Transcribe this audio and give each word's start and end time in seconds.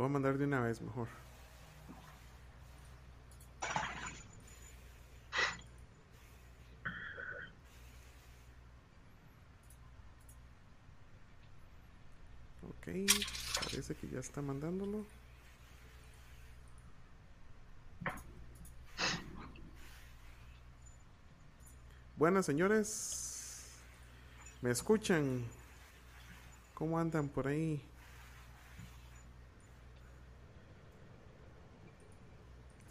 Lo 0.00 0.04
voy 0.04 0.12
a 0.12 0.12
mandar 0.14 0.38
de 0.38 0.46
una 0.46 0.62
vez 0.62 0.80
mejor. 0.80 1.08
Ok, 12.62 12.86
parece 13.62 13.94
que 13.94 14.08
ya 14.08 14.20
está 14.20 14.40
mandándolo. 14.40 15.04
Buenas 22.16 22.46
señores, 22.46 23.66
¿me 24.62 24.70
escuchan? 24.70 25.44
¿Cómo 26.72 26.98
andan 26.98 27.28
por 27.28 27.48
ahí? 27.48 27.82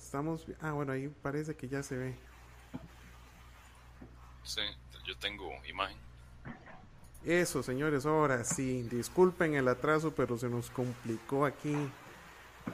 Estamos... 0.10 0.44
Ah, 0.60 0.72
bueno, 0.72 0.92
ahí 0.92 1.08
parece 1.22 1.56
que 1.56 1.68
ya 1.68 1.84
se 1.84 1.96
ve. 1.96 2.16
Sí, 4.42 4.62
yo 5.06 5.16
tengo 5.20 5.52
imagen. 5.70 6.00
Eso, 7.24 7.62
señores, 7.62 8.08
ahora 8.08 8.44
sí. 8.44 8.82
Disculpen 8.90 9.54
el 9.54 9.68
atraso, 9.68 10.16
pero 10.16 10.36
se 10.40 10.50
nos 10.50 10.72
complicó 10.72 11.46
aquí 11.46 11.76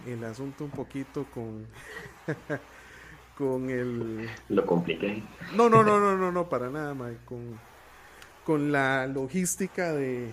el 0.08 0.24
asunto 0.24 0.64
un 0.64 0.72
poquito 0.72 1.26
con... 1.26 1.68
con 3.38 3.70
el... 3.70 4.30
Lo 4.48 4.66
compliqué. 4.66 5.22
No, 5.56 5.68
no, 5.68 5.84
no, 5.84 6.00
no, 6.00 6.16
no, 6.16 6.32
no, 6.32 6.48
para 6.48 6.70
nada, 6.70 6.94
Mike. 6.94 7.20
Con, 7.26 7.60
con 8.46 8.72
la 8.72 9.08
logística 9.08 9.92
de... 9.92 10.32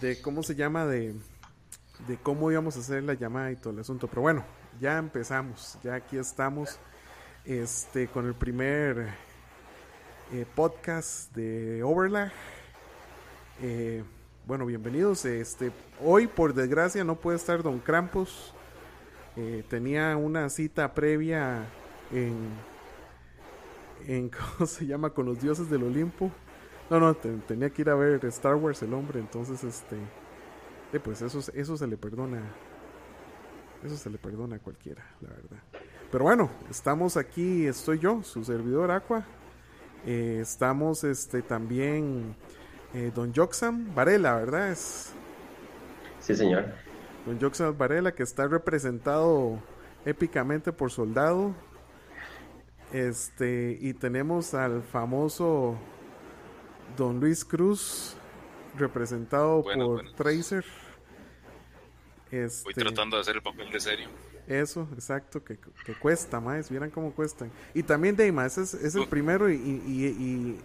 De 0.00 0.20
cómo 0.20 0.42
se 0.42 0.56
llama, 0.56 0.84
de... 0.84 1.14
De 2.08 2.16
cómo 2.16 2.50
íbamos 2.50 2.76
a 2.76 2.80
hacer 2.80 3.04
la 3.04 3.14
llamada 3.14 3.52
y 3.52 3.56
todo 3.56 3.72
el 3.72 3.78
asunto. 3.78 4.08
Pero 4.08 4.22
bueno, 4.22 4.44
ya 4.78 4.98
empezamos, 4.98 5.78
ya 5.82 5.94
aquí 5.94 6.16
estamos 6.18 6.78
este, 7.44 8.06
con 8.06 8.26
el 8.26 8.34
primer 8.34 9.08
eh, 10.32 10.46
podcast 10.54 11.34
de 11.34 11.82
Overlag. 11.82 12.30
Eh, 13.62 14.04
bueno, 14.46 14.66
bienvenidos. 14.66 15.24
Este, 15.24 15.72
hoy, 16.04 16.26
por 16.26 16.54
desgracia, 16.54 17.02
no 17.04 17.16
puede 17.16 17.36
estar 17.36 17.62
Don 17.62 17.78
Krampus. 17.78 18.52
Eh, 19.36 19.64
tenía 19.68 20.16
una 20.16 20.48
cita 20.48 20.92
previa 20.94 21.64
en, 22.12 22.36
en, 24.06 24.28
¿cómo 24.58 24.66
se 24.66 24.86
llama? 24.86 25.10
Con 25.10 25.26
los 25.26 25.40
dioses 25.40 25.68
del 25.70 25.82
Olimpo. 25.82 26.30
No, 26.90 26.98
no, 26.98 27.14
tenía 27.14 27.70
que 27.70 27.82
ir 27.82 27.90
a 27.90 27.94
ver 27.94 28.24
Star 28.26 28.56
Wars 28.56 28.82
el 28.82 28.92
hombre, 28.94 29.20
entonces, 29.20 29.62
este, 29.62 29.96
pues 30.98 31.22
eso, 31.22 31.38
eso 31.54 31.76
se 31.76 31.86
le 31.86 31.96
perdona 31.96 32.42
eso 33.84 33.96
se 33.96 34.10
le 34.10 34.18
perdona 34.18 34.56
a 34.56 34.58
cualquiera, 34.58 35.04
la 35.20 35.30
verdad. 35.30 35.58
Pero 36.10 36.24
bueno, 36.24 36.50
estamos 36.68 37.16
aquí, 37.16 37.66
estoy 37.66 37.98
yo, 37.98 38.22
su 38.22 38.44
servidor 38.44 38.90
Aqua. 38.90 39.24
Eh, 40.06 40.38
estamos 40.40 41.04
este 41.04 41.42
también 41.42 42.34
eh, 42.94 43.12
Don 43.14 43.32
Joxam 43.34 43.94
Varela, 43.94 44.36
¿verdad? 44.36 44.70
Es... 44.70 45.12
Sí, 46.18 46.34
señor. 46.34 46.66
Don 47.26 47.40
Joxam 47.40 47.76
Varela, 47.76 48.12
que 48.12 48.22
está 48.22 48.46
representado 48.48 49.58
épicamente 50.04 50.72
por 50.72 50.90
Soldado. 50.90 51.54
Este, 52.92 53.78
y 53.80 53.94
tenemos 53.94 54.52
al 54.54 54.82
famoso 54.82 55.76
Don 56.96 57.20
Luis 57.20 57.44
Cruz, 57.44 58.16
representado 58.76 59.62
por 59.62 60.12
Tracer. 60.14 60.64
Este, 62.30 62.64
Voy 62.64 62.74
tratando 62.74 63.16
de 63.16 63.22
hacer 63.22 63.36
el 63.36 63.42
papel 63.42 63.70
de 63.70 63.80
serio. 63.80 64.08
Eso, 64.46 64.88
exacto, 64.94 65.44
que, 65.44 65.58
cuesta 66.00 66.40
más, 66.40 66.70
vieran 66.70 66.90
cómo 66.90 67.12
cuestan. 67.12 67.50
Y 67.74 67.82
también 67.82 68.16
Deima, 68.16 68.46
ese 68.46 68.62
es, 68.62 68.94
el 68.94 69.06
primero 69.06 69.50
y, 69.50 69.54
y, 69.54 70.58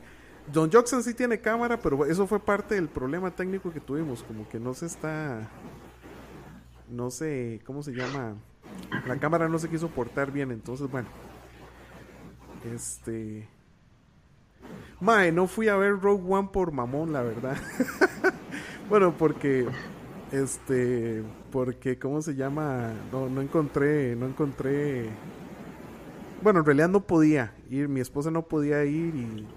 Don 0.52 0.70
Jackson 0.70 1.04
sí 1.04 1.14
tiene 1.14 1.40
cámara, 1.40 1.80
pero 1.80 2.06
eso 2.06 2.28
fue 2.28 2.40
parte 2.40 2.76
del 2.76 2.88
problema 2.88 3.32
técnico 3.32 3.72
que 3.72 3.80
tuvimos, 3.80 4.24
como 4.24 4.48
que 4.48 4.60
no 4.60 4.74
se 4.74 4.86
está, 4.86 5.50
no 6.90 7.10
sé, 7.10 7.62
¿cómo 7.66 7.82
se 7.84 7.94
llama? 7.94 8.36
La 9.08 9.18
cámara 9.18 9.50
no 9.50 9.58
se 9.60 9.70
quiso 9.70 9.90
portar 9.90 10.32
bien, 10.32 10.52
entonces 10.52 10.90
bueno, 10.90 11.08
este... 12.74 13.48
Mae, 15.00 15.32
no 15.32 15.46
fui 15.46 15.68
a 15.68 15.76
ver 15.76 16.00
Rogue 16.00 16.24
One 16.28 16.50
por 16.52 16.72
mamón, 16.72 17.14
la 17.14 17.22
verdad. 17.22 17.58
bueno, 18.90 19.16
porque 19.16 19.68
este, 20.36 21.24
porque, 21.52 21.98
¿cómo 21.98 22.22
se 22.22 22.36
llama? 22.36 22.94
No, 23.12 23.30
no 23.30 23.42
encontré, 23.42 24.16
no 24.16 24.26
encontré. 24.26 25.10
Bueno, 26.42 26.60
en 26.60 26.66
realidad 26.66 26.90
no 26.90 27.02
podía 27.02 27.54
ir, 27.70 27.88
mi 27.88 28.02
esposa 28.02 28.30
no 28.32 28.44
podía 28.44 28.84
ir 28.84 29.16
y, 29.16 29.48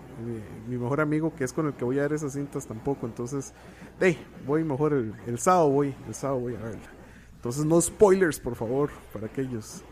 mi, 0.69 0.79
mejor 0.79 1.01
amigo, 1.01 1.35
que 1.35 1.45
es 1.45 1.53
con 1.53 1.67
el 1.67 1.75
que 1.75 1.85
voy 1.85 1.99
a 1.99 2.03
ver 2.03 2.13
esas 2.13 2.33
cintas, 2.33 2.67
tampoco. 2.67 3.07
Entonces, 3.07 3.53
hey, 4.01 4.25
voy 4.47 4.63
mejor 4.63 4.93
el, 5.27 5.39
sábado, 5.39 5.71
voy, 5.71 5.95
el 6.07 6.15
sábado 6.15 6.41
voy 6.41 6.55
a 6.55 6.61
verla. 6.61 6.91
Entonces, 7.37 7.65
no 7.65 7.81
spoilers, 7.81 8.39
por 8.39 8.55
favor, 8.55 8.91
para 9.13 9.27
aquellos. 9.27 9.83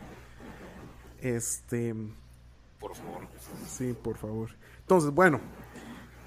Este. 1.20 1.94
Por 2.78 2.94
favor. 2.94 3.26
Sí, 3.66 3.94
por 4.02 4.16
favor. 4.16 4.50
Entonces, 4.80 5.10
bueno, 5.10 5.40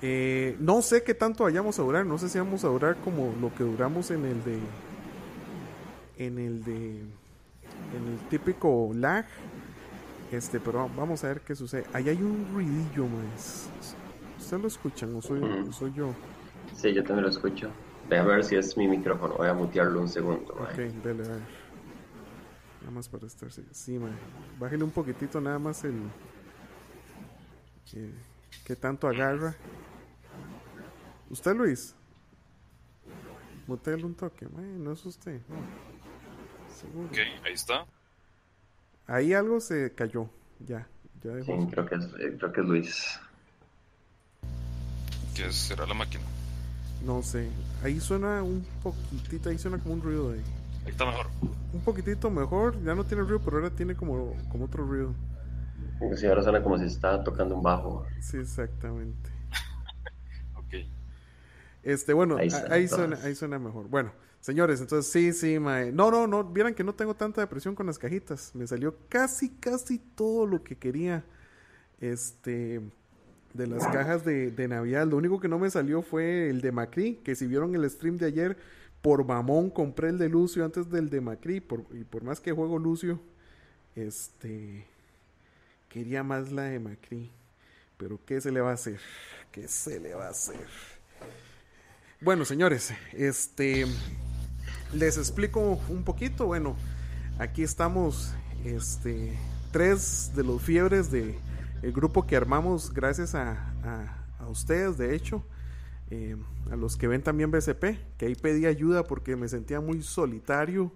eh, 0.02 0.56
no 0.60 0.82
sé 0.82 1.04
qué 1.04 1.14
tanto 1.14 1.44
vayamos 1.44 1.78
a 1.80 1.84
durar, 1.84 2.06
no 2.06 2.18
sé 2.18 2.30
si 2.30 2.38
vamos 2.38 2.64
a 2.64 2.68
durar 2.68 2.98
como 2.98 3.34
lo 3.42 3.54
que 3.54 3.64
duramos 3.64 4.12
en 4.12 4.26
el 4.26 4.44
de 4.44 4.60
en 6.18 6.38
el 6.38 6.64
de 6.64 7.02
en 7.02 8.08
el 8.08 8.20
típico 8.30 8.92
lag. 8.94 9.26
Este, 10.32 10.60
pero 10.60 10.90
vamos 10.96 11.24
a 11.24 11.30
ver 11.30 11.42
qué 11.42 11.56
sucede. 11.56 11.86
Ahí 11.92 12.08
hay 12.08 12.22
un 12.22 12.48
ruidillo 12.54 13.08
más. 13.08 13.70
¿Ustedes 14.38 14.62
lo 14.62 14.68
escuchan 14.68 15.16
o 15.16 15.22
soy, 15.22 15.42
soy 15.72 15.92
yo? 15.94 16.14
Sí, 16.76 16.94
yo 16.94 17.04
también 17.04 17.24
lo 17.24 17.30
escucho. 17.30 17.72
Voy 18.08 18.18
a 18.18 18.24
ver 18.24 18.44
si 18.44 18.56
es 18.56 18.78
mi 18.78 18.88
micrófono. 18.88 19.36
Voy 19.36 19.48
a 19.48 19.54
mutearlo 19.54 20.02
un 20.02 20.10
segundo. 20.10 20.54
Ok, 20.54 20.78
dale, 21.04 21.24
Nada 21.24 22.92
más 22.92 23.10
para 23.10 23.28
estar. 23.28 23.50
Sí, 23.72 24.00
man. 24.00 24.16
Bájale 24.60 24.84
un 24.84 24.92
poquitito 24.92 25.42
nada 25.42 25.60
más 25.60 25.84
el. 25.84 25.96
Que, 27.92 28.12
que 28.66 28.76
tanto 28.76 29.08
agarra. 29.08 29.56
¿Usted, 31.29 31.56
Luis? 31.56 31.95
Mutele 33.67 34.03
un 34.03 34.16
toque, 34.16 34.47
no 34.50 34.91
es 34.91 35.06
usted. 35.06 35.41
Seguro. 36.75 37.07
Ok, 37.07 37.17
ahí 37.45 37.53
está. 37.53 37.85
Ahí 39.06 39.34
algo 39.34 39.59
se 39.59 39.94
cayó. 39.94 40.29
Ya, 40.59 40.88
ya 41.23 41.31
dejó. 41.31 41.62
Sí, 41.62 41.68
creo 41.69 41.85
que, 41.85 41.95
es, 41.95 42.06
eh, 42.19 42.35
creo 42.38 42.51
que 42.51 42.62
es 42.62 42.68
Luis. 42.68 43.19
¿Qué 45.35 45.51
será 45.51 45.85
la 45.85 45.94
máquina? 45.94 46.23
No 47.06 47.22
sé. 47.22 47.50
Ahí 47.84 48.00
suena 48.00 48.41
un 48.44 48.66
poquitito, 48.84 49.50
ahí 49.50 49.57
suena 49.57 49.78
como 49.78 49.94
un 49.94 50.01
ruido 50.01 50.31
de. 50.31 50.39
Ahí 50.85 50.91
está 50.91 51.06
mejor. 51.06 51.28
Un 51.72 51.81
poquitito 51.81 52.31
mejor, 52.31 52.81
ya 52.84 52.95
no 52.95 53.03
tiene 53.03 53.23
ruido, 53.23 53.39
pero 53.39 53.57
ahora 53.57 53.69
tiene 53.69 53.95
como, 53.95 54.35
como 54.50 54.66
otro 54.66 54.85
ruido. 54.85 55.13
Sí, 56.16 56.25
ahora 56.25 56.41
suena 56.41 56.63
como 56.63 56.78
si 56.78 56.85
estaba 56.85 57.23
tocando 57.23 57.56
un 57.56 57.62
bajo. 57.62 58.06
Sí, 58.19 58.38
exactamente. 58.38 59.29
Este, 61.89 62.13
bueno, 62.13 62.38
ahí, 62.38 62.88
suena, 62.88 63.17
ahí 63.23 63.33
suena 63.33 63.57
mejor. 63.57 63.88
Bueno, 63.88 64.11
señores, 64.41 64.79
entonces 64.79 65.11
sí, 65.11 65.33
sí, 65.33 65.57
mae. 65.57 65.91
No, 65.91 66.11
no, 66.11 66.27
no, 66.27 66.44
vieran 66.44 66.75
que 66.75 66.83
no 66.83 66.94
tengo 66.94 67.16
tanta 67.16 67.41
depresión 67.41 67.73
con 67.73 67.88
las 67.88 67.97
cajitas. 67.97 68.51
Me 68.53 68.67
salió 68.67 68.95
casi, 69.09 69.50
casi 69.50 69.97
todo 69.97 70.45
lo 70.45 70.63
que 70.63 70.75
quería. 70.75 71.25
Este, 72.00 72.79
de 73.55 73.66
las 73.66 73.88
cajas 73.88 74.23
de, 74.23 74.51
de 74.51 74.67
Navidad. 74.67 75.07
Lo 75.07 75.17
único 75.17 75.39
que 75.39 75.47
no 75.47 75.57
me 75.57 75.69
salió 75.72 76.03
fue 76.03 76.50
el 76.50 76.61
de 76.61 76.72
Macri, 76.72 77.16
que 77.23 77.33
si 77.33 77.47
vieron 77.47 77.73
el 77.73 77.89
stream 77.89 78.17
de 78.17 78.27
ayer, 78.27 78.57
por 79.01 79.25
mamón 79.25 79.71
compré 79.71 80.09
el 80.09 80.19
de 80.19 80.29
Lucio 80.29 80.63
antes 80.63 80.91
del 80.91 81.09
de 81.09 81.21
Macri. 81.21 81.59
Por, 81.59 81.85
y 81.91 82.03
por 82.03 82.24
más 82.24 82.39
que 82.39 82.51
juego 82.51 82.77
Lucio, 82.77 83.19
este, 83.95 84.85
quería 85.89 86.21
más 86.21 86.51
la 86.51 86.65
de 86.65 86.80
Macri. 86.80 87.31
Pero 87.97 88.19
¿qué 88.27 88.39
se 88.39 88.51
le 88.51 88.62
va 88.62 88.69
a 88.69 88.75
hacer? 88.75 89.00
¿Qué 89.51 89.68
se 89.68 90.00
le 90.00 90.13
va 90.13 90.27
a 90.27 90.30
hacer? 90.30 90.99
Bueno, 92.21 92.44
señores, 92.44 92.94
este 93.13 93.86
les 94.94 95.18
explico 95.18 95.80
un 95.88 96.04
poquito. 96.04 96.48
Bueno, 96.48 96.75
aquí 97.38 97.63
estamos, 97.63 98.33
este, 98.66 99.38
tres 99.71 100.33
de 100.36 100.44
los 100.44 100.62
fiebres 100.62 101.12
de 101.12 101.39
el 101.81 101.94
grupo 101.94 102.27
que 102.27 102.36
armamos 102.36 102.94
gracias 102.94 103.36
a, 103.36 103.74
a, 104.38 104.48
ustedes, 104.50 104.98
de 104.98 105.16
hecho, 105.16 105.45
eh, 106.10 106.36
a 106.69 106.75
los 106.75 106.98
que 106.98 107.07
ven 107.07 107.21
también 107.21 107.51
BCP, 107.51 108.18
que 108.18 108.25
ahí 108.25 108.36
pedí 108.36 108.66
ayuda 108.66 109.06
porque 109.06 109.38
me 109.38 109.48
sentía 109.48 109.80
muy 109.80 110.01
solitario. 110.01 110.92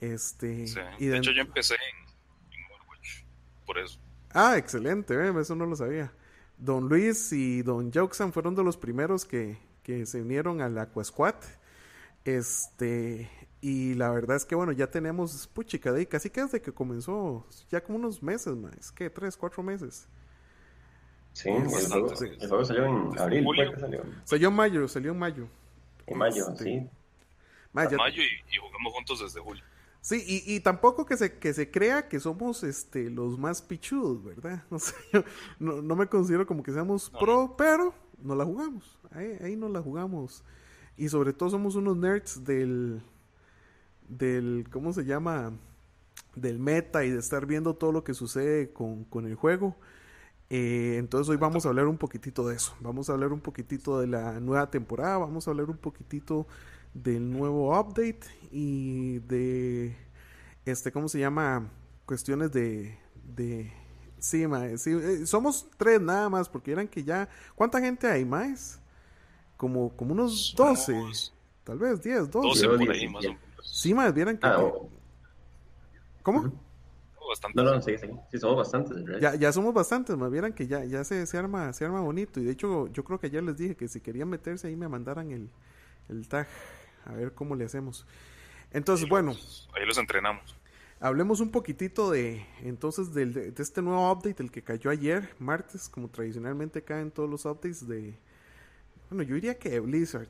Este, 0.00 0.64
y 0.98 1.06
de, 1.06 1.18
hecho, 1.18 1.32
yo 1.32 1.42
empecé 1.42 1.74
en, 1.74 2.64
Overwatch, 2.64 3.24
por 3.66 3.78
eso. 3.78 4.00
Ah, 4.30 4.56
excelente, 4.56 5.14
eso 5.38 5.54
no 5.54 5.66
lo 5.66 5.76
sabía. 5.76 6.10
Don 6.56 6.88
Luis 6.88 7.30
y 7.32 7.60
Don 7.60 7.92
Jauxan 7.92 8.32
fueron 8.32 8.54
de 8.54 8.64
los 8.64 8.78
primeros 8.78 9.26
que, 9.26 9.58
que 9.98 10.06
se 10.06 10.20
unieron 10.20 10.60
al 10.60 10.78
Aquasquad. 10.78 11.34
Este, 12.24 13.30
Y 13.60 13.94
la 13.94 14.10
verdad 14.10 14.36
es 14.36 14.44
que, 14.44 14.54
bueno, 14.54 14.72
ya 14.72 14.86
tenemos, 14.86 15.46
puchica, 15.48 15.92
de 15.92 16.06
casi 16.06 16.30
que 16.30 16.42
desde 16.42 16.62
que 16.62 16.72
comenzó, 16.72 17.46
ya 17.70 17.82
como 17.82 17.98
unos 17.98 18.22
meses 18.22 18.56
más, 18.56 18.90
que 18.92 19.10
tres, 19.10 19.36
cuatro 19.36 19.62
meses. 19.62 20.08
Sí, 21.32 21.48
el, 21.50 21.66
juego, 21.66 22.64
salió 22.64 22.86
en 22.86 23.18
abril, 23.18 23.46
salió? 23.78 24.02
Salió 24.24 24.48
en 24.48 24.54
mayo, 24.54 24.88
salió 24.88 25.12
en 25.12 25.18
mayo. 25.18 25.48
En 26.06 26.18
mayo, 26.18 26.48
este, 26.50 26.64
sí. 26.64 26.90
Mayo, 27.72 27.98
y, 28.50 28.56
jugamos 28.56 28.92
juntos 28.94 29.20
desde 29.20 29.40
julio. 29.40 29.62
Sí, 30.00 30.24
y, 30.26 30.54
y, 30.54 30.60
tampoco 30.60 31.04
que 31.04 31.16
se, 31.16 31.38
que 31.38 31.52
se 31.52 31.70
crea 31.70 32.08
que 32.08 32.18
somos 32.18 32.64
este 32.64 33.10
los 33.10 33.38
más 33.38 33.62
pichudos, 33.62 34.24
¿verdad? 34.24 34.64
No, 34.70 34.78
sé, 34.78 34.94
no, 35.58 35.82
no 35.82 35.94
me 35.96 36.06
considero 36.06 36.46
como 36.46 36.62
que 36.62 36.72
seamos 36.72 37.10
pro, 37.10 37.54
pero 37.56 37.94
no 38.22 38.34
la 38.34 38.44
jugamos. 38.44 38.98
Ahí, 39.10 39.36
ahí 39.42 39.56
no 39.56 39.68
la 39.68 39.82
jugamos. 39.82 40.44
Y 40.96 41.08
sobre 41.08 41.32
todo 41.32 41.50
somos 41.50 41.74
unos 41.74 41.96
nerds 41.96 42.44
del, 42.44 43.02
del, 44.08 44.66
¿cómo 44.70 44.92
se 44.92 45.04
llama? 45.04 45.52
Del 46.34 46.58
meta 46.58 47.04
y 47.04 47.10
de 47.10 47.18
estar 47.18 47.46
viendo 47.46 47.74
todo 47.74 47.92
lo 47.92 48.04
que 48.04 48.14
sucede 48.14 48.72
con, 48.72 49.04
con 49.04 49.26
el 49.26 49.34
juego. 49.34 49.76
Eh, 50.50 50.96
entonces 50.98 51.28
hoy 51.30 51.36
vamos 51.36 51.64
a 51.64 51.68
hablar 51.70 51.86
un 51.86 51.96
poquitito 51.96 52.46
de 52.46 52.56
eso. 52.56 52.74
Vamos 52.80 53.08
a 53.08 53.12
hablar 53.12 53.32
un 53.32 53.40
poquitito 53.40 54.00
de 54.00 54.08
la 54.08 54.40
nueva 54.40 54.70
temporada. 54.70 55.18
Vamos 55.18 55.46
a 55.46 55.52
hablar 55.52 55.70
un 55.70 55.78
poquitito 55.78 56.46
del 56.92 57.30
nuevo 57.30 57.78
update 57.78 58.20
y 58.50 59.20
de 59.20 59.96
este, 60.64 60.92
¿cómo 60.92 61.08
se 61.08 61.20
llama? 61.20 61.70
Cuestiones 62.04 62.52
de 62.52 62.98
sí, 64.20 64.44
eh, 64.90 65.26
somos 65.26 65.66
tres 65.76 66.00
nada 66.00 66.28
más, 66.28 66.48
porque 66.48 66.72
eran 66.72 66.86
que 66.88 67.02
ya, 67.02 67.28
¿cuánta 67.54 67.80
gente 67.80 68.06
hay 68.06 68.24
más? 68.24 68.80
Como, 69.56 69.90
como 69.96 70.12
unos 70.12 70.54
12, 70.56 70.94
tal 71.64 71.78
vez 71.78 72.00
10, 72.02 72.30
12. 72.30 72.66
12 72.66 72.68
por 72.68 72.90
ahí 72.90 73.08
más 73.08 73.24
o 73.24 73.28
menos. 73.28 73.42
Sí, 73.62 73.92
más, 73.92 74.14
vieran 74.14 74.38
que... 74.38 74.46
Ah, 74.46 74.62
¿Cómo? 76.22 76.52
No, 77.54 77.62
no, 77.62 77.80
sí, 77.80 77.96
sí, 77.96 78.08
sí, 78.30 78.38
somos 78.38 78.56
bastantes. 78.56 79.20
Ya, 79.20 79.36
ya 79.36 79.52
somos 79.52 79.72
bastantes, 79.72 80.16
más 80.16 80.30
vieran 80.30 80.52
que 80.52 80.66
ya, 80.66 80.84
ya 80.84 81.04
se, 81.04 81.26
se, 81.26 81.38
arma, 81.38 81.72
se 81.72 81.84
arma 81.84 82.00
bonito. 82.00 82.40
Y 82.40 82.44
de 82.44 82.52
hecho, 82.52 82.88
yo 82.88 83.04
creo 83.04 83.20
que 83.20 83.28
ayer 83.28 83.42
les 83.42 83.56
dije 83.56 83.76
que 83.76 83.86
si 83.86 84.00
querían 84.00 84.28
meterse 84.28 84.66
ahí 84.66 84.74
me 84.74 84.88
mandaran 84.88 85.30
el, 85.30 85.48
el 86.08 86.26
tag. 86.28 86.48
A 87.06 87.12
ver 87.12 87.32
cómo 87.32 87.54
le 87.54 87.64
hacemos. 87.64 88.04
Entonces, 88.72 89.08
bueno. 89.08 89.34
Ahí 89.74 89.86
los 89.86 89.96
entrenamos. 89.98 90.56
Hablemos 91.00 91.40
un 91.40 91.50
poquitito 91.50 92.10
de, 92.10 92.46
entonces, 92.62 93.14
del, 93.14 93.32
de, 93.32 93.54
este 93.56 93.80
nuevo 93.80 94.12
update, 94.12 94.42
el 94.42 94.50
que 94.50 94.62
cayó 94.62 94.90
ayer, 94.90 95.34
martes, 95.38 95.88
como 95.88 96.08
tradicionalmente 96.08 96.82
caen 96.82 97.10
todos 97.10 97.28
los 97.28 97.46
updates 97.46 97.88
de, 97.88 98.14
bueno, 99.08 99.22
yo 99.24 99.34
diría 99.34 99.58
que 99.58 99.70
de 99.70 99.80
Blizzard, 99.80 100.28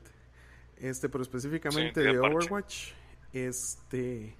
este, 0.77 1.07
pero 1.09 1.21
específicamente 1.21 2.01
de 2.01 2.17
Overwatch. 2.17 2.93
Este. 3.31 4.35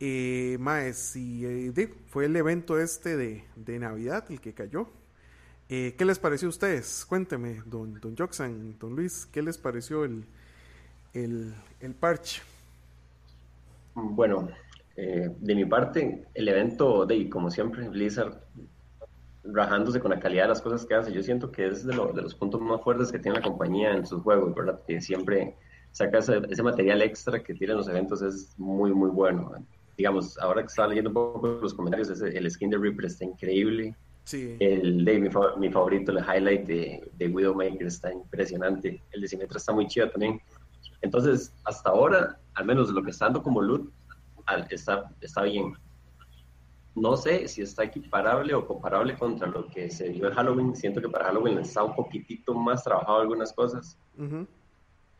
Eh, 0.00 0.56
Maes, 0.58 1.14
y 1.14 1.44
eh, 1.44 1.94
fue 2.08 2.24
el 2.24 2.34
evento 2.34 2.80
este 2.80 3.16
de, 3.16 3.44
de 3.54 3.78
Navidad 3.78 4.24
el 4.30 4.40
que 4.40 4.54
cayó. 4.54 4.88
Eh, 5.68 5.94
¿Qué 5.96 6.04
les 6.04 6.18
pareció 6.18 6.48
a 6.48 6.50
ustedes? 6.50 7.04
Cuénteme, 7.04 7.62
don, 7.66 8.00
don 8.00 8.16
Joxan, 8.16 8.76
don 8.78 8.96
Luis, 8.96 9.26
¿qué 9.30 9.42
les 9.42 9.58
pareció 9.58 10.04
el, 10.04 10.24
el, 11.12 11.54
el 11.80 11.94
parche? 11.94 12.42
Bueno, 13.94 14.48
eh, 15.02 15.30
de 15.38 15.54
mi 15.54 15.64
parte, 15.64 16.26
el 16.34 16.46
evento, 16.46 17.06
de 17.06 17.30
como 17.30 17.50
siempre, 17.50 17.88
Blizzard 17.88 18.38
rajándose 19.42 19.98
con 19.98 20.10
la 20.10 20.20
calidad 20.20 20.42
de 20.42 20.48
las 20.50 20.60
cosas 20.60 20.84
que 20.84 20.94
hace. 20.94 21.10
Yo 21.10 21.22
siento 21.22 21.50
que 21.50 21.68
es 21.68 21.86
de, 21.86 21.94
de 21.94 22.22
los 22.22 22.34
puntos 22.34 22.60
más 22.60 22.82
fuertes 22.82 23.10
que 23.10 23.18
tiene 23.18 23.38
la 23.38 23.42
compañía 23.42 23.92
en 23.92 24.04
sus 24.04 24.22
juegos, 24.22 24.54
¿verdad? 24.54 24.78
Que 24.86 25.00
siempre 25.00 25.56
saca 25.92 26.18
ese, 26.18 26.62
material 26.62 27.00
extra 27.00 27.42
que 27.42 27.54
tienen 27.54 27.78
los 27.78 27.88
eventos 27.88 28.20
es 28.20 28.52
muy, 28.58 28.92
muy 28.92 29.08
bueno. 29.08 29.52
Digamos, 29.96 30.38
ahora 30.38 30.60
que 30.60 30.66
estaba 30.66 30.88
leyendo 30.88 31.08
un 31.08 31.14
poco 31.14 31.46
los 31.62 31.72
comentarios, 31.72 32.10
el 32.20 32.50
skin 32.50 32.68
de 32.68 32.76
Reaper 32.76 33.06
está 33.06 33.24
increíble. 33.24 33.96
Sí. 34.24 34.58
El 34.60 35.02
de 35.06 35.18
mi, 35.18 35.30
favorito, 35.30 36.12
el 36.12 36.18
highlight 36.18 36.66
de, 36.66 37.10
de 37.16 37.28
Widowmaker 37.28 37.86
está 37.86 38.12
impresionante. 38.12 39.02
El 39.12 39.22
de 39.22 39.28
Symmetra 39.28 39.56
está 39.56 39.72
muy 39.72 39.86
chido 39.86 40.10
también. 40.10 40.42
Entonces, 41.00 41.54
hasta 41.64 41.88
ahora, 41.88 42.38
al 42.54 42.66
menos 42.66 42.90
lo 42.90 43.02
que 43.02 43.12
está 43.12 43.24
dando 43.24 43.42
como 43.42 43.62
loot, 43.62 43.90
está, 44.70 45.10
está 45.20 45.42
bien. 45.42 45.74
No 46.94 47.16
sé 47.16 47.46
si 47.48 47.62
está 47.62 47.84
equiparable 47.84 48.52
o 48.54 48.66
comparable 48.66 49.16
contra 49.16 49.46
lo 49.46 49.66
que 49.68 49.90
se 49.90 50.08
vio 50.08 50.28
en 50.28 50.34
Halloween. 50.34 50.74
Siento 50.74 51.00
que 51.00 51.08
para 51.08 51.26
Halloween 51.26 51.58
está 51.58 51.84
un 51.84 51.94
poquitito 51.94 52.52
más 52.54 52.82
trabajado 52.82 53.20
algunas 53.20 53.52
cosas. 53.52 53.96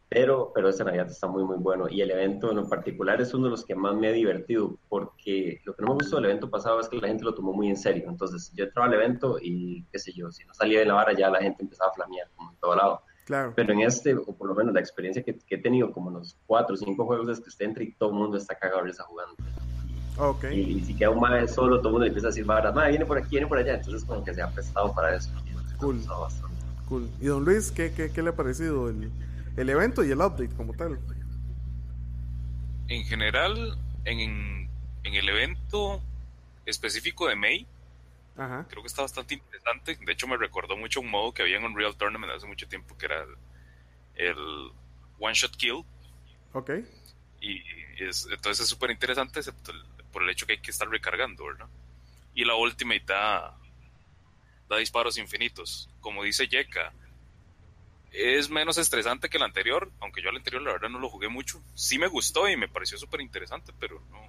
Pero, 0.08 0.50
pero 0.52 0.68
ese 0.68 0.84
Navidad 0.84 1.08
está 1.08 1.28
muy, 1.28 1.44
muy 1.44 1.58
bueno. 1.58 1.88
Y 1.88 2.00
el 2.00 2.10
evento 2.10 2.50
en 2.50 2.68
particular 2.68 3.20
es 3.20 3.32
uno 3.32 3.44
de 3.44 3.50
los 3.50 3.64
que 3.64 3.76
más 3.76 3.94
me 3.94 4.08
ha 4.08 4.12
divertido, 4.12 4.76
porque 4.88 5.60
lo 5.64 5.74
que 5.74 5.82
no 5.82 5.90
me 5.90 5.94
gustó 5.94 6.16
del 6.16 6.24
evento 6.26 6.50
pasado 6.50 6.80
es 6.80 6.88
que 6.88 6.98
la 6.98 7.06
gente 7.06 7.24
lo 7.24 7.34
tomó 7.34 7.52
muy 7.52 7.68
en 7.68 7.76
serio. 7.76 8.06
Entonces, 8.08 8.52
yo 8.56 8.64
entraba 8.64 8.88
al 8.88 8.94
evento 8.94 9.38
y, 9.40 9.84
qué 9.92 10.00
sé 10.00 10.12
yo, 10.12 10.32
si 10.32 10.44
no 10.44 10.52
salía 10.52 10.80
de 10.80 10.86
la 10.86 10.94
vara, 10.94 11.12
ya 11.12 11.30
la 11.30 11.40
gente 11.40 11.62
empezaba 11.62 11.90
a 11.90 11.94
flamear, 11.94 12.28
como 12.34 12.50
en 12.50 12.56
todo 12.56 12.74
lado. 12.74 13.02
Claro. 13.30 13.52
Pero 13.54 13.72
en 13.72 13.82
este, 13.82 14.16
o 14.16 14.32
por 14.32 14.48
lo 14.48 14.56
menos 14.56 14.74
la 14.74 14.80
experiencia 14.80 15.22
que, 15.22 15.38
he 15.48 15.58
tenido, 15.58 15.92
como 15.92 16.10
los 16.10 16.36
cuatro 16.48 16.74
o 16.74 16.76
cinco 16.76 17.06
juegos, 17.06 17.28
es 17.28 17.40
que 17.40 17.48
usted 17.48 17.66
entra 17.66 17.84
y 17.84 17.92
todo 17.92 18.08
el 18.08 18.16
mundo 18.16 18.36
está 18.36 18.56
cagado 18.56 18.84
está 18.86 19.04
jugando. 19.04 19.36
Okay. 20.18 20.58
Y, 20.58 20.80
si 20.80 20.96
queda 20.96 21.10
un 21.10 21.20
mae 21.20 21.46
solo, 21.46 21.78
todo 21.78 21.90
el 21.90 21.92
mundo 21.92 22.06
empieza 22.08 22.26
a 22.26 22.30
decir, 22.30 22.44
varas, 22.44 22.74
mae, 22.74 22.90
viene 22.90 23.06
por 23.06 23.18
aquí, 23.18 23.28
viene 23.30 23.46
por 23.46 23.58
allá. 23.58 23.76
Entonces, 23.76 24.04
como 24.04 24.24
que 24.24 24.34
se 24.34 24.42
ha 24.42 24.50
prestado 24.50 24.92
para 24.92 25.14
eso. 25.14 25.30
Cool. 25.78 26.00
Cool. 26.88 27.08
¿Y 27.20 27.26
don 27.26 27.44
Luis, 27.44 27.70
qué, 27.70 27.92
qué, 27.92 28.10
qué 28.10 28.20
le 28.20 28.30
ha 28.30 28.34
parecido 28.34 28.88
el, 28.88 29.12
el 29.56 29.68
evento 29.68 30.02
y 30.02 30.10
el 30.10 30.18
update 30.18 30.50
como 30.56 30.72
tal. 30.72 30.98
En 32.88 33.04
general, 33.04 33.78
en, 34.06 34.68
en 35.04 35.14
el 35.14 35.28
evento 35.28 36.02
específico 36.66 37.28
de 37.28 37.36
May, 37.36 37.68
creo 38.68 38.82
que 38.82 38.88
está 38.88 39.02
bastante 39.02 39.34
interesante. 39.34 39.98
De 40.00 40.12
hecho, 40.12 40.26
me 40.26 40.36
recordó 40.36 40.76
mucho 40.76 41.00
un 41.00 41.10
modo 41.10 41.32
que 41.32 41.42
había 41.42 41.58
en 41.58 41.64
Unreal 41.64 41.96
Tournament 41.96 42.32
hace 42.32 42.46
mucho 42.46 42.68
tiempo, 42.68 42.96
que 42.96 43.06
era 43.06 43.26
el, 44.14 44.72
One 45.18 45.34
Shot 45.34 45.56
Kill. 45.56 45.84
Ok. 46.52 46.70
Y 47.40 47.62
es, 47.98 48.26
entonces 48.30 48.64
es 48.64 48.68
súper 48.68 48.90
interesante, 48.90 49.40
excepto 49.40 49.72
por 50.12 50.22
el 50.22 50.30
hecho 50.30 50.46
que 50.46 50.54
hay 50.54 50.60
que 50.60 50.70
estar 50.70 50.88
recargando, 50.88 51.44
¿verdad? 51.44 51.68
Y 52.34 52.44
la 52.44 52.54
Ultimate 52.54 53.04
da, 53.06 53.56
da 54.68 54.76
disparos 54.76 55.18
infinitos. 55.18 55.90
Como 56.00 56.24
dice 56.24 56.48
Yeka, 56.48 56.92
es 58.12 58.50
menos 58.50 58.78
estresante 58.78 59.28
que 59.28 59.36
el 59.36 59.42
anterior, 59.42 59.90
aunque 60.00 60.22
yo 60.22 60.30
el 60.30 60.36
anterior 60.36 60.62
la 60.62 60.72
verdad 60.72 60.88
no 60.88 60.98
lo 60.98 61.08
jugué 61.08 61.28
mucho. 61.28 61.62
Sí 61.74 61.98
me 61.98 62.08
gustó 62.08 62.48
y 62.48 62.56
me 62.56 62.68
pareció 62.68 62.98
súper 62.98 63.20
interesante, 63.20 63.72
pero 63.78 64.02
no, 64.10 64.20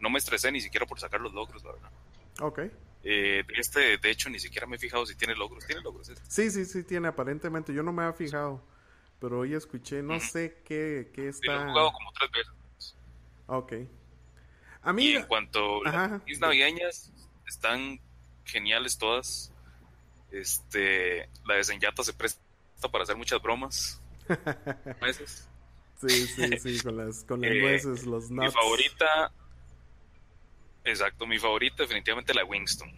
no 0.00 0.10
me 0.10 0.18
estresé 0.18 0.52
ni 0.52 0.60
siquiera 0.60 0.86
por 0.86 1.00
sacar 1.00 1.20
los 1.20 1.32
logros, 1.32 1.62
la 1.64 1.72
verdad. 1.72 1.90
Ok. 2.40 2.60
Eh, 3.04 3.44
este, 3.56 3.98
de 3.98 4.10
hecho, 4.10 4.30
ni 4.30 4.38
siquiera 4.38 4.66
me 4.66 4.76
he 4.76 4.78
fijado 4.78 5.04
si 5.06 5.16
tiene 5.16 5.34
logros. 5.34 5.66
¿Tiene 5.66 5.82
logros? 5.82 6.08
Este? 6.08 6.22
Sí, 6.28 6.50
sí, 6.50 6.64
sí, 6.64 6.84
tiene 6.84 7.08
aparentemente. 7.08 7.74
Yo 7.74 7.82
no 7.82 7.92
me 7.92 8.02
había 8.02 8.14
fijado, 8.14 8.64
pero 9.20 9.40
hoy 9.40 9.54
escuché, 9.54 10.02
no 10.02 10.20
sé 10.20 10.62
qué, 10.64 11.10
qué 11.14 11.28
está... 11.28 11.52
lo 11.52 11.62
he 11.62 11.64
jugado 11.70 11.92
como 11.92 12.12
tres 12.12 12.30
veces. 12.30 12.96
Ok. 13.46 13.72
A 14.82 14.92
mí... 14.92 15.06
Y 15.06 15.16
en 15.16 15.26
cuanto 15.26 15.84
a 15.86 16.20
las 16.26 16.40
navideñas, 16.40 17.12
están 17.46 18.00
geniales 18.44 18.98
todas. 18.98 19.52
Este, 20.30 21.28
la 21.46 21.56
de 21.56 21.64
Senyata 21.64 22.02
se 22.02 22.12
presta 22.12 22.40
para 22.90 23.04
hacer 23.04 23.16
muchas 23.16 23.40
bromas. 23.42 24.00
nueces. 25.00 25.48
Sí, 26.00 26.26
sí, 26.26 26.58
sí, 26.58 26.82
con 26.82 26.96
las, 26.96 27.24
con 27.24 27.40
las 27.40 27.50
eh, 27.52 27.60
nueces, 27.60 28.06
los 28.06 28.30
nuts. 28.30 28.46
Mi 28.46 28.50
favorita, 28.50 29.32
exacto, 30.84 31.26
mi 31.26 31.38
favorita 31.38 31.82
definitivamente 31.82 32.34
la 32.34 32.44
Winston. 32.44 32.90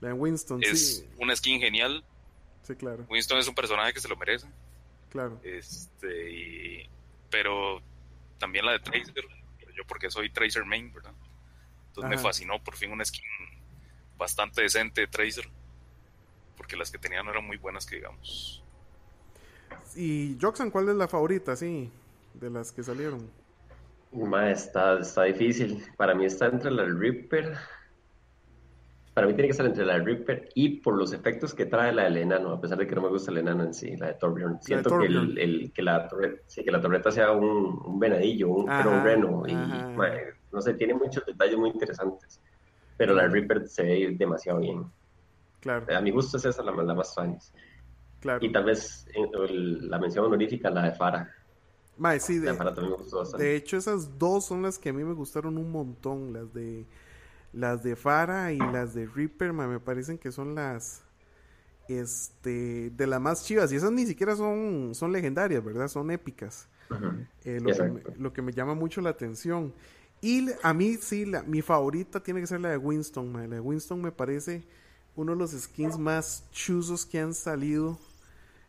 La 0.00 0.14
Winston, 0.14 0.62
es 0.62 1.06
una 1.18 1.34
skin 1.34 1.60
genial. 1.60 2.04
Sí, 2.62 2.74
claro. 2.74 3.06
Winston 3.08 3.38
es 3.38 3.48
un 3.48 3.54
personaje 3.54 3.92
que 3.92 4.00
se 4.00 4.08
lo 4.08 4.16
merece. 4.16 4.46
Claro. 5.10 5.40
Este, 5.42 6.88
pero 7.30 7.80
también 8.38 8.66
la 8.66 8.72
de 8.72 8.80
Tracer, 8.80 9.24
yo 9.74 9.84
porque 9.86 10.10
soy 10.10 10.30
Tracer 10.30 10.64
main, 10.64 10.92
¿verdad? 10.92 11.14
Entonces 11.88 12.10
me 12.10 12.18
fascinó 12.18 12.62
por 12.62 12.76
fin 12.76 12.90
una 12.90 13.04
skin 13.04 13.22
bastante 14.18 14.62
decente 14.62 15.02
de 15.02 15.06
Tracer, 15.06 15.48
porque 16.56 16.76
las 16.76 16.90
que 16.90 16.98
tenía 16.98 17.22
no 17.22 17.30
eran 17.30 17.46
muy 17.46 17.56
buenas 17.56 17.86
que 17.86 17.96
digamos. 17.96 18.62
Y 19.94 20.36
Joxan, 20.40 20.70
¿cuál 20.70 20.88
es 20.90 20.96
la 20.96 21.08
favorita, 21.08 21.56
sí, 21.56 21.90
de 22.34 22.50
las 22.50 22.72
que 22.72 22.82
salieron? 22.82 23.30
Está, 24.48 24.98
está 24.98 25.24
difícil. 25.24 25.82
Para 25.96 26.14
mí 26.14 26.24
está 26.24 26.46
entre 26.46 26.70
la 26.70 26.84
Reaper. 26.84 27.54
Para 29.14 29.26
mí 29.26 29.32
tiene 29.32 29.48
que 29.48 29.52
estar 29.52 29.66
entre 29.66 29.86
la 29.86 29.98
Reaper 29.98 30.50
y 30.54 30.80
por 30.80 30.96
los 30.96 31.12
efectos 31.12 31.54
que 31.54 31.64
trae 31.64 31.92
la 31.92 32.04
del 32.04 32.18
enano, 32.18 32.52
a 32.52 32.60
pesar 32.60 32.76
de 32.76 32.86
que 32.86 32.94
no 32.94 33.02
me 33.02 33.08
gusta 33.08 33.30
el 33.30 33.38
enano 33.38 33.64
en 33.64 33.72
sí, 33.72 33.96
la 33.96 34.08
de 34.08 34.14
Torbjorn. 34.14 34.60
Siento 34.60 34.98
que, 34.98 35.06
el, 35.06 35.72
que, 35.74 35.82
la 35.82 36.06
torreta, 36.06 36.42
que 36.54 36.70
la 36.70 36.80
torreta 36.80 37.10
sea 37.10 37.32
un, 37.32 37.80
un 37.84 37.98
venadillo, 37.98 38.50
un, 38.50 38.70
un 38.70 39.04
reno. 39.04 39.44
Y, 39.46 39.54
no 39.54 40.60
sé, 40.60 40.74
tiene 40.74 40.94
muchos 40.94 41.24
detalles 41.24 41.56
muy 41.56 41.70
interesantes. 41.70 42.40
Pero 42.98 43.14
la 43.14 43.26
Reaper 43.26 43.66
se 43.68 43.82
ve 43.82 44.14
demasiado 44.18 44.60
bien. 44.60 44.84
Claro. 45.60 45.86
A 45.96 46.00
mi 46.00 46.10
gusto 46.10 46.36
es 46.36 46.44
esa 46.44 46.62
la, 46.62 46.72
la 46.72 46.94
más 46.94 47.14
fans. 47.14 47.52
Y 48.40 48.50
tal 48.50 48.64
vez 48.64 49.08
la 49.44 49.98
mención 49.98 50.24
honorífica, 50.24 50.70
la 50.70 50.84
de 50.84 50.92
Fara. 50.92 51.30
Mae, 51.98 52.20
sí, 52.20 52.38
de, 52.38 52.52
de 53.38 53.56
hecho 53.56 53.76
esas 53.76 54.18
dos 54.18 54.44
son 54.44 54.62
las 54.62 54.78
que 54.78 54.90
a 54.90 54.92
mí 54.92 55.02
me 55.02 55.14
gustaron 55.14 55.56
un 55.56 55.70
montón, 55.70 56.32
las 56.32 56.52
de 56.52 56.86
las 57.52 57.82
de 57.82 57.96
Fara 57.96 58.52
y 58.52 58.58
las 58.58 58.92
de 58.92 59.06
Reaper, 59.06 59.52
me 59.54 59.80
parecen 59.80 60.18
que 60.18 60.30
son 60.30 60.54
las 60.54 61.02
este 61.88 62.90
de 62.90 63.06
las 63.06 63.20
más 63.20 63.44
chivas 63.44 63.72
y 63.72 63.76
esas 63.76 63.92
ni 63.92 64.06
siquiera 64.06 64.36
son 64.36 64.94
son 64.94 65.12
legendarias, 65.12 65.64
¿verdad? 65.64 65.88
Son 65.88 66.10
épicas. 66.10 66.68
Eh, 67.44 67.60
lo, 68.16 68.32
que 68.32 68.42
me, 68.42 68.52
llama 68.52 68.74
mucho 68.74 69.00
la 69.00 69.10
atención. 69.10 69.72
Y 70.20 70.48
a 70.62 70.72
mí 70.72 70.94
sí, 71.00 71.24
la, 71.24 71.42
mi 71.42 71.62
favorita 71.62 72.22
tiene 72.22 72.40
que 72.40 72.46
ser 72.46 72.60
la 72.60 72.70
de 72.70 72.76
Winston. 72.76 73.32
La 73.32 73.56
de 73.56 73.60
Winston 73.60 74.00
me 74.00 74.12
parece 74.12 74.64
uno 75.16 75.32
de 75.32 75.38
los 75.38 75.52
skins 75.52 75.98
más 75.98 76.44
chuzos 76.52 77.06
que 77.06 77.18
han 77.18 77.34
salido 77.34 77.98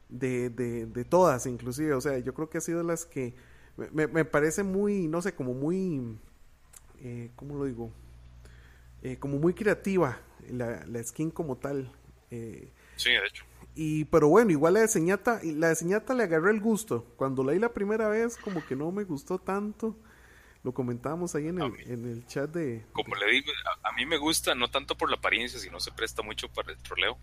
de, 0.09 0.49
de, 0.49 1.05
todas, 1.05 1.45
inclusive. 1.45 1.93
O 1.93 2.01
sea, 2.01 2.17
yo 2.19 2.33
creo 2.33 2.49
que 2.49 2.57
ha 2.57 2.61
sido 2.61 2.83
las 2.83 3.05
que 3.05 3.35
me, 3.75 4.07
me 4.07 4.25
parece 4.25 4.63
muy, 4.63 5.07
no 5.07 5.21
sé, 5.21 5.33
como 5.33 5.53
muy, 5.53 6.17
eh, 6.99 7.31
¿cómo 7.35 7.55
lo 7.55 7.65
digo? 7.65 7.91
Eh, 9.03 9.17
como 9.17 9.37
muy 9.37 9.53
creativa 9.53 10.19
la, 10.49 10.85
la 10.85 11.03
skin 11.03 11.31
como 11.31 11.57
tal. 11.57 11.91
Eh, 12.31 12.71
sí, 12.95 13.11
de 13.11 13.25
hecho. 13.25 13.45
Y, 13.75 14.05
pero 14.05 14.27
bueno, 14.27 14.51
igual 14.51 14.73
la 14.73 14.79
de 14.81 14.87
Señata, 14.87 15.39
la 15.43 15.69
de 15.69 15.75
Señata 15.75 16.13
le 16.15 16.23
agarré 16.23 16.51
el 16.51 16.59
gusto. 16.59 17.05
Cuando 17.15 17.43
la 17.43 17.51
leí 17.51 17.59
la 17.59 17.73
primera 17.73 18.09
vez, 18.09 18.37
como 18.37 18.65
que 18.65 18.75
no 18.75 18.91
me 18.91 19.03
gustó 19.03 19.37
tanto. 19.37 19.95
Lo 20.63 20.73
comentábamos 20.73 21.35
ahí 21.35 21.47
en 21.47 21.61
el, 21.61 21.79
en 21.81 22.05
el 22.05 22.25
chat 22.25 22.49
de... 22.49 22.83
Como 22.91 23.15
le 23.15 23.31
digo, 23.31 23.51
a, 23.83 23.91
mí 23.93 24.05
me 24.05 24.17
gusta, 24.17 24.55
no 24.55 24.69
tanto 24.69 24.97
por 24.97 25.09
la 25.09 25.17
apariencia, 25.17 25.59
sino 25.59 25.79
se 25.79 25.91
presta 25.91 26.23
mucho 26.23 26.49
para 26.49 26.71
el 26.71 26.77
troleo. 26.79 27.17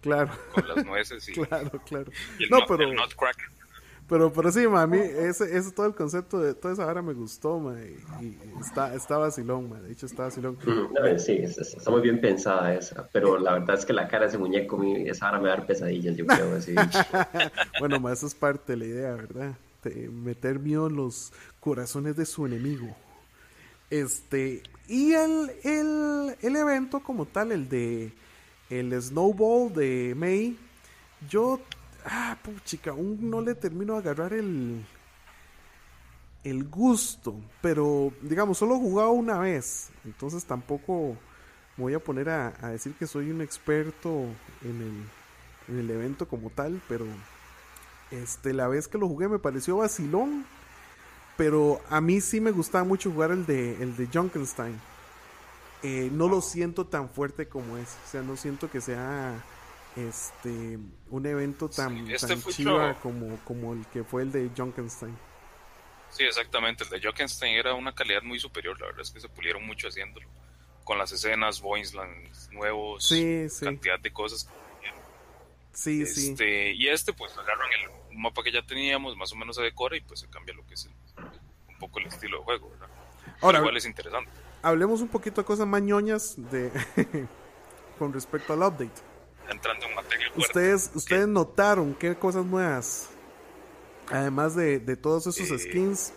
Claro. 0.00 0.30
Con 0.54 0.68
las 0.68 0.84
nueces 0.84 1.28
y... 1.28 1.32
claro, 1.46 1.70
claro. 1.84 2.10
no, 2.50 2.58
pero... 2.66 2.88
Pero, 4.10 4.32
pero 4.32 4.50
sí, 4.50 4.66
ma, 4.66 4.82
a 4.82 4.86
mí 4.88 4.98
ese, 4.98 5.56
ese 5.56 5.70
todo 5.70 5.86
el 5.86 5.94
concepto 5.94 6.40
de 6.40 6.52
toda 6.52 6.74
esa 6.74 6.84
vara 6.84 7.00
me 7.00 7.12
gustó, 7.12 7.60
ma, 7.60 7.76
y, 7.80 8.36
está, 8.60 8.92
está 8.92 9.18
vacilón, 9.18 9.70
ma, 9.70 9.80
de 9.80 9.92
hecho 9.92 10.06
está 10.06 10.24
vacilón. 10.24 10.58
sí, 11.18 11.34
está 11.34 11.90
muy 11.92 12.00
bien 12.00 12.20
pensada 12.20 12.74
esa, 12.74 13.08
pero 13.12 13.38
la 13.38 13.52
verdad 13.52 13.78
es 13.78 13.84
que 13.84 13.92
la 13.92 14.08
cara 14.08 14.24
de 14.24 14.30
ese 14.30 14.38
muñeco, 14.38 14.82
esa 14.82 15.26
vara 15.26 15.38
me 15.38 15.48
da 15.48 15.64
pesadillas, 15.64 16.16
yo 16.16 16.26
creo, 16.26 16.56
así. 16.56 16.74
bueno, 17.78 18.00
ma, 18.00 18.12
eso 18.12 18.26
es 18.26 18.34
parte 18.34 18.72
de 18.72 18.78
la 18.78 18.84
idea, 18.84 19.12
¿verdad? 19.12 19.54
meter 20.10 20.58
miedo 20.58 20.88
en 20.88 20.96
los 20.96 21.32
corazones 21.60 22.16
de 22.16 22.26
su 22.26 22.44
enemigo. 22.46 22.88
Este, 23.90 24.64
y 24.88 25.12
el, 25.12 25.52
el, 25.62 26.36
el 26.42 26.56
evento 26.56 26.98
como 26.98 27.26
tal, 27.26 27.52
el 27.52 27.68
de 27.68 28.12
el 28.70 29.00
Snowball 29.02 29.72
de 29.74 30.14
May, 30.16 30.56
yo 31.28 31.60
ah, 32.04 32.36
puchica, 32.42 32.92
aún 32.92 33.28
no 33.28 33.40
le 33.40 33.54
termino 33.54 33.94
de 33.94 33.98
agarrar 33.98 34.32
el, 34.32 34.84
el 36.44 36.64
gusto, 36.68 37.34
pero 37.60 38.12
digamos, 38.22 38.58
solo 38.58 38.76
he 38.76 38.78
jugado 38.78 39.10
una 39.10 39.38
vez, 39.38 39.90
entonces 40.04 40.44
tampoco 40.44 41.16
me 41.76 41.84
voy 41.84 41.94
a 41.94 41.98
poner 41.98 42.28
a, 42.28 42.50
decir 42.70 42.94
que 42.94 43.06
soy 43.06 43.30
un 43.30 43.40
experto 43.40 44.24
en 44.62 45.06
el, 45.68 45.74
en 45.74 45.78
el, 45.80 45.90
evento 45.90 46.28
como 46.28 46.50
tal, 46.50 46.80
pero 46.88 47.06
este, 48.10 48.52
la 48.52 48.68
vez 48.68 48.86
que 48.88 48.98
lo 48.98 49.08
jugué 49.08 49.28
me 49.28 49.38
pareció 49.38 49.78
vacilón, 49.78 50.44
pero 51.36 51.80
a 51.88 52.00
mí 52.00 52.20
sí 52.20 52.40
me 52.40 52.50
gustaba 52.50 52.84
mucho 52.84 53.10
jugar 53.10 53.30
el 53.30 53.46
de, 53.46 53.82
el 53.82 53.96
de 53.96 54.08
Junkenstein. 54.12 54.78
Eh, 55.82 56.10
no 56.12 56.28
lo 56.28 56.40
siento 56.40 56.86
tan 56.86 57.08
fuerte 57.08 57.48
como 57.48 57.78
es, 57.78 57.96
o 58.06 58.10
sea, 58.10 58.22
no 58.22 58.36
siento 58.36 58.70
que 58.70 58.80
sea 58.80 59.42
este 59.96 60.78
un 61.08 61.26
evento 61.26 61.68
tan, 61.68 62.08
este 62.10 62.36
chiva 62.52 62.94
como, 63.00 63.38
como 63.44 63.72
el 63.72 63.86
que 63.86 64.04
fue 64.04 64.22
el 64.22 64.32
de 64.32 64.50
Junkenstein. 64.56 65.16
Sí, 66.10 66.24
exactamente. 66.24 66.84
El 66.84 66.90
de 66.90 67.00
Junkenstein 67.02 67.56
era 67.56 67.74
una 67.74 67.94
calidad 67.94 68.22
muy 68.22 68.38
superior. 68.38 68.78
La 68.80 68.86
verdad 68.86 69.02
es 69.02 69.10
que 69.10 69.20
se 69.20 69.28
pulieron 69.28 69.64
mucho 69.66 69.88
haciéndolo. 69.88 70.26
Con 70.84 70.98
las 70.98 71.12
escenas, 71.12 71.60
Voicelands 71.60 72.50
nuevos, 72.50 73.12
cantidad 73.60 73.98
de 74.00 74.12
cosas. 74.12 74.48
Sí, 75.72 76.04
sí. 76.04 76.30
Este, 76.30 76.72
y 76.72 76.88
este, 76.88 77.12
pues 77.12 77.32
agarran 77.38 77.68
el 77.72 78.18
mapa 78.18 78.42
que 78.42 78.50
ya 78.50 78.62
teníamos, 78.62 79.16
más 79.16 79.32
o 79.32 79.36
menos 79.36 79.56
se 79.56 79.62
decora 79.62 79.96
y 79.96 80.00
pues 80.00 80.20
se 80.20 80.28
cambia 80.28 80.52
lo 80.54 80.66
que 80.66 80.74
es 80.74 80.90
un 81.68 81.78
poco 81.78 82.00
el 82.00 82.06
estilo 82.06 82.38
de 82.38 82.44
juego, 82.44 82.70
¿verdad? 82.70 82.88
Ahora, 83.40 83.60
igual 83.60 83.76
es 83.76 83.86
interesante. 83.86 84.30
Hablemos 84.62 85.00
un 85.00 85.08
poquito 85.08 85.40
de 85.40 85.46
cosas 85.46 85.66
mañoñas 85.66 86.34
de 86.50 86.70
con 87.98 88.12
respecto 88.12 88.52
al 88.52 88.60
update 88.60 89.10
entrando 89.50 89.86
en 89.86 89.94
materia. 89.94 90.26
Ustedes, 90.36 90.90
ustedes 90.94 91.28
notaron 91.28 91.94
qué 91.94 92.14
cosas 92.14 92.44
nuevas, 92.44 93.10
además 94.08 94.54
de, 94.54 94.78
de 94.78 94.96
todos 94.96 95.26
esos 95.26 95.50
eh, 95.50 95.58
skins, 95.58 96.12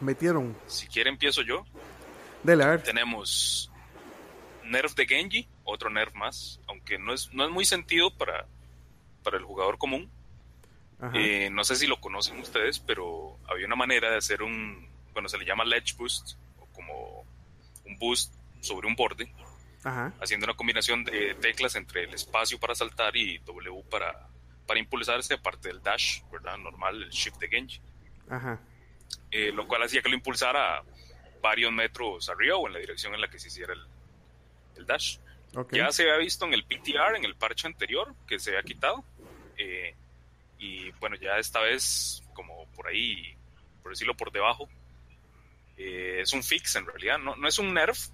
metieron. 0.00 0.56
Si 0.66 0.86
quiere 0.86 1.10
empiezo 1.10 1.42
yo. 1.42 1.64
Dele, 2.42 2.64
a 2.64 2.68
ver. 2.68 2.82
Tenemos 2.82 3.70
Nerf 4.64 4.94
de 4.94 5.06
Genji, 5.06 5.48
otro 5.64 5.90
Nerf 5.90 6.14
más, 6.14 6.60
aunque 6.68 6.98
no 6.98 7.12
es, 7.12 7.32
no 7.32 7.44
es 7.44 7.50
muy 7.50 7.64
sentido 7.64 8.10
para, 8.16 8.46
para 9.22 9.36
el 9.36 9.44
jugador 9.44 9.78
común. 9.78 10.10
Eh, 11.14 11.48
no 11.50 11.62
sé 11.62 11.76
si 11.76 11.86
lo 11.86 12.00
conocen 12.00 12.40
ustedes, 12.40 12.80
pero 12.80 13.36
había 13.48 13.66
una 13.66 13.76
manera 13.76 14.10
de 14.10 14.16
hacer 14.16 14.42
un, 14.42 14.88
bueno, 15.12 15.28
se 15.28 15.38
le 15.38 15.44
llama 15.44 15.64
ledge 15.64 15.94
boost, 15.96 16.32
un 17.88 17.98
boost 17.98 18.32
sobre 18.60 18.86
un 18.86 18.94
borde, 18.94 19.32
haciendo 20.20 20.44
una 20.44 20.54
combinación 20.54 21.04
de 21.04 21.34
teclas 21.40 21.74
entre 21.74 22.04
el 22.04 22.14
espacio 22.14 22.58
para 22.58 22.74
saltar 22.74 23.16
y 23.16 23.38
W 23.38 23.84
para, 23.90 24.28
para 24.66 24.78
impulsarse, 24.78 25.34
aparte 25.34 25.68
del 25.68 25.82
dash, 25.82 26.20
¿verdad? 26.30 26.56
Normal, 26.58 27.02
el 27.02 27.10
shift 27.10 27.38
de 27.38 27.48
Genji. 27.48 27.80
Eh, 29.30 29.52
lo 29.52 29.66
cual 29.66 29.82
hacía 29.82 30.02
que 30.02 30.08
lo 30.08 30.14
impulsara 30.14 30.82
varios 31.40 31.72
metros 31.72 32.28
arriba 32.28 32.56
o 32.56 32.66
en 32.66 32.74
la 32.74 32.78
dirección 32.78 33.14
en 33.14 33.20
la 33.20 33.28
que 33.28 33.38
se 33.38 33.48
hiciera 33.48 33.72
el, 33.72 34.86
dash. 34.86 35.18
Ya 35.72 35.90
se 35.90 36.02
había 36.02 36.18
visto 36.18 36.46
en 36.46 36.54
el 36.54 36.64
PTR, 36.64 37.16
en 37.16 37.24
el 37.24 37.34
parche 37.34 37.66
anterior, 37.66 38.14
que 38.26 38.38
se 38.38 38.50
había 38.50 38.62
quitado. 38.62 39.04
Eh, 39.56 39.94
y 40.58 40.90
bueno, 40.92 41.16
ya 41.16 41.38
esta 41.38 41.60
vez, 41.60 42.22
como 42.34 42.66
por 42.72 42.88
ahí, 42.88 43.36
por 43.82 43.92
decirlo 43.92 44.16
por 44.16 44.30
debajo, 44.30 44.68
eh, 45.78 46.20
es 46.20 46.32
un 46.32 46.42
fix 46.42 46.76
en 46.76 46.86
realidad. 46.86 47.18
No, 47.18 47.36
no 47.36 47.48
es 47.48 47.58
un 47.58 47.72
nerf, 47.72 48.08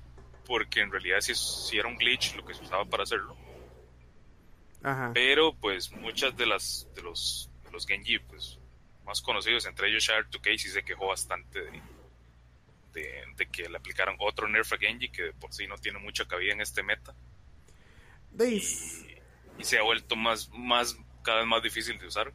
porque 0.47 0.81
en 0.81 0.91
realidad 0.91 1.21
si 1.21 1.79
era 1.79 1.89
un 1.89 1.97
glitch 1.97 2.37
lo 2.37 2.45
que 2.45 2.55
se 2.55 2.63
usaba 2.63 2.85
para 2.85 3.03
hacerlo. 3.03 3.37
Pero 5.15 5.55
pues 5.55 5.91
muchas 5.93 6.37
de 6.37 6.45
las 6.45 6.87
de 6.95 7.03
los, 7.03 7.51
de 7.65 7.71
los 7.71 7.87
Genji 7.87 8.19
pues, 8.19 8.59
más 9.07 9.23
conocidos, 9.23 9.65
entre 9.65 9.89
ellos 9.89 10.05
Shard 10.05 10.29
2K, 10.29 10.59
sí 10.59 10.69
se 10.69 10.85
quejó 10.85 11.07
bastante 11.07 11.61
de, 12.93 13.25
de, 13.37 13.47
que 13.51 13.67
le 13.69 13.79
aplicaron 13.79 14.17
otro 14.19 14.47
nerf 14.47 14.71
a 14.75 14.77
Genji 14.77 15.09
que 15.09 15.33
por 15.33 15.55
sí 15.55 15.67
no 15.67 15.79
tiene 15.79 15.99
mucha 16.01 16.27
cabida 16.27 16.53
en 16.53 16.61
este 16.61 16.83
meta. 16.83 17.15
Y, 18.39 18.61
se 19.63 19.79
ha 19.79 19.83
vuelto 19.83 20.17
más, 20.17 20.51
más 20.53 20.99
cada 21.23 21.39
vez 21.39 21.47
más 21.47 21.63
difícil 21.63 21.99
de 21.99 22.07
usar. 22.07 22.33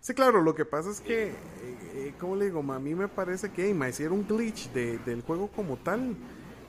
Sí, 0.00 0.14
claro, 0.14 0.40
lo 0.40 0.54
que 0.54 0.64
pasa 0.64 0.90
es 0.90 1.00
que, 1.00 1.34
eh, 1.94 2.12
como 2.18 2.34
le 2.34 2.46
digo, 2.46 2.60
a 2.72 2.78
mí 2.78 2.94
me 2.94 3.06
parece 3.06 3.50
que 3.50 3.66
hey, 3.70 3.92
si 3.92 4.02
era 4.02 4.12
un 4.12 4.26
glitch 4.26 4.70
de, 4.72 4.98
del 4.98 5.22
juego 5.22 5.48
como 5.48 5.76
tal, 5.76 6.16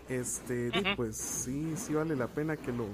este, 0.07 0.71
pues 0.95 1.17
sí, 1.17 1.73
sí 1.75 1.93
vale 1.93 2.15
la 2.15 2.27
pena 2.27 2.55
que 2.57 2.71
lo, 2.71 2.85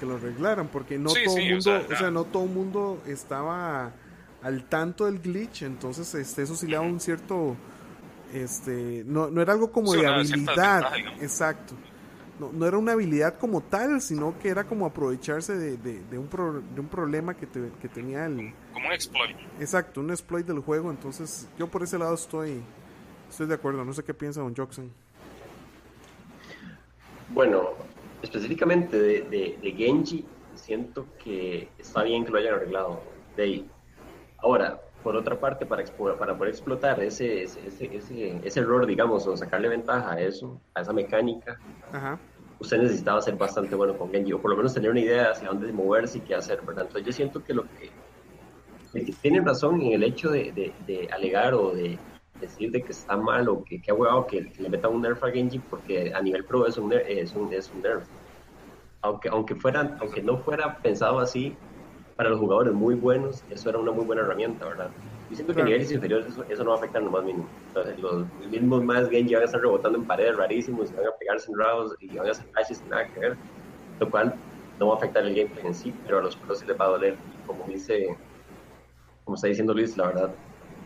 que 0.00 0.06
lo 0.06 0.16
arreglaran, 0.16 0.68
porque 0.68 0.98
no 0.98 1.12
todo 1.12 1.36
el 1.36 1.54
mundo, 1.54 1.82
o 1.92 1.96
sea, 1.96 2.10
no 2.10 2.24
todo 2.24 2.46
mundo 2.46 3.02
estaba 3.06 3.92
al 4.42 4.64
tanto 4.64 5.06
del 5.06 5.20
glitch, 5.20 5.62
entonces 5.62 6.12
este, 6.14 6.42
eso 6.42 6.56
sí 6.56 6.66
le 6.66 6.74
daba 6.74 6.86
un 6.86 6.98
cierto, 6.98 7.56
este, 8.32 9.04
no, 9.06 9.30
no 9.30 9.40
era 9.40 9.52
algo 9.52 9.70
como 9.70 9.92
de 9.92 10.06
habilidad, 10.06 10.92
exacto. 11.20 11.74
No, 12.38 12.52
no, 12.52 12.66
era 12.66 12.78
una 12.78 12.92
habilidad 12.92 13.38
como 13.38 13.60
tal, 13.60 14.00
sino 14.00 14.38
que 14.38 14.48
era 14.48 14.64
como 14.64 14.86
aprovecharse 14.86 15.56
de, 15.56 15.76
de, 15.76 16.18
un, 16.18 16.28
de 16.74 16.80
un 16.80 16.88
problema 16.88 17.34
que, 17.34 17.48
que 17.48 17.88
tenía 17.88 18.26
el... 18.26 18.54
Como 18.72 18.86
un 18.86 18.92
exploit. 18.92 19.36
Exacto, 19.58 20.00
un 20.00 20.10
exploit 20.10 20.46
del 20.46 20.60
juego, 20.60 20.90
entonces 20.90 21.48
yo 21.58 21.66
por 21.66 21.82
ese 21.82 21.98
lado 21.98 22.14
estoy, 22.14 22.62
estoy 23.28 23.46
de 23.46 23.54
acuerdo, 23.54 23.84
no 23.84 23.92
sé 23.92 24.04
qué 24.04 24.14
piensa 24.14 24.40
Don 24.40 24.54
Jackson. 24.54 24.90
Bueno, 27.30 27.70
específicamente 28.22 28.98
de, 28.98 29.74
Genji, 29.76 30.24
siento 30.54 31.06
que 31.22 31.68
está 31.78 32.02
bien 32.02 32.24
que 32.24 32.30
lo 32.30 32.38
hayan 32.38 32.54
arreglado. 32.54 33.02
De 33.36 33.42
ahí. 33.42 33.70
Ahora, 34.38 34.80
por 35.02 35.16
otra 35.16 35.38
parte, 35.38 35.64
para, 35.66 35.84
para 36.18 36.36
poder 36.36 36.52
explotar 36.52 37.00
ese, 37.02 37.44
ese, 37.44 38.60
error, 38.60 38.86
digamos, 38.86 39.26
o 39.26 39.36
sacarle 39.36 39.68
ventaja 39.68 40.12
a 40.12 40.20
eso, 40.20 40.60
a 40.74 40.80
esa 40.80 40.92
mecánica, 40.92 41.58
usted 42.58 42.78
necesitaba 42.78 43.20
ser 43.20 43.36
bastante 43.36 43.74
bueno 43.74 43.96
con 43.96 44.10
Genji, 44.10 44.32
o 44.32 44.40
por 44.40 44.50
lo 44.50 44.56
menos 44.56 44.74
tener 44.74 44.90
una 44.90 45.00
idea 45.00 45.30
hacia 45.30 45.48
dónde 45.48 45.72
moverse 45.72 46.18
y 46.18 46.20
qué 46.22 46.34
hacer, 46.34 46.60
¿verdad? 46.62 46.86
Entonces 46.86 47.06
yo 47.06 47.12
siento 47.12 47.42
que 47.42 47.54
lo 47.54 47.62
que... 47.62 47.90
Tienen 49.20 49.44
razón 49.44 49.80
en 49.82 49.92
el 49.92 50.02
hecho 50.02 50.30
de, 50.30 50.72
de 50.86 51.08
alegar 51.12 51.52
o 51.54 51.72
de 51.72 51.98
decir 52.40 52.70
de 52.70 52.82
que 52.82 52.92
está 52.92 53.16
mal 53.16 53.48
o 53.48 53.64
que, 53.64 53.80
que 53.80 53.90
ha 53.90 53.94
huevado 53.94 54.26
que, 54.26 54.52
le 54.58 54.68
meta 54.68 54.88
un 54.88 55.02
nerf 55.02 55.22
a 55.22 55.30
Genji 55.30 55.58
porque 55.58 56.12
a 56.14 56.20
nivel 56.22 56.44
pro 56.44 56.66
es 56.66 56.76
un, 56.78 56.88
nerf, 56.88 57.04
es 57.06 57.34
un, 57.34 57.52
es 57.52 57.70
un 57.70 57.82
nerf. 57.82 58.04
Aunque, 59.02 59.28
aunque, 59.28 59.54
fuera, 59.54 59.96
aunque 60.00 60.22
no 60.22 60.38
fuera 60.38 60.78
pensado 60.78 61.20
así, 61.20 61.56
para 62.18 62.30
los 62.30 62.40
jugadores 62.40 62.74
muy 62.74 62.96
buenos, 62.96 63.44
eso 63.48 63.70
era 63.70 63.78
una 63.78 63.92
muy 63.92 64.04
buena 64.04 64.22
herramienta, 64.22 64.66
¿verdad? 64.66 64.92
Yo 65.28 65.36
siento 65.36 65.54
que 65.54 65.62
a 65.62 65.64
niveles 65.64 65.92
inferiores 65.92 66.36
eso, 66.48 66.64
no 66.64 66.70
va 66.70 66.76
a 66.76 66.78
afectar 66.80 67.00
lo 67.00 67.12
más 67.12 67.22
mínimo. 67.22 67.54
Entonces, 67.68 67.96
los 68.00 68.26
mismos 68.50 68.82
más 68.82 69.08
Genji 69.08 69.34
van 69.34 69.42
a 69.42 69.44
estar 69.46 69.60
rebotando 69.60 69.98
en 70.00 70.04
paredes 70.06 70.36
rarísimos, 70.36 70.92
van 70.92 71.06
a 71.06 71.12
pegarse 71.20 71.48
en 71.52 71.56
rounds 71.58 71.94
y 72.00 72.16
van 72.16 72.26
a 72.26 72.32
hacer 72.32 72.44
flashes 72.52 72.78
sin 72.80 72.88
nada 72.88 73.04
que 73.14 73.20
ver, 73.20 73.38
lo 74.00 74.10
cual 74.10 74.34
no 74.80 74.88
va 74.88 74.94
a 74.94 74.96
afectar 74.96 75.24
el 75.24 75.32
gameplay 75.34 75.64
en 75.66 75.74
sí, 75.74 76.00
pero 76.04 76.18
a 76.18 76.22
los 76.22 76.36
pros 76.38 76.58
sí 76.58 76.66
les 76.66 76.76
va 76.76 76.86
a 76.86 76.88
doler. 76.88 77.22
Como 77.44 77.68
dice, 77.68 78.08
como 79.24 79.36
está 79.36 79.48
diciendo 79.48 79.74
Luis, 79.74 79.96
la 79.96 80.06
verdad, 80.08 80.36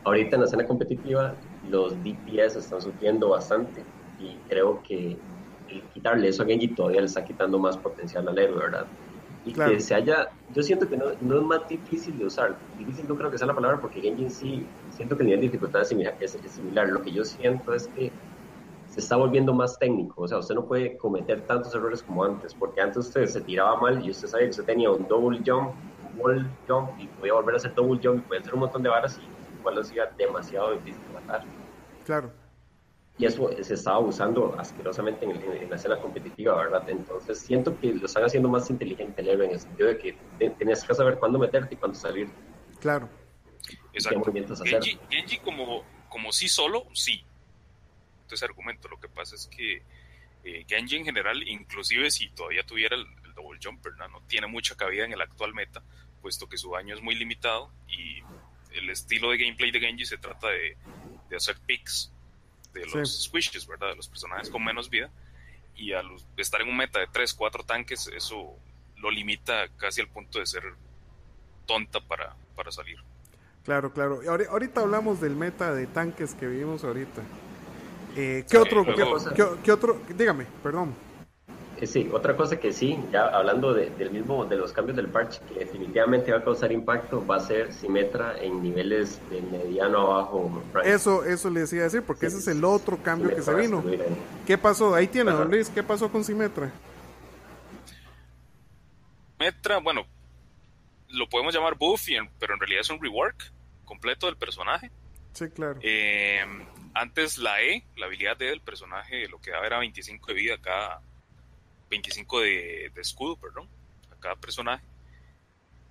ahorita 0.04 0.36
en 0.36 0.40
la 0.42 0.46
escena 0.46 0.66
competitiva 0.66 1.40
los 1.62 2.02
DPS 2.02 2.58
están 2.58 2.80
sufriendo 2.82 3.30
bastante 3.30 3.88
y 4.18 4.42
creo 4.48 4.82
que 4.82 5.22
quitarle 5.90 6.28
eso 6.28 6.42
a 6.42 6.46
Genji 6.46 6.74
todavía 6.74 7.00
le 7.00 7.06
está 7.06 7.24
quitando 7.24 7.58
más 7.58 7.78
potencial 7.78 8.28
al 8.28 8.38
héroe, 8.38 8.58
¿verdad? 8.64 8.86
Y 9.44 9.52
que 9.52 9.80
se 9.80 9.94
haya, 9.94 10.28
yo 10.48 10.62
siento 10.62 10.88
que 10.88 10.96
no, 10.96 11.06
no, 11.20 11.38
es 11.38 11.42
más 11.42 11.66
difícil 11.68 12.16
de 12.16 12.26
usar, 12.26 12.60
difícil 12.76 13.06
no 13.08 13.16
creo 13.16 13.30
que 13.30 13.38
sea 13.38 13.46
la 13.46 13.54
palabra 13.54 13.80
porque 13.80 14.00
Genji 14.00 14.24
en 14.24 14.30
sí, 14.30 14.66
siento 14.88 15.16
que 15.16 15.24
el 15.24 15.26
nivel 15.26 15.40
de 15.40 15.46
dificultad 15.46 15.82
es 15.82 15.88
similar, 15.88 16.16
es, 16.20 16.38
similar, 16.46 16.88
lo 16.88 17.02
que 17.02 17.12
yo 17.12 17.24
siento 17.24 17.74
es 17.74 17.88
que 17.88 18.12
se 18.86 19.00
está 19.00 19.16
volviendo 19.16 19.52
más 19.52 19.78
técnico, 19.78 20.22
o 20.22 20.28
sea, 20.28 20.38
usted 20.38 20.54
no 20.54 20.66
puede 20.66 20.96
cometer 20.96 21.44
tantos 21.46 21.74
errores 21.74 22.02
como 22.02 22.24
antes, 22.24 22.54
porque 22.54 22.80
antes 22.80 22.98
usted 22.98 23.26
se 23.26 23.40
tiraba 23.40 23.80
mal 23.80 24.04
y 24.04 24.10
usted 24.10 24.28
sabía 24.28 24.46
que 24.46 24.50
usted 24.50 24.64
tenía 24.64 24.90
un 24.90 25.08
double 25.08 25.40
jump, 25.44 25.74
wall 26.14 26.48
jump 26.68 26.90
y 27.00 27.08
podía 27.08 27.32
volver 27.32 27.54
a 27.54 27.56
hacer 27.56 27.74
double 27.74 27.98
jump 28.02 28.18
y 28.18 28.22
podía 28.22 28.40
hacer 28.40 28.54
un 28.54 28.60
montón 28.60 28.82
de 28.82 28.90
varas 28.90 29.18
y 29.18 29.56
igual 29.56 29.74
lo 29.74 29.80
hacía 29.80 30.04
demasiado 30.16 30.72
difícil 30.72 31.02
de 31.06 31.12
matar. 31.14 31.40
Claro 32.04 32.41
y 33.18 33.26
eso 33.26 33.50
se 33.62 33.74
estaba 33.74 33.98
usando 33.98 34.58
asquerosamente 34.58 35.26
en, 35.26 35.70
la 35.70 35.76
escena 35.76 35.98
competitiva, 36.00 36.56
¿verdad? 36.56 36.88
Entonces 36.88 37.38
siento 37.38 37.78
que 37.78 37.92
lo 37.92 38.06
están 38.06 38.24
haciendo 38.24 38.48
más 38.48 38.70
inteligente 38.70 39.20
el 39.20 39.28
héroe 39.28 39.46
en 39.46 39.52
el 39.52 39.60
sentido 39.60 39.88
de 39.88 39.98
que 39.98 40.16
tienes 40.58 40.82
que 40.82 40.94
saber 40.94 41.18
cuándo 41.18 41.38
meterte 41.38 41.74
y 41.74 41.76
cuándo 41.76 41.98
salir. 41.98 42.28
Claro. 42.80 43.08
Exacto. 43.92 44.32
Genji, 44.64 44.98
Genji, 45.10 45.38
como, 45.38 45.84
como 46.08 46.32
sí 46.32 46.48
solo, 46.48 46.86
sí. 46.94 47.22
Entonces 48.22 48.48
argumento, 48.48 48.88
lo 48.88 48.98
que 48.98 49.08
pasa 49.08 49.34
es 49.34 49.46
que 49.46 49.82
eh, 50.44 50.64
Genji 50.66 50.96
en 50.96 51.04
general, 51.04 51.46
inclusive 51.46 52.10
si 52.10 52.30
todavía 52.30 52.64
tuviera 52.64 52.96
el, 52.96 53.06
double 53.34 53.58
jumper, 53.62 53.94
¿no? 53.94 54.08
no 54.08 54.20
tiene 54.26 54.46
mucha 54.46 54.74
cabida 54.74 55.04
en 55.04 55.12
el 55.12 55.20
actual 55.20 55.54
meta, 55.54 55.82
puesto 56.20 56.48
que 56.48 56.58
su 56.58 56.72
daño 56.72 56.94
es 56.94 57.02
muy 57.02 57.14
limitado 57.14 57.70
y 57.88 58.20
el 58.74 58.90
estilo 58.90 59.30
de 59.30 59.38
gameplay 59.38 59.70
de 59.70 59.80
Genji 59.80 60.04
se 60.04 60.18
trata 60.18 60.48
de, 60.48 60.76
de 61.30 61.36
hacer 61.36 61.56
picks 61.64 62.12
de 62.72 62.86
los 62.86 63.24
squishes, 63.24 63.66
¿verdad? 63.66 63.88
De 63.88 63.96
los 63.96 64.08
personajes 64.08 64.50
con 64.50 64.64
menos 64.64 64.88
vida. 64.88 65.10
Y 65.74 65.92
al 65.92 66.06
estar 66.36 66.60
en 66.60 66.68
un 66.68 66.76
meta 66.76 67.00
de 67.00 67.06
3, 67.06 67.34
4 67.34 67.64
tanques, 67.64 68.08
eso 68.08 68.56
lo 68.96 69.10
limita 69.10 69.68
casi 69.76 70.00
al 70.00 70.08
punto 70.08 70.38
de 70.38 70.46
ser 70.46 70.62
tonta 71.66 72.00
para, 72.00 72.36
para 72.54 72.70
salir. 72.70 72.98
Claro, 73.64 73.92
claro. 73.92 74.20
Ahorita 74.50 74.80
hablamos 74.80 75.20
del 75.20 75.36
meta 75.36 75.74
de 75.74 75.86
tanques 75.86 76.34
que 76.34 76.46
vivimos 76.46 76.84
ahorita. 76.84 77.22
Eh, 78.16 78.44
¿qué, 78.50 78.58
otro, 78.58 78.84
¿qué, 79.64 79.72
otro? 79.72 80.00
Dígame, 80.08 80.46
perdón. 80.62 80.94
Sí, 81.86 82.08
otra 82.12 82.36
cosa 82.36 82.60
que 82.60 82.72
sí, 82.72 82.96
ya 83.10 83.26
hablando 83.26 83.74
de, 83.74 83.90
del 83.90 84.10
mismo, 84.10 84.44
de 84.44 84.56
los 84.56 84.72
cambios 84.72 84.96
del 84.96 85.08
parche, 85.08 85.40
que 85.48 85.60
definitivamente 85.60 86.30
va 86.30 86.38
a 86.38 86.44
causar 86.44 86.70
impacto, 86.70 87.26
va 87.26 87.36
a 87.36 87.40
ser 87.40 87.72
Simetra 87.72 88.38
en 88.40 88.62
niveles 88.62 89.20
de 89.30 89.42
mediano 89.42 90.12
abajo. 90.12 90.62
Eso, 90.84 91.24
eso 91.24 91.50
le 91.50 91.60
decía 91.60 91.82
decir, 91.82 92.02
porque 92.02 92.26
ese 92.26 92.38
es 92.38 92.46
el 92.46 92.64
otro 92.64 93.02
cambio 93.02 93.34
que 93.34 93.42
se 93.42 93.54
vino. 93.54 93.82
¿Qué 94.46 94.56
pasó? 94.58 94.94
Ahí 94.94 95.08
tiene, 95.08 95.32
don 95.32 95.50
Luis, 95.50 95.70
¿qué 95.70 95.82
pasó 95.82 96.10
con 96.10 96.22
Simetra? 96.22 96.70
Simetra, 99.38 99.78
bueno, 99.78 100.06
lo 101.08 101.28
podemos 101.28 101.52
llamar 101.52 101.76
buff, 101.76 102.06
pero 102.38 102.54
en 102.54 102.60
realidad 102.60 102.82
es 102.82 102.90
un 102.90 103.02
rework 103.02 103.52
completo 103.84 104.26
del 104.26 104.36
personaje. 104.36 104.92
Sí, 105.32 105.48
claro. 105.48 105.80
Eh, 105.82 106.44
antes 106.94 107.38
la 107.38 107.60
E, 107.60 107.84
la 107.96 108.06
habilidad 108.06 108.36
D 108.36 108.46
del 108.46 108.60
personaje, 108.60 109.28
lo 109.28 109.40
que 109.40 109.50
daba 109.50 109.66
era 109.66 109.78
25 109.78 110.28
de 110.28 110.34
vida 110.34 110.58
cada 110.60 111.00
25 111.92 112.40
de, 112.40 112.92
escudo, 112.96 113.36
perdón, 113.36 113.68
a 114.10 114.18
cada 114.18 114.34
personaje, 114.36 114.82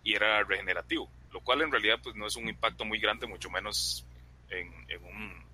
y 0.03 0.15
era 0.15 0.43
regenerativo, 0.43 1.07
lo 1.31 1.41
cual 1.41 1.61
en 1.61 1.71
realidad 1.71 1.99
pues 2.01 2.15
no 2.15 2.25
es 2.25 2.35
un 2.35 2.49
impacto 2.49 2.85
muy 2.85 2.99
grande, 2.99 3.27
mucho 3.27 3.51
menos 3.51 4.03
en, 4.49 4.67
un, 5.03 5.45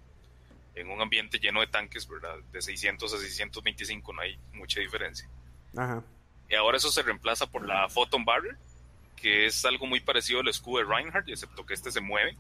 en 0.74 0.90
un 0.90 1.02
ambiente 1.02 1.38
lleno 1.38 1.60
de 1.60 1.68
tanques, 1.68 2.08
¿verdad? 2.08 2.38
De 2.54 2.62
600 2.62 3.14
a 3.14 3.18
625 3.18 4.14
no 4.14 4.22
hay 4.22 4.40
mucha 4.54 4.80
diferencia. 4.80 5.28
Y 6.50 6.56
ahora 6.56 6.78
eso 6.78 6.90
se 6.90 7.04
reemplaza 7.04 7.46
por 7.46 7.68
la 7.68 7.90
Photon 7.90 8.24
Barrier, 8.24 8.58
que 9.18 9.48
es 9.48 9.66
algo 9.66 9.86
muy 9.86 10.00
parecido 10.00 10.40
al 10.40 10.48
escudo 10.48 10.80
de 10.80 10.86
Reinhardt, 10.86 11.28
excepto 11.28 11.66
que 11.66 11.74
este 11.74 11.92
se 11.92 12.00
mueve. 12.00 12.38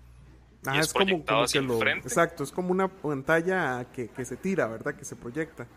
y 0.74 0.78
es, 0.78 0.93
proyectado 0.93 1.43
hacia 1.43 1.60
el 1.60 1.70
frente. 1.78 2.08
Exacto, 2.08 2.46
es 2.46 2.52
como 2.54 2.72
una 2.72 2.88
pantalla 2.88 3.86
que, 3.93 4.08
que 4.08 4.24
se 4.24 4.38
tira, 4.38 4.67
¿verdad? 4.67 4.96
Que 4.96 5.04
se 5.04 5.17
proyecta. 5.17 5.67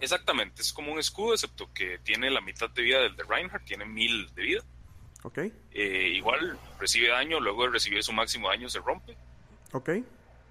Exactamente, 0.00 0.62
es 0.62 0.72
como 0.72 0.92
un 0.92 0.98
escudo, 0.98 1.34
excepto 1.34 1.72
que 1.72 1.98
tiene 1.98 2.30
la 2.30 2.40
mitad 2.40 2.70
de 2.70 2.82
vida 2.82 3.00
del 3.00 3.16
de 3.16 3.24
Reinhardt, 3.24 3.64
tiene 3.64 3.84
mil 3.84 4.32
de 4.34 4.42
vida. 4.42 4.64
Ok. 5.22 5.38
Eh, 5.72 6.12
igual 6.14 6.58
recibe 6.78 7.08
daño, 7.08 7.40
luego 7.40 7.64
de 7.64 7.70
recibir 7.70 8.02
su 8.02 8.12
máximo 8.12 8.48
daño 8.48 8.68
se 8.68 8.78
rompe. 8.78 9.16
Ok. 9.72 9.90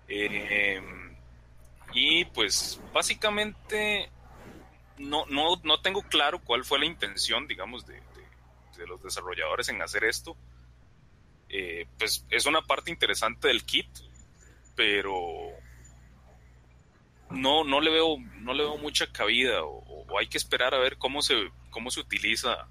Eh, 0.09 0.81
y 1.93 2.25
pues 2.25 2.79
básicamente 2.93 4.09
no, 4.97 5.25
no, 5.27 5.55
no 5.63 5.81
tengo 5.81 6.01
claro 6.03 6.39
cuál 6.39 6.65
fue 6.65 6.79
la 6.79 6.85
intención, 6.85 7.47
digamos, 7.47 7.85
de, 7.85 8.01
los 8.87 9.01
desarrolladores 9.01 9.69
en 9.69 9.81
hacer 9.81 10.03
esto. 10.03 10.35
Eh, 11.49 11.87
pues 11.97 12.25
es 12.29 12.45
una 12.45 12.61
parte 12.61 12.91
interesante 12.91 13.47
del 13.47 13.63
kit, 13.63 13.87
pero 14.75 15.23
no, 17.29 17.63
no 17.63 17.81
le 17.81 17.91
veo, 17.91 18.17
no 18.39 18.53
le 18.53 18.63
veo 18.63 18.77
mucha 18.77 19.11
cabida 19.11 19.63
o, 19.63 19.85
hay 20.17 20.27
que 20.27 20.37
esperar 20.37 20.73
a 20.73 20.79
ver 20.79 20.97
cómo 20.97 21.21
se, 21.21 21.35
cómo 21.69 21.91
se 21.91 21.99
utiliza, 21.99 22.67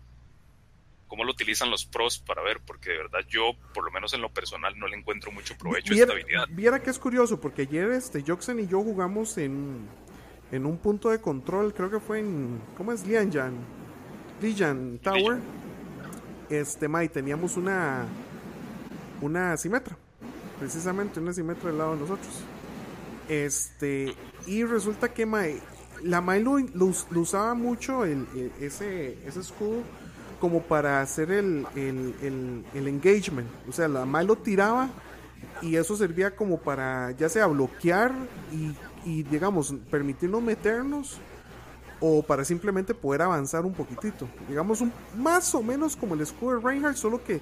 cómo 1.07 1.23
lo 1.23 1.31
utilizan 1.31 1.71
los 1.71 1.85
pros 1.85 2.19
para 2.19 2.43
ver, 2.43 2.61
porque 2.67 2.91
de 2.91 2.97
verdad 2.97 3.21
yo, 3.29 3.53
por 3.75 3.85
lo 3.85 3.91
menos 3.93 4.13
en 4.15 4.23
lo 4.23 4.31
personal, 4.31 4.77
no 4.79 4.89
le 4.89 4.97
encuentro 4.97 5.31
mucho 5.31 5.57
provecho 5.57 5.93
a 5.93 5.97
esta 5.97 6.13
habilidad. 6.13 6.47
Viera 6.51 6.83
que 6.83 6.91
es 6.91 6.99
curioso, 6.99 7.41
porque 7.41 7.63
ayer 7.63 7.91
este 7.91 8.25
Joxen 8.27 8.59
y 8.59 8.67
yo 8.67 8.83
jugamos 8.83 9.39
en, 9.39 9.87
en 10.51 10.67
un 10.67 10.79
punto 10.79 11.11
de 11.11 11.21
control, 11.21 11.75
creo 11.75 11.91
que 11.91 12.01
fue 12.01 12.21
en, 12.21 12.61
¿cómo 12.77 12.93
es? 12.93 13.07
Lianjan, 13.07 13.55
Lian 14.41 14.99
Tower. 14.99 15.39
Este, 16.49 16.89
Mai, 16.89 17.09
teníamos 17.09 17.57
una, 17.57 18.07
una 19.21 19.57
simetra, 19.57 19.97
precisamente 20.59 21.21
una 21.21 21.33
simetra 21.33 21.69
del 21.71 21.79
lado 21.79 21.95
de 21.95 22.01
nosotros. 22.01 22.45
Este, 23.29 24.15
y 24.47 24.65
resulta 24.65 25.13
que 25.13 25.27
la 26.03 26.21
Mae 26.21 26.41
lo, 26.41 26.87
usaba 26.87 27.55
mucho 27.55 28.05
el, 28.05 28.27
ese, 28.61 29.19
ese 29.27 29.41
escudo 29.41 29.83
como 30.41 30.63
para 30.63 31.01
hacer 31.01 31.31
el, 31.31 31.67
el, 31.75 32.89
engagement. 32.89 33.49
O 33.69 33.73
sea, 33.73 33.89
la 33.89 34.05
Mae 34.05 34.25
lo 34.25 34.37
tiraba 34.37 34.91
y 35.63 35.77
eso 35.77 35.97
servía 35.97 36.37
como 36.37 36.59
para 36.59 37.13
ya 37.13 37.29
sea 37.29 37.47
bloquear 37.47 38.13
y, 38.53 38.75
y 39.09 39.23
digamos 39.23 39.75
permitirnos 39.91 40.43
meternos 40.43 41.19
o 42.01 42.23
para 42.23 42.45
simplemente 42.45 42.95
poder 42.95 43.23
avanzar 43.23 43.65
un 43.65 43.73
poquitito. 43.73 44.29
Digamos 44.49 44.81
un, 44.81 44.93
más 45.17 45.55
o 45.55 45.63
menos 45.63 45.97
como 45.97 46.15
el 46.15 46.21
escudo 46.21 46.57
de 46.57 46.69
Reinhardt, 46.69 46.97
solo 46.97 47.23
que 47.25 47.41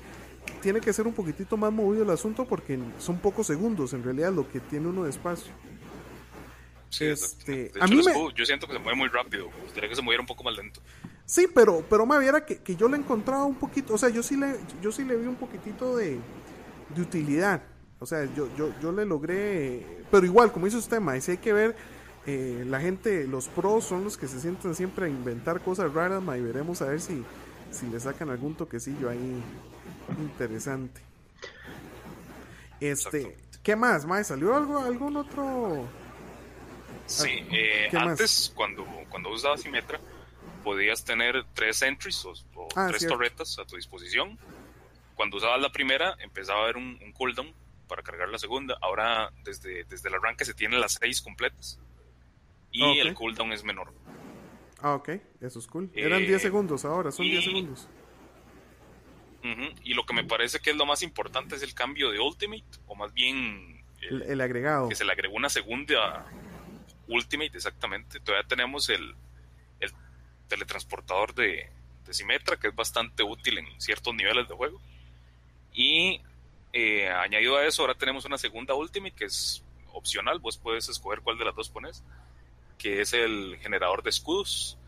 tiene 0.61 0.81
que 0.81 0.92
ser 0.92 1.07
un 1.07 1.12
poquitito 1.12 1.57
más 1.57 1.73
movido 1.73 2.05
el 2.05 2.11
asunto 2.11 2.44
porque 2.44 2.79
son 2.99 3.18
pocos 3.18 3.47
segundos 3.47 3.92
en 3.92 4.03
realidad 4.03 4.33
lo 4.33 4.49
que 4.49 4.61
tiene 4.61 4.88
uno 4.88 5.05
de 5.05 5.11
espacio. 5.11 5.53
Este, 7.00 7.72
a 7.80 7.87
mí 7.87 8.00
yo 8.35 8.46
siento 8.46 8.66
que 8.66 8.72
se 8.72 8.78
mueve 8.78 8.96
muy 8.96 9.09
rápido, 9.09 9.50
me 9.50 9.62
gustaría 9.64 9.88
que 9.88 9.96
se 9.96 10.02
moviera 10.02 10.20
un 10.20 10.26
poco 10.26 10.44
más 10.44 10.57
lento. 10.57 10.80
Sí, 11.26 11.46
pero, 11.54 11.85
pero 11.88 12.04
me 12.04 12.18
viera 12.18 12.44
que, 12.44 12.59
que 12.59 12.76
yo 12.76 12.88
le 12.88 12.96
encontraba 12.96 13.44
un 13.44 13.54
poquito, 13.54 13.94
o 13.94 13.98
sea, 13.98 14.11
yo 14.11 14.22
sí 14.22 14.37
le, 14.37 14.57
yo 14.83 14.92
sí 14.92 15.04
le 15.04 15.16
vi 15.16 15.26
un 15.26 15.37
poquitito 15.37 15.96
de, 15.96 16.18
de 16.94 17.02
utilidad. 17.02 17.62
O 18.00 18.07
sea, 18.07 18.24
yo, 18.35 18.54
yo, 18.57 18.70
yo 18.83 18.92
le 18.92 19.07
logré, 19.07 20.04
pero 20.11 20.26
igual, 20.26 20.52
como 20.52 20.66
dice 20.66 20.76
usted, 20.76 21.00
ma, 21.00 21.18
si 21.20 21.30
hay 21.30 21.38
que 21.38 21.54
ver, 21.54 21.74
eh, 22.26 22.64
la 22.66 22.80
gente, 22.80 23.26
los 23.26 23.48
pros 23.48 23.85
son 23.85 24.04
los 24.04 24.18
que 24.18 24.28
se 24.28 24.40
sienten 24.40 24.74
siempre 24.74 25.07
a 25.07 25.09
inventar 25.09 25.62
cosas 25.62 25.94
raras, 25.94 26.22
ma, 26.22 26.37
y 26.37 26.42
veremos 26.42 26.83
a 26.83 26.87
ver 26.87 27.00
si, 27.00 27.24
si 27.70 27.87
le 27.87 27.98
sacan 28.00 28.28
algún 28.28 28.57
toquecillo 28.57 29.09
ahí 29.09 29.42
interesante. 30.18 31.00
Este, 32.80 33.37
¿qué 33.62 33.76
más, 33.76 34.04
Mae? 34.04 34.24
¿Salió 34.24 34.54
algo, 34.54 34.80
algún 34.80 35.16
otro? 35.16 35.88
Sí, 37.06 37.46
eh, 37.52 37.90
antes, 37.92 38.52
cuando, 38.54 38.84
cuando 39.08 39.30
usabas 39.30 39.60
Simetra, 39.60 40.00
podías 40.62 41.04
tener 41.04 41.44
tres 41.54 41.82
entries 41.82 42.24
o, 42.24 42.34
ah, 42.76 42.88
tres 42.88 43.06
torretas 43.06 43.58
a 43.58 43.64
tu 43.64 43.76
disposición. 43.76 44.38
Cuando 45.14 45.36
usabas 45.36 45.60
la 45.60 45.70
primera, 45.70 46.16
empezaba 46.18 46.60
a 46.60 46.62
haber 46.64 46.76
un, 46.76 46.98
cooldown 47.12 47.52
para 47.86 48.02
cargar 48.02 48.28
la 48.28 48.38
segunda. 48.38 48.76
Ahora, 48.80 49.30
desde, 49.44 49.84
desde 49.84 50.08
el 50.08 50.14
arranque, 50.14 50.44
se 50.44 50.54
tienen 50.54 50.80
las 50.80 50.98
seis 51.00 51.20
completas. 51.20 51.78
Y 52.72 52.98
el 52.98 53.14
cooldown 53.14 53.52
es 53.52 53.62
menor. 53.62 53.92
Ah, 54.80 54.94
ok, 54.94 55.10
eso 55.40 55.58
es 55.58 55.66
cool. 55.68 55.90
Eran 55.94 56.20
10 56.20 56.32
eh, 56.32 56.38
segundos 56.38 56.84
ahora, 56.84 57.12
son 57.12 57.24
10 57.24 57.44
segundos. 57.44 57.88
Y 59.82 59.92
lo 59.92 60.06
que 60.06 60.14
me 60.14 60.24
parece 60.24 60.58
que 60.60 60.70
es 60.70 60.76
lo 60.76 60.86
más 60.86 61.02
importante 61.02 61.54
es 61.54 61.62
el 61.62 61.74
cambio 61.74 62.10
de 62.10 62.18
Ultimate, 62.18 62.64
o 62.86 62.94
más 62.94 63.12
bien 63.12 63.84
el, 64.00 64.40
agregado. 64.40 64.88
Que 64.88 64.94
se 64.94 65.04
le 65.04 65.12
agregó 65.12 65.36
una 65.36 65.50
segunda 65.50 66.26
Ultimate, 67.08 67.56
exactamente. 67.56 68.20
Todavía 68.20 68.46
tenemos 68.46 68.88
el, 68.88 69.14
el 69.80 69.92
teletransportador 70.48 71.34
de, 71.34 71.70
de 72.06 72.58
que 72.60 72.68
es 72.68 72.74
bastante 72.74 73.22
útil 73.22 73.58
en 73.58 73.80
ciertos 73.80 74.14
niveles 74.14 74.48
de 74.48 74.54
juego. 74.54 74.80
Y 75.72 76.20
eh, 76.72 77.08
añadido 77.08 77.56
a 77.56 77.66
eso, 77.66 77.82
ahora 77.82 77.94
tenemos 77.94 78.24
una 78.24 78.38
segunda 78.38 78.74
Ultimate 78.74 79.14
que 79.14 79.26
es 79.26 79.64
opcional, 79.92 80.38
vos 80.38 80.58
puedes 80.58 80.88
escoger 80.88 81.20
cuál 81.20 81.38
de 81.38 81.44
las 81.44 81.54
dos 81.54 81.68
pones, 81.68 82.02
que 82.78 83.00
es 83.00 83.12
el 83.12 83.58
generador 83.60 84.02
de 84.02 84.10
escudos. 84.10 84.78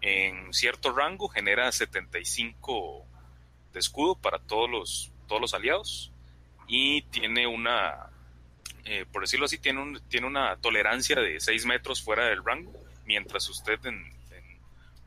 En 0.00 0.52
cierto 0.52 0.92
rango 0.92 1.28
genera 1.28 1.70
75 1.70 3.04
de 3.72 3.80
escudo 3.80 4.14
para 4.14 4.38
todos 4.38 4.70
los, 4.70 5.12
todos 5.26 5.40
los 5.40 5.54
aliados 5.54 6.12
y 6.68 7.02
tiene 7.02 7.46
una, 7.46 8.10
eh, 8.84 9.06
por 9.10 9.22
decirlo 9.22 9.46
así, 9.46 9.58
tiene, 9.58 9.80
un, 9.80 10.00
tiene 10.08 10.26
una 10.26 10.56
tolerancia 10.56 11.16
de 11.16 11.40
6 11.40 11.66
metros 11.66 12.02
fuera 12.02 12.26
del 12.26 12.44
rango, 12.44 12.72
mientras 13.04 13.48
usted 13.48 13.84
en, 13.86 14.12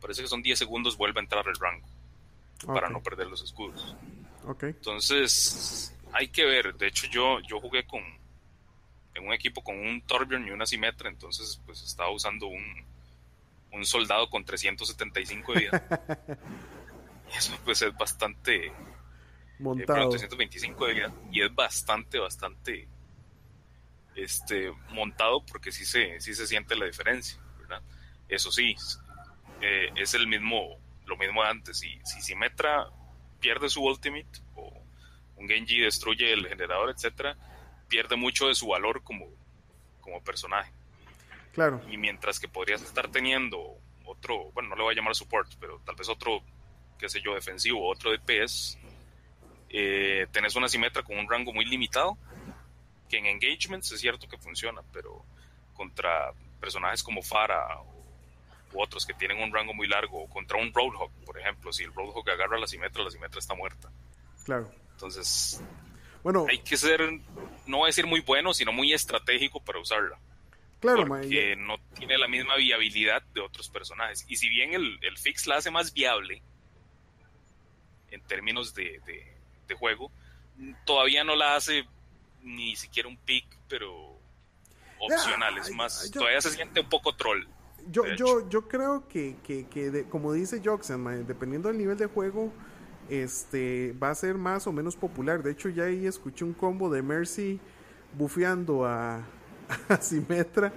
parece 0.01 0.21
que 0.21 0.27
son 0.27 0.41
10 0.41 0.57
segundos 0.57 0.97
vuelve 0.97 1.19
a 1.19 1.23
entrar 1.23 1.47
al 1.47 1.55
rango 1.55 1.87
para 2.65 2.89
no 2.89 3.01
perder 3.01 3.27
los 3.27 3.43
escudos. 3.43 3.95
Entonces, 4.61 5.95
hay 6.13 6.29
que 6.29 6.45
ver, 6.45 6.75
de 6.75 6.87
hecho 6.87 7.07
yo, 7.07 7.39
yo 7.41 7.59
jugué 7.59 7.85
con 7.85 8.01
en 9.13 9.25
un 9.25 9.33
equipo 9.33 9.63
con 9.63 9.77
un 9.77 10.01
Torbjorn 10.01 10.47
y 10.47 10.51
una 10.51 10.65
Simetra, 10.65 11.09
entonces 11.09 11.59
pues 11.65 11.81
estaba 11.81 12.11
usando 12.11 12.47
un, 12.47 12.85
un 13.71 13.85
soldado 13.85 14.29
con 14.29 14.45
375 14.45 15.53
de 15.53 15.59
vida. 15.59 16.27
y 17.33 17.37
eso 17.37 17.57
pues 17.65 17.81
es 17.81 17.97
bastante 17.97 18.71
montado. 19.59 20.09
325 20.09 20.85
de 20.85 20.93
vida 20.93 21.13
y 21.31 21.41
es 21.41 21.53
bastante, 21.53 22.19
bastante 22.19 22.87
este 24.17 24.71
montado 24.89 25.45
porque 25.45 25.71
sí 25.71 25.85
se, 25.85 26.19
sí 26.19 26.33
se 26.33 26.47
siente 26.47 26.75
la 26.75 26.85
diferencia, 26.85 27.39
¿verdad? 27.59 27.81
Eso 28.27 28.51
sí, 28.51 28.75
eh, 29.61 29.89
es 29.95 30.13
el 30.13 30.27
mismo, 30.27 30.79
lo 31.05 31.17
mismo 31.17 31.43
de 31.43 31.49
antes. 31.49 31.79
Si, 31.79 31.99
si 32.03 32.21
Symmetra 32.21 32.89
pierde 33.39 33.69
su 33.69 33.83
ultimate 33.83 34.27
o 34.55 34.73
un 35.37 35.47
Genji 35.47 35.79
destruye 35.79 36.33
el 36.33 36.47
generador, 36.47 36.89
etcétera, 36.89 37.37
pierde 37.87 38.15
mucho 38.15 38.47
de 38.47 38.55
su 38.55 38.67
valor 38.67 39.03
como, 39.03 39.27
como 40.01 40.21
personaje. 40.23 40.71
Claro. 41.53 41.81
Y 41.89 41.97
mientras 41.97 42.39
que 42.39 42.47
podrías 42.47 42.81
estar 42.81 43.09
teniendo 43.09 43.77
otro, 44.05 44.51
bueno, 44.51 44.69
no 44.69 44.75
le 44.75 44.83
voy 44.83 44.93
a 44.93 44.95
llamar 44.95 45.15
support, 45.15 45.51
pero 45.59 45.79
tal 45.85 45.95
vez 45.95 46.09
otro, 46.09 46.41
qué 46.97 47.09
sé 47.09 47.21
yo, 47.21 47.35
defensivo, 47.35 47.87
otro 47.87 48.11
DPS, 48.11 48.77
eh, 49.69 50.27
tenés 50.31 50.55
una 50.55 50.67
simetra 50.67 51.03
con 51.03 51.17
un 51.17 51.29
rango 51.29 51.53
muy 51.53 51.65
limitado, 51.65 52.17
que 53.09 53.17
en 53.17 53.25
engagements 53.25 53.91
es 53.91 54.01
cierto 54.01 54.27
que 54.27 54.37
funciona, 54.37 54.81
pero 54.91 55.23
contra 55.73 56.31
personajes 56.59 57.03
como 57.03 57.21
Farah 57.21 57.81
u 58.73 58.81
otros 58.81 59.05
que 59.05 59.13
tienen 59.13 59.41
un 59.41 59.53
rango 59.53 59.73
muy 59.73 59.87
largo, 59.87 60.23
o 60.23 60.29
contra 60.29 60.57
un 60.57 60.73
Roadhog, 60.73 61.11
por 61.25 61.39
ejemplo, 61.39 61.71
si 61.71 61.83
el 61.83 61.93
Roadhog 61.93 62.29
agarra 62.29 62.59
la 62.59 62.67
simetra, 62.67 63.03
la 63.03 63.11
simetra 63.11 63.39
está 63.39 63.53
muerta. 63.53 63.89
Claro. 64.43 64.69
Entonces, 64.91 65.61
bueno, 66.23 66.45
hay 66.49 66.59
que 66.59 66.75
ser, 66.75 67.01
no 67.65 67.77
voy 67.77 67.85
a 67.85 67.87
decir 67.87 68.05
muy 68.05 68.21
bueno, 68.21 68.53
sino 68.53 68.71
muy 68.71 68.93
estratégico 68.93 69.59
para 69.61 69.79
usarla. 69.79 70.17
Claro, 70.79 71.07
porque 71.07 71.55
no 71.55 71.77
tiene 71.97 72.17
la 72.17 72.27
misma 72.27 72.55
viabilidad 72.55 73.23
de 73.33 73.41
otros 73.41 73.67
personajes. 73.69 74.25
Y 74.27 74.35
si 74.35 74.47
bien 74.47 74.73
el, 74.73 74.99
el 75.01 75.17
fix 75.17 75.47
la 75.47 75.57
hace 75.57 75.71
más 75.71 75.91
viable 75.93 76.41
en 78.11 78.21
términos 78.21 78.75
de, 78.75 79.01
de, 79.67 79.75
juego, 79.75 80.11
todavía 80.85 81.23
no 81.23 81.35
la 81.35 81.55
hace 81.55 81.85
ni 82.43 82.75
siquiera 82.75 83.09
un 83.09 83.17
pick, 83.17 83.45
pero 83.67 84.17
opcional. 84.99 85.57
es 85.57 85.71
más, 85.71 86.09
todavía 86.11 86.41
se 86.41 86.51
siente 86.51 86.79
un 86.79 86.89
poco 86.89 87.15
troll. 87.15 87.43
Yo, 87.89 88.05
yo, 88.15 88.49
yo 88.49 88.67
creo 88.67 89.07
que, 89.07 89.37
que, 89.43 89.67
que 89.67 90.05
como 90.09 90.33
dice 90.33 90.61
Joxen, 90.63 91.25
dependiendo 91.25 91.69
del 91.69 91.77
nivel 91.77 91.97
de 91.97 92.07
juego, 92.07 92.51
este 93.09 93.95
va 94.01 94.09
a 94.09 94.15
ser 94.15 94.35
más 94.35 94.67
o 94.67 94.73
menos 94.73 94.95
popular. 94.95 95.41
De 95.41 95.51
hecho, 95.51 95.69
ya 95.69 95.85
ahí 95.85 96.05
escuché 96.05 96.43
un 96.43 96.53
combo 96.53 96.89
de 96.89 97.01
Mercy 97.01 97.59
bufeando 98.17 98.85
a, 98.85 99.23
a 99.89 100.01
Simetra 100.01 100.73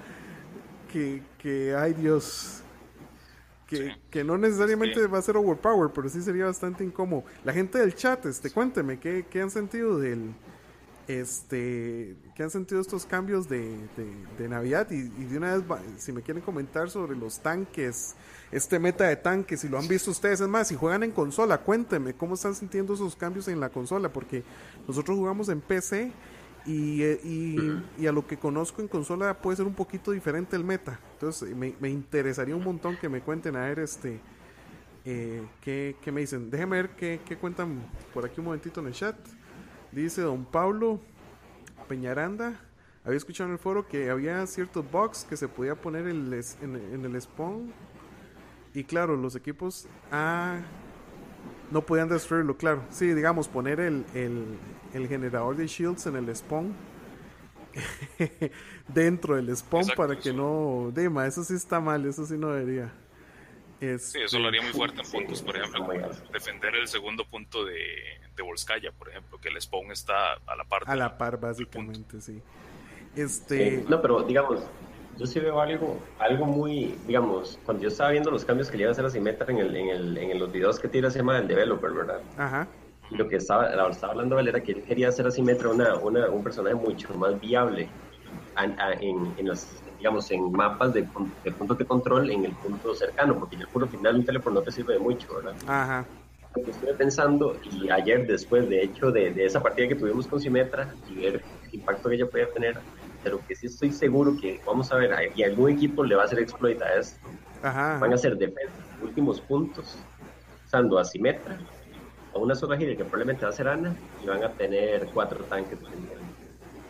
que, 0.92 1.22
que 1.38 1.74
ay 1.74 1.94
Dios, 1.94 2.62
que, 3.66 3.96
que, 4.10 4.24
no 4.24 4.36
necesariamente 4.36 5.06
va 5.06 5.18
a 5.18 5.22
ser 5.22 5.36
overpower, 5.36 5.90
pero 5.92 6.08
sí 6.08 6.20
sería 6.20 6.46
bastante 6.46 6.84
incómodo. 6.84 7.24
La 7.44 7.52
gente 7.52 7.78
del 7.78 7.94
chat, 7.94 8.26
este, 8.26 8.50
cuénteme, 8.50 8.98
¿qué, 8.98 9.26
qué 9.30 9.40
han 9.40 9.50
sentido 9.50 9.98
del, 9.98 10.34
este, 11.08 12.16
¿qué 12.34 12.42
han 12.42 12.50
sentido 12.50 12.80
estos 12.80 13.04
cambios 13.04 13.48
de, 13.48 13.76
de, 14.38 14.48
Navidad? 14.48 14.90
Y, 14.90 15.02
de 15.02 15.38
una 15.38 15.56
vez, 15.56 15.64
si 15.98 16.12
me 16.12 16.22
quieren 16.22 16.42
comentar 16.42 16.88
sobre 16.90 17.16
los 17.16 17.40
tanques, 17.40 18.14
este 18.52 18.78
meta 18.78 19.04
de 19.04 19.16
tanques, 19.16 19.60
si 19.60 19.68
lo 19.68 19.78
han 19.78 19.88
visto 19.88 20.10
ustedes, 20.10 20.40
es 20.40 20.48
más, 20.48 20.68
si 20.68 20.76
juegan 20.76 21.02
en 21.02 21.10
consola, 21.10 21.58
cuéntenme 21.58 22.14
cómo 22.14 22.34
están 22.34 22.54
sintiendo 22.54 22.94
esos 22.94 23.16
cambios 23.16 23.48
en 23.48 23.60
la 23.60 23.70
consola, 23.70 24.12
porque 24.12 24.44
nosotros 24.86 25.16
jugamos 25.16 25.48
en 25.48 25.60
PC 25.60 26.12
y, 26.66 27.02
y, 27.02 28.06
a 28.06 28.12
lo 28.12 28.26
que 28.26 28.36
conozco 28.36 28.82
en 28.82 28.88
consola 28.88 29.40
puede 29.40 29.56
ser 29.56 29.66
un 29.66 29.74
poquito 29.74 30.12
diferente 30.12 30.56
el 30.56 30.64
meta. 30.64 31.00
Entonces, 31.14 31.54
me, 31.56 31.74
me 31.80 31.90
interesaría 31.90 32.54
un 32.54 32.64
montón 32.64 32.96
que 32.96 33.08
me 33.08 33.20
cuenten 33.20 33.56
a 33.56 33.60
ver 33.60 33.80
este. 33.80 34.20
Eh, 35.06 35.42
¿qué, 35.62 35.96
¿qué, 36.02 36.12
me 36.12 36.20
dicen? 36.20 36.50
Déjenme 36.50 36.76
ver 36.76 36.90
qué, 36.90 37.20
qué 37.26 37.38
cuentan 37.38 37.80
por 38.12 38.26
aquí 38.26 38.38
un 38.38 38.46
momentito 38.46 38.80
en 38.80 38.88
el 38.88 38.92
chat. 38.92 39.16
Dice 39.92 40.22
don 40.22 40.44
Pablo 40.44 41.00
Peñaranda. 41.88 42.60
Había 43.04 43.16
escuchado 43.16 43.48
en 43.48 43.54
el 43.54 43.58
foro 43.58 43.88
que 43.88 44.10
había 44.10 44.46
ciertos 44.46 44.88
bugs 44.90 45.24
que 45.24 45.36
se 45.36 45.48
podía 45.48 45.74
poner 45.74 46.06
en 46.06 46.32
el, 46.32 46.44
en, 46.62 47.04
el 47.04 47.20
spawn. 47.20 47.72
Y 48.74 48.84
claro, 48.84 49.16
los 49.16 49.34
equipos 49.34 49.88
ah, 50.12 50.60
no 51.70 51.84
podían 51.84 52.08
destruirlo, 52.08 52.56
claro. 52.56 52.84
Sí, 52.90 53.12
digamos, 53.14 53.48
poner 53.48 53.80
el, 53.80 54.04
el, 54.14 55.08
generador 55.08 55.56
de 55.56 55.66
shields 55.66 56.06
en 56.06 56.16
el 56.16 56.36
spawn. 56.36 56.72
dentro 58.88 59.36
del 59.36 59.56
spawn 59.56 59.86
para 59.96 60.18
que 60.18 60.32
no... 60.32 60.90
Dema, 60.92 61.26
eso 61.26 61.42
sí 61.42 61.54
está 61.54 61.80
mal, 61.80 62.04
eso 62.04 62.26
sí 62.26 62.36
no 62.36 62.50
debería. 62.50 62.92
Sí, 63.80 64.20
eso 64.20 64.38
lo 64.38 64.48
haría 64.48 64.60
muy 64.60 64.72
fuerte 64.72 65.00
en 65.00 65.10
puntos, 65.10 65.40
por 65.42 65.56
ejemplo, 65.56 65.88
defender 66.32 66.74
el 66.74 66.86
segundo 66.86 67.24
punto 67.24 67.64
de, 67.64 67.78
de 68.36 68.42
Volskaya, 68.42 68.92
por 68.92 69.08
ejemplo, 69.08 69.40
que 69.40 69.48
el 69.48 69.60
spawn 69.60 69.90
está 69.90 70.34
a 70.34 70.56
la 70.56 70.64
par. 70.64 70.82
A 70.86 70.96
la 70.96 71.16
par, 71.16 71.40
básicamente, 71.40 72.20
sí. 72.20 72.42
Este... 73.16 73.84
no, 73.88 74.00
pero 74.00 74.22
digamos, 74.22 74.60
yo 75.16 75.26
sí 75.26 75.40
veo 75.40 75.60
algo, 75.60 75.98
algo 76.18 76.46
muy, 76.46 76.94
digamos, 77.06 77.58
cuando 77.64 77.82
yo 77.82 77.88
estaba 77.88 78.10
viendo 78.10 78.30
los 78.30 78.44
cambios 78.44 78.70
que 78.70 78.76
le 78.76 78.84
iba 78.84 78.90
a 78.90 78.92
hacer 78.92 79.04
a 79.04 79.10
Symmetra 79.10 79.50
en, 79.50 79.58
el, 79.58 79.76
en, 79.76 79.88
el, 79.88 80.18
en 80.18 80.38
los 80.38 80.52
videos 80.52 80.78
que 80.78 80.88
tira 80.88 81.10
se 81.10 81.18
llama 81.18 81.38
el 81.38 81.48
developer, 81.48 81.90
¿verdad? 81.90 82.20
Ajá. 82.36 82.68
Y 83.10 83.16
lo 83.16 83.28
que 83.28 83.36
estaba, 83.36 83.68
estaba 83.90 84.12
hablando 84.12 84.38
él 84.38 84.48
era 84.48 84.62
que 84.62 84.72
él 84.72 84.82
quería 84.82 85.08
hacer 85.08 85.26
a 85.26 85.30
Symmetra 85.30 85.68
una, 85.68 85.96
una, 85.96 86.28
un 86.28 86.44
personaje 86.44 86.74
mucho 86.76 87.12
más 87.14 87.40
viable 87.40 87.88
en, 88.56 89.34
en, 89.36 89.46
los, 89.48 89.66
digamos, 90.00 90.30
en 90.30 90.50
mapas 90.50 90.94
de, 90.94 91.06
de, 91.44 91.52
puntos 91.52 91.76
de 91.76 91.84
control 91.84 92.30
en 92.30 92.46
el 92.46 92.52
punto 92.52 92.94
cercano, 92.94 93.38
porque 93.38 93.56
en 93.56 93.62
el 93.62 93.68
puro 93.68 93.86
final 93.86 94.16
un 94.16 94.24
teléfono 94.24 94.54
no 94.56 94.62
te 94.62 94.72
sirve 94.72 94.94
de 94.94 94.98
mucho, 94.98 95.28
¿verdad? 95.36 95.54
Ajá. 95.66 96.06
estuve 96.66 96.94
pensando, 96.94 97.54
y 97.70 97.90
ayer 97.90 98.26
después, 98.26 98.66
de 98.70 98.82
hecho, 98.82 99.12
de, 99.12 99.30
de 99.30 99.44
esa 99.44 99.62
partida 99.62 99.88
que 99.88 99.94
tuvimos 99.94 100.26
con 100.26 100.40
Simetra, 100.40 100.94
y 101.10 101.16
ver 101.16 101.42
el 101.68 101.74
impacto 101.74 102.08
que 102.08 102.14
ella 102.14 102.26
podía 102.26 102.50
tener, 102.50 102.78
pero 103.22 103.40
que 103.46 103.54
sí 103.54 103.66
estoy 103.66 103.92
seguro 103.92 104.34
que, 104.40 104.58
vamos 104.64 104.90
a 104.90 104.96
ver, 104.96 105.32
y 105.34 105.42
algún 105.42 105.70
equipo 105.70 106.02
le 106.02 106.14
va 106.14 106.22
a 106.22 106.24
hacer 106.24 106.38
exploit 106.38 106.80
a 106.80 106.94
esto. 106.94 107.20
Ajá. 107.62 107.98
Van 107.98 108.12
a 108.12 108.14
hacer 108.14 108.38
defensa, 108.38 108.72
últimos 109.02 109.38
puntos, 109.42 109.98
usando 110.64 110.98
a 110.98 111.04
Simetra, 111.04 111.58
a 112.34 112.38
una 112.38 112.54
sola 112.54 112.78
gira 112.78 112.96
que 112.96 113.04
probablemente 113.04 113.44
va 113.44 113.50
a 113.50 113.54
ser 113.54 113.68
Ana, 113.68 113.94
y 114.24 114.26
van 114.26 114.42
a 114.42 114.48
tener 114.52 115.10
cuatro 115.12 115.44
tanques. 115.44 115.78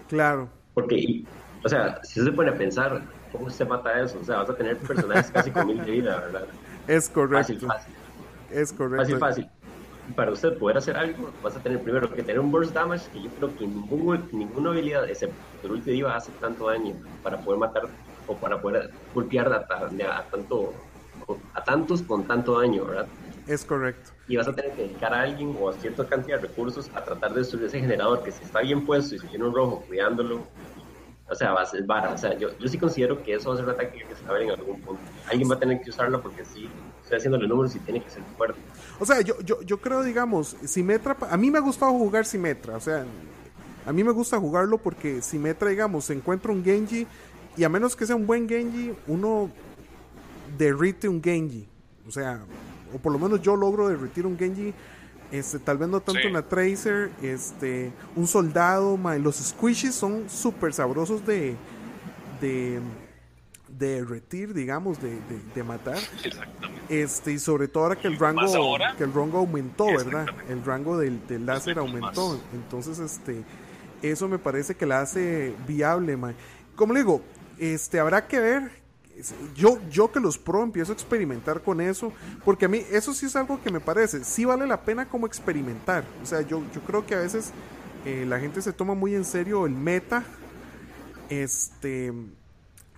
Claro. 0.06 0.48
Porque 0.74 1.24
o 1.62 1.68
sea, 1.68 2.00
si 2.02 2.22
se 2.22 2.32
pone 2.32 2.50
a 2.50 2.54
pensar, 2.56 3.02
¿cómo 3.32 3.50
se 3.50 3.64
mata 3.64 4.00
eso? 4.00 4.18
O 4.20 4.24
sea, 4.24 4.38
vas 4.38 4.50
a 4.50 4.54
tener 4.54 4.76
personajes 4.78 5.30
casi 5.32 5.50
con 5.50 5.66
mil 5.66 5.84
de 5.84 5.90
vida, 5.90 6.18
¿verdad? 6.20 6.44
Es 6.86 7.08
correcto. 7.08 7.54
Fácil, 7.54 7.60
fácil. 7.60 7.94
Es 8.50 8.72
correcto. 8.72 9.02
Fácil, 9.02 9.18
fácil. 9.18 9.48
Para 10.16 10.32
usted 10.32 10.58
poder 10.58 10.78
hacer 10.78 10.96
algo, 10.96 11.30
vas 11.42 11.56
a 11.56 11.60
tener 11.60 11.80
primero 11.82 12.12
que 12.12 12.22
tener 12.22 12.40
un 12.40 12.50
burst 12.50 12.72
damage 12.72 13.08
que 13.12 13.22
yo 13.22 13.30
creo 13.30 13.56
que 13.56 13.66
ningún, 13.66 14.28
ninguna 14.32 14.70
habilidad, 14.70 15.08
excepto 15.08 15.36
el 15.62 15.70
ulti 15.70 15.92
diva, 15.92 16.16
hace 16.16 16.32
tanto 16.40 16.66
daño 16.66 16.96
para 17.22 17.38
poder 17.38 17.60
matar 17.60 17.82
o 18.26 18.34
para 18.34 18.60
poder 18.60 18.90
golpear 19.14 19.52
a, 19.52 19.58
a, 19.58 20.22
tanto, 20.30 20.72
a 21.54 21.62
tantos 21.62 22.02
con 22.02 22.24
tanto 22.24 22.60
daño, 22.60 22.86
¿verdad? 22.86 23.06
Es 23.46 23.64
correcto. 23.64 24.10
Y 24.28 24.36
vas 24.36 24.48
a 24.48 24.52
tener 24.52 24.72
que 24.72 24.82
dedicar 24.82 25.12
a 25.12 25.22
alguien 25.22 25.56
o 25.60 25.68
a 25.68 25.72
cierta 25.74 26.06
cantidad 26.06 26.40
de 26.40 26.46
recursos 26.46 26.90
a 26.94 27.04
tratar 27.04 27.32
de 27.32 27.40
destruir 27.40 27.66
ese 27.66 27.80
generador 27.80 28.22
que 28.22 28.30
si 28.30 28.44
está 28.44 28.60
bien 28.60 28.86
puesto 28.86 29.14
y 29.14 29.18
si 29.18 29.26
tiene 29.26 29.44
un 29.44 29.54
rojo 29.54 29.82
cuidándolo, 29.86 30.46
O 31.30 31.34
sea, 31.34 31.52
va 31.52 31.62
a 31.62 31.66
ser 31.66 31.84
vara. 31.84 32.12
O 32.12 32.18
sea, 32.18 32.36
yo, 32.36 32.48
yo 32.58 32.68
sí 32.68 32.76
considero 32.76 33.22
que 33.22 33.34
eso 33.34 33.48
va 33.50 33.54
a 33.54 33.58
ser 33.58 33.66
una 33.66 33.76
táctica 33.76 34.08
que 34.08 34.14
se 34.16 34.24
va 34.24 34.30
a 34.30 34.32
ver 34.32 34.42
en 34.42 34.50
algún 34.50 34.80
punto. 34.80 35.00
Alguien 35.30 35.48
va 35.48 35.54
a 35.54 35.58
tener 35.58 35.80
que 35.80 35.90
usarla 35.90 36.20
porque 36.20 36.44
sí, 36.44 36.68
estoy 37.02 37.18
haciendo 37.18 37.38
los 37.38 37.48
números 37.48 37.74
y 37.76 37.78
tiene 37.78 38.02
que 38.02 38.10
ser 38.10 38.22
fuerte. 38.36 38.58
O 38.98 39.06
sea, 39.06 39.20
yo, 39.20 39.40
yo, 39.42 39.62
yo 39.62 39.80
creo, 39.80 40.02
digamos, 40.02 40.56
Simetra, 40.64 41.16
a 41.30 41.36
mí 41.36 41.50
me 41.50 41.58
ha 41.58 41.60
gustado 41.60 41.92
jugar 41.92 42.26
Simetra. 42.26 42.76
O 42.76 42.80
sea, 42.80 43.04
a 43.86 43.92
mí 43.92 44.02
me 44.02 44.10
gusta 44.10 44.38
jugarlo 44.38 44.78
porque 44.78 45.22
Simetra, 45.22 45.68
digamos, 45.70 46.04
se 46.04 46.14
encuentra 46.14 46.52
un 46.52 46.64
Genji 46.64 47.06
y 47.56 47.64
a 47.64 47.68
menos 47.68 47.94
que 47.94 48.06
sea 48.06 48.16
un 48.16 48.26
buen 48.26 48.48
Genji, 48.48 48.92
uno 49.06 49.50
derrite 50.58 51.08
un 51.08 51.22
Genji. 51.22 51.66
O 52.08 52.10
sea, 52.10 52.40
o 52.92 52.98
por 52.98 53.12
lo 53.12 53.18
menos 53.18 53.40
yo 53.40 53.56
logro 53.56 53.88
derritir 53.88 54.26
un 54.26 54.36
Genji. 54.36 54.74
Este, 55.32 55.58
tal 55.60 55.78
vez 55.78 55.88
no 55.88 56.00
tanto 56.00 56.26
una 56.28 56.42
Tracer, 56.42 57.10
este, 57.22 57.92
un 58.16 58.26
soldado, 58.26 58.98
los 59.18 59.36
squishes 59.36 59.94
son 59.94 60.28
súper 60.28 60.72
sabrosos 60.72 61.24
de, 61.24 61.54
de, 62.40 62.80
de 63.68 64.00
derretir, 64.00 64.52
digamos, 64.52 65.00
de, 65.00 65.18
de, 65.54 65.62
matar. 65.62 65.98
Exactamente. 66.24 66.80
Este, 66.88 67.32
y 67.32 67.38
sobre 67.38 67.68
todo 67.68 67.84
ahora 67.84 67.96
que 67.96 68.08
el 68.08 68.18
rango, 68.18 68.76
que 68.98 69.04
el 69.04 69.12
rango 69.12 69.38
aumentó, 69.38 69.86
¿verdad? 69.86 70.26
El 70.48 70.64
rango 70.64 70.98
del, 70.98 71.24
del 71.28 71.46
láser 71.46 71.78
aumentó. 71.78 72.40
Entonces, 72.52 72.98
este, 72.98 73.44
eso 74.02 74.26
me 74.26 74.38
parece 74.38 74.74
que 74.74 74.86
la 74.86 75.00
hace 75.00 75.54
viable, 75.68 76.18
Como 76.74 76.92
le 76.92 77.00
digo, 77.00 77.22
este, 77.58 78.00
habrá 78.00 78.26
que 78.26 78.40
ver 78.40 78.79
yo, 79.54 79.78
yo 79.90 80.10
que 80.10 80.20
los 80.20 80.38
pro 80.38 80.62
empiezo 80.62 80.92
a 80.92 80.94
experimentar 80.94 81.62
con 81.62 81.80
eso, 81.80 82.12
porque 82.44 82.66
a 82.66 82.68
mí 82.68 82.82
eso 82.90 83.12
sí 83.14 83.26
es 83.26 83.36
algo 83.36 83.60
que 83.62 83.70
me 83.70 83.80
parece, 83.80 84.24
sí 84.24 84.44
vale 84.44 84.66
la 84.66 84.80
pena 84.82 85.08
como 85.08 85.26
experimentar. 85.26 86.04
O 86.22 86.26
sea, 86.26 86.40
yo, 86.42 86.62
yo 86.74 86.80
creo 86.82 87.06
que 87.06 87.14
a 87.14 87.20
veces 87.20 87.52
eh, 88.04 88.24
la 88.26 88.38
gente 88.40 88.62
se 88.62 88.72
toma 88.72 88.94
muy 88.94 89.14
en 89.14 89.24
serio 89.24 89.66
el 89.66 89.72
meta, 89.72 90.24
este, 91.28 92.12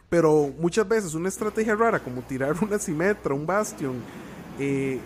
pero 0.08 0.52
muchas 0.58 0.86
veces 0.88 1.14
una 1.14 1.28
estrategia 1.28 1.74
rara 1.74 1.98
como 2.00 2.22
tirar 2.22 2.54
una 2.62 2.78
simetra, 2.78 3.34
un 3.34 3.46
bastion, 3.46 3.94
eh, 4.58 5.00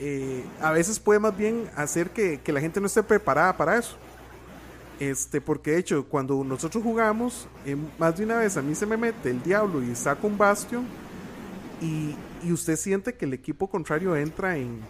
eh, 0.00 0.44
a 0.60 0.72
veces 0.72 0.98
puede 0.98 1.20
más 1.20 1.36
bien 1.36 1.70
hacer 1.76 2.10
que, 2.10 2.40
que 2.40 2.52
la 2.52 2.60
gente 2.60 2.80
no 2.80 2.86
esté 2.86 3.02
preparada 3.02 3.56
para 3.56 3.78
eso. 3.78 3.96
Este, 5.00 5.40
porque 5.40 5.72
de 5.72 5.78
hecho, 5.78 6.04
cuando 6.08 6.44
nosotros 6.44 6.82
jugamos, 6.82 7.48
más 7.98 8.16
de 8.16 8.24
una 8.24 8.38
vez 8.38 8.56
a 8.56 8.62
mí 8.62 8.74
se 8.74 8.86
me 8.86 8.96
mete 8.96 9.30
el 9.30 9.42
diablo 9.42 9.82
y 9.82 9.94
saca 9.94 10.26
un 10.26 10.38
bastion 10.38 10.86
y, 11.80 12.14
y, 12.46 12.52
usted 12.52 12.76
siente 12.76 13.14
que 13.14 13.24
el 13.24 13.34
equipo 13.34 13.68
contrario 13.68 14.14
entra 14.14 14.56
en 14.56 14.80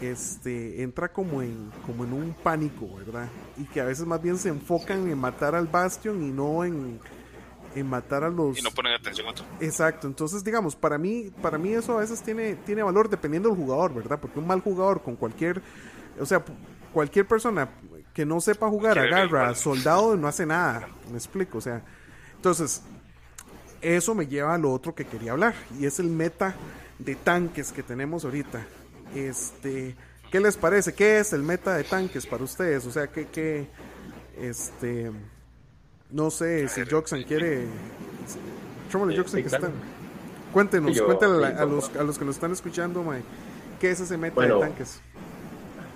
este 0.00 0.82
entra 0.82 1.12
como 1.12 1.42
en 1.42 1.70
como 1.86 2.04
en 2.04 2.12
un 2.12 2.34
pánico, 2.34 2.96
¿verdad? 2.96 3.28
Y 3.56 3.64
que 3.64 3.80
a 3.80 3.84
veces 3.84 4.04
más 4.04 4.20
bien 4.20 4.36
se 4.36 4.48
enfocan 4.48 5.08
en 5.08 5.16
matar 5.16 5.54
al 5.54 5.68
bastion 5.68 6.20
y 6.24 6.32
no 6.32 6.64
en, 6.64 6.98
en 7.76 7.86
matar 7.86 8.24
a 8.24 8.28
los 8.28 8.58
y 8.58 8.62
no 8.62 8.72
ponen 8.72 8.94
atención 8.94 9.28
a 9.28 9.30
otro. 9.30 9.44
Exacto, 9.60 10.08
entonces 10.08 10.42
digamos, 10.42 10.74
para 10.74 10.98
mí 10.98 11.30
para 11.40 11.58
mí 11.58 11.72
eso 11.72 11.96
a 11.96 12.00
veces 12.00 12.20
tiene 12.22 12.56
tiene 12.56 12.82
valor 12.82 13.08
dependiendo 13.08 13.48
del 13.48 13.56
jugador, 13.56 13.94
¿verdad? 13.94 14.18
Porque 14.20 14.40
un 14.40 14.46
mal 14.48 14.60
jugador 14.60 15.00
con 15.00 15.14
cualquier 15.14 15.62
o 16.20 16.26
sea, 16.26 16.44
cualquier 16.92 17.26
persona 17.26 17.68
que 18.14 18.26
no 18.26 18.40
sepa 18.40 18.68
jugar 18.68 18.98
agarra 18.98 19.54
soldado 19.54 20.16
no 20.16 20.28
hace 20.28 20.46
nada. 20.46 20.88
Me 21.10 21.16
explico, 21.16 21.58
o 21.58 21.60
sea. 21.60 21.82
Entonces, 22.36 22.82
eso 23.80 24.14
me 24.14 24.26
lleva 24.26 24.54
a 24.54 24.58
lo 24.58 24.72
otro 24.72 24.94
que 24.94 25.04
quería 25.04 25.32
hablar. 25.32 25.54
Y 25.78 25.86
es 25.86 25.98
el 25.98 26.08
meta 26.08 26.54
de 26.98 27.14
tanques 27.14 27.72
que 27.72 27.82
tenemos 27.82 28.24
ahorita. 28.24 28.64
Este. 29.14 29.96
¿Qué 30.30 30.40
les 30.40 30.56
parece? 30.56 30.94
¿Qué 30.94 31.18
es 31.18 31.32
el 31.32 31.42
meta 31.42 31.74
de 31.76 31.84
tanques 31.84 32.26
para 32.26 32.42
ustedes? 32.42 32.86
O 32.86 32.90
sea, 32.90 33.06
¿qué, 33.06 33.26
qué 33.26 33.68
este, 34.38 35.10
no 36.10 36.30
sé 36.30 36.68
si 36.68 36.84
Joxan 36.84 37.22
quiere, 37.24 37.66
Joxan 38.92 39.42
que 39.42 39.46
están, 39.46 39.72
cuéntenos, 40.52 41.00
cuéntenle 41.00 41.46
a, 41.46 41.64
los, 41.64 41.94
a 41.96 42.02
los 42.02 42.18
que 42.18 42.24
nos 42.24 42.36
están 42.36 42.52
escuchando, 42.52 43.04
¿qué 43.80 43.90
es 43.90 44.00
ese 44.00 44.16
meta 44.16 44.40
de 44.40 44.58
tanques? 44.58 45.00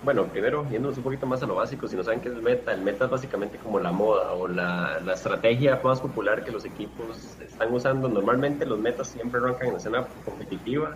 Bueno, 0.06 0.24
primero, 0.28 0.64
yéndonos 0.70 0.96
un 0.98 1.02
poquito 1.02 1.26
más 1.26 1.42
a 1.42 1.46
lo 1.46 1.56
básico, 1.56 1.88
si 1.88 1.96
no 1.96 2.04
saben 2.04 2.20
qué 2.20 2.28
es 2.28 2.34
el 2.36 2.40
meta, 2.40 2.72
el 2.72 2.80
meta 2.80 3.06
es 3.06 3.10
básicamente 3.10 3.58
como 3.58 3.80
la 3.80 3.90
moda 3.90 4.34
o 4.34 4.46
la, 4.46 5.00
la 5.04 5.14
estrategia 5.14 5.80
más 5.82 6.00
popular 6.00 6.44
que 6.44 6.52
los 6.52 6.64
equipos 6.64 7.36
están 7.40 7.74
usando. 7.74 8.08
Normalmente 8.08 8.64
los 8.64 8.78
metas 8.78 9.08
siempre 9.08 9.40
arrancan 9.40 9.66
en 9.66 9.72
la 9.72 9.78
escena 9.80 10.06
competitiva 10.24 10.94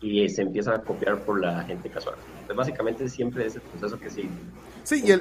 y 0.00 0.26
se 0.30 0.40
empiezan 0.40 0.80
a 0.80 0.82
copiar 0.82 1.18
por 1.18 1.38
la 1.38 1.62
gente 1.64 1.90
casual. 1.90 2.14
Entonces, 2.30 2.56
básicamente 2.56 3.06
siempre 3.10 3.44
es 3.44 3.56
el 3.56 3.60
proceso 3.60 4.00
que 4.00 4.08
sí. 4.08 4.30
Sí, 4.82 5.02
y, 5.04 5.12
el, 5.12 5.20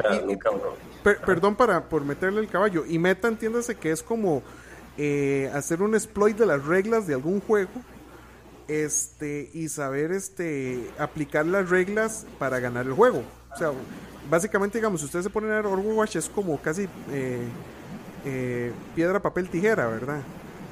perdón 1.03 1.57
para 1.57 1.89
por 1.89 2.05
meterle 2.05 2.39
el 2.39 2.47
caballo. 2.47 2.85
Y 2.87 2.97
meta, 2.97 3.27
entiéndase 3.27 3.75
que 3.75 3.91
es 3.91 4.01
como 4.01 4.41
eh, 4.97 5.51
hacer 5.53 5.81
un 5.81 5.95
exploit 5.95 6.37
de 6.37 6.45
las 6.45 6.65
reglas 6.65 7.07
de 7.07 7.15
algún 7.15 7.41
juego 7.41 7.71
este 8.67 9.49
y 9.53 9.69
saber 9.69 10.11
este 10.11 10.89
aplicar 10.97 11.45
las 11.45 11.69
reglas 11.69 12.25
para 12.39 12.59
ganar 12.59 12.85
el 12.85 12.93
juego. 12.93 13.23
O 13.53 13.57
sea, 13.57 13.71
básicamente 14.29 14.77
digamos, 14.77 15.01
si 15.01 15.05
ustedes 15.05 15.25
se 15.25 15.29
ponen 15.29 15.51
a 15.51 15.55
ver 15.55 15.65
Overwatch 15.67 16.15
es 16.17 16.29
como 16.29 16.59
casi 16.61 16.87
eh, 17.11 17.41
eh, 18.25 18.71
piedra, 18.95 19.21
papel, 19.21 19.49
tijera, 19.49 19.87
¿verdad? 19.87 20.21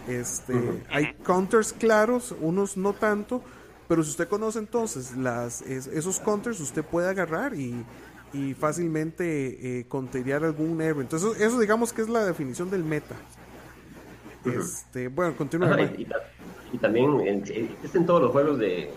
Este, 0.08 0.84
hay 0.90 1.14
counters 1.24 1.72
claros, 1.72 2.36
unos 2.42 2.76
no 2.76 2.94
tanto, 2.94 3.42
pero 3.88 4.04
si 4.04 4.10
usted 4.10 4.28
conoce 4.28 4.60
entonces 4.60 5.16
las 5.16 5.62
esos 5.62 6.20
counters, 6.20 6.60
usted 6.60 6.84
puede 6.84 7.08
agarrar 7.10 7.54
y, 7.54 7.86
y 8.34 8.54
fácilmente 8.54 9.80
eh, 9.80 9.88
algún 10.44 10.82
héroe. 10.82 11.04
Entonces, 11.04 11.40
eso 11.40 11.60
digamos 11.60 11.94
que 11.94 12.02
es 12.02 12.10
la 12.10 12.26
definición 12.26 12.70
del 12.70 12.84
meta. 12.84 13.16
Este, 14.46 15.08
bueno, 15.08 15.38
continúa 15.38 15.78
y 16.74 16.78
también 16.80 17.22
es 17.84 17.96
en 17.96 18.06
todos 18.06 18.24
los 18.24 18.32
juegos 18.32 18.58
de, 18.58 18.90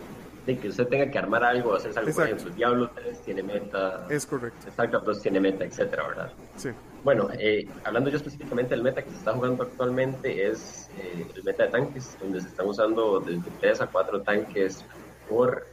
que 0.47 0.69
usted 0.69 0.89
tenga 0.89 1.11
que 1.11 1.19
armar 1.19 1.45
algo, 1.45 1.75
hacer 1.75 1.97
algo. 1.97 2.13
Por 2.13 2.25
ejemplo, 2.25 2.51
Diablo 2.51 2.91
3 2.95 3.23
tiene 3.23 3.43
meta. 3.43 4.07
Es 4.09 4.25
correcto. 4.25 4.67
Exacto, 4.67 5.01
2 5.01 5.23
tiene 5.23 5.41
meta, 5.41 5.65
etcétera, 5.65 6.09
¿verdad? 6.09 6.33
Sí. 6.57 6.71
Bueno, 7.05 7.29
eh, 7.39 7.69
hablando 7.85 8.09
yo 8.09 8.17
específicamente 8.17 8.71
del 8.71 8.83
meta 8.83 9.03
que 9.03 9.11
se 9.11 9.17
está 9.17 9.35
jugando 9.35 9.65
actualmente, 9.65 10.49
es 10.49 10.89
eh, 10.99 11.27
el 11.37 11.45
meta 11.45 11.65
de 11.65 11.69
tanques, 11.69 12.17
donde 12.19 12.41
se 12.41 12.49
están 12.49 12.67
usando 12.67 13.21
desde 13.21 13.51
3 13.61 13.83
a 13.83 13.87
4 13.89 14.23
tanques 14.23 14.83
por, 15.29 15.67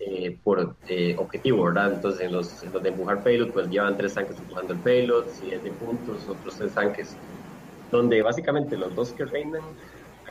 eh, 0.00 0.36
por 0.42 0.74
objetivo, 1.16 1.64
¿verdad? 1.64 1.92
Entonces, 1.92 2.22
en 2.22 2.32
los, 2.32 2.60
en 2.64 2.72
los 2.72 2.82
de 2.82 2.88
empujar 2.88 3.22
payload, 3.22 3.52
pues 3.52 3.68
llevan 3.68 3.96
3 3.96 4.12
tanques 4.12 4.36
empujando 4.36 4.72
el 4.72 4.80
payload, 4.80 5.26
7 5.32 5.70
puntos, 5.78 6.28
otros 6.28 6.56
3 6.56 6.72
tanques, 6.72 7.16
donde 7.92 8.20
básicamente 8.20 8.76
los 8.76 8.92
dos 8.96 9.12
que 9.12 9.24
reinan 9.26 9.62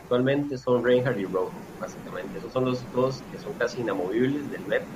actualmente 0.10 0.58
son 0.58 0.84
Reinhardt 0.84 1.19
y 1.19 1.26
Rogue, 1.26 1.52
básicamente. 1.80 2.39
Esos 2.39 2.52
son 2.52 2.65
los 2.65 2.84
dos 2.93 3.22
que 3.32 3.38
son 3.38 3.54
casi 3.54 3.82
inamovibles 3.82 4.50
del 4.50 4.65
meta. 4.65 4.88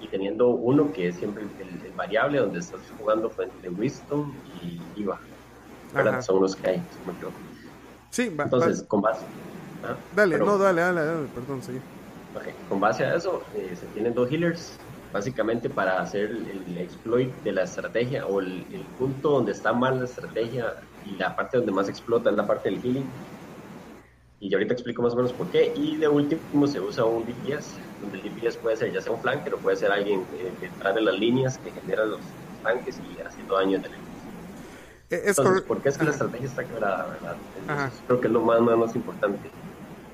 Y 0.00 0.08
teniendo 0.08 0.48
uno 0.48 0.92
que 0.92 1.08
es 1.08 1.14
siempre 1.14 1.44
el, 1.44 1.92
variable, 1.92 2.38
donde 2.38 2.58
estás 2.58 2.80
jugando 2.98 3.30
frente 3.30 3.54
de 3.62 3.68
Wisdom 3.70 4.32
y 4.62 4.80
Iva. 5.00 5.20
Son 6.20 6.40
los 6.40 6.56
que 6.56 6.68
hay, 6.68 6.82
Sí, 8.10 8.32
Entonces, 8.36 8.82
con 8.82 9.02
base. 9.02 9.24
¿ah? 9.84 9.94
Dale, 10.16 10.38
no, 10.38 10.58
dale, 10.58 10.80
dale, 10.80 11.04
dale, 11.04 11.26
perdón, 11.28 11.62
sí. 11.62 11.80
Okay. 12.36 12.54
Con 12.68 12.80
base 12.80 13.04
a 13.04 13.14
eso, 13.14 13.42
eh, 13.54 13.76
se 13.78 13.86
tienen 13.86 14.14
dos 14.14 14.30
healers, 14.30 14.72
básicamente 15.12 15.70
para 15.70 16.00
hacer 16.00 16.30
el, 16.30 16.78
exploit 16.78 17.32
de 17.42 17.52
la 17.52 17.62
estrategia 17.62 18.26
o 18.26 18.40
el, 18.40 18.66
el, 18.72 18.82
punto 18.98 19.30
donde 19.30 19.52
está 19.52 19.72
mal 19.72 19.98
la 19.98 20.04
estrategia 20.04 20.74
y 21.06 21.16
la 21.16 21.34
parte 21.34 21.56
donde 21.56 21.72
más 21.72 21.88
explota 21.88 22.30
es 22.30 22.36
la 22.36 22.46
parte 22.46 22.70
del 22.70 22.80
healing 22.80 23.06
y 24.40 24.48
yo 24.48 24.58
ahorita 24.58 24.74
explico 24.74 25.02
más 25.02 25.14
o 25.14 25.16
menos 25.16 25.32
por 25.32 25.50
qué. 25.50 25.72
Y 25.74 25.96
de 25.96 26.08
último 26.08 26.66
se 26.66 26.80
usa 26.80 27.04
un 27.04 27.24
DPS, 27.24 27.76
donde 28.00 28.18
el 28.18 28.22
DPS 28.22 28.56
puede 28.58 28.76
ser 28.76 28.92
ya 28.92 29.00
sea 29.00 29.12
un 29.12 29.20
flanker 29.20 29.54
o 29.54 29.58
puede 29.58 29.76
ser 29.76 29.90
alguien 29.90 30.24
que 30.60 30.70
trae 30.78 31.00
las 31.00 31.18
líneas 31.18 31.58
que 31.58 31.70
genera 31.70 32.04
los 32.04 32.20
tanques 32.62 33.00
y 33.00 33.20
haciendo 33.20 33.56
daño 33.56 33.78
en 33.78 33.84
el 33.84 33.92
eh, 35.10 35.22
Entonces, 35.26 35.62
¿por 35.62 35.80
qué 35.80 35.88
es 35.88 35.98
que 35.98 36.04
la 36.04 36.10
estrategia 36.10 36.46
está 36.46 36.64
clara, 36.64 37.06
verdad? 37.06 37.90
creo 38.06 38.20
que 38.20 38.26
es 38.26 38.32
lo 38.32 38.42
más, 38.42 38.60
más, 38.60 38.94
importante. 38.94 39.50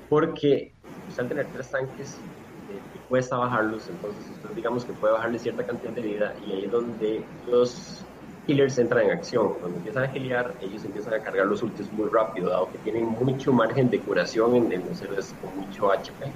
Porque 0.09 0.71
pues, 1.05 1.19
al 1.19 1.27
tener 1.27 1.47
tres 1.51 1.69
tanques, 1.69 2.13
eh, 2.13 2.99
cuesta 3.09 3.37
bajarlos, 3.37 3.87
entonces 3.89 4.23
usted 4.31 4.49
digamos 4.55 4.85
que 4.85 4.93
puede 4.93 5.13
bajarle 5.13 5.37
cierta 5.37 5.65
cantidad 5.65 5.91
de 5.91 6.01
vida 6.01 6.35
y 6.47 6.51
ahí 6.51 6.65
es 6.65 6.71
donde 6.71 7.23
los 7.47 8.05
healers 8.47 8.77
entran 8.77 9.05
en 9.05 9.11
acción. 9.11 9.53
Cuando 9.59 9.77
empiezan 9.77 10.03
a 10.03 10.13
healear, 10.13 10.55
ellos 10.61 10.83
empiezan 10.85 11.13
a 11.13 11.19
cargar 11.19 11.45
los 11.47 11.61
ultis 11.63 11.91
muy 11.91 12.09
rápido, 12.09 12.49
dado 12.49 12.71
que 12.71 12.77
tienen 12.79 13.05
mucho 13.05 13.51
margen 13.53 13.89
de 13.89 13.99
curación 13.99 14.71
en, 14.71 14.85
los 14.85 15.01
héroes 15.01 15.33
con 15.41 15.57
mucho 15.57 15.91
HP. 15.91 16.31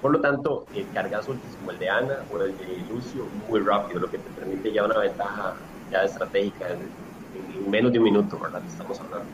Por 0.00 0.12
lo 0.12 0.20
tanto, 0.20 0.66
eh, 0.74 0.86
cargas 0.94 1.28
ultis 1.28 1.56
como 1.56 1.72
el 1.72 1.78
de 1.78 1.88
Ana 1.88 2.24
o 2.30 2.40
el 2.40 2.56
de 2.56 2.84
Lucio 2.88 3.24
muy 3.48 3.60
rápido, 3.60 4.00
lo 4.00 4.10
que 4.10 4.18
te 4.18 4.30
permite 4.30 4.72
ya 4.72 4.84
una 4.84 4.98
ventaja 4.98 5.54
ya 5.90 6.04
estratégica 6.04 6.68
en, 6.70 7.70
menos 7.70 7.92
de 7.92 7.98
un 7.98 8.04
minuto, 8.04 8.38
¿verdad? 8.38 8.62
Estamos 8.66 9.00
hablando. 9.00 9.26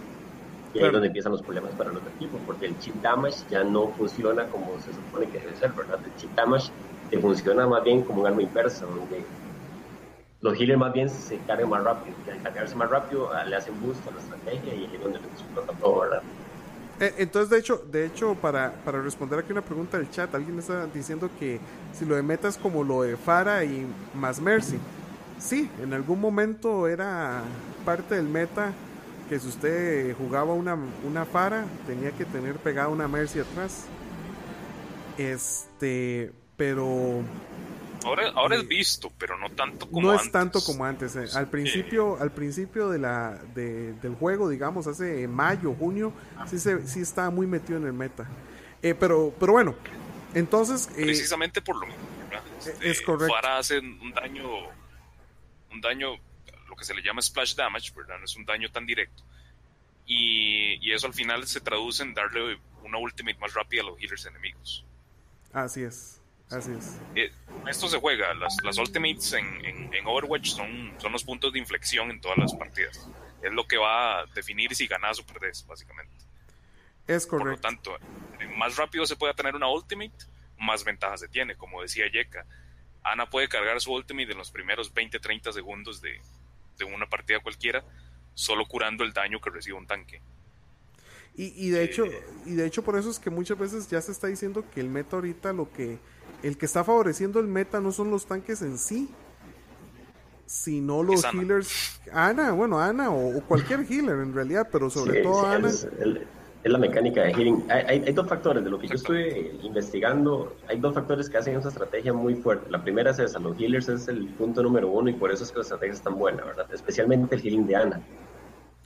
Y 0.72 0.80
ahí 0.80 0.86
es 0.86 0.92
donde 0.92 1.06
empiezan 1.06 1.32
los 1.32 1.42
problemas 1.42 1.72
para 1.72 1.92
los 1.92 2.02
equipos, 2.16 2.40
porque 2.46 2.66
el 2.66 2.78
chip 2.78 2.94
damage 2.96 3.44
ya 3.48 3.62
no 3.62 3.88
funciona 3.92 4.48
como 4.48 4.78
se 4.80 4.92
supone 4.92 5.28
que 5.28 5.38
debe 5.38 5.54
ser, 5.54 5.72
¿verdad? 5.72 6.00
El 6.04 6.14
chip 6.16 6.34
damage 6.34 6.72
te 7.10 7.18
funciona 7.20 7.66
más 7.66 7.84
bien 7.84 8.02
como 8.02 8.22
un 8.22 8.26
arma 8.26 8.42
inversa, 8.42 8.84
donde 8.86 9.24
los 10.44 10.60
healers 10.60 10.78
más 10.78 10.92
bien 10.92 11.08
se 11.08 11.38
cargan 11.38 11.70
más 11.70 11.82
rápido. 11.82 12.14
Al 12.30 12.42
cargarse 12.42 12.74
más 12.76 12.90
rápido 12.90 13.32
ah, 13.32 13.44
le 13.44 13.56
hacen 13.56 13.80
boost 13.80 14.06
a 14.06 14.10
la 14.10 14.20
estrategia 14.20 14.74
y 14.74 14.84
es 14.84 15.02
donde 15.02 15.18
les 15.18 15.30
explota 15.30 15.72
todo, 15.80 16.00
¿verdad? 16.00 16.22
Eh, 17.00 17.14
entonces, 17.16 17.48
de 17.48 17.58
hecho, 17.58 17.82
de 17.90 18.04
hecho 18.04 18.34
para, 18.34 18.74
para 18.84 19.00
responder 19.00 19.38
aquí 19.38 19.52
una 19.52 19.62
pregunta 19.62 19.96
del 19.96 20.10
chat, 20.10 20.32
alguien 20.34 20.58
está 20.58 20.86
diciendo 20.86 21.30
que 21.40 21.60
si 21.94 22.04
lo 22.04 22.14
de 22.14 22.22
meta 22.22 22.46
es 22.48 22.58
como 22.58 22.84
lo 22.84 23.02
de 23.02 23.16
Fara 23.16 23.64
y 23.64 23.86
más 24.14 24.38
Mercy. 24.38 24.78
Sí, 25.38 25.70
en 25.82 25.94
algún 25.94 26.20
momento 26.20 26.88
era 26.88 27.40
parte 27.86 28.14
del 28.14 28.28
meta 28.28 28.72
que 29.30 29.38
si 29.38 29.48
usted 29.48 30.14
jugaba 30.14 30.52
una, 30.52 30.76
una 31.08 31.24
Fara, 31.24 31.64
tenía 31.86 32.10
que 32.10 32.26
tener 32.26 32.56
pegada 32.56 32.88
una 32.88 33.08
Mercy 33.08 33.40
atrás. 33.40 33.86
Este, 35.16 36.32
pero 36.58 37.22
Ahora, 38.04 38.28
ahora 38.34 38.56
es 38.56 38.68
visto, 38.68 39.10
pero 39.18 39.38
no 39.38 39.50
tanto 39.50 39.86
como 39.88 40.02
no 40.08 40.10
antes. 40.12 40.26
es 40.26 40.32
tanto 40.32 40.60
como 40.62 40.84
antes. 40.84 41.16
eh. 41.16 41.24
Al 41.34 41.48
principio, 41.48 42.20
al 42.20 42.30
principio 42.32 42.90
de 42.90 42.98
la, 42.98 43.34
de- 43.54 43.94
del 43.94 44.14
juego, 44.14 44.48
digamos, 44.48 44.86
hace 44.86 45.26
mayo, 45.28 45.74
junio, 45.74 46.12
sí, 46.48 46.58
se, 46.58 46.86
sí 46.86 47.00
estaba 47.00 47.30
muy 47.30 47.46
metido 47.46 47.78
en 47.78 47.86
el 47.86 47.92
meta. 47.92 48.28
Eh, 48.82 48.94
pero, 48.94 49.34
pero 49.40 49.52
bueno, 49.52 49.74
entonces, 50.34 50.88
eh, 50.96 51.04
Precisamente 51.04 51.62
por 51.62 51.76
lo 51.76 51.86
mismo. 51.86 52.02
Este, 52.58 52.90
es 52.90 53.00
correcto. 53.02 53.32
Fara 53.34 53.58
hace 53.58 53.78
un 53.78 54.12
daño, 54.12 54.44
un 55.72 55.80
daño, 55.80 56.08
lo 56.68 56.76
que 56.76 56.84
se 56.84 56.94
le 56.94 57.02
llama 57.02 57.20
splash 57.22 57.54
damage, 57.54 57.92
¿verdad? 57.96 58.18
No 58.18 58.24
es 58.24 58.36
un 58.36 58.44
daño 58.44 58.70
tan 58.70 58.84
directo. 58.86 59.22
Y, 60.06 60.76
y 60.86 60.92
eso 60.92 61.06
al 61.06 61.14
final 61.14 61.46
se 61.46 61.60
traduce 61.60 62.02
en 62.02 62.12
darle 62.14 62.58
una 62.82 62.98
ultimate 62.98 63.38
más 63.38 63.54
rápida 63.54 63.82
a 63.82 63.86
los 63.86 63.98
healers 64.00 64.26
enemigos. 64.26 64.84
así 65.52 65.82
es, 65.82 66.20
así 66.54 66.72
es. 66.72 67.00
Eh, 67.14 67.30
esto 67.68 67.88
se 67.88 67.98
juega, 67.98 68.34
las, 68.34 68.56
las 68.62 68.78
ultimates 68.78 69.32
en, 69.34 69.64
en- 69.64 69.94
en 69.94 70.06
Overwatch 70.06 70.48
son, 70.50 70.94
son 70.98 71.12
los 71.12 71.24
puntos 71.24 71.52
de 71.52 71.58
inflexión 71.58 72.10
en 72.10 72.20
todas 72.20 72.38
las 72.38 72.54
partidas. 72.54 73.08
Es 73.42 73.52
lo 73.52 73.66
que 73.66 73.76
va 73.76 74.20
a 74.20 74.26
definir 74.34 74.74
si 74.74 74.86
ganas 74.86 75.18
o 75.20 75.26
perdés, 75.26 75.66
básicamente. 75.66 76.14
Es 77.06 77.26
Por 77.26 77.38
lo 77.40 77.56
correcto. 77.56 77.62
tanto, 77.68 77.96
eh, 77.96 78.48
más 78.56 78.76
rápido 78.76 79.06
se 79.06 79.16
puede 79.16 79.34
tener 79.34 79.54
una 79.54 79.68
ultimate, 79.68 80.14
más 80.58 80.84
ventaja 80.84 81.16
se 81.18 81.28
tiene. 81.28 81.54
Como 81.56 81.82
decía 81.82 82.10
Yeka, 82.10 82.46
Ana 83.02 83.28
puede 83.28 83.48
cargar 83.48 83.80
su 83.80 83.92
ultimate 83.92 84.32
en 84.32 84.38
los 84.38 84.50
primeros 84.50 84.92
20-30 84.94 85.52
segundos 85.52 86.00
de, 86.00 86.20
de 86.78 86.84
una 86.84 87.06
partida 87.08 87.40
cualquiera, 87.40 87.84
solo 88.34 88.64
curando 88.66 89.04
el 89.04 89.12
daño 89.12 89.40
que 89.40 89.50
recibe 89.50 89.76
un 89.76 89.86
tanque. 89.86 90.22
Y, 91.36 91.66
y 91.66 91.70
de 91.70 91.82
hecho, 91.82 92.04
y 92.46 92.54
de 92.54 92.64
hecho 92.66 92.84
por 92.84 92.96
eso 92.96 93.10
es 93.10 93.18
que 93.18 93.28
muchas 93.28 93.58
veces 93.58 93.88
ya 93.90 94.00
se 94.00 94.12
está 94.12 94.28
diciendo 94.28 94.64
que 94.70 94.80
el 94.80 94.88
meta 94.88 95.16
ahorita 95.16 95.52
lo 95.52 95.70
que 95.72 95.98
el 96.44 96.56
que 96.58 96.66
está 96.66 96.84
favoreciendo 96.84 97.40
el 97.40 97.46
meta 97.46 97.80
no 97.80 97.90
son 97.90 98.10
los 98.10 98.26
tanques 98.26 98.62
en 98.62 98.78
sí, 98.78 99.08
sino 100.46 101.02
los 101.02 101.24
Ana. 101.24 101.40
healers. 101.40 102.00
Ana, 102.12 102.52
bueno, 102.52 102.78
Ana 102.80 103.10
o, 103.10 103.38
o 103.38 103.40
cualquier 103.42 103.80
healer 103.90 104.20
en 104.20 104.34
realidad, 104.34 104.68
pero 104.70 104.90
sobre 104.90 105.14
Sí, 105.14 105.22
todo 105.22 105.40
sí, 105.40 105.46
Ana. 105.46 105.68
Es, 105.68 105.88
el- 106.00 106.26
es 106.62 106.72
la 106.72 106.78
mecánica 106.78 107.22
de 107.22 107.32
healing. 107.34 107.64
Hay, 107.68 107.82
hay- 107.88 108.04
hay 108.06 108.12
dos 108.14 108.26
factores, 108.26 108.64
de 108.64 108.70
lo 108.70 108.78
que 108.78 108.88
yo 108.88 108.94
estoy 108.94 109.58
investigando, 109.62 110.56
hay 110.66 110.78
dos 110.80 110.94
factores 110.94 111.28
que 111.28 111.36
hacen 111.36 111.56
esa 111.58 111.68
estrategia 111.68 112.12
muy 112.14 112.34
fuerte. 112.36 112.70
La 112.70 112.82
primera 112.82 113.10
es 113.10 113.18
esa, 113.18 113.38
los 113.38 113.58
healers 113.58 113.88
es 113.90 114.08
el 114.08 114.26
punto 114.28 114.62
número 114.62 114.88
uno 114.88 115.10
y 115.10 115.12
por 115.14 115.30
eso 115.30 115.44
es 115.44 115.50
que 115.50 115.56
la 115.56 115.62
estrategia 115.62 115.92
es 115.94 116.00
tan 116.02 116.18
buena, 116.18 116.42
¿verdad? 116.44 116.66
Especialmente 116.72 117.34
el 117.34 117.42
healing 117.42 117.66
de 117.66 117.76
Ana. 117.76 118.00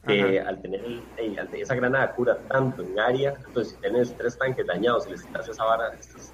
Que 0.06 0.40
al 0.40 0.62
tener 0.62 0.80
el- 1.18 1.38
al 1.38 1.48
esa 1.54 1.74
granada 1.74 2.12
cura 2.14 2.38
tanto 2.48 2.82
en 2.82 2.98
área, 2.98 3.34
entonces 3.46 3.74
si 3.74 3.80
tienes 3.80 4.16
tres 4.16 4.38
tanques 4.38 4.66
dañados 4.66 5.06
y 5.06 5.10
les 5.10 5.22
quitas 5.24 5.48
esa 5.48 5.64
vara, 5.64 5.90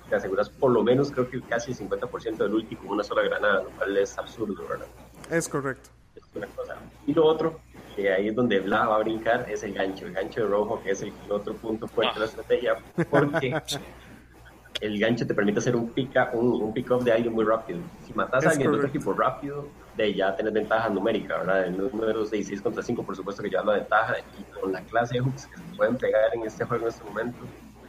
te 0.08 0.14
aseguras 0.16 0.48
por 0.50 0.70
lo 0.70 0.82
menos 0.82 1.10
creo 1.10 1.28
que 1.28 1.40
casi 1.42 1.72
el 1.72 1.78
50% 1.78 2.44
del 2.44 2.54
ulti 2.54 2.76
con 2.76 2.88
una 2.90 3.02
sola 3.02 3.22
granada, 3.22 3.62
lo 3.62 3.70
cual 3.70 3.96
es 3.96 4.16
absurdo, 4.18 4.62
¿verdad? 4.68 4.86
Es 5.30 5.48
correcto. 5.48 5.90
es 6.14 6.22
una 6.34 6.46
cosa. 6.48 6.76
Y 7.06 7.14
lo 7.14 7.24
otro, 7.24 7.60
que 7.96 8.12
ahí 8.12 8.28
es 8.28 8.34
donde 8.34 8.60
Bla 8.60 8.86
va 8.86 8.96
a 8.96 8.98
brincar, 8.98 9.46
es 9.50 9.62
el 9.64 9.72
gancho, 9.74 10.06
el 10.06 10.12
gancho 10.12 10.42
de 10.42 10.46
rojo, 10.48 10.80
que 10.82 10.90
es 10.92 11.02
el 11.02 11.12
otro 11.28 11.54
punto 11.54 11.88
fuerte 11.88 12.14
de 12.14 12.20
la 12.20 12.26
estrategia, 12.26 12.76
porque 13.10 13.54
el 14.80 14.98
gancho 15.00 15.26
te 15.26 15.34
permite 15.34 15.58
hacer 15.60 15.74
un 15.74 15.88
pick 15.90 16.10
up, 16.16 16.38
un, 16.38 16.62
un 16.62 16.72
pick 16.74 16.88
de 17.00 17.12
alguien 17.12 17.32
muy 17.32 17.44
rápido. 17.44 17.80
Si 18.06 18.12
matas 18.12 18.44
a 18.46 18.50
alguien 18.50 18.70
de 18.70 18.76
otro 18.76 18.88
equipo 18.88 19.12
rápido, 19.12 19.66
de 19.96 20.14
ya 20.14 20.34
tenés 20.34 20.52
ventaja 20.52 20.88
numérica, 20.88 21.38
¿verdad? 21.38 21.66
En 21.66 21.78
los 21.78 21.92
números 21.92 22.30
de 22.30 22.42
6 22.42 22.60
contra 22.60 22.82
5, 22.82 23.04
por 23.04 23.14
supuesto 23.16 23.42
que 23.42 23.50
ya 23.50 23.62
la 23.62 23.74
ventaja, 23.74 24.14
y 24.38 24.42
con 24.60 24.72
la 24.72 24.80
clase 24.82 25.14
de 25.14 25.20
hooks 25.20 25.46
que 25.46 25.56
se 25.56 25.76
pueden 25.76 25.96
pegar 25.96 26.22
en 26.34 26.42
este 26.44 26.64
juego 26.64 26.84
en 26.84 26.88
este 26.92 27.04
momento, 27.04 27.38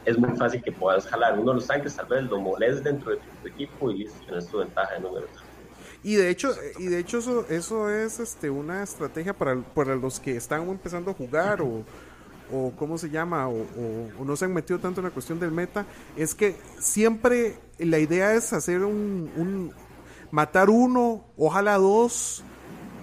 es 0.04 0.16
muy 0.16 0.36
fácil 0.36 0.62
que 0.62 0.70
puedas 0.72 1.06
jalar 1.06 1.38
uno 1.38 1.50
de 1.50 1.54
los 1.56 1.66
tanques, 1.66 1.96
tal 1.96 2.06
vez 2.06 2.22
lo 2.24 2.40
moles 2.40 2.82
dentro 2.84 3.10
de 3.10 3.16
tu 3.42 3.48
equipo 3.48 3.90
y 3.90 3.98
listo, 3.98 4.18
tienes 4.24 4.46
tu 4.46 4.58
ventaja 4.58 4.94
de 4.94 5.00
números. 5.00 5.30
Y 6.04 6.14
de 6.14 6.28
hecho, 6.30 6.52
y 6.78 6.86
de 6.86 7.00
hecho 7.00 7.18
eso, 7.18 7.44
eso 7.48 7.90
es 7.90 8.20
este 8.20 8.48
una 8.48 8.84
estrategia 8.84 9.32
para, 9.32 9.56
para 9.60 9.96
los 9.96 10.20
que 10.20 10.36
están 10.36 10.68
empezando 10.68 11.10
a 11.10 11.14
jugar 11.14 11.60
o, 11.60 11.82
o 12.52 12.72
cómo 12.76 12.96
se 12.98 13.10
llama, 13.10 13.48
o, 13.48 13.62
o- 13.62 14.10
o 14.20 14.24
no 14.24 14.36
se 14.36 14.44
han 14.44 14.54
metido 14.54 14.78
tanto 14.78 15.00
en 15.00 15.06
la 15.06 15.10
cuestión 15.10 15.40
del 15.40 15.50
meta, 15.50 15.84
es 16.16 16.32
que 16.36 16.54
siempre 16.78 17.58
la 17.78 17.98
idea 17.98 18.34
es 18.34 18.52
hacer 18.52 18.84
un, 18.84 19.28
un- 19.36 19.72
matar 20.30 20.70
uno, 20.70 21.24
ojalá 21.36 21.76
dos 21.78 22.44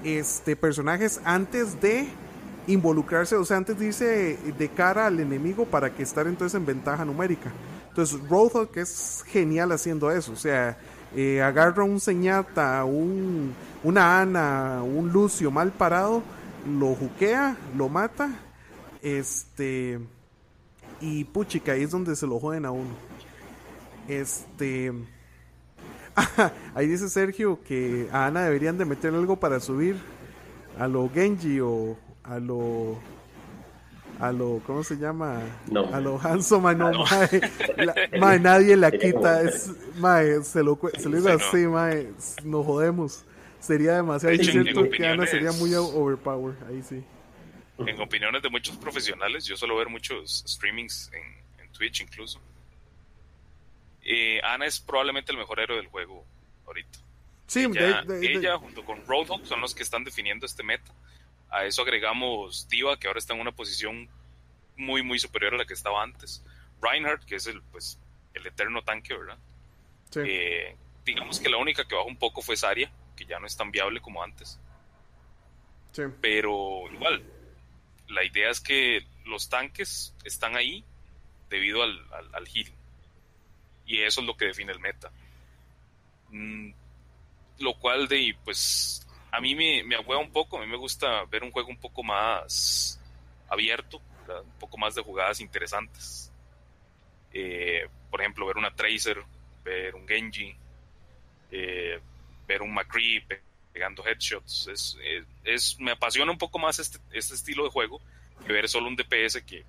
este 0.03 0.55
personajes 0.55 1.21
antes 1.23 1.79
de 1.81 2.07
involucrarse, 2.67 3.35
o 3.35 3.45
sea, 3.45 3.57
antes 3.57 3.77
de 3.77 3.85
irse 3.87 4.37
de 4.57 4.69
cara 4.69 5.07
al 5.07 5.19
enemigo 5.19 5.65
para 5.65 5.93
que 5.93 6.03
estar 6.03 6.27
entonces 6.27 6.55
en 6.55 6.65
ventaja 6.65 7.05
numérica. 7.05 7.51
Entonces, 7.89 8.19
Roadhog 8.27 8.69
es 8.75 9.23
genial 9.27 9.71
haciendo 9.71 10.11
eso, 10.11 10.31
o 10.31 10.35
sea, 10.35 10.77
eh, 11.15 11.41
agarra 11.41 11.83
un 11.83 11.99
Señata, 11.99 12.83
un, 12.85 13.53
una 13.83 14.21
Ana, 14.21 14.81
un 14.83 15.11
Lucio 15.11 15.51
mal 15.51 15.71
parado, 15.71 16.23
lo 16.67 16.95
juquea, 16.95 17.55
lo 17.77 17.89
mata, 17.89 18.31
este, 19.01 19.99
y 21.01 21.23
puchica, 21.25 21.73
ahí 21.73 21.83
es 21.83 21.91
donde 21.91 22.15
se 22.15 22.25
lo 22.25 22.39
joden 22.39 22.65
a 22.65 22.71
uno. 22.71 22.95
Este, 24.07 24.91
ahí 26.75 26.87
dice 26.87 27.09
Sergio 27.09 27.59
que 27.63 28.07
a 28.11 28.27
Ana 28.27 28.43
deberían 28.43 28.77
de 28.77 28.85
meter 28.85 29.13
algo 29.13 29.39
para 29.39 29.59
subir 29.59 29.95
a 30.79 30.87
lo 30.87 31.09
Genji 31.09 31.59
o 31.59 31.97
a 32.23 32.39
lo 32.39 32.99
a 34.19 34.31
lo 34.31 34.61
¿cómo 34.65 34.83
se 34.83 34.97
llama? 34.97 35.41
No. 35.71 35.93
A 35.93 35.99
lo 35.99 36.19
Hanzo 36.19 36.59
mae, 36.61 36.75
no, 36.75 36.91
No. 36.91 37.03
mae. 37.05 37.41
La- 37.77 37.95
mae, 38.19 38.39
nadie 38.39 38.77
la 38.77 38.91
quita, 38.91 39.41
es, 39.41 39.71
mae, 39.97 40.43
se 40.43 40.63
lo, 40.63 40.79
cue- 40.79 40.95
se 40.97 41.09
lo 41.09 41.17
digo 41.17 41.29
Sí, 41.29 41.35
no. 41.37 41.47
así, 41.47 41.67
mae, 41.67 42.09
nos 42.43 42.65
jodemos. 42.65 43.25
Sería 43.59 43.93
demasiado 43.95 44.35
De 44.35 44.43
hecho, 44.43 44.59
en 44.59 44.91
que 44.91 45.07
Ana 45.07 45.25
sería 45.25 45.51
muy 45.53 45.73
overpower, 45.73 46.53
ahí 46.67 46.83
sí. 46.83 47.03
En 47.79 47.99
opiniones 47.99 48.43
de 48.43 48.49
muchos 48.49 48.75
profesionales, 48.77 49.45
yo 49.45 49.57
suelo 49.57 49.75
ver 49.77 49.89
muchos 49.89 50.43
streamings 50.47 51.09
en, 51.13 51.63
en 51.65 51.71
Twitch 51.71 52.01
incluso. 52.01 52.39
Eh, 54.05 54.41
Ana 54.43 54.65
es 54.65 54.79
probablemente 54.79 55.31
el 55.31 55.37
mejor 55.37 55.59
héroe 55.59 55.77
del 55.77 55.87
juego 55.87 56.25
ahorita. 56.65 56.99
Sí, 57.47 57.65
Ella, 57.65 58.01
de- 58.03 58.13
de- 58.13 58.19
de- 58.19 58.33
ella 58.33 58.57
junto 58.57 58.83
con 58.85 59.05
Roadhog 59.05 59.45
son 59.45 59.61
los 59.61 59.73
que 59.75 59.83
están 59.83 60.03
definiendo 60.03 60.45
este 60.45 60.63
meta. 60.63 60.91
A 61.49 61.65
eso 61.65 61.83
agregamos 61.83 62.67
Diva, 62.67 62.97
que 62.97 63.07
ahora 63.07 63.19
está 63.19 63.33
en 63.33 63.41
una 63.41 63.51
posición 63.51 64.09
muy, 64.75 65.03
muy 65.03 65.19
superior 65.19 65.53
a 65.53 65.57
la 65.57 65.65
que 65.65 65.73
estaba 65.73 66.01
antes. 66.01 66.43
Reinhardt, 66.81 67.23
que 67.25 67.35
es 67.35 67.47
el, 67.47 67.61
pues, 67.63 67.99
el 68.33 68.45
eterno 68.47 68.81
tanque, 68.83 69.15
¿verdad? 69.15 69.37
sí. 70.09 70.19
Eh, 70.25 70.75
digamos 71.05 71.39
que 71.39 71.49
la 71.49 71.57
única 71.57 71.85
que 71.85 71.95
bajó 71.95 72.07
un 72.07 72.17
poco 72.17 72.41
fue 72.41 72.55
Zarya, 72.57 72.89
que 73.15 73.25
ya 73.25 73.37
no 73.39 73.45
es 73.45 73.55
tan 73.57 73.71
viable 73.71 73.99
como 74.01 74.23
antes. 74.23 74.59
sí. 75.91 76.03
Pero 76.21 76.83
igual, 76.91 77.23
la 78.07 78.23
idea 78.23 78.49
es 78.49 78.59
que 78.61 79.05
los 79.25 79.49
tanques 79.49 80.13
están 80.23 80.55
ahí 80.55 80.83
debido 81.49 81.83
al, 81.83 81.99
al, 82.13 82.33
al 82.35 82.47
healing. 82.47 82.73
Y 83.85 84.01
eso 84.01 84.21
es 84.21 84.27
lo 84.27 84.35
que 84.37 84.45
define 84.45 84.71
el 84.71 84.79
meta. 84.79 85.11
Mm, 86.29 86.71
lo 87.59 87.73
cual 87.79 88.07
de 88.07 88.35
pues 88.45 89.07
a 89.31 89.41
mí 89.41 89.55
me, 89.55 89.83
me 89.83 89.95
un 90.17 90.31
poco, 90.31 90.57
a 90.57 90.61
mí 90.61 90.67
me 90.67 90.77
gusta 90.77 91.25
ver 91.25 91.43
un 91.43 91.51
juego 91.51 91.69
un 91.69 91.77
poco 91.79 92.03
más 92.03 92.99
abierto, 93.49 93.99
un 94.29 94.59
poco 94.59 94.77
más 94.77 94.95
de 94.95 95.01
jugadas 95.03 95.39
interesantes. 95.41 96.31
Eh, 97.33 97.87
por 98.11 98.21
ejemplo, 98.21 98.45
ver 98.45 98.57
una 98.57 98.75
Tracer, 98.75 99.23
ver 99.63 99.95
un 99.95 100.07
Genji, 100.07 100.55
eh, 101.51 101.99
ver 102.47 102.61
un 102.61 102.73
McCree 102.73 103.21
pe- 103.21 103.43
pegando 103.73 104.05
headshots. 104.05 104.67
Es, 104.67 104.97
es, 105.03 105.25
es- 105.43 105.79
me 105.79 105.91
apasiona 105.91 106.31
un 106.31 106.37
poco 106.37 106.59
más 106.59 106.79
este, 106.79 106.99
este 107.13 107.35
estilo 107.35 107.63
de 107.65 107.69
juego 107.71 108.01
que 108.45 108.53
ver 108.53 108.69
solo 108.69 108.87
un 108.87 108.95
DPS 108.95 109.43
que 109.45 109.65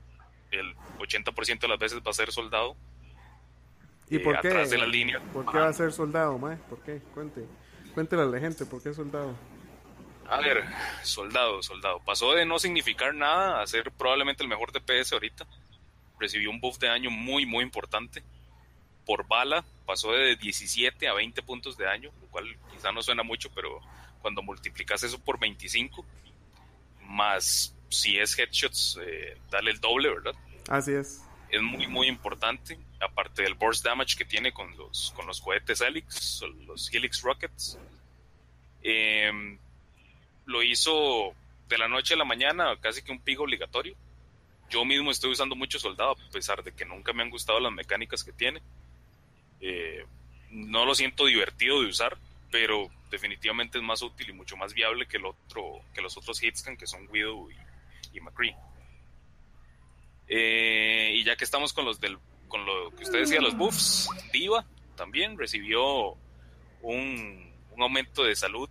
el 0.51 0.75
80% 0.99 1.67
de 1.67 1.71
las 1.73 1.79
veces 1.81 2.01
va 2.07 2.11
a 2.11 2.15
ser 2.15 2.33
soldado. 2.33 2.77
¿Y 4.11 4.17
eh, 4.17 4.21
por 4.21 4.41
qué? 4.41 4.49
atrás 4.49 4.71
de 4.71 4.79
la 4.79 4.87
línea. 4.87 5.21
¿Por 5.33 5.51
qué 5.51 5.59
va 5.59 5.69
a 5.69 5.73
ser 5.73 5.93
soldado, 5.93 6.39
mae? 6.39 6.57
¿Por 6.57 6.81
qué? 6.81 7.01
Cuente. 7.15 7.45
Cuéntele 7.95 8.23
a 8.23 8.27
la 8.27 8.41
gente, 8.41 8.67
¿por 8.67 8.83
qué 8.83 8.93
soldado? 8.93 9.35
A 10.29 10.41
ver, 10.41 10.65
soldado, 11.03 11.63
soldado. 11.63 12.01
Pasó 12.05 12.33
de 12.35 12.45
no 12.45 12.59
significar 12.59 13.15
nada 13.15 13.63
a 13.63 13.67
ser 13.67 13.93
probablemente 13.93 14.43
el 14.43 14.49
mejor 14.49 14.73
DPS 14.73 15.13
ahorita. 15.13 15.47
Recibió 16.19 16.51
un 16.51 16.61
buff 16.61 16.79
de 16.79 16.89
daño 16.89 17.11
muy, 17.11 17.47
muy 17.47 17.63
importante. 17.63 18.23
Por 19.05 19.27
bala 19.27 19.65
pasó 19.85 20.13
de 20.13 20.37
17 20.37 21.09
a 21.09 21.13
20 21.13 21.43
puntos 21.43 21.77
de 21.77 21.85
daño, 21.85 22.11
lo 22.21 22.27
cual 22.29 22.57
quizá 22.73 22.91
no 22.91 23.03
suena 23.03 23.23
mucho, 23.23 23.51
pero 23.55 23.81
cuando 24.23 24.43
multiplicas 24.43 25.03
eso 25.03 25.19
por 25.19 25.39
25, 25.39 26.05
más 27.03 27.77
si 27.91 28.19
es 28.19 28.39
headshots, 28.39 28.99
eh, 29.03 29.37
dale 29.51 29.71
el 29.71 29.81
doble, 29.81 30.09
¿verdad? 30.09 30.35
Así 30.69 30.93
es. 30.93 31.23
Es 31.55 31.63
muy, 31.63 31.87
muy 31.87 32.09
importante, 32.09 32.77
aparte 33.01 33.43
del 33.43 33.55
burst 33.55 33.85
damage 33.85 34.17
que 34.17 34.25
tiene 34.25 34.53
con 34.53 34.77
los, 34.77 35.13
con 35.15 35.25
los 35.25 35.41
cohetes 35.41 35.81
Helix, 35.81 36.43
los 36.67 36.93
Helix 36.93 37.23
Rockets. 37.23 37.79
Em, 38.83 39.57
lo 40.47 40.65
hizo 40.65 41.33
de 41.69 41.79
la 41.79 41.87
noche 41.87 42.15
a 42.15 42.17
la 42.17 42.25
mañana, 42.25 42.77
casi 42.81 43.03
que 43.03 43.13
un 43.13 43.21
pico 43.21 43.45
obligatorio. 43.45 43.95
Yo 44.69 44.85
mismo 44.85 45.13
estoy 45.13 45.31
usando 45.31 45.55
mucho 45.55 45.79
soldado, 45.79 46.13
a 46.13 46.33
pesar 46.33 46.65
de 46.65 46.73
que 46.73 46.85
nunca 46.85 47.13
me 47.13 47.23
han 47.23 47.31
gustado 47.31 47.61
las 47.61 47.73
mecánicas 47.73 48.25
que 48.25 48.33
tiene. 48.33 48.61
Eh, 49.61 50.05
no 50.51 50.85
lo 50.85 50.93
siento 50.97 51.27
divertido 51.27 51.83
de 51.83 51.89
usar, 51.89 52.19
pero 52.51 52.91
definitivamente 53.13 53.79
es 53.79 53.85
más 53.85 54.03
útil 54.03 54.31
y 54.31 54.33
mucho 54.33 54.57
más 54.57 54.75
viable 54.75 55.07
que 55.07 55.19
el 55.19 55.27
otro, 55.27 55.83
que 55.95 56.03
los 56.03 56.17
otros 56.17 56.43
hitscan 56.43 56.77
que 56.77 56.89
son 56.89 57.07
Widow 57.11 57.49
y, 58.13 58.21
McCree. 58.21 58.57
Eh, 60.29 61.13
y 61.15 61.25
ya 61.25 61.37
que 61.37 61.45
estamos 61.45 61.73
con 61.73 61.85
los 61.85 62.01
del, 62.01 62.19
con 62.49 62.65
lo 62.65 62.91
que 62.97 63.05
usted 63.05 63.21
decía, 63.21 63.41
los 63.41 63.57
buffs, 63.57 64.09
Diva 64.33 64.65
también 64.97 65.39
recibió 65.39 66.17
un, 66.83 67.53
un 67.73 67.83
aumento 67.83 68.25
de 68.25 68.37
salud 68.37 68.69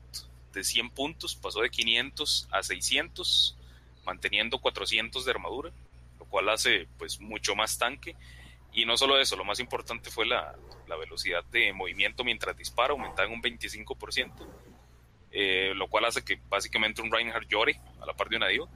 de 0.54 0.64
100 0.64 0.92
puntos, 0.92 1.36
pasó 1.36 1.62
de 1.62 1.70
500 1.70 2.48
a 2.52 2.64
600, 2.64 3.58
manteniendo 4.06 4.60
400 4.60 5.26
de 5.26 5.32
armadura, 5.32 5.72
lo 6.20 6.26
cual 6.26 6.50
hace 6.50 6.88
pues 6.98 7.20
mucho 7.20 7.56
más 7.56 7.78
tanque. 7.78 8.16
Y 8.72 8.86
no 8.86 8.98
solo 8.98 9.20
eso, 9.20 9.36
lo 9.36 9.44
más 9.44 9.60
importante 9.60 10.10
fue 10.10 10.26
la, 10.26 10.56
la 10.88 10.96
velocidad 10.96 11.44
de 11.46 11.74
movimiento 11.74 12.24
mientras 12.24 12.58
dispara, 12.58 12.94
aumentada 12.94 13.28
en 13.28 13.34
un 13.34 13.42
25%, 13.42 14.32
eh, 15.32 15.74
lo 15.76 15.88
cual 15.88 16.06
hace 16.06 16.24
que 16.24 16.40
básicamente 16.50 17.02
un 17.02 17.12
Reinhardt 17.12 17.48
llore 17.48 17.80
a 18.02 18.06
la 18.06 18.14
par 18.14 18.30
de 18.30 18.38
una 18.38 18.48
diva. 18.48 18.68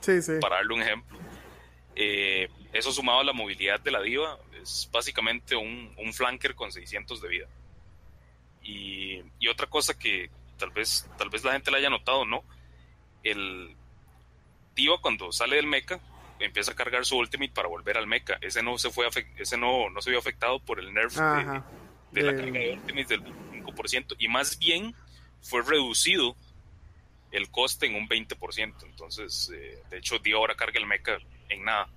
Sí, 0.00 0.20
sí. 0.20 0.32
Para 0.40 0.56
darle 0.56 0.74
un 0.74 0.82
ejemplo. 0.82 1.18
Eh, 1.94 2.48
eso 2.72 2.92
sumado 2.92 3.20
a 3.20 3.24
la 3.24 3.32
movilidad 3.32 3.80
de 3.80 3.90
la 3.90 4.00
diva, 4.00 4.38
es 4.60 4.88
básicamente 4.90 5.56
un, 5.56 5.94
un 5.98 6.12
flanker 6.12 6.54
con 6.54 6.72
600 6.72 7.20
de 7.20 7.28
vida. 7.28 7.46
Y, 8.62 9.22
y, 9.38 9.48
otra 9.48 9.66
cosa 9.66 9.98
que 9.98 10.30
tal 10.56 10.70
vez, 10.70 11.08
tal 11.18 11.28
vez 11.28 11.42
la 11.42 11.52
gente 11.52 11.70
la 11.70 11.78
haya 11.78 11.90
notado, 11.90 12.24
¿no? 12.24 12.44
El 13.22 13.74
diva 14.74 15.00
cuando 15.00 15.32
sale 15.32 15.56
del 15.56 15.66
mecha 15.66 16.00
empieza 16.38 16.72
a 16.72 16.74
cargar 16.74 17.04
su 17.04 17.16
ultimate 17.16 17.52
para 17.52 17.68
volver 17.68 17.98
al 17.98 18.06
mecha. 18.06 18.38
Ese 18.40 18.62
no 18.62 18.78
se 18.78 18.90
fue 18.90 19.08
ese 19.36 19.56
no, 19.56 19.90
no 19.90 20.00
se 20.00 20.10
vio 20.10 20.18
afectado 20.18 20.58
por 20.60 20.80
el 20.80 20.92
nerf 20.92 21.14
de, 21.14 22.22
la 22.22 22.36
carga 22.36 22.58
de 22.58 22.72
ultimate 22.74 23.06
del 23.08 23.24
5% 23.24 24.16
y 24.18 24.28
más 24.28 24.58
bien 24.58 24.94
fue 25.40 25.62
reducido 25.62 26.36
el 27.30 27.50
coste 27.50 27.86
en 27.86 27.94
un 27.94 28.08
20%. 28.08 28.74
Entonces, 28.84 29.50
eh, 29.54 29.82
de 29.90 29.98
hecho, 29.98 30.18
Dio 30.18 30.38
ahora 30.38 30.54
carga 30.54 30.78
el 30.78 30.86
mecha 30.86 31.18
en 31.52 31.64
nada, 31.64 31.88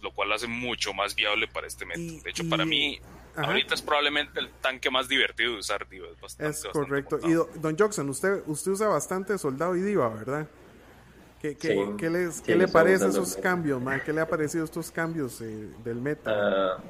lo 0.00 0.12
cual 0.12 0.32
hace 0.32 0.46
mucho 0.46 0.92
más 0.92 1.14
viable 1.14 1.48
para 1.48 1.66
este 1.66 1.86
método. 1.86 2.22
De 2.22 2.30
hecho, 2.30 2.48
para 2.48 2.64
mí, 2.64 3.00
ahorita 3.36 3.74
es 3.74 3.82
probablemente 3.82 4.38
el 4.38 4.50
tanque 4.60 4.90
más 4.90 5.08
divertido 5.08 5.52
de 5.52 5.58
usar 5.58 5.88
Diva. 5.88 6.08
Es, 6.08 6.20
bastante, 6.20 6.50
es 6.50 6.66
correcto. 6.72 7.18
y 7.22 7.58
Don 7.58 7.76
Jackson, 7.76 8.08
usted, 8.10 8.42
usted 8.46 8.72
usa 8.72 8.88
bastante 8.88 9.38
Soldado 9.38 9.74
y 9.76 9.80
Diva, 9.80 10.08
¿verdad? 10.08 10.46
¿Qué, 11.40 11.56
qué, 11.56 12.08
les, 12.08 12.40
¿qué 12.40 12.56
le 12.56 12.68
parece 12.68 13.08
esos 13.08 13.36
cambios, 13.36 13.80
man? 13.80 14.00
¿Qué 14.04 14.14
le 14.14 14.22
ha 14.22 14.28
parecido 14.28 14.64
estos 14.64 14.90
cambios 14.90 15.42
eh, 15.42 15.68
del 15.84 15.96
meta? 15.96 16.30
Ah, 16.32 16.82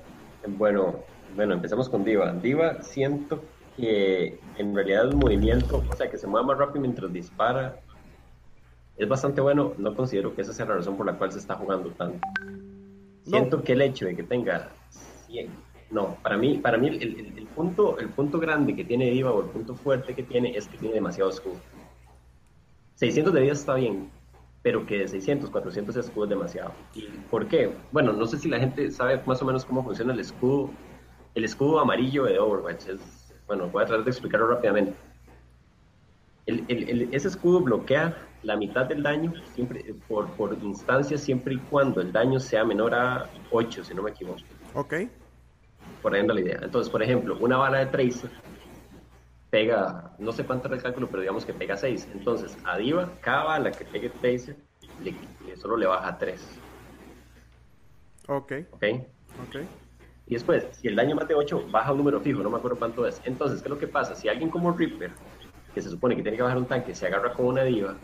bueno, 0.47 1.05
bueno, 1.35 1.55
empezamos 1.55 1.89
con 1.89 2.05
Diva. 2.05 2.33
Diva 2.33 2.81
siento 2.83 3.43
que 3.77 4.39
en 4.57 4.75
realidad 4.75 5.07
el 5.09 5.17
movimiento, 5.17 5.85
o 5.89 5.97
sea, 5.97 6.09
que 6.09 6.19
se 6.19 6.29
mueva 6.29 6.47
más 6.47 6.59
rápido 6.59 6.83
mientras 6.83 7.13
dispara, 7.13 7.81
es 8.97 9.09
bastante 9.09 9.41
bueno. 9.41 9.75
No 9.79 9.95
considero 9.95 10.35
que 10.35 10.43
esa 10.43 10.53
sea 10.53 10.67
la 10.67 10.77
razón 10.77 10.97
por 10.97 11.07
la 11.07 11.17
cual 11.17 11.33
se 11.33 11.39
está 11.39 11.55
jugando 11.55 11.91
tanto. 11.91 12.19
Siento 13.25 13.63
que 13.63 13.73
el 13.73 13.83
hecho 13.83 14.07
de 14.07 14.15
que 14.15 14.23
tenga 14.23 14.69
100, 15.27 15.49
no, 15.91 16.17
para 16.23 16.37
mí, 16.37 16.59
para 16.59 16.77
mí 16.77 16.89
el, 16.89 17.35
el, 17.37 17.47
punto, 17.55 17.99
el 17.99 18.09
punto 18.11 18.39
grande 18.39 18.75
que 18.75 18.85
tiene 18.85 19.11
Diva 19.11 19.33
o 19.33 19.43
el 19.43 19.49
punto 19.49 19.75
fuerte 19.75 20.15
que 20.15 20.23
tiene 20.23 20.57
es 20.57 20.69
que 20.69 20.77
tiene 20.77 20.95
demasiado 20.95 21.31
escudo. 21.31 21.57
600 22.97 23.33
de 23.33 23.41
vida 23.41 23.53
está 23.53 23.75
bien, 23.75 24.11
pero 24.63 24.87
que 24.87 24.99
de 24.99 25.09
600, 25.09 25.51
400 25.51 25.97
escudos 25.97 26.27
es 26.29 26.31
demasiado. 26.31 26.73
¿Y 26.95 27.03
por 27.31 27.47
qué? 27.49 27.73
Bueno, 27.93 28.13
no 28.13 28.27
sé 28.27 28.39
si 28.39 28.49
la 28.49 28.59
gente 28.59 28.91
sabe 28.91 29.21
más 29.27 29.41
o 29.43 29.45
menos 29.45 29.65
cómo 29.65 29.83
funciona 29.83 30.13
el 30.13 30.21
escudo, 30.21 30.71
el 31.35 31.45
escudo 31.45 31.81
amarillo 31.81 32.25
de 32.25 32.39
Overwatch. 32.39 32.87
bueno, 33.47 33.69
voy 33.69 33.83
a 33.83 33.87
tratar 33.87 34.05
de 34.05 34.11
explicarlo 34.11 34.49
rápidamente. 34.49 34.95
El, 36.47 36.65
el, 36.69 37.15
ese 37.15 37.29
escudo 37.29 37.61
bloquea 37.61 38.17
la 38.43 38.57
mitad 38.57 38.87
del 38.87 39.03
daño 39.03 39.33
siempre 39.55 39.95
por, 40.07 40.29
por 40.33 40.57
instancias 40.63 41.23
siempre 41.23 41.55
y 41.55 41.59
cuando 41.59 42.01
el 42.01 42.13
daño 42.13 42.39
sea 42.39 42.65
menor 42.65 42.95
a 42.95 43.31
8, 43.51 43.85
si 43.85 43.95
no 43.95 44.03
me 44.03 44.11
equivoco. 44.11 44.41
Ok. 44.75 44.95
Por 46.03 46.15
ahí 46.15 46.21
anda 46.21 46.35
la 46.35 46.41
idea. 46.41 46.61
Entonces, 46.63 46.91
por 46.91 47.03
ejemplo, 47.03 47.37
una 47.41 47.57
bala 47.57 47.79
de 47.79 47.87
Tracer 47.87 48.31
pega, 49.55 50.11
no 50.19 50.33
sé 50.33 50.45
cuánto 50.45 50.67
era 50.67 50.77
el 50.77 50.83
cálculo, 50.83 51.09
pero 51.09 51.21
digamos 51.21 51.45
que 51.45 51.55
pega 51.55 51.77
6. 51.77 52.09
Entonces, 52.13 52.59
a 52.65 52.77
Diva, 52.77 53.13
cada 53.21 53.45
bala 53.45 53.71
que 53.71 53.85
pegue 53.85 54.11
Tracer, 54.11 54.57
le, 55.03 55.15
solo 55.57 55.77
le 55.77 55.87
baja 55.87 56.19
3. 56.19 56.61
Ok. 58.27 58.53
Ok. 58.73 59.57
Y 60.27 60.35
después, 60.35 60.67
si 60.73 60.89
el 60.89 60.97
daño 60.97 61.15
mate 61.15 61.35
8, 61.35 61.69
baja 61.71 61.93
un 61.93 61.99
número 61.99 62.21
fijo, 62.21 62.43
no 62.43 62.51
me 62.51 62.57
acuerdo 62.57 62.79
cuánto 62.79 63.07
es. 63.07 63.21
Entonces, 63.25 63.63
¿qué 63.63 63.69
es 63.69 63.71
lo 63.71 63.79
que 63.79 63.87
pasa? 63.87 64.15
Si 64.15 64.29
alguien 64.29 64.51
como 64.51 64.73
Reaper, 64.73 65.13
que 65.75 65.83
se 65.83 65.91
supone 65.91 66.17
que 66.17 66.23
tiene 66.23 66.37
que 66.37 66.43
bajar 66.43 66.59
un 66.59 66.67
tanque, 66.67 66.95
se 66.95 67.07
agarra 67.07 67.33
con 67.33 67.47
una 67.47 67.65
diva, 67.65 67.97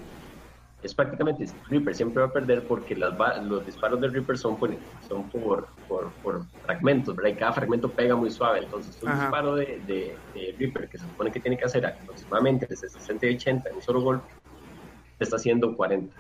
es 0.83 0.95
prácticamente 0.95 1.47
Reaper 1.69 1.95
siempre 1.95 2.23
va 2.23 2.29
a 2.29 2.33
perder 2.33 2.65
porque 2.65 2.97
las, 2.97 3.13
los 3.45 3.65
disparos 3.67 4.01
de 4.01 4.09
Reaper 4.09 4.39
son, 4.39 4.57
por, 4.57 4.71
son 5.07 5.25
por, 5.29 5.69
por, 5.89 6.45
fragmentos, 6.65 7.15
¿verdad? 7.15 7.31
Y 7.31 7.35
cada 7.35 7.53
fragmento 7.53 7.91
pega 7.91 8.17
muy 8.17 8.31
suave. 8.31 8.61
Entonces, 8.61 8.99
un 9.03 9.13
disparo 9.13 9.55
de, 9.57 9.81
de, 9.87 10.55
Reaper 10.59 10.89
que 10.89 10.99
se 10.99 11.05
supone 11.05 11.31
que 11.31 11.41
tiene 11.41 11.59
que 11.59 11.65
hacer 11.65 11.85
aproximadamente 11.85 12.67
desde 12.67 12.89
60 12.89 13.27
y 13.27 13.35
80 13.37 13.69
en 13.69 13.77
un 13.77 13.83
solo 13.83 14.01
golpe, 14.01 14.27
está 15.19 15.37
haciendo 15.37 15.77
40. 15.77 16.17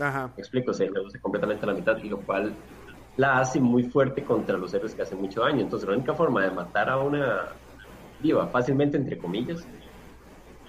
Ajá. 0.00 0.30
Me 0.36 0.40
explico, 0.40 0.74
se 0.74 0.88
reduce 0.88 1.18
completamente 1.18 1.64
a 1.64 1.68
la 1.68 1.74
mitad, 1.74 1.96
y 1.96 2.08
lo 2.10 2.18
cual 2.20 2.52
la 3.16 3.40
hace 3.40 3.58
muy 3.58 3.84
fuerte 3.84 4.22
contra 4.22 4.58
los 4.58 4.72
héroes 4.74 4.94
que 4.94 5.02
hacen 5.02 5.18
mucho 5.18 5.42
daño. 5.42 5.60
Entonces, 5.60 5.88
la 5.88 5.94
única 5.94 6.12
forma 6.14 6.42
de 6.42 6.50
matar 6.50 6.90
a 6.90 6.98
una 6.98 7.46
diva 8.22 8.46
fácilmente, 8.48 8.98
entre 8.98 9.16
comillas, 9.16 9.66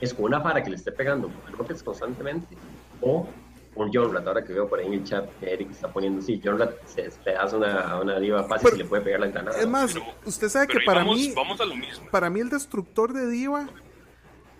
es 0.03 0.13
con 0.13 0.25
una 0.25 0.41
fara 0.41 0.63
que 0.63 0.69
le 0.69 0.75
esté 0.75 0.91
pegando 0.91 1.31
rockets 1.57 1.83
constantemente 1.83 2.55
o 3.01 3.27
un 3.75 3.91
John 3.91 4.15
ahora 4.15 4.43
que 4.43 4.53
veo 4.53 4.69
por 4.69 4.79
ahí 4.79 4.85
en 4.85 4.93
el 4.93 5.03
chat 5.03 5.27
que 5.39 5.51
Eric 5.51 5.71
está 5.71 5.91
poniendo, 5.91 6.21
sí, 6.21 6.39
John 6.43 6.59
se 6.85 7.03
despedaza 7.03 7.57
una, 7.57 7.99
una 7.99 8.19
diva 8.19 8.43
fácil 8.43 8.69
y 8.75 8.77
le 8.79 8.85
puede 8.85 9.01
pegar 9.01 9.21
la 9.21 9.27
granada. 9.27 9.59
Es 9.59 9.67
más, 9.67 9.95
usted 10.25 10.49
sabe 10.49 10.67
que 10.67 10.79
para 10.85 11.03
mí, 11.03 11.33
vamos 11.35 11.59
a 11.59 11.65
lo 11.65 11.75
mismo. 11.75 12.07
para 12.11 12.29
mí 12.29 12.39
el 12.39 12.49
destructor 12.49 13.13
de 13.13 13.27
diva 13.29 13.67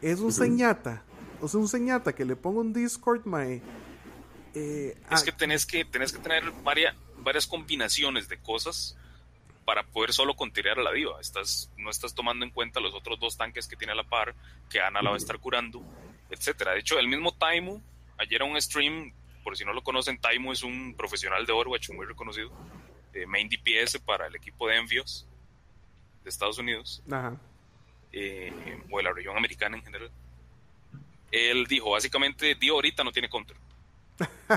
es 0.02 0.20
un 0.20 0.32
señata, 0.32 1.04
o 1.42 1.48
sea, 1.48 1.60
un 1.60 1.68
señata 1.68 2.14
que 2.14 2.26
le 2.26 2.36
pongo 2.36 2.62
un 2.62 2.74
Discord, 2.74 3.22
my, 3.26 3.62
eh, 4.56 4.98
es 5.12 5.24
que 5.24 5.32
tenés 5.32 5.66
que 5.66 5.84
tenés 5.86 6.12
que 6.12 6.20
tener 6.20 6.44
varias, 6.64 6.96
varias 7.18 7.48
combinaciones 7.48 8.28
de 8.28 8.38
cosas 8.38 8.98
para 9.66 9.84
poder 9.84 10.14
solo 10.14 10.36
contirar 10.36 10.80
a 10.80 10.84
la 10.84 10.92
diva. 10.92 11.20
Estás, 11.20 11.72
no 11.78 11.90
estás 11.90 12.14
tomando 12.14 12.46
en 12.46 12.52
cuenta 12.52 12.80
los 12.80 12.94
otros 12.94 13.20
dos 13.20 13.38
tanques 13.38 13.68
que 13.68 13.76
tiene 13.76 13.94
a 13.94 13.96
la 13.96 14.04
par, 14.04 14.36
que 14.70 14.82
Ana 14.82 15.02
la 15.02 15.10
va 15.10 15.16
a 15.16 15.18
estar 15.18 15.40
curando, 15.40 15.82
etcétera. 16.30 16.74
De 16.74 16.80
hecho, 16.80 17.00
el 17.00 17.08
mismo 17.08 17.34
Taimu 17.34 17.82
ayer 18.18 18.42
a 18.42 18.46
un 18.46 18.62
stream, 18.62 19.14
por 19.44 19.58
si 19.58 19.66
no 19.66 19.74
lo 19.74 19.84
conocen, 19.84 20.20
Taimo 20.20 20.52
es 20.52 20.64
un 20.64 20.96
profesional 20.96 21.46
de 21.46 21.54
Overwatch 21.54 21.90
muy 21.92 22.06
reconocido, 22.06 22.52
main 23.28 23.50
DPS 23.50 24.00
para 24.00 24.28
el 24.28 24.36
equipo 24.36 24.68
de 24.68 24.78
Envios 24.78 25.28
de 26.24 26.30
Estados 26.30 26.58
Unidos, 26.58 27.04
eh, 28.12 28.82
o 28.90 28.98
de 28.98 29.04
la 29.04 29.12
región 29.12 29.38
americana 29.38 29.78
en 29.78 29.84
general. 29.84 30.12
Él 31.32 31.66
dijo, 31.68 31.92
básicamente, 31.92 32.56
Dio 32.56 32.76
ahorita 32.76 33.04
no 33.04 33.12
tiene 33.12 33.30
counter. 33.30 33.58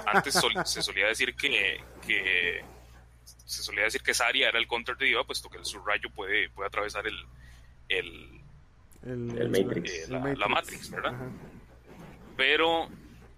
Antes 0.07 0.39
se 0.65 0.83
solía 0.83 1.07
decir 1.07 1.35
que, 1.35 1.83
que 2.07 2.63
se 3.47 3.63
solía 3.63 3.85
decir 3.85 4.03
que 4.03 4.13
Saria 4.13 4.49
era 4.49 4.59
el 4.59 4.67
counter 4.67 4.97
de 4.97 5.07
Diva, 5.07 5.25
puesto 5.25 5.49
que 5.49 5.65
su 5.65 5.83
rayo 5.83 6.11
puede, 6.11 6.51
puede 6.51 6.67
atravesar 6.67 7.07
el, 7.07 7.25
el, 7.89 8.41
el, 9.05 9.49
Matrix. 9.49 9.91
Eh, 9.91 10.07
la, 10.09 10.49
Matrix, 10.49 10.91
¿verdad? 10.91 11.15
Pero 12.37 12.89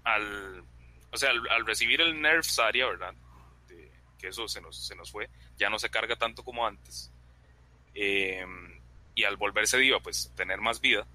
al, 0.03 0.65
o 1.13 1.17
sea, 1.17 1.31
al, 1.31 1.67
recibir 1.67 2.01
el 2.01 2.21
nerf 2.21 2.47
Saria, 2.47 2.87
¿verdad? 2.87 3.15
que 4.19 4.29
eso 4.29 4.49
se 4.49 4.61
nos, 4.61 4.77
se 4.77 4.97
nos 4.97 5.13
fue, 5.13 5.31
ya 5.57 5.71
no 5.71 5.79
se 5.79 5.91
carga 5.91 6.17
tanto 6.17 6.43
como 6.43 6.67
antes. 6.67 7.13
Em, 7.95 8.81
y 9.15 9.25
al 9.25 9.37
volverse 9.37 9.79
diva, 9.79 10.01
pues 10.01 10.33
tener 10.35 10.61
más 10.61 10.81
vida, 10.81 11.07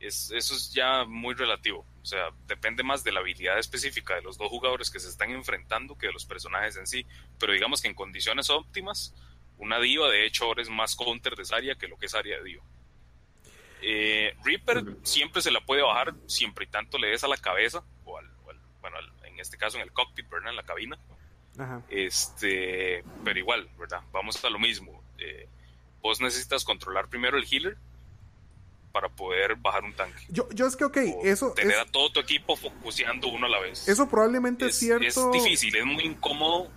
es, 0.00 0.30
eso 0.30 0.54
es 0.54 0.72
ya 0.72 1.04
muy 1.04 1.34
relativo. 1.34 1.86
O 2.02 2.06
sea, 2.06 2.30
depende 2.46 2.82
más 2.82 3.02
de 3.02 3.12
la 3.12 3.20
habilidad 3.20 3.58
específica 3.58 4.14
de 4.14 4.22
los 4.22 4.38
dos 4.38 4.48
jugadores 4.48 4.90
que 4.90 5.00
se 5.00 5.08
están 5.08 5.30
enfrentando 5.30 5.96
que 5.96 6.06
de 6.06 6.12
los 6.12 6.24
personajes 6.24 6.76
en 6.76 6.86
sí. 6.86 7.06
Pero 7.38 7.52
digamos 7.52 7.82
que 7.82 7.88
en 7.88 7.94
condiciones 7.94 8.50
óptimas, 8.50 9.14
una 9.58 9.80
diva 9.80 10.08
de 10.10 10.26
hecho 10.26 10.44
ahora 10.44 10.62
es 10.62 10.70
más 10.70 10.94
counter 10.96 11.34
de 11.34 11.44
Saria 11.44 11.74
que 11.74 11.88
lo 11.88 11.96
que 11.96 12.06
es 12.06 12.12
Saria 12.12 12.38
de 12.38 12.44
diva. 12.44 12.64
Eh, 13.82 14.36
Reaper 14.44 14.84
siempre 15.02 15.42
se 15.42 15.50
la 15.50 15.64
puede 15.64 15.82
bajar 15.82 16.14
siempre 16.26 16.64
y 16.64 16.68
tanto 16.68 16.98
le 16.98 17.08
des 17.08 17.24
a 17.24 17.28
la 17.28 17.36
cabeza, 17.36 17.84
o 18.04 18.18
al, 18.18 18.28
bueno, 18.80 18.96
en 19.24 19.38
este 19.40 19.58
caso 19.58 19.76
en 19.76 19.82
el 19.82 19.92
cockpit, 19.92 20.28
¿verdad? 20.28 20.50
En 20.50 20.56
la 20.56 20.62
cabina. 20.62 20.98
Este, 21.88 23.02
pero 23.24 23.38
igual, 23.38 23.68
¿verdad? 23.78 24.02
Vamos 24.12 24.44
a 24.44 24.50
lo 24.50 24.58
mismo. 24.58 25.02
Eh, 25.18 25.48
vos 26.00 26.20
necesitas 26.20 26.64
controlar 26.64 27.08
primero 27.08 27.38
el 27.38 27.46
healer 27.50 27.78
para 28.92 29.08
poder 29.08 29.56
bajar 29.56 29.84
un 29.84 29.94
tanque. 29.94 30.24
Yo, 30.28 30.48
yo 30.50 30.66
es 30.66 30.76
que, 30.76 30.84
ok, 30.84 30.96
eso. 31.24 31.52
Tener 31.52 31.78
a 31.78 31.86
todo 31.86 32.10
tu 32.10 32.20
equipo 32.20 32.56
focuseando 32.56 33.28
uno 33.28 33.46
a 33.46 33.48
la 33.48 33.60
vez. 33.60 33.88
Eso 33.88 34.08
probablemente 34.08 34.66
es, 34.66 34.76
cierto. 34.76 35.32
Es 35.34 35.42
difícil, 35.44 35.76
es 35.76 35.84
muy 35.84 36.04
incómodo. 36.04 36.70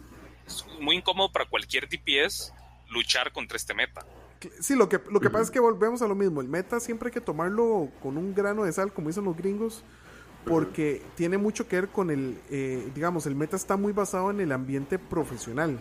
Es 0.46 0.66
muy 0.80 0.98
incómodo 0.98 1.32
para 1.32 1.46
cualquier 1.46 1.88
DPS 1.88 2.54
luchar 2.90 3.32
contra 3.32 3.58
este 3.58 3.74
meta. 3.74 4.06
Sí, 4.62 4.76
lo 4.76 4.88
que, 4.88 5.00
lo 5.10 5.20
que 5.20 5.30
pasa 5.30 5.44
es 5.44 5.52
que 5.52 5.60
volvemos 5.60 6.02
a 6.02 6.08
lo 6.08 6.16
mismo. 6.16 6.42
El 6.42 6.48
meta 6.48 6.80
siempre 6.80 7.08
hay 7.08 7.14
que 7.14 7.22
tomarlo 7.22 7.90
con 8.02 8.18
un 8.18 8.34
grano 8.34 8.64
de 8.64 8.72
sal, 8.72 8.94
como 8.94 9.10
dicen 9.10 9.26
los 9.26 9.36
gringos, 9.36 9.84
porque 10.46 11.02
tiene 11.16 11.38
mucho 11.38 11.68
que 11.68 11.76
ver 11.76 11.90
con 11.90 12.10
el, 12.10 12.40
eh, 12.50 12.90
digamos, 12.96 13.26
el 13.26 13.36
meta 13.36 13.58
está 13.58 13.76
muy 13.76 13.92
basado 13.92 14.32
en 14.32 14.40
el 14.40 14.52
ambiente 14.52 14.98
profesional. 14.98 15.80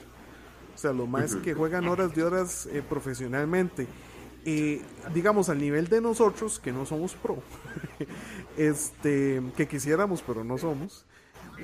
O 0.74 0.78
sea, 0.78 0.92
los 0.92 1.08
más 1.08 1.36
que 1.36 1.54
juegan 1.54 1.88
horas 1.88 2.14
de 2.14 2.22
horas 2.22 2.66
eh, 2.66 2.82
profesionalmente. 2.88 3.86
Eh, 4.44 4.80
digamos, 5.12 5.48
al 5.48 5.58
nivel 5.58 5.88
de 5.88 6.00
nosotros, 6.00 6.58
que 6.58 6.72
no 6.72 6.86
somos 6.86 7.14
pro, 7.14 7.42
este, 8.56 9.42
que 9.56 9.66
quisiéramos, 9.66 10.22
pero 10.22 10.44
no 10.44 10.56
somos, 10.56 11.04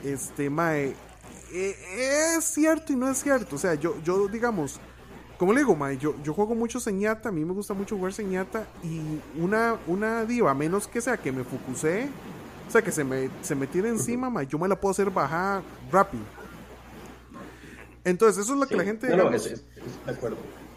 este, 0.02 0.50
mae, 0.50 0.94
eh, 1.52 2.34
es 2.36 2.44
cierto 2.44 2.92
y 2.92 2.96
no 2.96 3.08
es 3.08 3.22
cierto. 3.22 3.56
O 3.56 3.58
sea, 3.58 3.74
yo, 3.74 3.96
yo 4.02 4.28
digamos, 4.28 4.80
como 5.38 5.52
le 5.52 5.60
digo, 5.60 5.74
mae, 5.76 5.96
yo, 5.96 6.14
yo 6.22 6.34
juego 6.34 6.54
mucho 6.54 6.80
señata, 6.80 7.28
a 7.28 7.32
mí 7.32 7.44
me 7.44 7.52
gusta 7.52 7.74
mucho 7.74 7.96
jugar 7.96 8.12
señata, 8.12 8.66
y 8.82 9.20
una, 9.38 9.76
una 9.86 10.24
diva, 10.24 10.50
a 10.50 10.54
menos 10.54 10.86
que 10.86 11.00
sea 11.00 11.16
que 11.16 11.32
me 11.32 11.44
focusee, 11.44 12.08
o 12.68 12.70
sea, 12.70 12.82
que 12.82 12.92
se 12.92 13.04
me, 13.04 13.30
se 13.42 13.54
me 13.54 13.66
tire 13.66 13.88
encima, 13.88 14.28
mae, 14.28 14.46
yo 14.46 14.58
me 14.58 14.68
la 14.68 14.78
puedo 14.78 14.90
hacer 14.90 15.10
bajar 15.10 15.62
rápido. 15.90 16.24
Entonces, 18.04 18.44
eso 18.44 18.52
es 18.52 18.60
lo 18.60 18.66
que 18.66 18.76
la 18.76 18.84
gente. 18.84 19.08
No, 19.16 19.30
no, 19.30 19.32
es, 19.32 19.44
de 19.44 20.12
acuerdo. 20.12 20.36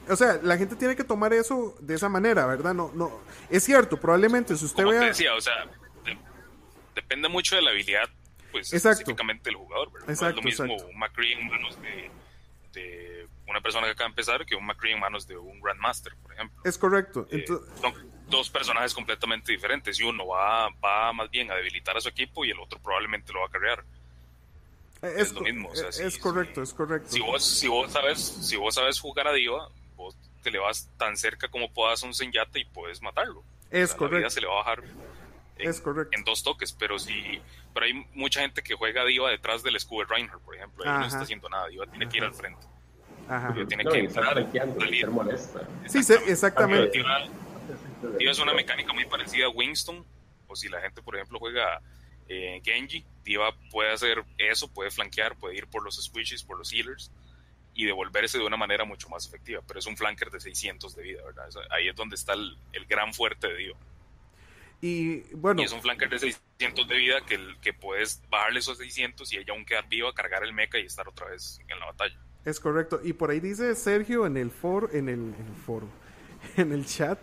O 0.09 0.15
sea, 0.15 0.39
la 0.41 0.57
gente 0.57 0.75
tiene 0.75 0.95
que 0.95 1.03
tomar 1.03 1.33
eso 1.33 1.75
de 1.79 1.95
esa 1.95 2.09
manera, 2.09 2.45
¿verdad? 2.45 2.73
No, 2.73 2.91
no. 2.93 3.21
Es 3.49 3.63
cierto, 3.63 3.99
probablemente 3.99 4.55
si 4.55 4.65
usted 4.65 4.83
Como 4.83 4.97
vea. 4.97 5.07
decía, 5.07 5.33
o 5.35 5.41
sea, 5.41 5.65
depende 6.95 7.27
mucho 7.29 7.55
de 7.55 7.61
la 7.61 7.71
habilidad, 7.71 8.09
pues, 8.51 8.73
específicamente 8.73 9.49
del 9.49 9.55
jugador, 9.55 9.91
¿verdad? 9.91 10.09
Exacto, 10.09 10.41
no 10.41 10.49
es 10.49 10.59
lo 10.59 10.65
mismo 10.65 10.87
un 10.87 10.97
McCree 10.97 11.33
en 11.33 11.47
manos 11.47 11.81
de, 11.81 12.11
de, 12.73 13.27
una 13.47 13.61
persona 13.61 13.85
que 13.85 13.91
acaba 13.91 14.07
de 14.07 14.11
empezar 14.11 14.45
que 14.45 14.55
un 14.55 14.65
McCree 14.65 14.93
en 14.93 14.99
manos 14.99 15.27
de 15.27 15.37
un 15.37 15.59
Grandmaster, 15.61 16.13
por 16.21 16.33
ejemplo. 16.33 16.61
Es 16.63 16.77
correcto. 16.77 17.27
Eh, 17.31 17.45
son 17.47 17.93
dos 18.29 18.49
personajes 18.49 18.93
completamente 18.93 19.51
diferentes 19.51 19.99
y 19.99 20.03
uno 20.03 20.27
va, 20.27 20.69
va 20.83 21.13
más 21.13 21.29
bien 21.29 21.51
a 21.51 21.55
debilitar 21.55 21.95
a 21.95 22.01
su 22.01 22.09
equipo 22.09 22.43
y 22.45 22.51
el 22.51 22.59
otro 22.59 22.79
probablemente 22.79 23.31
lo 23.31 23.41
va 23.41 23.47
a 23.47 23.49
carrear. 23.49 23.83
Es, 25.01 25.31
lo 25.31 25.41
mismo. 25.41 25.69
O 25.69 25.75
sea, 25.75 25.89
es 25.89 26.17
correcto, 26.17 26.63
es 26.63 26.73
correcto. 26.73 27.09
Si 27.09 27.19
vos, 27.19 27.43
si 27.43 27.67
vos 27.67 27.91
sabes, 27.91 28.19
si 28.19 28.55
vos 28.55 28.73
sabes 28.73 28.99
jugar 28.99 29.27
a 29.27 29.33
Diva, 29.33 29.69
te 30.41 30.51
le 30.51 30.59
vas 30.59 30.89
tan 30.97 31.17
cerca 31.17 31.47
como 31.47 31.71
puedas 31.71 32.03
a 32.03 32.07
un 32.07 32.13
Senyata 32.13 32.59
y 32.59 32.65
puedes 32.65 33.01
matarlo. 33.01 33.43
Es 33.69 33.93
correcto. 33.93 34.15
La 34.15 34.19
vida 34.19 34.29
se 34.29 34.41
le 34.41 34.47
va 34.47 34.53
a 34.53 34.57
bajar 34.57 34.83
en, 35.57 35.69
es 35.69 35.81
correcto. 35.81 36.17
en 36.17 36.23
dos 36.23 36.43
toques, 36.43 36.73
pero 36.73 36.99
si 36.99 37.41
pero 37.73 37.85
hay 37.85 37.93
mucha 38.13 38.41
gente 38.41 38.63
que 38.63 38.73
juega 38.73 39.05
Diva 39.05 39.29
detrás 39.29 39.61
del 39.61 39.75
escudo 39.75 40.05
de 40.05 40.15
Reinhardt, 40.15 40.43
por 40.43 40.55
ejemplo, 40.55 40.83
y 40.83 40.87
no 40.87 41.05
está 41.05 41.21
haciendo 41.21 41.47
nada, 41.49 41.67
Diva 41.67 41.85
tiene 41.85 42.09
que 42.09 42.17
ir 42.17 42.23
al 42.23 42.33
frente. 42.33 42.65
Ajá. 43.29 43.53
tiene 43.67 43.83
que 43.83 43.99
entrar, 43.99 44.49
ser 44.89 45.09
molesta. 45.09 45.67
Sí, 45.85 45.99
exactamente. 46.27 47.03
Diva 48.17 48.31
es 48.31 48.39
una 48.39 48.53
mecánica 48.53 48.93
muy 48.93 49.05
parecida 49.05 49.45
a 49.45 49.49
Winston, 49.49 50.05
o 50.47 50.55
si 50.55 50.69
la 50.69 50.79
gente, 50.81 51.01
por 51.01 51.15
ejemplo, 51.15 51.39
juega 51.39 51.81
eh, 52.29 52.61
Genji, 52.63 53.05
Diva 53.23 53.53
puede 53.69 53.91
hacer 53.91 54.23
eso, 54.37 54.71
puede 54.71 54.89
flanquear, 54.91 55.37
puede 55.37 55.57
ir 55.57 55.67
por 55.67 55.83
los 55.83 56.01
squishes, 56.01 56.43
por 56.43 56.57
los 56.57 56.71
healers 56.71 57.11
y 57.77 57.85
devolverse 57.85 58.39
de 58.39 58.43
una 58.43 58.57
manera 58.57 58.85
mucho 58.85 59.07
más 59.07 59.27
efectiva, 59.27 59.61
pero 59.65 59.79
es 59.79 59.85
un 59.85 59.95
flanker 59.95 60.31
de 60.31 60.39
600 60.39 60.95
de 60.95 61.03
vida, 61.03 61.23
¿verdad? 61.23 61.47
ahí 61.69 61.87
es 61.87 61.95
donde 61.95 62.15
está 62.15 62.33
el, 62.33 62.57
gran 62.89 63.13
fuerte 63.13 63.47
de 63.47 63.55
Diva. 63.55 63.77
Y 64.81 65.19
bueno. 65.35 65.61
Y 65.61 65.65
es 65.65 65.71
un 65.71 65.81
flanker 65.81 66.09
de 66.09 66.17
600 66.17 66.87
de 66.87 66.95
vida 66.97 67.21
que, 67.21 67.39
que 67.61 67.73
puedes 67.73 68.21
bajarle 68.29 68.59
esos 68.59 68.79
600 68.79 69.31
y 69.31 69.37
ella 69.37 69.53
aún 69.53 69.63
quedar 69.63 69.87
viva, 69.87 70.11
cargar 70.13 70.43
el 70.43 70.53
mecha 70.53 70.79
y 70.79 70.85
estar 70.87 71.07
otra 71.07 71.27
vez 71.27 71.59
en 71.67 71.79
la 71.79 71.85
batalla. 71.85 72.19
Es 72.45 72.59
correcto. 72.59 72.99
Y 73.03 73.13
por 73.13 73.29
ahí 73.29 73.39
dice 73.39 73.75
Sergio 73.75 74.25
en 74.25 74.37
el 74.37 74.49
foro, 74.49 74.89
en 74.91 75.07
el, 75.09 75.19
en 75.19 75.47
el 75.47 75.55
foro, 75.63 75.87
en 76.57 76.71
el 76.71 76.83
chat, 76.83 77.19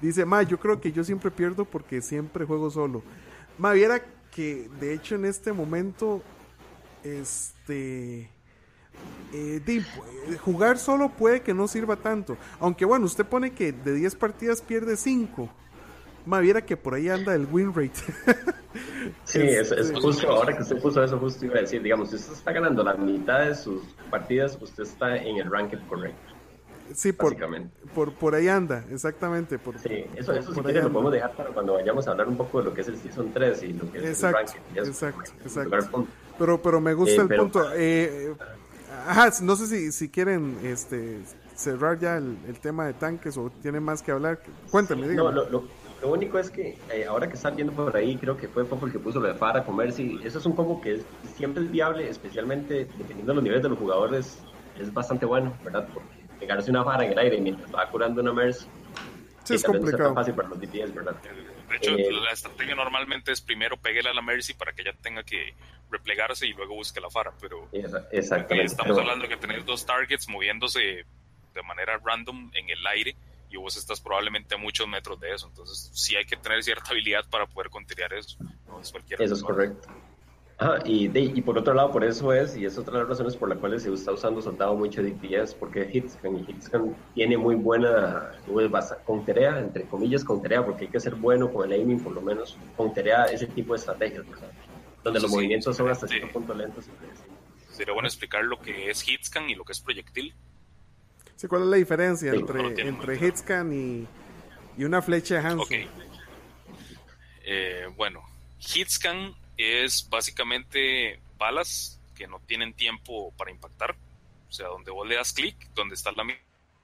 dice, 0.00 0.24
ma, 0.24 0.42
yo 0.42 0.58
creo 0.58 0.80
que 0.80 0.90
yo 0.90 1.04
siempre 1.04 1.30
pierdo 1.30 1.66
porque 1.66 2.00
siempre 2.00 2.46
juego 2.46 2.70
solo. 2.70 3.02
Ma, 3.58 3.72
viera 3.72 4.02
que 4.34 4.70
de 4.80 4.94
hecho 4.94 5.16
en 5.16 5.26
este 5.26 5.52
momento, 5.52 6.22
este... 7.04 8.37
Eh, 9.32 9.82
jugar 10.40 10.78
solo 10.78 11.10
puede 11.10 11.42
que 11.42 11.52
no 11.52 11.68
sirva 11.68 11.96
tanto. 11.96 12.36
Aunque 12.60 12.84
bueno, 12.84 13.06
usted 13.06 13.26
pone 13.26 13.52
que 13.52 13.72
de 13.72 13.94
10 13.94 14.14
partidas 14.16 14.62
pierde 14.62 14.96
5. 14.96 15.48
Más 16.24 16.42
viera 16.42 16.64
que 16.64 16.76
por 16.76 16.94
ahí 16.94 17.08
anda 17.08 17.34
el 17.34 17.46
win 17.50 17.74
rate. 17.74 17.92
sí, 19.24 19.40
es, 19.40 19.72
es, 19.72 19.88
este, 19.88 20.00
justo, 20.00 20.28
ahora 20.28 20.54
que 20.54 20.62
usted 20.62 20.80
puso 20.80 21.02
eso, 21.02 21.18
justo 21.18 21.44
iba 21.46 21.56
a 21.56 21.60
decir, 21.60 21.82
digamos, 21.82 22.10
si 22.10 22.16
usted 22.16 22.32
está 22.34 22.52
ganando 22.52 22.82
la 22.82 22.94
mitad 22.94 23.40
de 23.40 23.54
sus 23.54 23.82
partidas, 24.10 24.58
usted 24.60 24.82
está 24.82 25.16
en 25.16 25.36
el 25.38 25.50
ranking 25.50 25.78
correcto. 25.88 26.34
Sí, 26.94 27.12
por, 27.12 27.36
por, 27.94 28.12
por 28.14 28.34
ahí 28.34 28.48
anda, 28.48 28.84
exactamente. 28.90 29.58
Por, 29.58 29.78
sí, 29.78 30.06
eso, 30.16 30.32
eso 30.32 30.52
si 30.52 30.60
lo 30.60 30.62
podemos 30.90 31.12
dejar 31.12 31.32
para 31.32 31.50
cuando 31.50 31.74
vayamos 31.74 32.08
a 32.08 32.12
hablar 32.12 32.28
un 32.28 32.36
poco 32.36 32.58
de 32.58 32.64
lo 32.64 32.74
que 32.74 32.80
es 32.80 32.88
el 32.88 32.96
Season 32.96 33.30
3 33.32 33.62
y 33.62 33.72
lo 33.74 33.92
que 33.92 34.10
es 34.10 34.22
el 34.22 34.32
ranking. 34.32 34.58
Exacto, 34.74 35.30
exacto. 35.44 36.06
Pero, 36.38 36.62
pero 36.62 36.80
me 36.80 36.94
gusta 36.94 37.22
eh, 37.22 37.26
el 37.28 37.36
punto. 37.36 37.70
Eh, 37.74 38.34
ajá, 39.06 39.30
no 39.42 39.56
sé 39.56 39.66
si, 39.66 39.92
si 39.92 40.08
quieren 40.08 40.58
este, 40.62 41.20
cerrar 41.54 41.98
ya 41.98 42.16
el, 42.16 42.36
el, 42.46 42.58
tema 42.60 42.86
de 42.86 42.94
tanques 42.94 43.36
o 43.36 43.50
tienen 43.62 43.82
más 43.82 44.02
que 44.02 44.12
hablar. 44.12 44.40
Cuéntame, 44.70 45.06
No, 45.08 45.30
lo, 45.30 45.48
lo, 45.48 45.64
lo, 46.02 46.12
único 46.12 46.38
es 46.38 46.50
que 46.50 46.78
eh, 46.92 47.06
ahora 47.06 47.28
que 47.28 47.34
están 47.34 47.56
viendo 47.56 47.72
por 47.72 47.96
ahí, 47.96 48.16
creo 48.16 48.36
que 48.36 48.48
fue 48.48 48.64
Popo 48.64 48.86
el 48.86 48.92
que 48.92 48.98
puso 48.98 49.20
lo 49.20 49.28
de 49.28 49.34
Fara, 49.34 49.64
Comerci. 49.64 50.20
Eso 50.24 50.38
es 50.38 50.46
un 50.46 50.52
combo 50.52 50.80
que 50.80 50.94
es, 50.96 51.02
siempre 51.36 51.64
es 51.64 51.70
viable, 51.70 52.08
especialmente 52.08 52.88
dependiendo 52.98 53.32
de 53.32 53.34
los 53.34 53.44
niveles 53.44 53.62
de 53.62 53.68
los 53.68 53.78
jugadores. 53.78 54.38
Es 54.78 54.92
bastante 54.92 55.26
bueno, 55.26 55.52
¿verdad? 55.64 55.88
Porque 55.92 56.08
pegarse 56.38 56.70
una 56.70 56.82
vara 56.82 57.04
en 57.04 57.12
el 57.12 57.18
aire 57.18 57.40
mientras 57.40 57.74
va 57.74 57.90
curando 57.90 58.20
una 58.20 58.32
MERS. 58.32 58.68
Sí, 59.44 59.54
es 59.54 59.64
complicado. 59.64 60.14
fácil 60.14 60.34
para 60.34 60.48
los 60.48 60.60
DPS, 60.60 60.94
¿verdad? 60.94 61.16
De 61.68 61.76
hecho, 61.76 61.90
eh, 61.90 62.10
la 62.10 62.32
estrategia 62.32 62.74
normalmente 62.74 63.32
es 63.32 63.40
primero 63.40 63.76
peguele 63.76 64.08
a 64.08 64.14
la 64.14 64.22
Mercy 64.22 64.54
para 64.54 64.72
que 64.72 64.82
ella 64.82 64.94
tenga 65.00 65.22
que 65.22 65.54
replegarse 65.90 66.46
y 66.46 66.52
luego 66.52 66.74
busque 66.74 67.00
la 67.00 67.10
Fara, 67.10 67.32
pero 67.40 67.68
exactamente. 68.10 68.64
estamos 68.64 68.98
hablando 68.98 69.22
de 69.22 69.28
que 69.28 69.36
tener 69.36 69.64
dos 69.64 69.84
targets 69.86 70.28
moviéndose 70.28 71.04
de 71.54 71.62
manera 71.62 71.98
random 72.02 72.50
en 72.54 72.70
el 72.70 72.86
aire 72.86 73.16
y 73.50 73.56
vos 73.56 73.76
estás 73.76 74.00
probablemente 74.00 74.54
a 74.54 74.58
muchos 74.58 74.86
metros 74.86 75.18
de 75.20 75.32
eso, 75.32 75.48
entonces 75.48 75.90
sí 75.94 76.16
hay 76.16 76.26
que 76.26 76.36
tener 76.36 76.62
cierta 76.62 76.90
habilidad 76.90 77.24
para 77.30 77.46
poder 77.46 77.70
contener 77.70 78.12
eso. 78.12 78.36
No 78.66 78.80
es 78.80 78.90
cualquier 78.90 79.22
eso 79.22 79.34
es 79.34 79.42
correcto 79.42 79.88
y, 80.84 81.10
y 81.16 81.42
por 81.42 81.56
otro 81.56 81.72
lado, 81.72 81.92
por 81.92 82.02
eso 82.02 82.32
es, 82.32 82.56
y 82.56 82.64
es 82.64 82.76
otra 82.76 82.94
de 82.94 83.00
las 83.00 83.08
razones 83.10 83.36
por 83.36 83.48
las 83.48 83.58
cuales 83.58 83.84
se 83.84 83.92
está 83.92 84.10
usando 84.10 84.42
soldado 84.42 84.74
mucho 84.74 85.02
DPS, 85.02 85.54
porque 85.54 85.88
Hitscan, 85.92 86.36
y 86.36 86.50
Hitscan 86.50 86.96
tiene 87.14 87.38
muy 87.38 87.54
buena, 87.54 88.32
con 89.04 89.24
tarea, 89.24 89.60
entre 89.60 89.84
comillas, 89.84 90.24
con 90.24 90.42
tarea, 90.42 90.64
porque 90.64 90.86
hay 90.86 90.90
que 90.90 90.98
ser 90.98 91.14
bueno 91.14 91.52
con 91.52 91.70
el 91.70 91.78
aiming, 91.78 92.00
por 92.00 92.12
lo 92.12 92.20
menos, 92.20 92.56
con 92.76 92.92
tarea 92.92 93.26
ese 93.26 93.46
tipo 93.46 93.72
de 93.72 93.78
estrategias, 93.78 94.28
¿verdad? 94.28 94.50
Donde 95.04 95.20
los 95.20 95.30
movimientos 95.30 95.76
son 95.76 95.90
hasta 95.90 96.08
cierto 96.08 96.32
punto 96.32 96.52
lentos. 96.52 96.86
Sería 97.70 97.94
bueno 97.94 98.08
explicar 98.08 98.42
lo 98.42 98.60
que 98.60 98.90
es 98.90 99.08
Hitscan 99.08 99.48
y 99.48 99.54
lo 99.54 99.64
que 99.64 99.70
es 99.72 99.80
proyectil. 99.80 100.34
Sí, 101.36 101.46
¿cuál 101.46 101.62
es 101.62 101.68
la 101.68 101.76
diferencia 101.76 102.32
entre, 102.32 102.80
entre 102.82 103.14
Hitscan 103.14 103.72
y, 103.72 104.08
y, 104.76 104.84
una 104.84 105.00
flecha 105.02 105.38
Hanson? 105.38 105.60
Ok. 105.60 105.72
Eh, 107.44 107.86
bueno, 107.96 108.24
Hitscan 108.58 109.36
es 109.58 110.08
básicamente 110.08 111.20
balas 111.36 112.00
que 112.14 112.26
no 112.26 112.40
tienen 112.40 112.72
tiempo 112.72 113.32
para 113.36 113.50
impactar. 113.50 113.96
O 114.48 114.52
sea, 114.52 114.68
donde 114.68 114.90
vos 114.90 115.06
le 115.06 115.16
das 115.16 115.32
clic, 115.32 115.56
donde 115.74 115.94
está 115.94 116.10
la 116.12 116.24
mira 116.24 116.38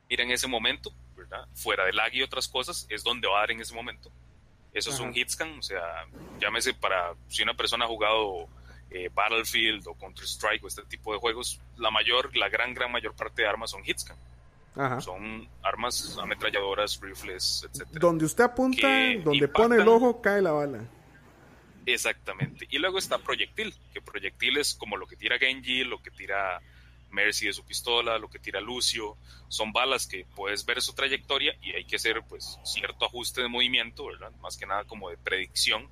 en 0.09 0.31
ese 0.31 0.47
momento, 0.47 0.93
¿verdad? 1.17 1.47
Fuera 1.55 1.85
del 1.87 1.97
lag 1.97 2.13
y 2.13 2.23
otras 2.23 2.47
cosas, 2.49 2.87
es 2.91 3.03
donde 3.03 3.27
va 3.27 3.39
a 3.39 3.41
dar 3.41 3.53
en 3.53 3.61
ese 3.61 3.75
momento. 3.75 4.11
Eso 4.75 4.91
es 4.91 4.99
un 4.99 5.17
hitscan, 5.17 5.59
o 5.59 5.63
sea, 5.63 5.81
llámese 6.41 6.75
para 6.75 7.15
si 7.29 7.45
una 7.45 7.55
persona 7.55 7.85
ha 7.85 7.89
jugado 7.89 8.49
eh, 8.91 9.09
Battlefield 9.15 9.87
o 9.87 9.95
Counter 9.95 10.25
Strike 10.25 10.65
o 10.65 10.67
este 10.67 10.83
tipo 10.83 11.13
de 11.13 11.21
juegos, 11.21 11.61
la 11.77 11.93
mayor, 11.93 12.37
la 12.37 12.49
gran, 12.49 12.75
gran 12.75 12.91
mayor 12.91 13.15
parte 13.15 13.43
de 13.43 13.49
armas 13.49 13.71
son 13.71 13.83
hitscan. 13.85 14.17
Son 15.01 15.49
armas 15.63 16.19
ametralladoras, 16.21 17.01
rifles, 17.01 17.65
etc. 17.73 17.87
Donde 17.93 18.25
usted 18.25 18.43
apunta, 18.43 18.89
donde 19.23 19.47
pone 19.47 19.77
el 19.77 19.87
ojo, 19.87 20.21
cae 20.21 20.43
la 20.43 20.51
bala. 20.51 20.81
Exactamente. 21.87 22.67
Y 22.71 22.79
luego 22.79 22.99
está 22.99 23.19
proyectil, 23.19 23.75
que 23.93 24.01
proyectil 24.01 24.57
es 24.57 24.75
como 24.75 24.97
lo 24.97 25.07
que 25.07 25.17
tira 25.17 25.39
Genji, 25.39 25.85
lo 25.85 26.03
que 26.03 26.11
tira 26.11 26.61
Mercy 27.11 27.47
de 27.47 27.53
su 27.53 27.65
pistola, 27.65 28.19
lo 28.19 28.29
que 28.29 28.39
tira 28.39 28.61
Lucio, 28.61 29.17
son 29.49 29.73
balas 29.73 30.07
que 30.07 30.27
puedes 30.35 30.65
ver 30.65 30.83
su 30.83 30.95
trayectoria 30.95 31.57
y 31.63 31.73
hay 31.73 31.85
que 31.85 31.97
hacer 31.97 32.23
pues 32.29 32.59
cierto 32.65 33.05
ajuste 33.05 33.43
de 33.43 33.49
movimiento, 33.49 34.07
¿verdad? 34.07 34.33
Más 34.41 34.57
que 34.57 34.67
nada 34.67 34.85
como 34.85 35.11
de 35.11 35.17
predicción 35.17 35.89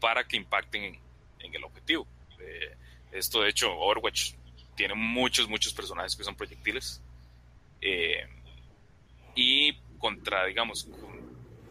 para 0.00 0.24
que 0.24 0.36
impacten 0.36 1.00
en, 1.40 1.54
el 1.54 1.64
objetivo. 1.64 2.06
Eh, 2.40 2.76
esto 3.12 3.40
de 3.40 3.50
hecho, 3.50 3.72
Overwatch 3.72 4.34
tiene 4.76 4.94
muchos, 4.94 5.48
muchos 5.48 5.72
personajes 5.72 6.16
que 6.16 6.24
son 6.24 6.34
proyectiles. 6.34 7.00
Eh, 7.80 8.26
y 9.34 9.74
contra, 9.98 10.44
digamos, 10.46 10.88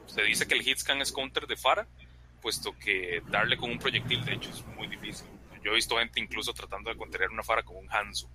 se 0.08 0.24
dice 0.24 0.48
que 0.48 0.56
el 0.56 0.68
hitscan 0.68 1.02
es 1.02 1.12
counter 1.12 1.46
de 1.46 1.58
Fara, 1.58 1.88
puesto 2.46 2.78
que 2.78 3.24
darle 3.28 3.58
con 3.58 3.72
un 3.72 3.80
proyectil, 3.80 4.24
de 4.24 4.36
hecho, 4.36 4.52
es 4.52 4.64
muy 4.68 4.86
difícil. 4.86 5.26
Yo 5.64 5.72
he 5.72 5.74
visto 5.74 5.98
gente 5.98 6.20
incluso 6.20 6.54
tratando 6.54 6.92
de 6.92 6.96
contener 6.96 7.32
una 7.32 7.42
Fara 7.42 7.64
con 7.64 7.76
un 7.76 7.92
Hanzo. 7.92 8.30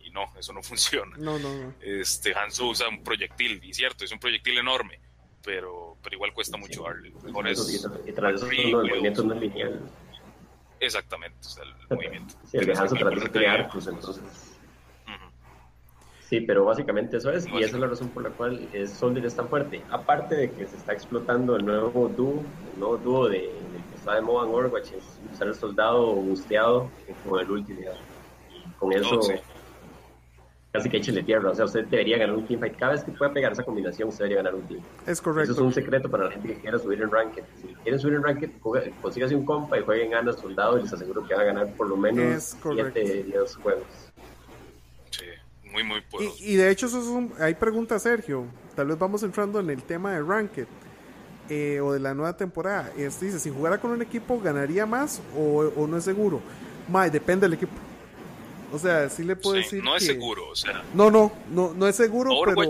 Y 0.00 0.10
no, 0.10 0.24
eso 0.36 0.52
no 0.52 0.60
funciona. 0.70 1.16
No, 1.16 1.38
no, 1.38 1.54
no. 1.54 1.72
Este 1.80 2.34
Hanzo 2.34 2.66
usa 2.66 2.88
un 2.88 3.04
proyectil, 3.04 3.62
y 3.62 3.72
cierto, 3.72 4.04
es 4.04 4.10
un 4.10 4.18
proyectil 4.18 4.58
enorme, 4.58 4.98
pero, 5.40 5.96
pero 6.02 6.16
igual 6.16 6.32
cuesta 6.32 6.56
mucho 6.56 6.82
darle. 6.82 7.12
Mejor 7.22 7.46
es. 7.46 7.86
Y 8.04 8.10
tras 8.10 8.42
eso, 8.42 8.50
los 8.50 8.88
movimientos 8.88 9.24
no 9.24 9.34
lineal. 9.36 9.88
Exactamente, 10.80 11.38
o 11.38 11.48
sea, 11.48 11.62
el 11.62 11.96
movimiento. 11.96 12.34
Sí, 12.50 12.56
el 12.56 12.66
de 12.66 12.72
Hanzo 12.72 12.96
trata 12.96 13.20
de 13.20 13.30
crear, 13.30 13.68
pues 13.72 13.86
entonces. 13.86 14.43
Sí, 16.28 16.40
pero 16.40 16.64
básicamente 16.64 17.18
eso 17.18 17.30
es, 17.30 17.46
y 17.46 17.58
esa 17.58 17.76
es 17.76 17.80
la 17.80 17.86
razón 17.86 18.08
por 18.08 18.22
la 18.22 18.30
cual 18.30 18.66
es 18.72 18.90
Soldier 18.90 19.26
es 19.26 19.36
tan 19.36 19.48
fuerte. 19.48 19.82
Aparte 19.90 20.34
de 20.34 20.50
que 20.50 20.66
se 20.66 20.76
está 20.76 20.92
explotando 20.92 21.56
el 21.56 21.66
nuevo 21.66 22.08
dúo, 22.08 22.42
el 22.72 22.80
nuevo 22.80 22.96
dúo 22.96 23.28
de, 23.28 23.40
que 23.40 23.96
está 23.96 24.14
de 24.14 24.22
moda 24.22 24.46
en 24.46 24.54
Overwatch, 24.54 24.92
es 24.92 25.20
usar 25.32 25.48
el 25.48 25.54
soldado 25.54 26.14
busteado 26.14 26.88
como 27.22 27.38
el 27.38 27.50
último. 27.50 27.80
Y 28.50 28.70
con 28.78 28.92
eso, 28.94 29.20
casi 30.72 30.88
que 30.88 30.96
échele 30.96 31.22
tierra. 31.22 31.50
O 31.50 31.54
sea, 31.54 31.66
usted 31.66 31.84
debería 31.88 32.16
ganar 32.16 32.36
un 32.36 32.46
teamfight. 32.46 32.76
Cada 32.76 32.92
vez 32.92 33.04
que 33.04 33.12
pueda 33.12 33.30
pegar 33.30 33.52
esa 33.52 33.62
combinación, 33.62 34.08
usted 34.08 34.24
debería 34.24 34.42
ganar 34.42 34.54
un 34.54 34.66
team. 34.66 34.80
Es 35.06 35.20
correcto. 35.20 35.52
Eso 35.52 35.60
es 35.60 35.66
un 35.66 35.74
secreto 35.74 36.10
para 36.10 36.24
la 36.24 36.30
gente 36.30 36.48
que 36.48 36.60
quiera 36.60 36.78
subir 36.78 37.02
en 37.02 37.10
Ranked. 37.10 37.44
Si 37.60 37.68
quieren 37.82 38.00
subir 38.00 38.14
en 38.14 38.22
Ranked, 38.22 38.50
consígase 39.02 39.36
un 39.36 39.44
compa 39.44 39.78
y 39.78 39.82
jueguen 39.82 40.10
ganas 40.10 40.36
soldado 40.36 40.78
y 40.78 40.82
les 40.84 40.92
aseguro 40.92 41.22
que 41.26 41.34
van 41.34 41.42
a 41.42 41.44
ganar 41.44 41.72
por 41.74 41.86
lo 41.86 41.98
menos 41.98 42.56
7 42.62 43.24
10 43.24 43.56
juegos 43.56 44.03
muy, 45.82 46.02
muy. 46.12 46.32
Y, 46.38 46.54
de 46.54 46.70
hecho, 46.70 46.86
eso 46.86 47.00
es 47.00 47.06
un, 47.06 47.32
hay 47.40 47.54
pregunta, 47.54 47.98
Sergio. 47.98 48.46
Tal 48.76 48.86
vez 48.86 48.98
vamos 48.98 49.22
entrando 49.22 49.58
en 49.60 49.70
el 49.70 49.82
tema 49.82 50.12
de 50.12 50.22
Ranked 50.22 50.66
eh, 51.50 51.80
o 51.80 51.92
de 51.92 52.00
la 52.00 52.14
nueva 52.14 52.36
temporada. 52.36 52.92
Este 52.96 53.26
dice: 53.26 53.40
si 53.40 53.50
jugara 53.50 53.78
con 53.78 53.90
un 53.90 54.00
equipo, 54.00 54.40
¿ganaría 54.40 54.86
más 54.86 55.20
o, 55.36 55.86
no 55.86 55.96
es 55.96 56.04
seguro? 56.04 56.40
Mae, 56.88 57.10
depende 57.10 57.46
del 57.46 57.54
equipo. 57.54 57.74
O 58.72 58.78
sea, 58.78 59.08
sí 59.10 59.24
le 59.24 59.36
puedo 59.36 59.56
decir. 59.56 59.82
No 59.82 59.96
es 59.96 60.06
seguro, 60.06 60.48
o 60.48 60.56
sea. 60.56 60.82
No, 60.94 61.10
no, 61.10 61.32
no, 61.50 61.74
no 61.74 61.88
es 61.88 61.96
seguro, 61.96 62.30
pero. 62.44 62.62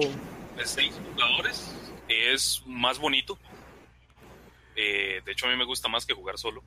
De 0.56 0.64
seis 0.64 0.92
jugadores 1.12 1.74
es 2.08 2.62
más 2.66 2.98
bonito. 2.98 3.38
Eh, 4.76 5.20
de 5.24 5.32
hecho, 5.32 5.46
a 5.46 5.50
mí 5.50 5.56
me 5.56 5.64
gusta 5.64 5.88
más 5.88 6.06
que 6.06 6.14
jugar 6.14 6.38
solo. 6.38 6.62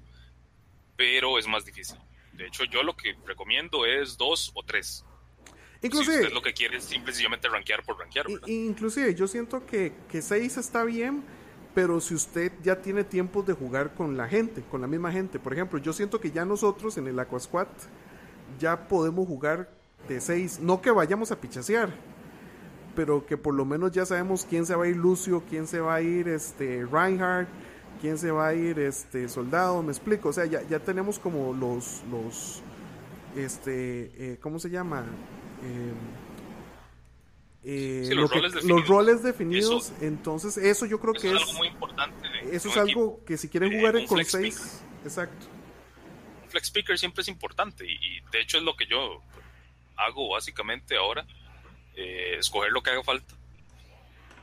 Pero 0.95 1.37
es 1.37 1.47
más 1.47 1.65
difícil. 1.65 1.97
De 2.33 2.47
hecho, 2.47 2.63
yo 2.65 2.83
lo 2.83 2.95
que 2.95 3.15
recomiendo 3.25 3.85
es 3.85 4.17
dos 4.17 4.51
o 4.53 4.63
tres. 4.63 5.03
Inclusive, 5.81 6.17
si 6.17 6.23
usted 6.23 6.33
lo 6.33 6.41
que 6.41 6.53
quiere 6.53 6.77
es 6.77 6.83
simplemente 6.85 7.47
rankear 7.47 7.83
por 7.83 7.99
rankear. 7.99 8.25
Inclusive, 8.47 9.13
yo 9.15 9.27
siento 9.27 9.65
que, 9.65 9.93
que 10.09 10.21
6 10.21 10.57
está 10.57 10.83
bien, 10.83 11.23
pero 11.75 11.99
si 11.99 12.15
usted 12.15 12.51
ya 12.63 12.81
tiene 12.81 13.03
tiempo 13.03 13.43
de 13.43 13.53
jugar 13.53 13.93
con 13.93 14.17
la 14.17 14.27
gente, 14.27 14.63
con 14.63 14.81
la 14.81 14.87
misma 14.87 15.11
gente. 15.11 15.39
Por 15.39 15.53
ejemplo, 15.53 15.79
yo 15.79 15.93
siento 15.93 16.19
que 16.19 16.31
ya 16.31 16.45
nosotros 16.45 16.97
en 16.97 17.07
el 17.07 17.19
Aqua 17.19 17.39
Squad 17.39 17.67
ya 18.59 18.87
podemos 18.87 19.27
jugar 19.27 19.69
de 20.07 20.19
6. 20.19 20.59
No 20.61 20.81
que 20.81 20.91
vayamos 20.91 21.31
a 21.31 21.39
pichasear, 21.39 21.93
pero 22.95 23.25
que 23.25 23.37
por 23.37 23.53
lo 23.53 23.65
menos 23.65 23.91
ya 23.91 24.05
sabemos 24.05 24.45
quién 24.49 24.65
se 24.65 24.75
va 24.75 24.85
a 24.85 24.87
ir 24.87 24.95
Lucio, 24.95 25.43
quién 25.47 25.67
se 25.67 25.79
va 25.79 25.95
a 25.95 26.01
ir 26.01 26.27
este 26.27 26.85
Reinhardt, 26.91 27.47
quién 28.01 28.17
se 28.17 28.31
va 28.31 28.47
a 28.47 28.53
ir 28.55 28.79
este 28.79 29.29
Soldado, 29.29 29.83
me 29.83 29.91
explico. 29.91 30.29
O 30.29 30.33
sea, 30.33 30.45
ya, 30.45 30.63
ya 30.63 30.79
tenemos 30.79 31.19
como 31.19 31.53
los, 31.53 32.01
los 32.09 32.63
este, 33.35 34.11
eh, 34.17 34.37
¿cómo 34.41 34.59
se 34.59 34.69
llama? 34.69 35.05
Eh, 35.63 35.93
eh, 37.63 38.09
los, 38.13 38.87
roles 38.87 39.23
definidos, 39.23 39.91
entonces 39.99 40.55
eso 40.55 40.85
yo 40.85 41.01
creo 41.01 41.13
que 41.13 41.27
es, 41.27 41.41
algo 41.41 41.53
muy 41.53 41.67
importante. 41.67 42.29
eso 42.55 42.69
es 42.69 42.77
algo 42.77 43.19
que 43.25 43.37
si 43.37 43.49
quieren 43.49 43.77
jugar 43.77 43.97
en 43.97 44.07
con 44.07 44.23
6, 44.23 44.83
exacto. 45.03 45.47
Un 46.43 46.49
flex 46.49 46.67
speaker 46.67 46.97
siempre 46.97 47.23
es 47.23 47.27
importante 47.27 47.85
y, 47.85 48.21
de 48.31 48.39
hecho 48.39 48.57
es 48.57 48.63
lo 48.63 48.77
que 48.77 48.85
yo 48.85 49.21
hago 49.97 50.29
básicamente 50.29 50.95
ahora, 50.95 51.27
eh, 51.95 52.37
escoger 52.39 52.71
lo 52.71 52.81
que 52.81 52.91
haga 52.91 53.03
falta. 53.03 53.35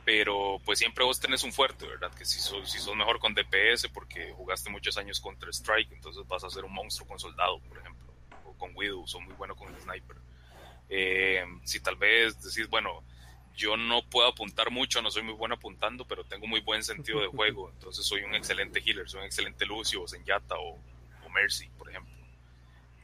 Pero 0.03 0.61
pues 0.63 0.77
siempre 0.77 1.03
vos 1.03 1.19
tenés 1.19 1.43
un 1.43 1.51
fuerte, 1.51 1.87
¿verdad? 1.87 2.13
Que 2.13 2.25
si 2.25 2.39
sos, 2.39 2.71
si 2.71 2.77
sos 2.77 2.95
mejor 2.95 3.17
con 3.17 3.33
DPS 3.33 3.87
porque 3.91 4.33
jugaste 4.33 4.69
muchos 4.69 4.97
años 4.97 5.19
contra 5.19 5.49
Strike, 5.49 5.91
entonces 5.93 6.27
vas 6.27 6.43
a 6.43 6.49
ser 6.51 6.63
un 6.63 6.73
monstruo 6.73 7.07
con 7.07 7.17
soldado, 7.17 7.59
por 7.61 7.79
ejemplo, 7.79 8.13
o 8.45 8.53
con 8.53 8.75
Widow, 8.75 9.07
son 9.07 9.23
muy 9.23 9.33
bueno 9.33 9.55
con 9.55 9.73
el 9.73 9.81
sniper 9.81 10.17
eh, 10.89 11.43
si 11.63 11.79
tal 11.79 11.95
vez 11.95 12.41
decís, 12.41 12.69
bueno, 12.69 13.03
yo 13.55 13.77
no 13.77 14.01
puedo 14.09 14.27
apuntar 14.27 14.71
mucho, 14.71 15.01
no 15.01 15.11
soy 15.11 15.23
muy 15.23 15.33
bueno 15.33 15.55
apuntando, 15.55 16.05
pero 16.05 16.23
tengo 16.23 16.47
muy 16.47 16.61
buen 16.61 16.83
sentido 16.83 17.21
de 17.21 17.27
juego, 17.27 17.69
entonces 17.73 18.05
soy 18.05 18.21
un 18.21 18.35
excelente 18.35 18.81
healer, 18.85 19.09
soy 19.09 19.21
un 19.21 19.25
excelente 19.25 19.65
Lucio, 19.65 20.03
o 20.03 20.07
Zenyatta 20.07 20.55
o, 20.55 20.73
o 21.25 21.29
Mercy, 21.33 21.67
por 21.77 21.89
ejemplo. 21.89 22.13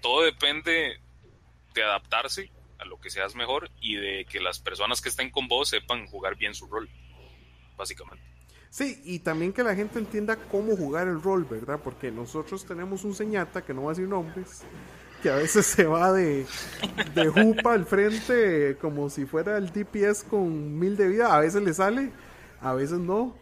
Todo 0.01 0.23
depende 0.23 0.99
de 1.73 1.83
adaptarse 1.83 2.51
a 2.79 2.85
lo 2.85 2.99
que 2.99 3.09
seas 3.09 3.35
mejor 3.35 3.69
y 3.79 3.95
de 3.95 4.25
que 4.25 4.39
las 4.39 4.59
personas 4.59 5.01
que 5.01 5.09
estén 5.09 5.29
con 5.29 5.47
vos 5.47 5.69
sepan 5.69 6.07
jugar 6.07 6.35
bien 6.35 6.53
su 6.53 6.67
rol, 6.67 6.89
básicamente. 7.77 8.25
Sí, 8.71 9.01
y 9.03 9.19
también 9.19 9.51
que 9.51 9.63
la 9.63 9.75
gente 9.75 9.99
entienda 9.99 10.37
cómo 10.37 10.77
jugar 10.77 11.07
el 11.07 11.21
rol, 11.21 11.43
¿verdad? 11.43 11.79
Porque 11.83 12.09
nosotros 12.09 12.65
tenemos 12.65 13.03
un 13.03 13.13
Señata, 13.13 13.63
que 13.63 13.73
no 13.73 13.83
va 13.83 13.91
a 13.91 13.93
decir 13.93 14.07
nombres, 14.07 14.63
que 15.21 15.29
a 15.29 15.35
veces 15.35 15.65
se 15.65 15.85
va 15.85 16.11
de, 16.11 16.45
de 17.15 17.27
jupa 17.27 17.73
al 17.73 17.85
frente 17.85 18.77
como 18.81 19.09
si 19.09 19.25
fuera 19.25 19.57
el 19.57 19.71
DPS 19.71 20.23
con 20.23 20.77
mil 20.77 20.97
de 20.97 21.07
vida. 21.07 21.35
A 21.35 21.39
veces 21.39 21.61
le 21.61 21.73
sale, 21.73 22.11
a 22.61 22.73
veces 22.73 22.99
no. 22.99 23.35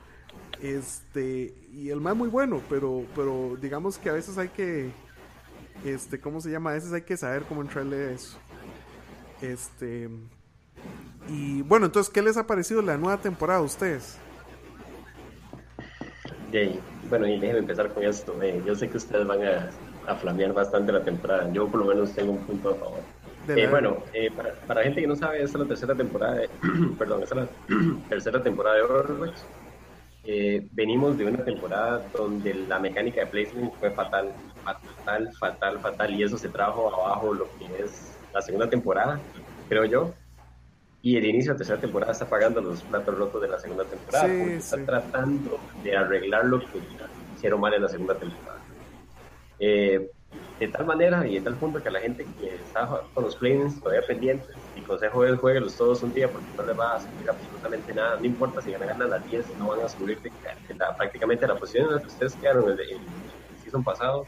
Este, 0.62 1.54
y 1.74 1.90
el 1.90 2.02
más 2.02 2.16
muy 2.16 2.30
bueno, 2.30 2.62
pero, 2.70 3.06
pero 3.16 3.58
digamos 3.62 3.98
que 3.98 4.10
a 4.10 4.14
veces 4.14 4.38
hay 4.38 4.50
que, 4.50 4.92
este, 5.86 6.20
¿cómo 6.20 6.42
se 6.42 6.52
llama? 6.52 6.72
A 6.72 6.74
veces 6.74 6.92
hay 6.92 7.04
que 7.04 7.16
saber 7.16 7.44
cómo 7.44 7.62
entrarle 7.62 7.96
a 7.98 8.12
eso. 8.12 8.38
Este, 9.42 10.10
y 11.30 11.62
bueno, 11.62 11.86
entonces, 11.86 12.12
¿qué 12.12 12.22
les 12.22 12.36
ha 12.38 12.46
parecido 12.46 12.82
la 12.82 12.98
nueva 12.98 13.22
temporada 13.22 13.60
a 13.60 13.64
ustedes? 13.64 14.18
bueno, 17.10 17.28
y 17.28 17.40
déjenme 17.40 17.60
empezar 17.60 17.94
con 17.94 18.04
esto. 18.04 18.36
Yo 18.66 18.76
sé 18.76 18.90
que 18.90 18.98
ustedes 18.98 19.26
van 19.26 19.44
a 19.44 19.70
a 20.10 20.16
flamear 20.16 20.54
bastante 20.54 20.92
la 20.92 21.04
temporada. 21.04 21.52
Yo 21.54 21.68
por 21.68 21.82
lo 21.82 21.86
menos 21.86 22.14
tengo 22.14 22.32
un 22.32 22.40
punto 22.40 22.72
a 22.72 22.76
favor. 22.76 23.00
Eh, 23.48 23.68
bueno, 23.68 23.98
eh, 24.14 24.30
para, 24.36 24.54
para, 24.54 24.84
gente 24.84 25.02
que 25.02 25.08
no 25.08 25.16
sabe, 25.16 25.42
esta 25.42 25.58
es 25.58 25.62
la 25.64 25.68
tercera 25.68 25.96
temporada, 25.96 26.36
de, 26.36 26.50
perdón, 27.00 27.24
esta 27.24 27.42
es 27.42 27.42
la 27.42 28.00
tercera 28.10 28.42
temporada 28.42 28.76
de 28.76 28.82
Overwatch. 28.84 29.38
Eh, 30.26 30.68
venimos 30.74 31.18
de 31.18 31.26
una 31.26 31.44
temporada 31.44 32.04
donde 32.14 32.54
la 32.54 32.78
mecánica 32.78 33.22
de 33.22 33.28
placement 33.28 33.74
fue 33.76 33.90
fatal, 33.92 34.32
fatal, 34.64 35.32
fatal, 35.40 35.80
fatal, 35.80 36.14
y 36.14 36.24
eso 36.24 36.38
se 36.38 36.50
trajo 36.50 36.94
abajo 36.94 37.34
lo 37.34 37.48
que 37.58 37.84
es 37.84 38.16
la 38.34 38.42
segunda 38.42 38.70
temporada, 38.70 39.20
creo 39.68 39.86
yo. 39.86 40.14
Y 41.02 41.16
el 41.16 41.26
inicio 41.26 41.54
de 41.54 41.56
la 41.56 41.58
tercera 41.60 41.80
temporada 41.80 42.12
está 42.12 42.30
pagando 42.30 42.62
los 42.62 42.84
platos 42.84 43.18
rotos 43.18 43.42
de 43.42 43.48
la 43.48 43.58
segunda 43.58 43.86
temporada, 43.86 44.28
porque 44.28 44.58
está 44.58 44.86
tratando 44.86 45.58
de 45.82 45.96
arreglar 45.96 46.46
lo 46.46 46.60
que 46.60 46.68
hicieron 47.36 47.62
mal 47.62 47.74
en 47.74 47.82
la 47.82 47.88
segunda 47.88 48.16
temporada. 48.16 48.59
Eh, 49.60 50.10
de 50.60 50.68
tal 50.68 50.86
manera 50.86 51.26
y 51.26 51.36
de 51.36 51.42
tal 51.42 51.56
punto 51.56 51.82
que 51.82 51.90
la 51.90 52.02
gente 52.02 52.26
que 52.40 52.56
está 52.56 52.86
con 53.14 53.24
los 53.24 53.36
planes 53.36 53.80
todavía 53.80 54.06
pendientes, 54.06 54.56
y 54.76 54.82
consejo 54.82 55.24
es 55.26 55.40
jueguelos 55.40 55.76
todos 55.76 56.04
un 56.04 56.14
día 56.14 56.30
porque 56.30 56.48
no 56.58 56.66
les 56.66 56.78
va 56.78 56.96
a 56.96 57.00
servir 57.00 57.30
absolutamente 57.30 57.94
nada, 57.94 58.18
no 58.18 58.26
importa 58.26 58.62
si 58.62 58.72
ganan, 58.72 59.02
a 59.02 59.08
las 59.08 59.30
10, 59.30 59.58
no 59.58 59.70
van 59.70 59.82
a 59.82 59.90
subir 59.90 60.20
de, 60.22 60.32
prácticamente 60.98 61.48
la 61.48 61.56
posición 61.56 61.88
en 61.88 61.96
la 61.96 62.02
que 62.02 62.08
ustedes 62.08 62.36
quedaron 62.36 62.66
en 62.66 62.72
el, 62.72 62.80
el, 62.82 63.00
season 63.64 63.84
pasado, 63.84 64.26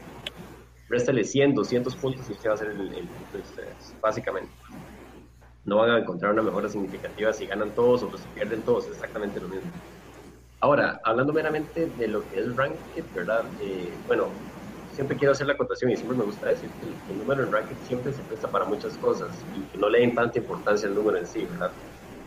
réstale 0.88 1.22
100, 1.22 1.54
200 1.54 1.96
puntos 1.96 2.28
y 2.28 2.32
usted 2.32 2.50
va 2.50 2.54
a 2.54 2.56
ser 2.56 2.68
el, 2.68 2.80
el, 2.80 3.08
ustedes, 3.40 3.94
básicamente. 4.00 4.52
No 5.64 5.76
van 5.76 5.90
a 5.90 5.98
encontrar 5.98 6.32
una 6.32 6.42
mejora 6.42 6.68
significativa 6.68 7.32
si 7.32 7.46
ganan 7.46 7.70
todos 7.70 8.02
o 8.02 8.16
si 8.16 8.24
pierden 8.34 8.62
todos, 8.62 8.88
exactamente 8.88 9.38
lo 9.38 9.48
mismo. 9.48 9.70
Ahora, 10.60 11.00
hablando 11.04 11.32
meramente 11.32 11.86
de 11.86 12.08
lo 12.08 12.28
que 12.30 12.40
es 12.40 12.56
Ranked, 12.56 13.04
¿verdad? 13.14 13.44
Eh, 13.60 13.92
bueno, 14.06 14.28
siempre 14.92 15.16
quiero 15.16 15.32
hacer 15.32 15.46
la 15.46 15.54
acotación 15.54 15.90
y 15.90 15.96
siempre 15.96 16.16
me 16.16 16.24
gusta 16.24 16.48
decir 16.48 16.74
que 16.78 16.84
el, 16.84 17.18
número 17.18 17.42
en 17.42 17.50
ranked 17.50 17.78
siempre 17.78 18.12
se 18.12 18.24
presta 18.24 18.50
para 18.50 18.66
muchas 18.66 18.98
cosas 18.98 19.46
y 19.50 19.66
que 19.66 19.78
no 19.78 19.88
le 19.88 20.00
den 20.00 20.14
tanta 20.14 20.38
importancia 20.38 20.86
al 20.86 20.94
número 20.94 21.18
en 21.18 21.26
sí, 21.26 21.46
¿verdad? 21.46 21.72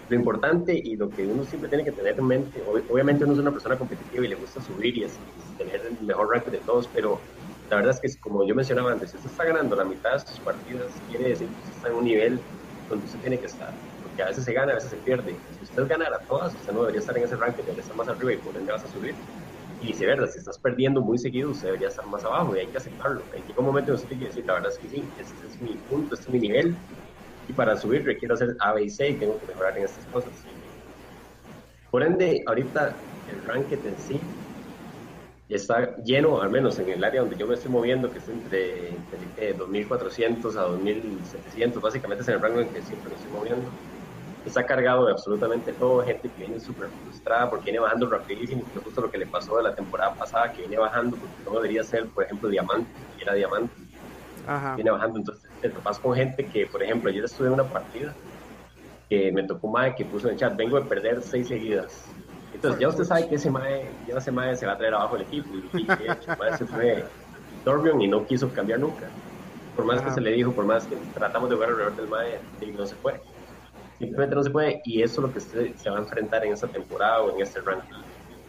Lo 0.08 0.16
importante 0.16 0.74
y 0.74 0.96
lo 0.96 1.14
que 1.14 1.28
uno 1.28 1.44
siempre 1.44 1.70
tiene 1.70 1.86
que 1.86 1.92
tener 1.92 2.18
en 2.18 2.26
mente, 2.26 2.64
obviamente 2.64 3.24
uno 3.24 3.34
es 3.34 3.40
una 3.40 3.52
persona 3.52 3.78
competitiva 3.78 4.26
y 4.26 4.30
le 4.30 4.36
gusta 4.36 4.60
subir 4.62 4.98
y, 4.98 5.06
tener 5.58 5.82
el 5.86 6.00
mejor 6.02 6.30
ranking 6.30 6.52
de 6.52 6.62
todos, 6.62 6.90
pero 6.90 7.24
la 7.70 7.78
verdad 7.78 7.96
es 8.04 8.16
que 8.16 8.20
como 8.20 8.46
yo 8.48 8.56
mencionaba 8.56 8.92
antes, 8.92 9.12
si 9.12 9.18
usted 9.18 9.30
está 9.30 9.46
ganando 9.46 9.76
la 9.76 9.86
mitad 9.86 10.14
de 10.14 10.20
sus 10.20 10.42
partidas, 10.42 11.04
quiere 11.08 11.30
decir 11.30 11.54
que 11.54 11.62
usted 11.62 11.76
está 11.76 11.90
en 11.90 11.96
un 11.96 12.04
nivel 12.04 12.46
donde 12.90 13.06
usted 13.06 13.20
tiene 13.20 13.40
que 13.40 13.46
estar. 13.46 13.74
Porque 14.02 14.22
a 14.22 14.28
veces 14.28 14.44
se 14.44 14.54
gana, 14.54 14.72
a 14.72 14.76
veces 14.76 14.92
se 14.92 14.98
pierde. 14.98 15.42
Si 15.50 15.64
usted 15.64 15.88
ganara 15.88 16.24
todas, 16.28 16.56
usted 16.56 16.74
no 16.74 16.82
debería 16.82 17.00
estar 17.00 17.18
en 17.18 17.24
ese 17.24 17.36
ranking, 17.38 17.64
debería 17.64 17.82
estar 17.82 17.96
más 17.98 18.08
arriba 18.08 18.34
y 18.34 18.38
por 18.38 18.58
ende 18.58 18.72
vas 18.72 18.84
a 18.84 18.88
subir. 18.88 19.20
Y 19.86 19.90
viceversa, 19.90 20.28
si 20.28 20.40
estás 20.40 20.58
perdiendo 20.60 21.02
muy 21.02 21.18
seguido, 21.20 21.52
usted 21.52 21.68
debería 21.68 21.90
estar 21.90 22.06
más 22.08 22.26
abajo 22.26 22.56
y 22.56 22.60
hay 22.60 22.70
que 22.72 22.78
aceptarlo. 22.78 23.28
Que 23.30 23.54
un 23.58 23.66
momento 23.66 23.94
usted 23.94 24.08
tiene 24.08 24.22
que 24.24 24.28
decir, 24.30 24.46
la 24.46 24.54
verdad 24.56 24.72
es 24.72 24.80
que 24.80 24.90
sí, 24.90 25.14
este 25.18 25.46
es 25.48 25.62
mi 25.62 25.78
punto, 25.80 26.16
este 26.16 26.26
es 26.26 26.30
mi 26.32 26.40
nivel. 26.40 26.82
Y 27.48 27.54
para 27.54 27.78
subir 27.78 28.04
requiero 28.06 28.34
hacer 28.36 28.56
A, 28.62 28.74
B 28.74 28.84
y 28.86 28.90
C 28.90 29.10
y 29.10 29.20
tengo 29.20 29.40
que 29.40 29.46
mejorar 29.48 29.78
en 29.78 29.86
estas 29.86 30.08
cosas. 30.08 30.50
Por 31.90 32.04
ende, 32.04 32.44
ahorita 32.46 33.04
el 33.26 33.44
ranking 33.44 33.80
en 33.86 33.98
sí 33.98 34.32
está 35.48 35.96
lleno, 36.04 36.42
al 36.42 36.50
menos 36.50 36.80
en 36.80 36.90
el 36.90 37.04
área 37.04 37.22
donde 37.22 37.38
yo 37.38 37.48
me 37.48 37.54
estoy 37.56 37.72
moviendo, 37.72 38.12
que 38.12 38.20
es 38.20 38.28
entre, 38.30 38.96
entre 39.12 39.54
2.400 39.56 40.56
a 40.58 40.64
2.700, 40.64 41.82
básicamente 41.82 42.24
es 42.24 42.28
en 42.30 42.36
el 42.36 42.42
rango 42.42 42.62
en 42.62 42.72
que 42.72 42.82
siempre 42.82 43.10
me 43.10 43.16
estoy 43.16 43.32
moviendo. 43.32 43.78
Está 44.46 44.66
cargado 44.66 45.06
de 45.06 45.12
absolutamente 45.12 45.74
todo, 45.74 46.04
gente 46.04 46.30
que 46.30 46.46
viene 46.46 46.60
súper 46.60 46.90
frustrada 47.04 47.50
porque 47.50 47.66
viene 47.66 47.80
bajando 47.80 48.10
rapidísimo, 48.10 48.64
que 48.72 48.80
justo 48.80 49.02
lo 49.02 49.12
que 49.12 49.18
le 49.18 49.26
pasó 49.26 49.58
de 49.58 49.64
la 49.64 49.76
temporada 49.76 50.14
pasada, 50.14 50.52
que 50.52 50.62
viene 50.62 50.78
bajando 50.78 51.18
porque 51.18 51.36
no 51.46 51.56
debería 51.56 51.84
ser, 51.84 52.08
por 52.08 52.24
ejemplo, 52.24 52.50
diamante, 52.50 52.90
era 53.20 53.34
diamante. 53.34 53.74
Viene 54.76 54.92
bajando, 54.92 55.20
entonces 55.20 55.50
te 55.60 55.70
topas 55.70 55.98
con 55.98 56.16
gente 56.16 56.46
que, 56.46 56.68
por 56.68 56.84
ejemplo, 56.84 57.10
ayer 57.10 57.26
estuve 57.26 57.48
en 57.48 57.54
una 57.54 57.64
partida 57.64 58.14
que 59.10 59.32
me 59.32 59.44
tocó 59.44 59.68
más 59.68 59.96
que 59.96 60.06
puso 60.06 60.28
en 60.28 60.34
el 60.34 60.40
chat, 60.40 60.56
vengo 60.56 60.80
de 60.80 60.86
perder 60.86 61.22
seis 61.24 61.48
seguidas 61.48 62.06
entonces 62.56 62.80
ya 62.80 62.88
usted 62.88 63.04
sabe 63.04 63.28
que 63.28 63.36
ese 63.36 63.52
mae, 63.52 63.92
ya 64.08 64.18
ese 64.18 64.32
mae 64.32 64.56
se 64.56 64.66
va 64.66 64.74
a 64.74 64.78
traer 64.78 64.94
abajo 64.94 65.18
el 65.18 65.24
equipo. 65.24 65.50
Y, 65.74 65.82
y 65.82 65.86
de 65.86 66.12
hecho, 66.12 66.32
mae 66.40 66.58
se 66.58 66.66
fue 66.66 67.06
Dormion 67.66 68.02
y 68.02 68.08
no 68.08 68.26
quiso 68.26 68.50
cambiar 68.50 68.80
nunca. 68.80 69.08
Por 69.76 69.86
más 69.86 70.02
que 70.02 70.12
se 70.12 70.22
le 70.22 70.32
dijo, 70.32 70.54
por 70.54 70.66
más 70.66 70.88
que 70.88 70.96
tratamos 71.14 71.50
de 71.50 71.58
ver 71.58 71.70
alrededor 71.70 71.96
del 71.98 72.08
mae, 72.08 72.40
no 72.78 72.86
se 72.86 72.96
puede. 72.96 73.20
Simplemente 74.00 74.36
no 74.36 74.44
se 74.44 74.50
puede 74.50 74.82
y 74.86 75.02
eso 75.02 75.22
es 75.22 75.28
lo 75.28 75.32
que 75.32 75.40
usted 75.40 75.76
se 75.76 75.90
va 75.90 75.98
a 75.98 76.02
enfrentar 76.02 76.46
en 76.46 76.54
esta 76.54 76.68
temporada 76.68 77.22
o 77.22 77.36
en 77.36 77.42
este 77.42 77.62
ranking. 77.62 77.96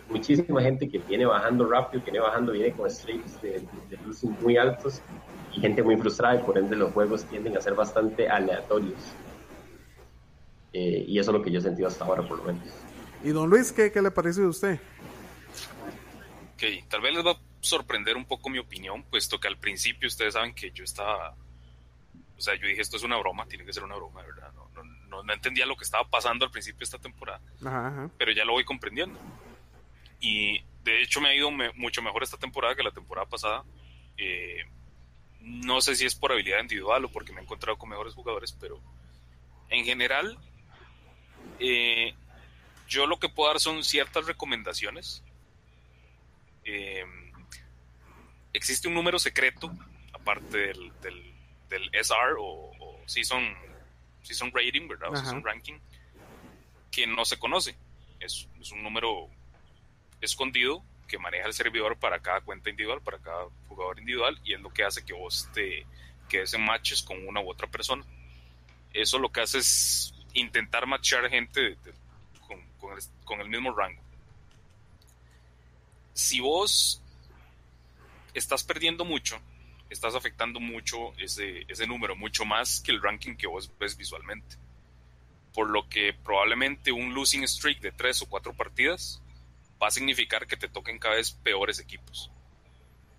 Muchísima 0.09 0.61
gente 0.63 0.89
que 0.89 0.99
viene 0.99 1.27
bajando 1.27 1.69
rápido, 1.69 2.05
que 2.05 2.11
viene 2.11 2.27
bajando, 2.27 2.53
viene 2.53 2.73
con 2.73 2.87
streaks 2.87 3.41
de, 3.43 3.67
de, 3.91 3.99
muy 4.41 4.57
altos 4.57 5.01
y 5.53 5.61
gente 5.61 5.83
muy 5.83 5.97
frustrada 5.97 6.37
y 6.37 6.39
por 6.45 6.59
ende 6.59 6.77
los 6.77 6.93
juegos 6.93 7.25
tienden 7.25 7.57
a 7.57 7.61
ser 7.61 7.75
bastante 7.75 8.29
aleatorios. 8.29 8.99
Eh, 10.73 11.05
y 11.09 11.19
eso 11.19 11.31
es 11.31 11.37
lo 11.37 11.43
que 11.43 11.51
yo 11.51 11.59
he 11.59 11.63
sentido 11.63 11.89
hasta 11.89 12.05
ahora 12.05 12.23
por 12.27 12.39
lo 12.39 12.45
menos. 12.45 12.63
¿Y 13.25 13.31
don 13.31 13.49
Luis, 13.49 13.73
qué, 13.73 13.91
qué 13.91 14.03
le 14.03 14.11
parece 14.11 14.43
a 14.43 14.49
usted? 14.49 14.79
Ok, 16.55 16.63
tal 16.89 17.01
vez 17.01 17.15
les 17.15 17.25
va 17.25 17.33
a 17.33 17.41
sorprender 17.61 18.17
un 18.17 18.25
poco 18.25 18.49
mi 18.49 18.59
opinión, 18.59 19.03
puesto 19.05 19.39
que 19.39 19.49
al 19.49 19.59
principio 19.59 20.09
ustedes 20.09 20.35
saben 20.35 20.55
que 20.55 20.71
yo 20.71 20.85
estaba, 20.85 21.35
o 22.37 22.41
sea, 22.41 22.55
yo 22.55 22.67
dije 22.67 22.81
esto 22.81 22.97
es 22.97 23.03
una 23.03 23.19
broma, 23.19 23.47
tiene 23.47 23.65
que 23.65 23.73
ser 23.73 23.85
una 23.85 23.97
broma, 23.97 24.23
¿verdad? 24.23 24.53
No, 24.55 24.66
no, 25.17 25.23
no, 25.23 25.33
entendía 25.33 25.67
lo 25.67 25.77
que 25.77 25.85
estaba 25.85 26.09
pasando 26.09 26.45
al 26.45 26.51
principio 26.51 26.79
de 26.81 26.85
esta 26.85 26.99
temporada, 26.99 27.41
ajá, 27.65 28.11
pero 28.19 28.33
ya 28.33 28.45
lo 28.45 28.53
voy 28.53 28.65
comprendiendo. 28.65 29.19
Y 30.21 30.63
de 30.83 31.03
hecho 31.03 31.21
me 31.21 31.29
ha 31.29 31.35
ido 31.35 31.51
mucho 31.51 32.03
mejor 32.03 32.23
esta 32.23 32.37
temporada 32.37 32.75
que 32.75 32.83
la 32.83 32.93
temporada 32.93 33.27
pasada. 33.29 33.65
Eh, 34.17 34.65
no 35.41 35.81
sé 35.81 35.95
si 35.95 36.07
es 36.07 36.15
por 36.15 36.33
habilidad 36.33 36.61
individual 36.61 37.05
o 37.05 37.09
porque 37.09 37.33
me 37.33 37.41
he 37.41 37.45
encontrado 37.45 37.79
con 37.79 37.89
mejores 37.89 38.15
jugadores, 38.15 38.53
pero 38.53 38.81
en 39.69 39.85
general 39.85 40.37
eh, 41.61 42.15
yo 42.89 43.07
lo 43.07 43.19
que 43.19 43.29
puedo 43.29 43.51
dar 43.51 43.61
son 43.61 43.85
ciertas 43.85 44.27
recomendaciones. 44.27 45.23
Em, 46.65 47.33
existe 48.53 48.89
un 48.89 48.95
número 48.95 49.19
secreto, 49.19 49.73
aparte 50.13 50.59
del, 50.59 50.93
del, 51.01 51.91
SR 51.93 52.37
o, 52.39 52.73
season, 53.07 53.55
season 54.27 54.53
rating, 54.53 54.89
¿verdad? 54.89 55.11
O 55.11 55.17
season 55.17 55.43
ranking, 55.45 55.79
que 56.91 57.07
no 57.07 57.25
se 57.25 57.39
conoce. 57.39 57.77
Es, 58.21 58.49
es, 58.61 58.73
un 58.73 58.83
número 58.83 59.29
escondido 60.21 60.83
que 61.07 61.19
maneja 61.19 61.47
el 61.47 61.53
servidor 61.53 61.99
para 61.99 62.21
cada 62.21 62.41
cuenta 62.41 62.71
individual, 62.71 63.01
para 63.03 63.19
cada 63.19 63.47
jugador 63.69 63.99
individual, 63.99 64.39
y 64.45 64.55
es 64.55 64.61
lo 64.61 64.71
que 64.71 64.85
hace 64.85 65.05
que 65.05 65.13
vos 65.13 65.49
te 65.53 65.87
quedes 66.29 66.55
en 66.55 66.65
matches 66.65 67.03
con 67.03 67.27
una 67.27 67.41
u 67.41 67.51
otra 67.51 67.69
persona. 67.69 68.05
Eso 68.93 69.19
lo 69.19 69.31
que 69.31 69.43
hace 69.43 69.59
es 69.59 70.15
intentar 70.33 70.87
matchar 70.87 71.29
gente 71.29 71.61
de, 71.61 71.95
con 73.25 73.41
el, 73.41 73.49
mismo 73.49 73.75
rango. 73.75 74.01
Si 76.13 76.41
vos 76.41 77.03
estás 78.35 78.65
perdiendo 78.65 79.05
mucho, 79.05 79.39
estás 79.91 80.15
afectando 80.15 80.61
mucho 80.61 81.13
ese, 81.19 81.65
ese 81.69 81.87
número, 81.87 82.17
mucho 82.17 82.45
más 82.45 82.81
que 82.81 82.93
el 82.93 83.03
ranking 83.03 83.37
que 83.37 83.47
vos 83.47 83.71
ves 83.79 83.97
visualmente. 83.97 84.57
Por 85.55 85.71
lo 85.71 85.89
que 85.89 86.13
probablemente 86.13 86.93
un 86.93 87.15
losing 87.15 87.45
streak 87.45 87.81
de 87.81 87.93
tres 87.93 88.21
o 88.23 88.29
cuatro 88.29 88.55
partidas 88.55 89.23
va 89.83 89.89
a 89.89 89.91
significar 89.91 90.47
que 90.47 90.57
te 90.57 90.69
toquen 90.69 90.99
cada 90.99 91.17
vez 91.17 91.33
peores 91.33 91.79
equipos. 91.79 92.31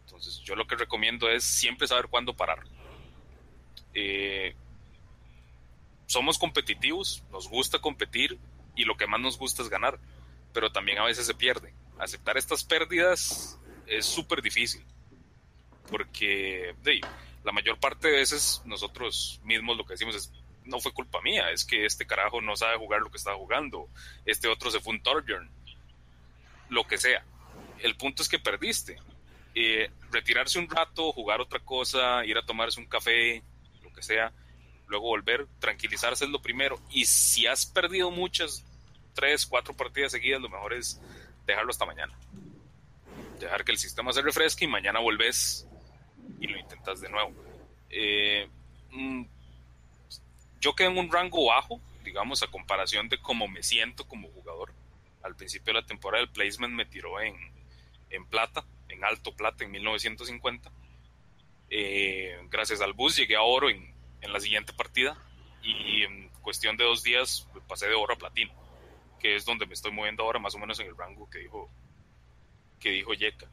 Entonces 0.06 0.40
yo 0.40 0.56
lo 0.56 0.68
que 0.68 0.76
recomiendo 0.76 1.30
es 1.30 1.44
siempre 1.44 1.88
saber 1.88 2.08
cuándo 2.08 2.36
parar. 2.36 2.64
Eh, 3.94 4.56
somos 6.06 6.38
competitivos, 6.38 7.24
nos 7.32 7.50
gusta 7.50 7.80
competir, 7.80 8.40
y 8.78 8.86
lo 8.86 8.96
que 8.96 9.08
más 9.08 9.20
nos 9.20 9.38
gusta 9.38 9.64
es 9.64 9.70
ganar, 9.70 10.00
pero 10.54 10.72
también 10.72 11.00
a 11.00 11.06
veces 11.06 11.26
se 11.26 11.34
pierde. 11.34 11.74
Aceptar 12.00 12.38
estas 12.38 12.64
pérdidas 12.64 13.60
es 13.88 14.06
súper 14.06 14.42
difícil, 14.42 14.86
porque 15.90 16.76
la 17.44 17.52
mayor 17.52 17.80
parte 17.80 18.10
de 18.10 18.18
veces 18.18 18.62
nosotros 18.66 19.40
mismos 19.44 19.78
lo 19.78 19.86
que 19.86 19.94
decimos 19.94 20.16
es, 20.16 20.32
no 20.66 20.80
fue 20.80 20.92
culpa 20.92 21.22
mía, 21.22 21.50
es 21.52 21.64
que 21.64 21.86
este 21.86 22.06
carajo 22.06 22.42
no 22.42 22.56
sabe 22.56 22.78
jugar 22.78 23.02
lo 23.02 23.10
que 23.10 23.18
estaba 23.18 23.38
jugando, 23.38 23.88
este 24.26 24.48
otro 24.48 24.70
se 24.70 24.80
fue 24.80 24.94
un 24.94 25.02
Torbjorn, 25.02 25.50
lo 26.70 26.86
que 26.86 26.98
sea. 26.98 27.24
El 27.80 27.96
punto 27.96 28.22
es 28.22 28.30
que 28.30 28.40
perdiste. 28.40 28.98
Eh, 29.56 29.90
retirarse 30.12 30.60
un 30.60 30.70
rato, 30.70 31.12
jugar 31.14 31.42
otra 31.42 31.60
cosa, 31.60 32.24
ir 32.26 32.38
a 32.38 32.46
tomarse 32.46 32.80
un 32.80 32.86
café, 32.86 33.42
lo 33.82 33.92
que 33.92 34.04
sea, 34.04 34.32
luego 34.88 35.06
volver, 35.06 35.48
tranquilizarse 35.60 36.26
es 36.26 36.32
lo 36.32 36.42
primero. 36.42 36.80
Y 36.92 37.06
si 37.06 37.48
has 37.48 37.66
perdido 37.66 38.12
muchas, 38.12 38.64
tres, 39.14 39.46
cuatro 39.46 39.76
partidas 39.76 40.12
seguidas, 40.12 40.42
lo 40.42 40.50
mejor 40.50 40.74
es 40.74 41.02
dejarlo 41.46 41.72
hasta 41.72 41.86
mañana. 41.86 42.14
Dejar 43.40 43.64
que 43.64 43.72
el 43.72 43.78
sistema 43.78 44.14
se 44.14 44.22
refresque 44.22 44.66
y 44.66 44.68
mañana 44.68 45.00
volvés 45.00 45.68
y 46.40 46.48
lo 46.48 46.58
intentas 46.58 47.02
de 47.02 47.10
nuevo. 47.10 47.34
Eh, 47.90 48.48
mm, 48.92 49.24
yo 50.60 50.76
quedé 50.76 50.88
en 50.88 50.98
un 50.98 51.12
rango 51.12 51.46
bajo, 51.46 51.80
digamos, 52.04 52.44
a 52.44 52.48
comparación 52.48 53.10
de 53.10 53.20
cómo 53.20 53.48
me 53.48 53.64
siento 53.64 54.08
como 54.08 54.30
jugador. 54.30 54.74
Al 55.24 55.36
principio 55.36 55.74
de 55.74 55.82
la 55.82 55.86
temporada 55.86 56.24
el 56.24 56.30
placement 56.30 56.74
me 56.74 56.86
tiró 56.86 57.20
en, 57.20 57.36
en 58.10 58.26
plata, 58.26 58.66
en 58.90 59.04
alto 59.04 59.34
plata 59.34 59.64
en 59.64 59.72
1950. 59.72 60.72
Eh, 61.70 62.40
gracias 62.50 62.82
al 62.82 62.94
bus 62.94 63.18
llegué 63.18 63.36
a 63.36 63.42
oro 63.42 63.70
en, 63.70 63.94
en 64.22 64.34
la 64.34 64.40
siguiente 64.40 64.74
partida 64.74 65.18
y 65.62 66.04
en 66.04 66.30
cuestión 66.42 66.78
de 66.78 66.86
dos 66.86 67.04
días 67.04 67.48
pasé 67.68 67.88
de 67.88 67.96
oro 67.96 68.14
a 68.14 68.18
platino, 68.18 68.54
que 69.20 69.36
es 69.36 69.44
donde 69.44 69.66
me 69.66 69.74
estoy 69.74 69.92
moviendo 69.92 70.24
ahora 70.24 70.40
más 70.40 70.56
o 70.56 70.60
menos 70.60 70.80
en 70.80 70.88
el 70.88 70.98
rango 70.98 71.30
que 71.30 71.40
dijo 71.40 71.70
que 72.80 72.92
dijo 72.92 73.14
Yeka. 73.14 73.48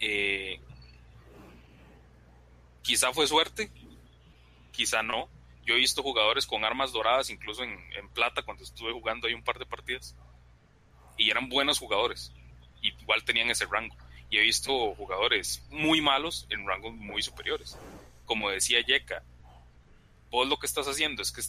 Eh, 0.00 0.60
quizá 2.82 3.12
fue 3.12 3.26
suerte, 3.26 3.70
quizá 4.72 5.02
no. 5.02 5.28
Yo 5.64 5.74
he 5.74 5.78
visto 5.78 6.02
jugadores 6.02 6.46
con 6.46 6.64
armas 6.64 6.92
doradas, 6.92 7.30
incluso 7.30 7.62
en, 7.62 8.08
plata, 8.14 8.42
cuando 8.42 8.64
estuve 8.64 8.92
jugando 8.92 9.28
ahí 9.28 9.34
un 9.34 9.44
par 9.44 9.58
de 9.58 9.66
partidas, 9.66 10.16
y 11.16 11.30
eran 11.30 11.48
buenos 11.48 11.78
jugadores, 11.78 12.32
igual 12.80 13.24
tenían 13.24 13.50
ese 13.50 13.66
rango. 13.66 13.96
Y 14.28 14.38
he 14.38 14.42
visto 14.42 14.94
jugadores 14.94 15.62
muy 15.70 16.00
malos 16.00 16.46
en 16.50 16.66
rangos 16.66 16.94
muy 16.94 17.22
superiores. 17.22 17.78
Como 18.24 18.50
decía 18.50 18.80
Yeka, 18.80 19.22
vos 20.30 20.48
lo 20.48 20.58
que 20.58 20.66
estás 20.66 20.88
haciendo 20.88 21.22
es 21.22 21.30
que 21.30 21.42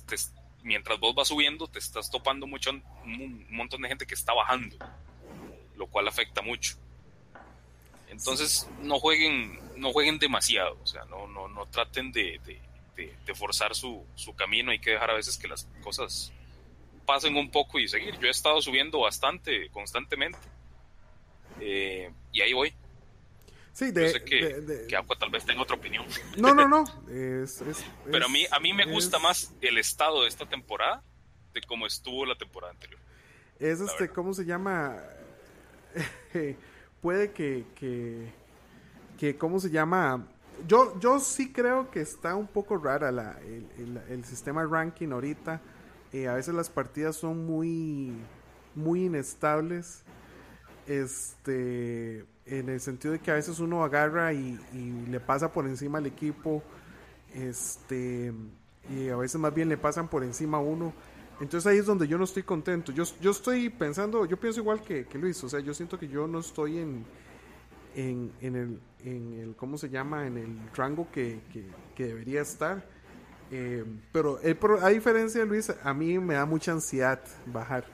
mientras 0.64 1.00
vos 1.00 1.16
vas 1.16 1.30
subiendo, 1.30 1.68
te 1.68 1.80
estás 1.80 2.12
topando 2.12 2.46
mucho, 2.46 2.72
un 2.72 3.48
montón 3.50 3.82
de 3.82 3.88
gente 3.88 4.06
que 4.06 4.16
está 4.16 4.34
bajando, 4.34 4.78
lo 5.76 5.88
cual 5.88 6.08
afecta 6.08 6.42
mucho. 6.42 6.76
Entonces, 8.10 8.68
no 8.82 9.00
jueguen, 9.00 9.60
no 9.78 9.91
jueguen 9.91 10.19
demasiado, 10.19 10.78
o 10.82 10.88
sea, 10.88 11.05
no, 11.05 11.28
no, 11.28 11.47
no 11.47 11.65
traten 11.67 12.11
de, 12.11 12.39
de, 12.95 13.36
forzar 13.36 13.74
su, 13.74 14.05
su, 14.15 14.36
camino, 14.36 14.71
hay 14.71 14.80
que 14.80 14.91
dejar 14.91 15.09
a 15.09 15.15
veces 15.15 15.38
que 15.38 15.47
las 15.47 15.67
cosas 15.82 16.32
pasen 17.05 17.36
un 17.36 17.49
poco 17.49 17.80
y 17.80 17.88
seguir. 17.88 18.17
Yo 18.19 18.28
he 18.28 18.32
estado 18.32 18.61
subiendo 18.61 18.99
bastante, 18.99 19.69
constantemente, 19.69 20.38
eh, 21.59 22.11
y 22.32 22.41
ahí 22.41 22.53
voy. 22.53 22.74
Sí, 23.74 23.89
de, 23.91 24.09
sé 24.11 24.24
que, 24.24 24.95
Aqua 24.95 25.17
tal 25.17 25.32
vez 25.32 25.45
tenga 25.45 25.63
otra 25.63 25.76
opinión. 25.76 26.05
No, 26.38 26.53
no, 26.53 26.67
no. 26.67 26.84
Pero 28.11 28.26
a 28.26 28.30
mí, 28.30 28.45
a 28.51 28.59
mí 28.59 28.71
me 28.71 28.86
gusta 28.86 29.17
más 29.17 29.53
el 29.61 29.80
estado 29.80 30.21
de 30.21 30.28
esta 30.28 30.45
temporada 30.45 31.03
de 31.53 31.61
cómo 31.61 31.88
estuvo 31.88 32.26
la 32.26 32.36
temporada 32.36 32.71
anterior. 32.71 32.99
Es 33.59 33.80
este, 33.80 34.09
¿cómo 34.09 34.34
se 34.34 34.45
llama? 34.45 35.01
Puede 37.01 37.32
que, 37.32 37.65
que, 37.76 38.32
que, 39.24 39.38
¿cómo 39.38 39.57
se 39.57 39.69
llama? 39.69 40.28
yo, 40.67 40.99
yo 40.99 41.17
sí 41.17 41.53
creo 41.53 41.89
que 41.89 42.01
está 42.01 42.36
un 42.36 42.45
poco 42.45 42.76
rara 42.78 43.09
la, 43.09 43.39
el, 43.39 44.01
el, 44.09 44.26
sistema 44.26 44.65
ranking 44.65 45.13
ahorita. 45.13 45.61
Eh, 46.11 46.28
a 46.28 46.34
veces 46.34 46.53
las 46.53 46.69
partidas 46.69 47.15
son 47.15 47.45
muy, 47.45 48.11
muy 48.76 49.05
inestables. 49.05 50.03
Este, 50.88 52.26
en 52.45 52.67
el 52.67 52.82
sentido 52.82 53.13
de 53.13 53.19
que 53.19 53.32
a 53.32 53.36
veces 53.36 53.61
uno 53.61 53.86
agarra 53.86 54.34
y, 54.34 54.59
le 55.09 55.21
pasa 55.21 55.53
por 55.53 55.67
encima 55.67 55.99
al 55.99 56.05
equipo. 56.05 56.61
Este, 57.34 58.34
y 58.93 59.07
a 59.07 59.15
veces 59.15 59.39
más 59.39 59.55
bien 59.55 59.69
le 59.69 59.78
pasan 59.78 60.09
por 60.09 60.26
encima 60.26 60.57
a 60.57 60.61
uno. 60.61 60.91
Entonces 61.39 61.65
ahí 61.65 61.78
es 61.78 61.86
donde 61.86 62.09
yo 62.09 62.17
no 62.17 62.26
estoy 62.26 62.43
contento. 62.43 62.91
Yo, 62.91 63.05
yo 63.21 63.32
estoy 63.32 63.69
pensando, 63.69 64.26
yo 64.26 64.38
pienso 64.38 64.59
igual 64.59 64.82
que 64.82 65.07
Luis. 65.13 65.41
O 65.45 65.47
sea, 65.47 65.61
yo 65.61 65.74
siento 65.74 65.97
que 65.97 66.09
yo 66.09 66.28
no 66.28 66.39
estoy 66.39 66.80
en 66.80 67.05
en, 67.96 68.32
en, 68.41 68.56
el, 68.56 68.80
en 69.04 69.34
el, 69.39 69.56
¿cómo 69.56 69.78
se 69.78 69.89
llama? 69.89 70.28
En 70.28 70.38
el 70.38 70.60
rango 70.76 71.08
que, 71.12 71.39
que, 71.96 72.06
debería 72.06 72.41
estar. 72.41 72.86
Eh, 73.52 73.86
pero 74.12 74.39
a 74.82 74.89
diferencia 74.89 75.41
de 75.41 75.46
Luis, 75.46 75.72
a 75.84 75.94
mí 75.94 76.18
me 76.20 76.36
da 76.36 76.46
mucha 76.46 76.72
ansiedad 76.72 77.20
bajar. 77.46 77.86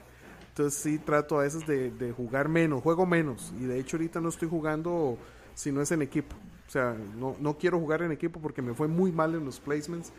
Entonces 0.48 0.80
sí 0.80 0.98
trato 0.98 1.38
a 1.38 1.42
veces 1.42 1.66
de, 1.66 1.90
de, 1.90 2.12
jugar 2.12 2.48
menos, 2.48 2.82
juego 2.82 3.06
menos. 3.06 3.52
Y 3.58 3.64
de 3.64 3.78
hecho 3.78 3.96
ahorita 3.96 4.20
no 4.20 4.28
estoy 4.28 4.48
jugando 4.48 5.18
si 5.54 5.70
no 5.70 5.80
es 5.80 5.90
en 5.92 6.02
equipo. 6.02 6.34
O 6.66 6.70
sea, 6.70 6.96
no, 7.16 7.36
no 7.40 7.58
quiero 7.58 7.78
jugar 7.78 8.02
en 8.02 8.12
equipo 8.12 8.40
porque 8.40 8.62
me 8.62 8.74
fue 8.74 8.88
muy 8.88 9.12
mal 9.12 9.34
en 9.34 9.44
los 9.44 9.60
placements. 9.60 10.12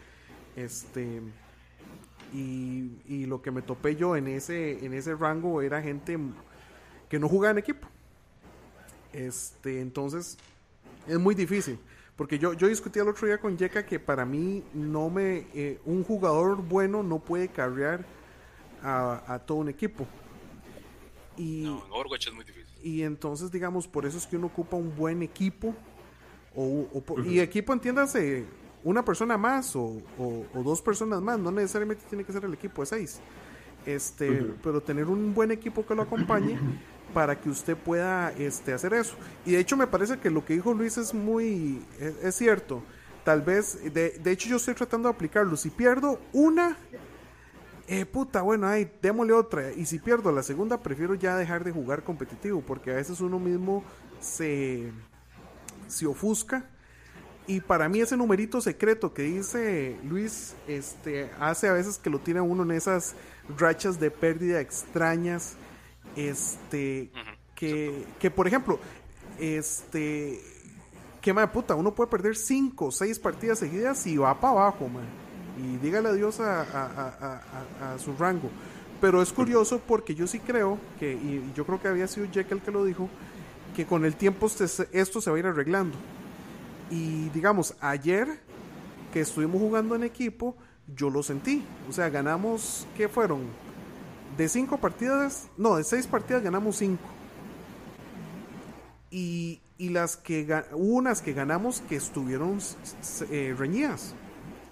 Este, 0.56 1.22
y, 2.34 2.92
y 3.08 3.26
lo 3.26 3.42
que 3.42 3.52
me 3.52 3.62
topé 3.62 3.96
yo 3.96 4.16
en 4.16 4.28
ese, 4.28 4.86
en 4.86 4.94
ese 4.94 5.16
rango 5.16 5.62
era 5.62 5.82
gente 5.82 6.18
que 7.10 7.20
no 7.20 7.28
jugaba 7.28 7.52
en 7.52 7.58
equipo. 7.58 7.88
Este, 9.14 9.82
entonces, 9.82 10.38
es 11.08 11.20
muy 11.20 11.36
difícil. 11.36 11.80
Porque 12.16 12.38
yo, 12.38 12.54
yo 12.54 12.68
discutí 12.68 13.00
el 13.00 13.08
otro 13.08 13.28
día 13.28 13.40
con 13.40 13.58
Yeka 13.58 13.86
que 13.86 14.00
para 14.00 14.26
mí 14.26 14.64
no 14.74 15.10
me 15.10 15.48
eh, 15.56 15.80
un 15.86 16.04
jugador 16.04 16.58
bueno 16.58 17.02
no 17.02 17.18
puede 17.20 17.48
carrear 17.48 18.06
a, 18.84 19.40
todo 19.46 19.60
un 19.60 19.70
equipo. 19.70 20.06
Y, 21.38 21.64
no, 21.64 21.86
en 21.86 21.92
Overwatch 21.92 22.28
es 22.28 22.34
muy 22.34 22.44
difícil. 22.44 22.76
Y 22.84 23.04
entonces, 23.04 23.52
digamos, 23.52 23.88
por 23.88 24.06
eso 24.06 24.18
es 24.18 24.26
que 24.26 24.38
uno 24.38 24.48
ocupa 24.48 24.76
un 24.76 24.96
buen 24.96 25.22
equipo. 25.22 25.76
O, 26.56 26.88
Y 27.26 27.40
equipo, 27.40 27.74
entiéndase, 27.74 28.46
una 28.84 29.06
persona 29.06 29.38
más 29.38 29.76
o, 29.76 30.02
dos 30.54 30.82
personas 30.82 31.22
más. 31.22 31.40
No 31.40 31.52
necesariamente 31.52 32.04
tiene 32.10 32.24
que 32.24 32.34
ser 32.34 32.44
el 32.44 32.54
equipo 32.54 32.82
de 32.82 32.86
seis. 32.88 33.20
Este, 33.86 34.54
Pero 34.62 34.82
tener 34.82 35.06
un 35.06 35.34
buen 35.34 35.52
equipo 35.52 35.86
que 35.86 35.96
lo 35.96 36.04
acompañe 36.04 36.58
para 37.14 37.40
que 37.40 37.50
usted 37.50 37.78
pueda 37.78 38.32
este, 38.32 38.74
hacer 38.74 38.94
eso. 38.94 39.16
Y 39.46 39.52
de 39.52 39.60
hecho 39.60 39.78
me 39.78 39.88
parece 39.88 40.18
que 40.20 40.30
lo 40.30 40.46
que 40.46 40.54
dijo 40.54 40.74
Luis 40.74 40.98
es 40.98 41.14
muy, 41.14 41.86
es, 42.00 42.36
cierto. 42.36 42.84
Tal 43.24 43.42
vez, 43.42 43.94
de, 43.94 44.12
de, 44.12 44.32
hecho 44.32 44.50
yo 44.50 44.58
estoy 44.58 44.74
tratando 44.74 45.08
de 45.08 45.16
aplicarlo. 45.16 45.56
Si 45.56 45.70
pierdo 45.70 46.20
una, 46.34 46.76
eh, 47.88 48.06
puta, 48.06 48.42
bueno, 48.42 48.68
ahí, 48.68 48.92
démosle 49.02 49.34
otra. 49.34 49.72
Y 49.74 49.86
si 49.86 50.00
pierdo 50.00 50.32
la 50.32 50.44
segunda, 50.44 50.82
prefiero 50.82 51.14
ya 51.16 51.36
dejar 51.36 51.64
de 51.64 51.72
jugar 51.72 52.04
competitivo, 52.04 52.62
porque 52.62 52.92
a 52.92 52.96
veces 52.96 53.22
uno 53.22 53.38
mismo 53.38 53.84
se, 54.20 54.92
se 55.88 56.08
ofusca. 56.08 56.66
Y 57.48 57.60
para 57.60 57.90
mí 57.90 58.00
ese 58.00 58.16
numerito 58.16 58.62
secreto 58.62 59.14
que 59.14 59.24
dice 59.24 59.98
Luis, 60.04 60.56
este, 60.68 61.32
hace 61.40 61.68
a 61.68 61.74
veces 61.74 61.98
que 61.98 62.10
lo 62.10 62.20
tiene 62.20 62.40
uno 62.40 62.64
en 62.64 62.72
esas 62.72 63.16
rachas 63.58 64.00
de 64.00 64.12
pérdida 64.12 64.62
extrañas 64.62 65.58
este, 66.16 67.12
que, 67.56 68.06
que 68.20 68.32
por 68.32 68.48
ejemplo, 68.48 68.80
este, 69.40 70.42
que 71.22 71.34
de 71.34 71.48
puta, 71.48 71.76
uno 71.76 71.94
puede 71.94 72.10
perder 72.10 72.36
cinco 72.36 72.88
o 72.88 72.92
seis 72.92 73.20
partidas 73.20 73.60
seguidas 73.60 74.06
y 74.08 74.18
va 74.18 74.40
para 74.40 74.54
abajo, 74.54 74.88
man. 74.88 75.06
Y 75.58 75.78
dígale 75.78 76.10
adiós 76.10 76.40
a, 76.40 76.62
a, 76.62 77.94
a, 77.94 78.00
su 78.00 78.16
rango. 78.16 78.50
Pero 79.00 79.22
es 79.22 79.32
curioso 79.32 79.80
porque 79.86 80.16
yo 80.16 80.28
sí 80.28 80.40
creo 80.40 80.78
que, 81.00 81.14
y 81.14 81.52
yo 81.56 81.66
creo 81.66 81.82
que 81.82 81.88
había 81.88 82.08
sido 82.08 82.26
Jack 82.28 82.52
el 82.52 82.62
que 82.62 82.72
lo 82.72 82.86
dijo, 82.86 83.10
que 83.76 83.86
con 83.86 84.06
el 84.06 84.16
tiempo 84.16 84.48
esto 84.48 85.22
se 85.22 85.30
va 85.30 85.36
a 85.36 85.40
ir 85.40 85.46
arreglando. 85.46 85.98
Y 86.90 87.30
digamos, 87.30 87.76
ayer 87.80 88.40
que 89.14 89.22
estuvimos 89.22 89.62
jugando 89.62 89.96
en 89.96 90.04
equipo, 90.04 90.56
yo 90.96 91.10
lo 91.10 91.24
sentí. 91.24 91.64
O 91.90 91.94
sea, 91.94 92.10
ganamos, 92.10 92.88
¿qué 92.98 93.08
fueron? 93.08 93.42
De 94.42 94.50
cinco 94.50 94.78
partidas, 94.78 95.50
no, 95.56 95.76
de 95.76 95.84
seis 95.84 96.08
partidas 96.08 96.42
ganamos 96.42 96.78
cinco. 96.78 97.04
Y, 99.12 99.62
y 99.78 99.90
las 99.90 100.18
que 100.18 100.64
unas 100.72 101.22
que 101.22 101.34
ganamos 101.34 101.82
que 101.82 101.96
estuvieron 101.96 102.60
eh, 103.30 103.54
reñidas. 103.58 104.16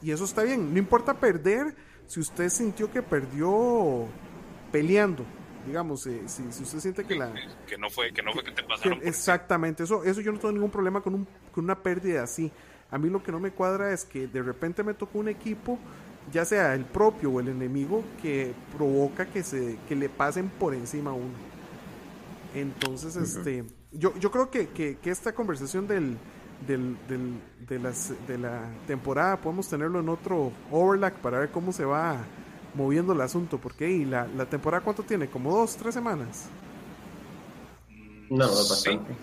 Y 0.01 0.11
eso 0.11 0.23
está 0.23 0.43
bien. 0.43 0.73
No 0.73 0.79
importa 0.79 1.13
perder 1.13 1.75
si 2.07 2.19
usted 2.19 2.49
sintió 2.49 2.91
que 2.91 3.01
perdió 3.01 4.07
peleando. 4.71 5.25
Digamos, 5.67 6.07
eh, 6.07 6.21
si, 6.25 6.43
usted 6.43 6.79
siente 6.79 7.03
que 7.03 7.15
la. 7.15 7.31
Que 7.67 7.77
no 7.77 7.89
fue 7.89 8.11
que, 8.11 8.23
no 8.23 8.33
fue 8.33 8.43
que 8.43 8.51
te 8.51 8.63
pasaron. 8.63 8.99
exactamente. 9.03 9.83
Eso, 9.83 10.03
eso 10.03 10.21
yo 10.21 10.31
no 10.31 10.39
tengo 10.39 10.53
ningún 10.53 10.71
problema 10.71 11.01
con, 11.01 11.13
un, 11.13 11.27
con 11.51 11.65
una 11.65 11.83
pérdida 11.83 12.23
así. 12.23 12.51
A 12.89 12.97
mí 12.97 13.09
lo 13.09 13.21
que 13.21 13.31
no 13.31 13.39
me 13.39 13.51
cuadra 13.51 13.91
es 13.91 14.05
que 14.05 14.25
de 14.25 14.41
repente 14.41 14.83
me 14.83 14.95
tocó 14.95 15.19
un 15.19 15.27
equipo 15.27 15.77
ya 16.31 16.45
sea 16.45 16.73
el 16.73 16.85
propio 16.85 17.31
o 17.31 17.39
el 17.39 17.49
enemigo, 17.49 18.03
que 18.21 18.53
provoca 18.75 19.25
que, 19.25 19.43
se, 19.43 19.77
que 19.87 19.95
le 19.95 20.09
pasen 20.09 20.49
por 20.49 20.73
encima 20.73 21.11
a 21.11 21.13
uno. 21.13 21.33
Entonces, 22.53 23.15
este, 23.15 23.65
yo, 23.91 24.15
yo 24.17 24.31
creo 24.31 24.49
que, 24.49 24.69
que, 24.69 24.97
esta 25.09 25.33
conversación 25.33 25.87
del, 25.87 26.17
del, 26.67 26.97
de, 27.67 27.79
las, 27.79 28.13
de 28.27 28.37
la 28.37 28.63
temporada 28.87 29.37
podemos 29.37 29.67
tenerlo 29.67 29.99
en 29.99 30.09
otro 30.09 30.51
overlap 30.71 31.15
para 31.17 31.39
ver 31.39 31.51
cómo 31.51 31.71
se 31.71 31.85
va 31.85 32.17
moviendo 32.73 33.13
el 33.13 33.21
asunto, 33.21 33.57
porque 33.57 33.89
¿y 33.89 34.05
la, 34.05 34.27
la 34.27 34.45
temporada 34.45 34.83
cuánto 34.83 35.03
tiene? 35.03 35.29
¿Como 35.29 35.51
dos, 35.51 35.75
tres 35.75 35.93
semanas? 35.93 36.49
No, 38.29 38.47
bastante. 38.47 39.15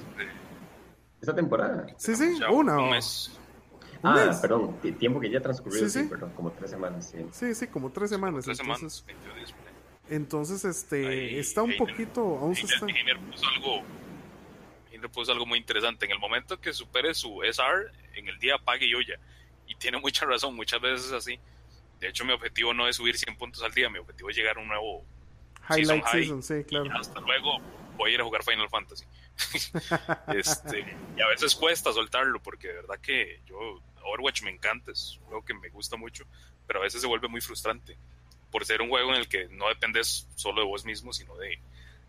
Esta 1.21 1.35
temporada. 1.35 1.87
Sí, 1.97 2.15
sí, 2.15 2.39
una. 2.51 2.79
Un 2.79 2.91
mes. 2.91 3.39
Ah, 4.07 4.39
perdón, 4.41 4.79
tiempo 4.99 5.21
que 5.21 5.31
ya 5.31 5.41
transcurrió, 5.41 5.89
sí, 5.89 6.05
perdón, 6.05 6.33
como 6.37 6.53
tres 6.53 6.71
semanas, 6.71 7.11
sí. 7.11 7.27
Sí, 7.33 7.55
sí, 7.55 7.67
como 7.67 7.91
tres 7.91 8.11
semanas. 8.11 8.45
Tres 8.45 8.61
entonces, 8.61 9.05
semanas, 9.07 9.27
entonces, 10.09 10.65
este, 10.65 11.39
está 11.39 11.63
un 11.63 11.77
poquito, 11.77 12.21
aún 12.39 12.55
se 12.55 12.67
está... 12.67 12.87
puso 12.87 13.47
algo, 13.49 13.83
puso 15.13 15.33
algo 15.33 15.47
muy 15.47 15.59
interesante, 15.59 16.07
en 16.07 16.13
el 16.13 16.19
momento 16.19 16.61
que 16.61 16.73
supere 16.73 17.15
su 17.15 17.43
SR, 17.43 17.91
en 18.15 18.29
el 18.29 18.39
día 18.39 18.57
apague 18.57 18.89
ya 18.89 19.19
y 19.67 19.75
tiene 19.75 19.99
mucha 19.99 20.27
razón, 20.27 20.55
muchas 20.55 20.81
veces 20.81 21.07
es 21.07 21.13
así. 21.13 21.41
De 22.01 22.09
hecho, 22.09 22.25
mi 22.25 22.33
objetivo 22.33 22.75
no 22.75 22.87
es 22.89 22.97
subir 22.97 23.17
100 23.17 23.37
puntos 23.37 23.63
al 23.63 23.73
día, 23.73 23.89
mi 23.89 23.99
objetivo 23.99 24.31
es 24.31 24.37
llegar 24.37 24.59
a 24.59 24.61
un 24.61 24.69
nuevo 24.69 25.05
Highlight 25.69 26.07
season, 26.07 26.43
sí, 26.43 26.63
claro. 26.65 26.91
hasta 26.99 27.21
luego 27.21 27.59
voy 27.97 28.13
a 28.13 28.15
ir 28.15 28.21
a 28.21 28.25
jugar 28.25 28.45
Final 28.45 28.69
Fantasy. 28.69 29.05
este, 30.35 30.97
y 31.17 31.21
a 31.21 31.27
veces 31.29 31.57
cuesta 31.57 31.93
soltarlo 31.93 32.41
porque 32.41 32.69
de 32.69 32.75
verdad 32.75 33.01
que 33.01 33.41
yo 33.47 33.81
Overwatch 34.07 34.43
me 34.43 34.51
encanta, 34.51 34.93
es 34.93 35.19
un 35.21 35.27
juego 35.27 35.45
que 35.45 35.55
me 35.55 35.69
gusta 35.69 35.97
mucho, 35.97 36.25
pero 36.67 36.81
a 36.81 36.83
veces 36.83 37.01
se 37.01 37.07
vuelve 37.07 37.29
muy 37.29 37.41
frustrante 37.41 37.97
por 38.51 38.65
ser 38.65 38.81
un 38.81 38.89
juego 38.89 39.11
en 39.11 39.17
el 39.17 39.29
que 39.29 39.49
no 39.49 39.69
dependes 39.69 40.29
solo 40.37 40.63
de 40.63 40.67
vos 40.67 40.85
mismo, 40.85 41.13
sino 41.13 41.37
de, 41.37 41.59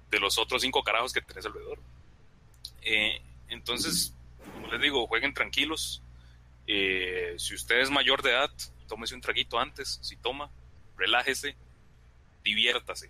de 0.10 0.20
los 0.20 0.38
otros 0.38 0.62
cinco 0.62 0.84
carajos 0.84 1.14
que 1.14 1.22
tenés 1.22 1.46
alrededor. 1.46 1.80
Eh, 2.82 3.22
entonces, 3.50 4.14
como 4.54 4.68
les 4.68 4.82
digo, 4.82 5.08
jueguen 5.08 5.34
tranquilos. 5.34 6.02
Eh, 6.68 7.36
si 7.38 7.56
usted 7.56 7.80
es 7.80 7.90
mayor 7.90 8.22
de 8.22 8.32
edad, 8.32 8.52
tómese 8.88 9.16
un 9.16 9.22
traguito 9.22 9.60
antes. 9.60 10.00
Si 10.02 10.16
toma, 10.16 10.50
relájese, 10.96 11.56
diviértase 12.44 13.10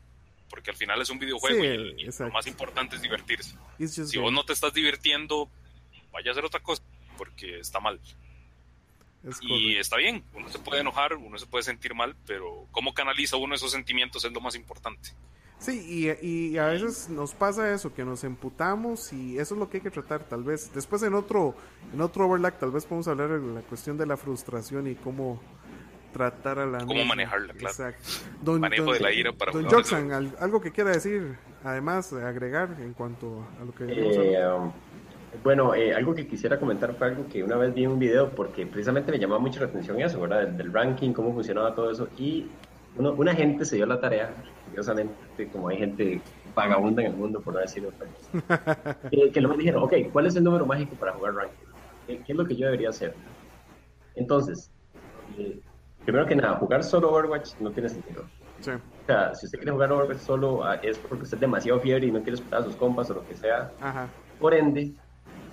porque 0.49 0.71
al 0.71 0.77
final 0.77 1.01
es 1.01 1.09
un 1.09 1.19
videojuego 1.19 1.63
y, 1.63 2.05
lo 2.05 2.29
más 2.31 2.47
importante 2.47 2.95
es 2.95 3.01
divertirse. 3.01 3.55
Si 3.85 4.17
vos 4.17 4.31
no 4.31 4.45
te 4.45 4.53
estás 4.53 4.73
divirtiendo, 4.73 5.49
vaya 6.11 6.31
a 6.31 6.33
hacer 6.33 6.45
otra 6.45 6.61
cosa, 6.61 6.83
porque 7.17 7.59
está 7.59 7.79
mal. 7.79 7.99
Y 9.41 9.75
está 9.75 9.97
bien, 9.97 10.23
uno 10.33 10.49
se 10.49 10.59
puede 10.59 10.81
enojar, 10.81 11.15
uno 11.15 11.37
se 11.37 11.45
puede 11.45 11.63
sentir 11.63 11.93
mal, 11.93 12.15
pero 12.25 12.65
cómo 12.71 12.93
canaliza 12.93 13.37
uno 13.37 13.55
esos 13.55 13.71
sentimientos 13.71 14.23
es 14.23 14.31
lo 14.31 14.41
más 14.41 14.55
importante. 14.55 15.09
Sí, 15.59 16.15
y, 16.21 16.27
y, 16.27 16.57
a 16.59 16.67
veces 16.67 17.09
nos 17.09 17.33
pasa 17.33 17.73
eso, 17.73 17.91
que 17.91 18.05
nos 18.05 18.23
emputamos 18.23 19.11
y 19.11 19.39
eso 19.39 19.55
es 19.55 19.59
lo 19.59 19.69
que 19.69 19.77
hay 19.77 19.83
que 19.83 19.89
tratar, 19.89 20.23
tal 20.23 20.43
vez. 20.43 20.71
Después 20.71 21.01
en 21.01 21.15
otro, 21.15 21.55
en 21.91 21.99
otro 21.99 22.27
overlap, 22.27 22.59
tal 22.59 22.69
vez 22.69 22.85
podemos 22.85 23.07
hablar 23.07 23.29
de 23.29 23.53
la 23.55 23.61
cuestión 23.61 23.97
de 23.97 24.05
la 24.05 24.17
frustración 24.17 24.85
y 24.85 24.93
cómo, 24.93 25.41
tratar 26.17 26.59
a 26.59 26.65
la 26.65 26.79
cómo 26.79 27.05
manejarla 27.05 27.53
claro. 27.53 27.69
Exacto. 27.69 28.09
Don, 28.41 28.59
manejo 28.59 28.93
de 28.93 28.99
la 28.99 29.11
ira 29.11 29.33
para 29.33 29.51
don 29.51 29.65
Joxan 29.65 30.33
algo 30.39 30.61
que 30.61 30.71
quiera 30.71 30.91
decir 30.91 31.37
además 31.63 32.11
agregar 32.13 32.75
en 32.79 32.93
cuanto 32.93 33.47
a 33.61 33.65
lo 33.65 33.73
que 33.73 33.85
eh, 33.85 34.71
bueno 35.43 35.73
eh, 35.75 35.93
algo 35.93 36.13
que 36.13 36.27
quisiera 36.27 36.59
comentar 36.59 36.93
fue 36.95 37.07
algo 37.07 37.27
que 37.27 37.43
una 37.43 37.55
vez 37.55 37.73
vi 37.73 37.83
en 37.83 37.91
un 37.91 37.99
video 37.99 38.29
porque 38.29 38.65
precisamente 38.65 39.11
me 39.11 39.19
llamaba 39.19 39.39
mucho 39.39 39.59
la 39.59 39.67
atención 39.67 39.99
eso 40.01 40.19
verdad 40.19 40.47
del, 40.47 40.73
ranking 40.73 41.13
cómo 41.13 41.33
funcionaba 41.33 41.73
todo 41.73 41.91
eso 41.91 42.07
y 42.17 42.47
una 42.97 43.35
gente 43.35 43.63
se 43.63 43.75
dio 43.75 43.85
la 43.85 43.99
tarea 43.99 44.31
curiosamente 44.65 45.47
como 45.51 45.67
hay 45.69 45.77
gente 45.77 46.21
vagabunda 46.55 47.03
en 47.03 47.11
el 47.11 47.17
mundo 47.17 47.41
por 47.41 47.53
no 47.53 47.59
decirlo 47.59 47.91
pues, 47.97 48.09
que, 49.11 49.31
que 49.31 49.41
luego 49.41 49.57
dijeron 49.57 49.83
ok 49.83 49.93
¿cuál 50.11 50.25
es 50.27 50.35
el 50.35 50.43
número 50.43 50.65
mágico 50.65 50.95
para 50.95 51.13
jugar 51.13 51.35
ranking? 51.35 51.67
¿qué, 52.07 52.23
es 52.27 52.35
lo 52.35 52.45
que 52.45 52.55
yo 52.55 52.65
debería 52.65 52.89
hacer? 52.89 53.13
Entonces, 54.15 54.71
eh, 55.37 55.59
primero 56.05 56.25
que 56.25 56.35
nada, 56.35 56.55
jugar 56.55 56.83
solo 56.83 57.11
Overwatch 57.11 57.55
no 57.59 57.71
tiene 57.71 57.89
sentido. 57.89 58.23
Sí. 58.59 58.71
O 58.71 59.05
sea, 59.05 59.35
si 59.35 59.45
usted 59.45 59.59
quiere 59.59 59.71
jugar 59.71 59.91
Overwatch 59.91 60.19
solo 60.19 60.63
ah, 60.63 60.75
es 60.75 60.97
porque 60.97 61.23
usted 61.23 61.37
es 61.37 61.41
demasiado 61.41 61.79
fiebre 61.79 62.07
y 62.07 62.11
no 62.11 62.21
quiere 62.21 62.35
esperar 62.35 62.61
a 62.61 62.65
sus 62.65 62.75
compas 62.75 63.09
o 63.11 63.15
lo 63.15 63.27
que 63.27 63.35
sea. 63.35 63.71
Ajá. 63.79 64.07
Por 64.39 64.53
ende, 64.53 64.93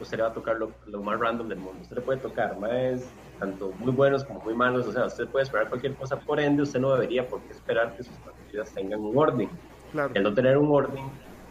usted 0.01 0.17
le 0.17 0.23
va 0.23 0.31
a 0.31 0.33
tocar 0.33 0.57
lo, 0.59 1.03
más 1.03 1.19
random 1.19 1.49
del 1.49 1.59
mundo. 1.59 1.81
Usted 1.83 1.97
le 1.97 2.03
puede 2.03 2.19
tocar 2.21 2.59
más, 2.59 3.05
tanto 3.39 3.73
muy 3.79 3.93
buenos 3.93 4.25
como 4.25 4.41
muy 4.41 4.55
malos. 4.55 4.87
O 4.87 4.93
sea, 4.93 5.07
usted 5.07 5.27
puede 5.29 5.45
esperar 5.45 5.69
cualquier 5.69 5.95
cosa. 5.95 6.19
Por 6.19 6.41
ende, 6.41 6.63
usted 6.63 6.81
no 6.81 6.93
debería 6.93 7.27
por 7.27 7.41
qué 7.43 7.53
esperar 7.53 7.97
que 7.97 8.03
sus 8.03 8.15
partidas 8.17 8.73
tengan 8.73 9.01
un 9.01 9.17
orden. 9.17 9.49
Claro. 9.93 10.13
El 10.15 10.23
no 10.23 10.35
tener 10.35 10.59
un 10.59 10.71
orden 10.71 11.05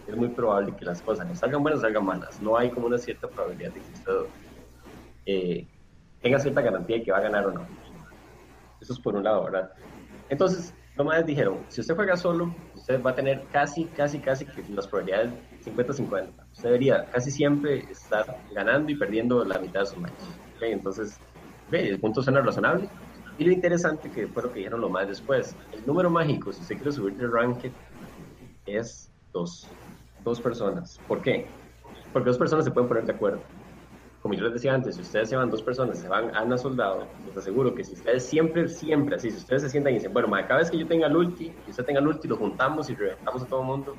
es 0.07 0.15
muy 0.15 0.29
probable 0.29 0.75
que 0.75 0.85
las 0.85 1.01
cosas 1.01 1.27
no 1.27 1.35
salgan 1.35 1.63
buenas 1.63 1.79
o 1.79 1.81
salgan 1.81 2.05
malas. 2.05 2.41
No 2.41 2.57
hay 2.57 2.69
como 2.69 2.87
una 2.87 2.97
cierta 2.97 3.27
probabilidad 3.27 3.71
de 3.71 3.79
que 3.79 3.93
usted 3.93 4.13
eh, 5.25 5.67
tenga 6.21 6.39
cierta 6.39 6.61
garantía 6.61 6.97
de 6.97 7.03
que 7.03 7.11
va 7.11 7.19
a 7.19 7.21
ganar 7.21 7.45
o 7.47 7.51
no. 7.51 7.65
Eso 8.81 8.93
es 8.93 8.99
por 8.99 9.15
un 9.15 9.23
lado, 9.23 9.45
¿verdad? 9.45 9.71
Entonces, 10.29 10.73
más 11.01 11.25
dijeron, 11.25 11.59
si 11.69 11.81
usted 11.81 11.95
juega 11.95 12.15
solo, 12.15 12.53
usted 12.75 13.01
va 13.01 13.11
a 13.11 13.15
tener 13.15 13.43
casi, 13.51 13.85
casi, 13.85 14.19
casi 14.19 14.45
las 14.69 14.87
probabilidades 14.87 15.33
50-50. 15.65 16.29
Usted 16.51 16.63
debería 16.63 17.05
casi 17.05 17.31
siempre 17.31 17.79
estar 17.89 18.37
ganando 18.53 18.91
y 18.91 18.95
perdiendo 18.95 19.43
la 19.43 19.57
mitad 19.57 19.81
de 19.81 19.85
sus 19.87 19.97
matches. 19.97 20.27
Entonces, 20.61 21.19
ve, 21.71 21.89
el 21.89 21.99
punto 21.99 22.21
suena 22.21 22.41
razonable. 22.41 22.87
Y 23.37 23.45
lo 23.45 23.51
interesante 23.51 24.11
que 24.11 24.27
fue 24.27 24.43
lo 24.43 24.51
que 24.51 24.59
dijeron 24.59 24.81
lo 24.81 24.89
más 24.89 25.07
después, 25.07 25.55
el 25.71 25.83
número 25.85 26.09
mágico, 26.09 26.53
si 26.53 26.61
usted 26.61 26.75
quiere 26.75 26.91
subir 26.91 27.15
de 27.15 27.27
ranked, 27.27 27.71
es 28.67 29.11
dos. 29.31 29.67
Dos 30.23 30.39
personas. 30.39 30.99
¿Por 31.07 31.21
qué? 31.21 31.47
Porque 32.13 32.29
dos 32.29 32.37
personas 32.37 32.63
se 32.63 32.71
pueden 32.71 32.87
poner 32.87 33.05
de 33.05 33.13
acuerdo 33.13 33.41
como 34.23 34.35
yo 34.35 34.43
les 34.45 34.53
decía 34.53 34.73
antes, 34.73 34.95
si 34.95 35.01
ustedes 35.01 35.27
se 35.27 35.35
van 35.35 35.49
dos 35.49 35.61
personas, 35.61 35.99
se 35.99 36.07
van 36.07 36.33
a 36.33 36.43
una 36.43 36.57
soldado, 36.57 37.05
les 37.27 37.35
aseguro 37.35 37.75
que 37.75 37.83
si 37.83 37.93
ustedes 37.93 38.25
siempre, 38.25 38.69
siempre 38.69 39.17
así, 39.17 39.29
si 39.29 39.35
ustedes 39.35 39.63
se 39.63 39.69
sientan 39.69 39.91
y 39.91 39.95
dicen, 39.95 40.13
bueno, 40.13 40.29
cada 40.47 40.59
vez 40.59 40.71
que 40.71 40.77
yo 40.79 40.87
tenga 40.87 41.07
el 41.07 41.17
ulti, 41.17 41.53
y 41.67 41.69
usted 41.69 41.83
tenga 41.83 41.99
el 41.99 42.07
ulti, 42.07 42.29
lo 42.29 42.37
juntamos 42.37 42.89
y 42.89 42.95
reventamos 42.95 43.43
a 43.43 43.45
todo 43.45 43.59
el 43.59 43.67
mundo, 43.67 43.97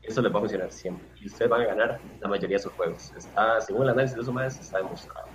eso 0.00 0.22
les 0.22 0.32
va 0.32 0.36
a 0.36 0.40
funcionar 0.40 0.70
siempre. 0.70 1.04
Y 1.20 1.26
ustedes 1.26 1.50
van 1.50 1.62
a 1.62 1.66
ganar 1.66 2.00
la 2.20 2.28
mayoría 2.28 2.56
de 2.56 2.62
sus 2.62 2.72
juegos. 2.74 3.12
Está, 3.16 3.60
según 3.60 3.82
el 3.82 3.88
análisis 3.88 4.14
de 4.14 4.18
los 4.18 4.32
más, 4.32 4.60
está 4.60 4.78
demostrado. 4.78 5.26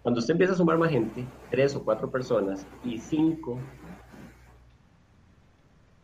Cuando 0.00 0.18
usted 0.18 0.32
empieza 0.32 0.54
a 0.54 0.56
sumar 0.56 0.78
más 0.78 0.90
gente, 0.90 1.26
tres 1.50 1.76
o 1.76 1.84
cuatro 1.84 2.10
personas 2.10 2.66
y 2.82 2.96
cinco 2.96 3.58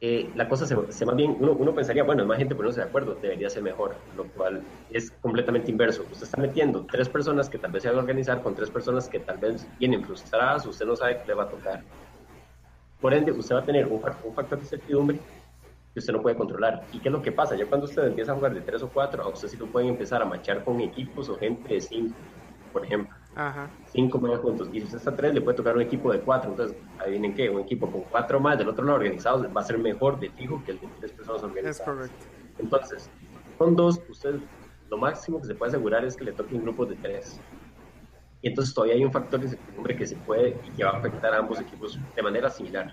eh, 0.00 0.32
la 0.34 0.48
cosa 0.48 0.66
se, 0.66 0.76
se, 0.90 1.06
más 1.06 1.16
bien, 1.16 1.36
uno, 1.40 1.52
uno 1.54 1.74
pensaría, 1.74 2.04
bueno, 2.04 2.24
más 2.26 2.38
gente 2.38 2.54
ponerse 2.54 2.80
de 2.80 2.86
acuerdo, 2.86 3.16
debería 3.16 3.50
ser 3.50 3.62
mejor, 3.62 4.04
lo 4.12 4.30
cual 4.30 4.68
es 4.88 5.10
completamente 5.20 5.70
inverso. 5.70 6.06
Usted 6.10 6.24
está 6.26 6.40
metiendo 6.40 6.86
tres 6.86 7.08
personas 7.08 7.48
que 7.50 7.58
tal 7.58 7.72
vez 7.72 7.82
se 7.82 7.88
van 7.88 7.98
a 7.98 8.00
organizar 8.00 8.42
con 8.42 8.54
tres 8.54 8.70
personas 8.70 9.08
que 9.08 9.20
tal 9.20 9.38
vez 9.38 9.68
vienen 9.78 10.04
frustradas, 10.04 10.66
usted 10.66 10.86
no 10.86 10.96
sabe 10.96 11.18
qué 11.18 11.24
le 11.26 11.34
va 11.34 11.44
a 11.44 11.50
tocar. 11.50 11.84
Por 13.00 13.14
ende, 13.14 13.32
usted 13.32 13.54
va 13.54 13.60
a 13.60 13.64
tener 13.64 13.86
un, 13.86 14.00
un 14.22 14.34
factor 14.34 14.60
de 14.60 14.66
certidumbre 14.66 15.18
que 15.92 16.00
usted 16.00 16.12
no 16.12 16.22
puede 16.22 16.36
controlar. 16.36 16.88
¿Y 16.90 17.00
qué 17.00 17.08
es 17.08 17.12
lo 17.12 17.22
que 17.22 17.32
pasa? 17.32 17.56
Ya 17.56 17.66
cuando 17.68 17.86
usted 17.86 18.04
empieza 18.06 18.32
a 18.32 18.34
jugar 18.36 18.54
de 18.54 18.62
tres 18.62 18.82
o 18.82 18.92
cuatro, 18.92 19.22
a 19.24 19.30
usted 19.30 19.48
sí 19.48 19.56
lo 19.56 19.70
pueden 19.70 19.90
empezar 19.90 20.22
a 20.22 20.26
machar 20.26 20.64
con 20.64 20.80
equipos 20.80 21.28
o 21.30 21.38
gente 21.38 21.74
de 21.74 21.80
cinco, 21.80 22.28
por 22.72 22.84
ejemplo. 22.86 23.16
Ajá. 23.38 23.70
Cinco 23.92 24.18
más 24.18 24.40
juntos. 24.40 24.68
Y 24.72 24.80
si 24.80 24.86
usted 24.86 24.98
está 24.98 25.14
tres, 25.14 25.32
le 25.32 25.40
puede 25.40 25.56
tocar 25.56 25.76
un 25.76 25.82
equipo 25.82 26.12
de 26.12 26.18
cuatro. 26.18 26.50
Entonces, 26.50 26.76
adivinen 26.98 27.34
qué, 27.34 27.48
un 27.48 27.60
equipo 27.60 27.88
con 27.88 28.02
cuatro 28.02 28.40
más 28.40 28.58
del 28.58 28.68
otro 28.68 28.84
lado 28.84 28.96
organizados 28.96 29.46
va 29.56 29.60
a 29.60 29.64
ser 29.64 29.78
mejor 29.78 30.18
de 30.18 30.28
fijo 30.30 30.60
que 30.64 30.72
el 30.72 30.80
de 30.80 30.88
tres 30.98 31.12
personas 31.12 31.44
organizadas. 31.44 31.78
Es 31.78 31.84
correcto. 31.84 32.26
Entonces, 32.58 33.08
con 33.56 33.76
dos, 33.76 34.00
usted 34.08 34.40
lo 34.90 34.98
máximo 34.98 35.40
que 35.40 35.46
se 35.46 35.54
puede 35.54 35.70
asegurar 35.70 36.04
es 36.04 36.16
que 36.16 36.24
le 36.24 36.32
toque 36.32 36.56
un 36.56 36.62
grupo 36.62 36.84
de 36.84 36.96
tres. 36.96 37.40
Y 38.42 38.48
entonces 38.48 38.74
todavía 38.74 38.96
hay 38.96 39.04
un 39.04 39.12
factor 39.12 39.38
de 39.38 39.50
certidumbre 39.50 39.94
que 39.94 40.06
se 40.06 40.16
puede 40.16 40.56
y 40.66 40.70
que 40.70 40.82
va 40.82 40.90
a 40.90 40.96
afectar 40.96 41.32
a 41.32 41.38
ambos 41.38 41.60
equipos 41.60 41.96
de 42.16 42.22
manera 42.22 42.50
similar. 42.50 42.92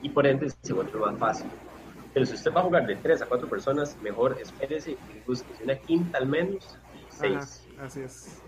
Y 0.00 0.10
por 0.10 0.28
ende 0.28 0.48
se 0.48 0.72
vuelve 0.72 0.96
más 0.96 1.18
fácil. 1.18 1.48
Pero 2.14 2.24
si 2.24 2.34
usted 2.34 2.54
va 2.54 2.60
a 2.60 2.64
jugar 2.64 2.86
de 2.86 2.94
tres 2.94 3.20
a 3.20 3.26
cuatro 3.26 3.48
personas, 3.48 3.96
mejor 4.00 4.36
espérese 4.40 4.92
y 4.92 4.98
busque 5.26 5.48
una 5.64 5.74
quinta 5.74 6.18
al 6.18 6.28
menos, 6.28 6.78
seis. 7.08 7.66
así 7.80 8.00
es 8.02 8.42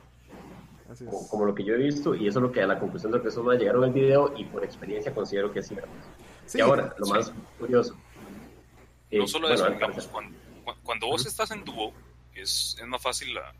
como, 1.30 1.44
lo 1.44 1.54
que 1.54 1.64
yo 1.64 1.74
he 1.74 1.78
visto, 1.78 2.14
y 2.14 2.28
eso 2.28 2.38
es 2.38 2.42
lo 2.42 2.52
que 2.52 2.62
a 2.62 2.66
la 2.66 2.78
conclusión 2.78 3.12
de 3.12 3.18
lo 3.18 3.22
que 3.22 3.30
eso 3.30 3.42
me 3.42 3.56
llegaron 3.56 3.84
el 3.84 3.92
video, 3.92 4.34
y 4.36 4.44
por 4.44 4.64
experiencia 4.64 5.14
considero 5.14 5.52
que 5.52 5.60
es 5.60 5.68
cierto. 5.68 5.88
y 6.52 6.60
ahora, 6.60 6.94
lo 6.98 7.06
más 7.06 7.32
curioso. 7.58 7.94
no 7.94 9.24
eh, 9.24 9.26
solo 9.26 9.48
eso, 9.48 9.68
digamos, 9.68 10.06
cuando, 10.08 10.38
cuando, 10.82 11.06
vos 11.06 11.26
estás 11.26 11.50
en 11.50 11.64
dúo, 11.64 11.92
es, 12.34 12.76
es 12.80 12.86
más 12.86 13.02
fácil 13.02 13.34
la, 13.34 13.54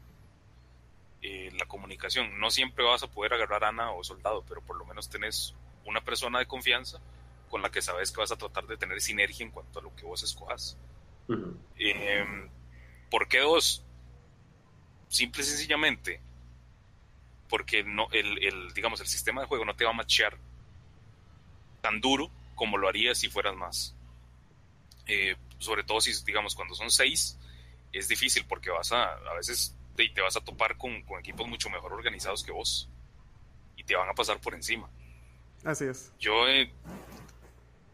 eh, 1.26 1.51
la 1.59 1.64
comunicación. 1.64 2.39
No 2.39 2.51
siempre 2.51 2.85
vas 2.85 3.03
a 3.03 3.07
poder 3.07 3.32
agarrar 3.32 3.64
a 3.64 3.68
Ana 3.68 3.93
o 3.93 4.05
soldado, 4.05 4.45
pero 4.47 4.61
por 4.61 4.76
lo 4.76 4.85
menos 4.85 5.09
tenés 5.09 5.55
una 5.87 6.05
persona 6.05 6.39
de 6.39 6.45
confianza 6.45 7.01
con 7.49 7.62
la 7.62 7.70
que 7.70 7.80
sabes 7.80 8.12
que 8.12 8.20
vas 8.20 8.30
a 8.30 8.37
tratar 8.37 8.66
de 8.66 8.76
tener 8.76 9.01
sinergia 9.01 9.47
en 9.47 9.51
cuanto 9.51 9.78
a 9.78 9.82
lo 9.82 9.97
que 9.97 10.05
vos 10.05 10.22
escojas. 10.22 10.76
Em, 11.76 12.51
¿Por 13.11 13.26
qué 13.26 13.39
dos? 13.39 13.82
Simple 15.09 15.43
y 15.43 15.47
sencillamente, 15.47 16.20
porque 17.49 17.84
no, 17.84 18.09
el, 18.12 18.72
digamos, 18.74 19.01
el 19.01 19.07
sistema 19.07 19.40
de 19.40 19.47
juego 19.47 19.64
no 19.64 19.76
te 19.76 19.84
va 19.84 19.90
a 19.90 19.95
machear 19.95 20.36
tan 21.80 22.01
duro 22.01 22.30
como 22.55 22.78
lo 22.78 22.88
haría 22.88 23.14
si 23.14 23.28
fueras 23.28 23.55
más. 23.55 23.95
Eh, 25.07 25.36
sobre 25.59 25.84
todo 25.84 26.01
si, 26.01 26.12
digamos, 26.24 26.55
cuando 26.55 26.74
son 26.74 26.90
seis, 26.90 27.38
es 27.92 28.09
difícil 28.09 28.45
porque 28.47 28.70
vas 28.70 28.92
a, 28.92 29.12
a 29.12 29.34
veces 29.34 29.76
te, 29.95 30.09
te 30.09 30.20
vas 30.20 30.36
a 30.36 30.40
topar 30.40 30.76
con, 30.76 31.05
equipos 31.18 31.47
mucho 31.47 31.70
mejor 31.70 31.92
organizados 31.92 32.42
que 32.42 32.53
vos 32.53 32.88
y 33.76 33.84
te 33.84 33.95
van 33.95 34.09
a 34.09 34.14
pasar 34.14 34.40
por 34.40 34.55
encima. 34.55 34.88
Así 35.64 35.84
es. 35.84 36.12
Yo, 36.18 36.49
eh, 36.49 36.72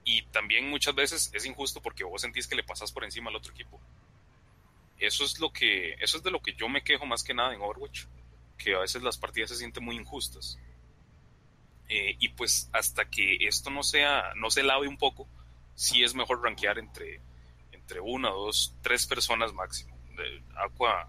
y 0.05 0.23
también 0.27 0.69
muchas 0.71 0.95
veces 0.95 1.31
es 1.33 1.45
injusto 1.45 1.81
porque 1.81 2.05
vos 2.05 2.23
sentís 2.23 2.47
que 2.47 2.57
le 2.57 2.65
pasas 2.65 2.93
por 2.93 3.05
encima 3.05 3.31
al 3.31 3.37
otro 3.37 3.53
equipo. 3.53 3.81
Eso 4.99 5.25
es 5.25 5.41
lo 5.41 5.53
que, 5.53 5.95
eso 5.95 6.19
es 6.19 6.23
de 6.23 6.31
lo 6.31 6.43
que 6.43 6.55
yo 6.55 6.69
me 6.69 6.83
quejo 6.83 7.07
más 7.07 7.25
que 7.25 7.35
nada 7.35 7.55
en 7.55 7.61
Overwatch 7.61 8.05
que 8.63 8.75
a 8.75 8.81
veces 8.81 9.03
las 9.03 9.19
partidas 9.19 9.51
se 9.51 9.57
sienten 9.57 9.85
muy 9.85 9.97
injustas. 9.97 10.59
Eh, 11.89 12.17
y 12.21 12.29
pues 12.29 12.71
hasta 12.73 13.07
que 13.07 13.37
esto 13.41 13.71
no 13.71 13.83
sea, 13.83 14.33
no 14.37 14.51
se 14.51 14.63
lave 14.63 14.87
un 14.87 14.97
poco, 14.97 15.27
sí 15.75 16.05
es 16.05 16.15
mejor 16.15 16.43
rankear 16.43 16.79
entre, 16.79 17.21
entre 17.73 18.01
una, 18.01 18.31
dos, 18.31 18.77
tres 18.83 19.07
personas 19.07 19.53
máximo. 19.53 19.97
De 20.17 20.43
Aqua, 20.57 21.09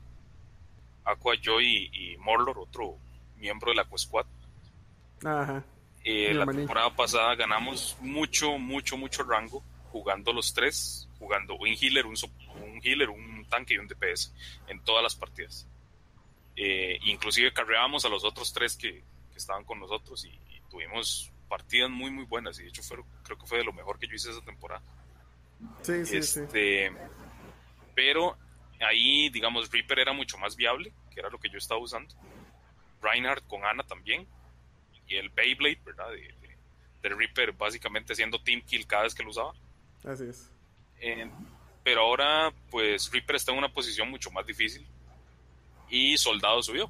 Aqua 1.04 1.36
Joy 1.40 1.92
y, 1.94 2.18
Morlor, 2.18 2.58
otro 2.58 2.98
miembro 3.38 3.72
de 3.72 3.76
la 3.76 3.88
Squad. 3.98 4.26
Ajá. 5.24 5.64
Eh, 6.04 6.34
la 6.34 6.48
temporada 6.48 6.96
pasada 6.96 7.36
ganamos 7.36 7.96
mucho, 8.02 8.58
mucho, 8.58 8.98
mucho 8.98 9.22
rango 9.24 9.64
jugando 9.92 10.34
los 10.34 10.54
tres, 10.54 11.08
jugando 11.20 11.56
un 11.56 11.68
healer, 11.68 12.06
un, 12.06 12.16
un 12.64 12.82
healer, 12.82 13.10
un 13.10 13.46
tanque 13.50 13.76
y 13.76 13.78
un 13.78 13.88
DPS 13.88 14.34
en 14.68 14.80
todas 14.84 15.04
las 15.04 15.16
partidas. 15.16 15.68
Eh, 16.56 17.00
inclusive 17.04 17.54
carreábamos 17.54 18.06
a 18.06 18.10
los 18.10 18.24
otros 18.24 18.52
tres 18.54 18.76
que, 18.76 19.04
estaban 19.36 19.64
con 19.64 19.80
nosotros 19.80 20.24
y, 20.26 20.40
tuvimos 20.70 21.32
partidas 21.50 21.90
muy 21.90 22.12
muy 22.12 22.24
buenas 22.24 22.58
y 22.60 22.64
de 22.64 22.70
hecho 22.70 22.82
creo 23.24 23.38
que 23.38 23.46
fue 23.46 23.58
de 23.58 23.66
lo 23.66 23.74
mejor 23.74 24.00
que 24.00 24.08
yo 24.08 24.14
hice 24.14 24.30
esa 24.30 24.40
temporada. 24.42 24.82
Sí, 25.82 26.06
sí, 26.06 26.18
este, 26.18 26.94
Pero 27.94 28.38
ahí, 28.80 29.30
digamos, 29.30 29.70
Reaper 29.70 30.00
era 30.00 30.14
mucho 30.14 30.38
más 30.38 30.56
viable, 30.56 30.94
que 31.12 31.20
era 31.20 31.30
lo 31.30 31.40
que 31.40 31.50
yo 31.50 31.58
estaba 31.58 31.82
usando. 31.82 32.14
Reinhardt 33.02 33.46
con 33.48 33.66
Ana 33.66 33.84
también. 33.84 34.26
Y 35.08 35.16
el 35.16 35.30
Beyblade, 35.30 35.82
¿verdad? 35.84 36.10
De, 36.12 37.10
Reaper 37.10 37.52
básicamente 37.52 38.14
haciendo 38.14 38.42
team 38.42 38.62
kill 38.62 38.88
cada 38.88 39.04
vez 39.04 39.16
que 39.16 39.24
lo 39.24 39.32
usaba. 39.32 39.54
Así 40.06 40.26
es. 40.26 40.50
Eh, 41.00 41.30
pero 41.84 42.02
ahora, 42.02 42.54
pues 42.70 43.12
Reaper 43.12 43.36
está 43.36 43.52
en 43.52 43.58
una 43.58 43.74
posición 43.74 44.10
mucho 44.10 44.32
más 44.32 44.46
difícil 44.46 44.88
y 45.92 46.18
Soldado 46.18 46.64
subió. 46.64 46.90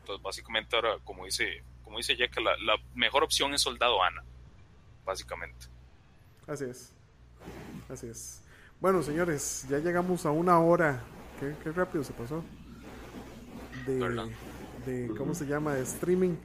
Entonces, 0.00 0.22
básicamente 0.22 0.74
ahora, 0.74 0.96
como 1.04 1.26
dice, 1.26 1.62
como 1.84 1.98
dice 1.98 2.16
Jack, 2.16 2.36
la, 2.40 2.74
mejor 2.94 3.22
opción 3.22 3.54
es 3.54 3.60
Soldado 3.60 4.02
Ana, 4.02 4.24
básicamente. 5.04 5.66
Así 6.46 6.64
es. 6.64 6.92
Así 7.88 8.08
es. 8.08 8.42
Bueno, 8.80 9.02
señores, 9.02 9.66
ya 9.68 9.78
llegamos 9.78 10.24
a 10.24 10.30
una 10.30 10.58
hora. 10.58 11.04
Qué, 11.38 11.72
rápido 11.72 12.02
se 12.02 12.12
pasó. 12.12 12.42
De, 13.86 15.10
¿cómo 15.16 15.34
se 15.34 15.46
llama? 15.46 15.74
De 15.74 15.82
streaming. 15.82 16.36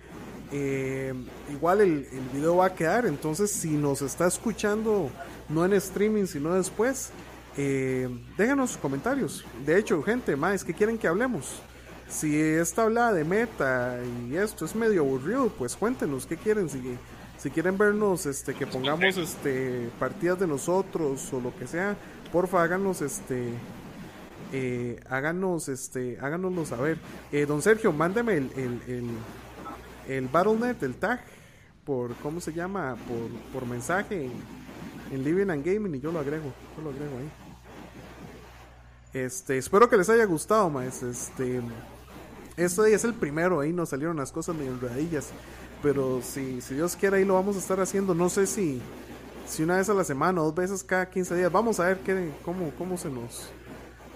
Eh, 0.51 1.13
igual 1.49 1.81
el, 1.81 2.07
el, 2.11 2.29
video 2.33 2.57
va 2.57 2.67
a 2.67 2.75
quedar, 2.75 3.07
entonces 3.07 3.51
si 3.51 3.71
nos 3.71 4.03
está 4.03 4.27
escuchando, 4.27 5.09
no 5.49 5.65
en 5.65 5.73
streaming, 5.73 6.27
sino 6.27 6.53
después, 6.53 7.11
eh, 7.57 8.07
déjanos 8.37 8.77
comentarios. 8.77 9.43
De 9.65 9.79
hecho, 9.79 10.01
gente, 10.03 10.35
más, 10.35 10.63
que 10.63 10.73
quieren 10.73 10.97
que 10.97 11.07
hablemos? 11.07 11.61
Si 12.07 12.39
esta 12.39 12.83
habla 12.83 13.13
de 13.13 13.23
meta 13.23 13.99
y 14.27 14.35
esto 14.35 14.65
es 14.65 14.75
medio 14.75 15.01
aburrido, 15.01 15.49
pues 15.49 15.75
cuéntenos 15.75 16.25
qué 16.25 16.37
quieren, 16.37 16.69
si, 16.69 16.97
si 17.37 17.49
quieren 17.49 17.77
vernos 17.77 18.25
este 18.25 18.53
que 18.53 18.67
pongamos 18.67 19.17
este 19.17 19.89
partidas 19.99 20.39
de 20.39 20.47
nosotros 20.47 21.31
o 21.33 21.39
lo 21.39 21.55
que 21.55 21.67
sea, 21.67 21.95
porfa 22.31 22.63
háganos 22.63 23.01
este 23.01 23.53
eh, 24.53 24.99
háganos, 25.09 25.67
este, 25.69 26.17
háganoslo 26.21 26.65
saber. 26.65 26.97
Eh, 27.31 27.45
don 27.45 27.61
Sergio, 27.61 27.91
mándeme 27.91 28.37
el, 28.37 28.51
el, 28.55 28.81
el, 28.87 29.09
el 30.07 30.27
Battle.net, 30.27 30.81
el 30.83 30.95
tag, 30.95 31.21
por, 31.83 32.15
¿cómo 32.15 32.39
se 32.39 32.53
llama? 32.53 32.95
Por, 33.07 33.29
por 33.51 33.67
mensaje 33.67 34.29
en, 35.11 35.23
Living 35.23 35.49
and 35.49 35.65
Gaming 35.65 35.95
y 35.95 35.99
yo 35.99 36.11
lo 36.11 36.19
agrego, 36.19 36.51
yo 36.77 36.83
lo 36.83 36.89
agrego 36.89 37.17
ahí. 37.17 37.29
Este, 39.13 39.57
espero 39.57 39.89
que 39.89 39.97
les 39.97 40.09
haya 40.09 40.25
gustado, 40.25 40.69
más. 40.69 41.03
Este, 41.03 41.61
este 42.57 42.93
es 42.93 43.03
el 43.03 43.13
primero, 43.13 43.59
ahí 43.59 43.73
nos 43.73 43.89
salieron 43.89 44.17
las 44.17 44.31
cosas 44.31 44.55
medio 44.55 44.71
enredadillas. 44.71 45.31
Pero 45.81 46.21
si, 46.21 46.61
si 46.61 46.75
Dios 46.75 46.95
quiere, 46.95 47.17
ahí 47.17 47.25
lo 47.25 47.35
vamos 47.35 47.55
a 47.55 47.59
estar 47.59 47.79
haciendo. 47.79 48.15
No 48.15 48.29
sé 48.29 48.47
si, 48.47 48.81
si 49.45 49.63
una 49.63 49.77
vez 49.77 49.89
a 49.89 49.93
la 49.93 50.03
semana 50.03 50.41
dos 50.41 50.55
veces 50.55 50.83
cada 50.83 51.09
15 51.09 51.35
días. 51.35 51.51
Vamos 51.51 51.79
a 51.79 51.85
ver 51.85 51.99
qué, 51.99 52.31
cómo, 52.43 52.71
cómo 52.77 52.97
se 52.97 53.09
nos 53.09 53.51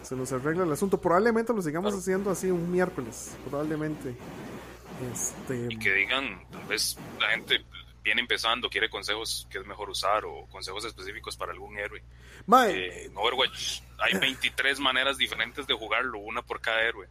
se 0.01 0.15
nos 0.15 0.31
arregla 0.31 0.63
el 0.63 0.71
asunto. 0.71 0.99
Probablemente 0.99 1.53
lo 1.53 1.61
sigamos 1.61 1.93
haciendo 1.93 2.31
así 2.31 2.49
un 2.49 2.71
miércoles, 2.71 3.37
probablemente. 3.47 4.15
Este... 5.11 5.67
Y 5.69 5.77
que 5.77 5.93
digan, 5.93 6.43
tal 6.49 6.65
vez 6.65 6.97
la 7.19 7.29
gente 7.29 7.63
viene 8.03 8.21
empezando, 8.21 8.69
quiere 8.69 8.89
consejos 8.89 9.47
que 9.51 9.59
es 9.59 9.65
mejor 9.67 9.89
usar 9.89 10.25
o 10.25 10.47
consejos 10.47 10.85
específicos 10.85 11.37
para 11.37 11.51
algún 11.51 11.77
héroe. 11.77 12.01
Eh, 12.69 13.05
en 13.05 13.15
Overwatch 13.15 13.81
hay 13.99 14.17
23 14.17 14.79
maneras 14.79 15.17
diferentes 15.17 15.67
de 15.67 15.75
jugarlo, 15.75 16.17
una 16.19 16.41
por 16.41 16.59
cada 16.59 16.81
héroe. 16.81 17.07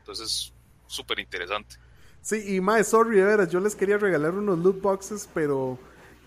Entonces, 0.00 0.52
súper 0.86 1.18
interesante. 1.18 1.76
Sí, 2.20 2.56
y 2.56 2.60
más, 2.60 2.88
sorry, 2.88 3.18
de 3.18 3.24
veras, 3.24 3.50
yo 3.50 3.60
les 3.60 3.76
quería 3.76 3.98
regalar 3.98 4.32
unos 4.32 4.58
loot 4.58 4.80
boxes, 4.80 5.28
pero 5.34 5.78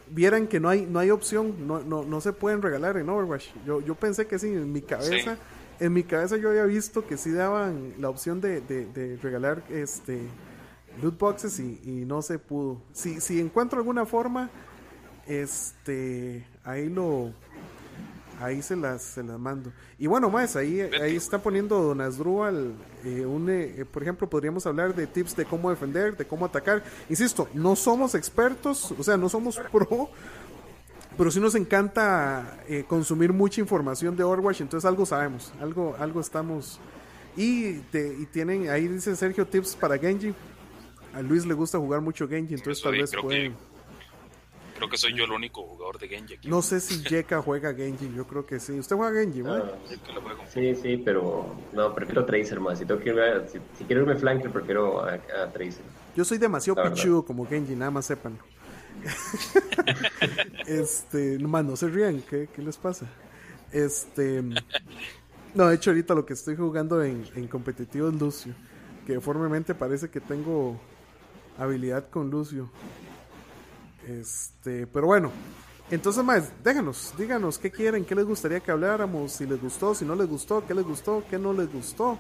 vieran 0.10 0.48
que 0.48 0.60
no 0.60 0.70
hay 0.70 0.86
no 0.86 1.00
hay 1.00 1.10
opción, 1.10 1.68
no, 1.68 1.80
no, 1.80 2.04
no 2.04 2.22
se 2.22 2.34
pueden 2.34 2.62
regalar 2.62 2.98
en 2.98 3.10
Overwatch. 3.10 3.48
Yo, 3.66 3.82
yo 3.82 3.96
pensé 3.96 4.28
que 4.28 4.38
sí, 4.40 4.48
en 4.48 4.72
mi 4.72 4.82
cabeza 4.82 5.38
en 5.80 5.94
mi 5.94 6.04
cabeza 6.04 6.38
yo 6.38 6.50
había 6.50 6.66
visto 6.66 7.06
que 7.06 7.18
sí 7.18 7.32
daban 7.32 7.94
la 8.00 8.10
opción 8.10 8.42
de, 8.42 8.62
de, 8.62 9.18
regalar 9.22 9.64
este 9.70 10.20
loot 11.02 11.18
boxes 11.18 11.60
y, 11.60 11.80
y, 11.84 12.06
no 12.06 12.22
se 12.22 12.40
pudo. 12.40 12.82
Si, 12.94 13.22
si 13.22 13.40
encuentro 13.40 13.78
alguna 13.78 14.06
forma, 14.06 14.50
este 15.28 16.46
ahí 16.64 16.90
lo 16.90 17.34
ahí 18.40 18.62
se 18.62 18.76
las 18.76 19.02
se 19.02 19.24
las 19.24 19.40
mando. 19.40 19.72
Y 19.98 20.08
bueno, 20.08 20.30
más 20.30 20.56
ahí 20.56 20.82
ahí 20.82 21.16
está 21.16 21.40
poniendo 21.40 21.82
Don 21.82 22.02
Asdrúbal 22.02 22.74
eh, 23.04 23.26
un, 23.26 23.50
eh, 23.50 23.86
por 23.92 24.04
ejemplo, 24.04 24.30
podríamos 24.30 24.66
hablar 24.66 24.94
de 24.94 25.08
tips 25.08 25.36
de 25.36 25.46
cómo 25.46 25.70
defender, 25.70 26.16
de 26.18 26.26
cómo 26.26 26.46
atacar. 26.46 26.84
Insisto, 27.10 27.48
no 27.54 27.76
somos 27.76 28.16
expertos, 28.16 28.94
o 28.98 29.04
sea, 29.04 29.18
no 29.18 29.30
somos 29.30 29.58
pro, 29.72 30.10
pero 31.18 31.32
sí 31.32 31.40
nos 31.40 31.56
encanta 31.56 32.64
eh, 32.68 32.84
consumir 32.88 33.34
mucha 33.34 33.62
información 33.62 34.16
de 34.16 34.24
Overwatch, 34.24 34.62
entonces 34.62 34.88
algo 34.88 35.06
sabemos, 35.06 35.54
algo, 35.60 35.96
algo 36.00 36.20
estamos. 36.20 36.80
Y, 37.36 37.82
y 37.94 38.28
tienen, 38.32 38.70
ahí 38.70 38.88
dice 38.88 39.16
Sergio, 39.16 39.46
tips 39.46 39.76
para 39.76 39.98
Genji. 39.98 40.34
A 41.14 41.22
Luis 41.22 41.46
le 41.46 41.54
gusta 41.54 41.78
jugar 41.78 42.02
mucho 42.02 42.28
Genji, 42.28 42.56
entonces 42.56 42.84
tal 42.84 42.94
vez 42.94 43.12
pueden. 43.22 43.56
Creo 44.78 44.90
que 44.90 44.98
soy 44.98 45.14
yo 45.16 45.26
el 45.26 45.32
único 45.32 45.64
jugador 45.64 45.98
de 46.00 46.08
Genji 46.08 46.36
aquí. 46.36 46.48
No 46.48 46.62
sé 46.62 46.80
si 46.80 47.04
Jeka 47.04 47.42
juega 47.42 47.74
Genji, 47.74 48.14
yo 48.16 48.26
creo 48.28 48.46
que 48.46 48.60
sí. 48.60 48.74
¿Usted 48.74 48.96
juega 48.96 49.20
Genji, 49.20 49.42
¿no? 49.42 49.64
sí, 50.54 50.76
sí, 50.76 51.02
pero 51.04 51.56
no, 51.74 51.94
prefiero 51.94 52.26
Tracer 52.26 52.60
más. 52.60 52.80
Si, 52.80 52.86
tengo 52.86 53.02
que 53.02 53.10
irme, 53.10 53.48
si, 53.78 53.84
quiero 53.86 54.04
irme 54.04 54.16
flanker, 54.16 54.52
prefiero 54.52 55.04
a, 55.04 55.18
Tracer. 55.52 55.84
Yo 56.16 56.24
soy 56.24 56.38
demasiado 56.38 56.82
pichudo 56.84 57.26
como 57.26 57.46
Genji, 57.46 57.76
nada 57.76 57.92
más 57.92 58.06
sepan. 58.06 58.38
este, 60.68 61.38
nomás 61.40 61.66
no 61.66 61.76
se 61.76 61.88
rían, 61.88 62.22
¿qué, 62.22 62.50
les 62.58 62.78
pasa? 62.78 63.08
Este, 63.72 64.42
no, 65.54 65.68
de 65.68 65.76
hecho 65.76 65.92
ahorita 65.92 66.16
lo 66.16 66.26
que 66.26 66.34
estoy 66.34 66.56
jugando 66.56 67.04
en, 67.04 67.48
competitivo 67.48 68.10
es 68.10 68.16
Lucio, 68.16 68.54
que 69.06 69.14
deformemente 69.14 69.76
parece 69.76 70.10
que 70.10 70.20
tengo 70.20 70.80
habilidad 71.58 72.10
con 72.10 72.30
Lucio. 72.30 72.70
Este, 74.08 74.88
pero 74.88 75.08
bueno, 75.08 75.32
entonces 75.92 76.24
más, 76.24 76.52
déjanos, 76.64 77.14
díganos 77.18 77.58
qué 77.58 77.70
quieren, 77.70 78.06
qué 78.06 78.16
les 78.16 78.26
gustaría 78.26 78.62
que 78.62 78.72
habláramos, 78.72 79.34
si 79.34 79.46
les 79.46 79.62
gustó, 79.62 79.94
si 79.94 80.06
no 80.06 80.16
les 80.16 80.28
gustó, 80.28 80.66
qué 80.66 80.74
les 80.74 80.86
gustó, 80.86 81.24
qué 81.30 81.38
no 81.38 81.54
les 81.54 81.72
gustó. 81.72 82.18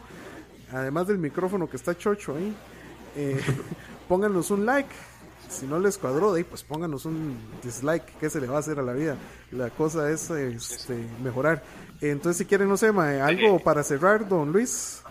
Además 0.71 1.07
del 1.07 1.17
micrófono 1.17 1.69
que 1.69 1.77
está 1.77 1.97
chocho 1.97 2.35
ahí, 2.35 2.53
eh, 3.15 3.41
pónganos 4.09 4.51
un 4.51 4.65
like, 4.65 4.89
si 5.49 5.65
no 5.65 5.79
les 5.79 5.97
cuadró, 5.97 6.33
de 6.33 6.39
ahí, 6.39 6.43
pues 6.43 6.63
pónganos 6.63 7.05
un 7.05 7.37
dislike, 7.63 8.17
¿qué 8.19 8.29
se 8.29 8.41
le 8.41 8.47
va 8.47 8.57
a 8.57 8.59
hacer 8.59 8.79
a 8.79 8.83
la 8.83 8.93
vida? 8.93 9.17
La 9.51 9.69
cosa 9.69 10.11
es 10.11 10.29
este, 10.29 10.93
mejorar. 11.23 11.63
Entonces, 12.01 12.37
si 12.37 12.45
quieren, 12.45 12.67
no 12.67 12.75
sé, 12.75 12.87
algo 12.87 13.59
para 13.59 13.81
cerrar, 13.83 14.27
don 14.27 14.51
Luis. 14.51 15.03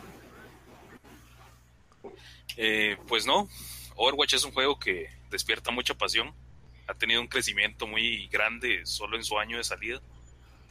Eh, 2.58 2.96
pues 3.08 3.26
no, 3.26 3.48
Overwatch 3.96 4.34
es 4.34 4.44
un 4.44 4.52
juego 4.52 4.78
que 4.78 5.08
despierta 5.30 5.70
mucha 5.70 5.94
pasión, 5.94 6.32
ha 6.86 6.94
tenido 6.94 7.20
un 7.20 7.26
crecimiento 7.26 7.86
muy 7.86 8.26
grande 8.28 8.84
solo 8.86 9.16
en 9.16 9.24
su 9.24 9.38
año 9.38 9.56
de 9.56 9.64
salida. 9.64 10.00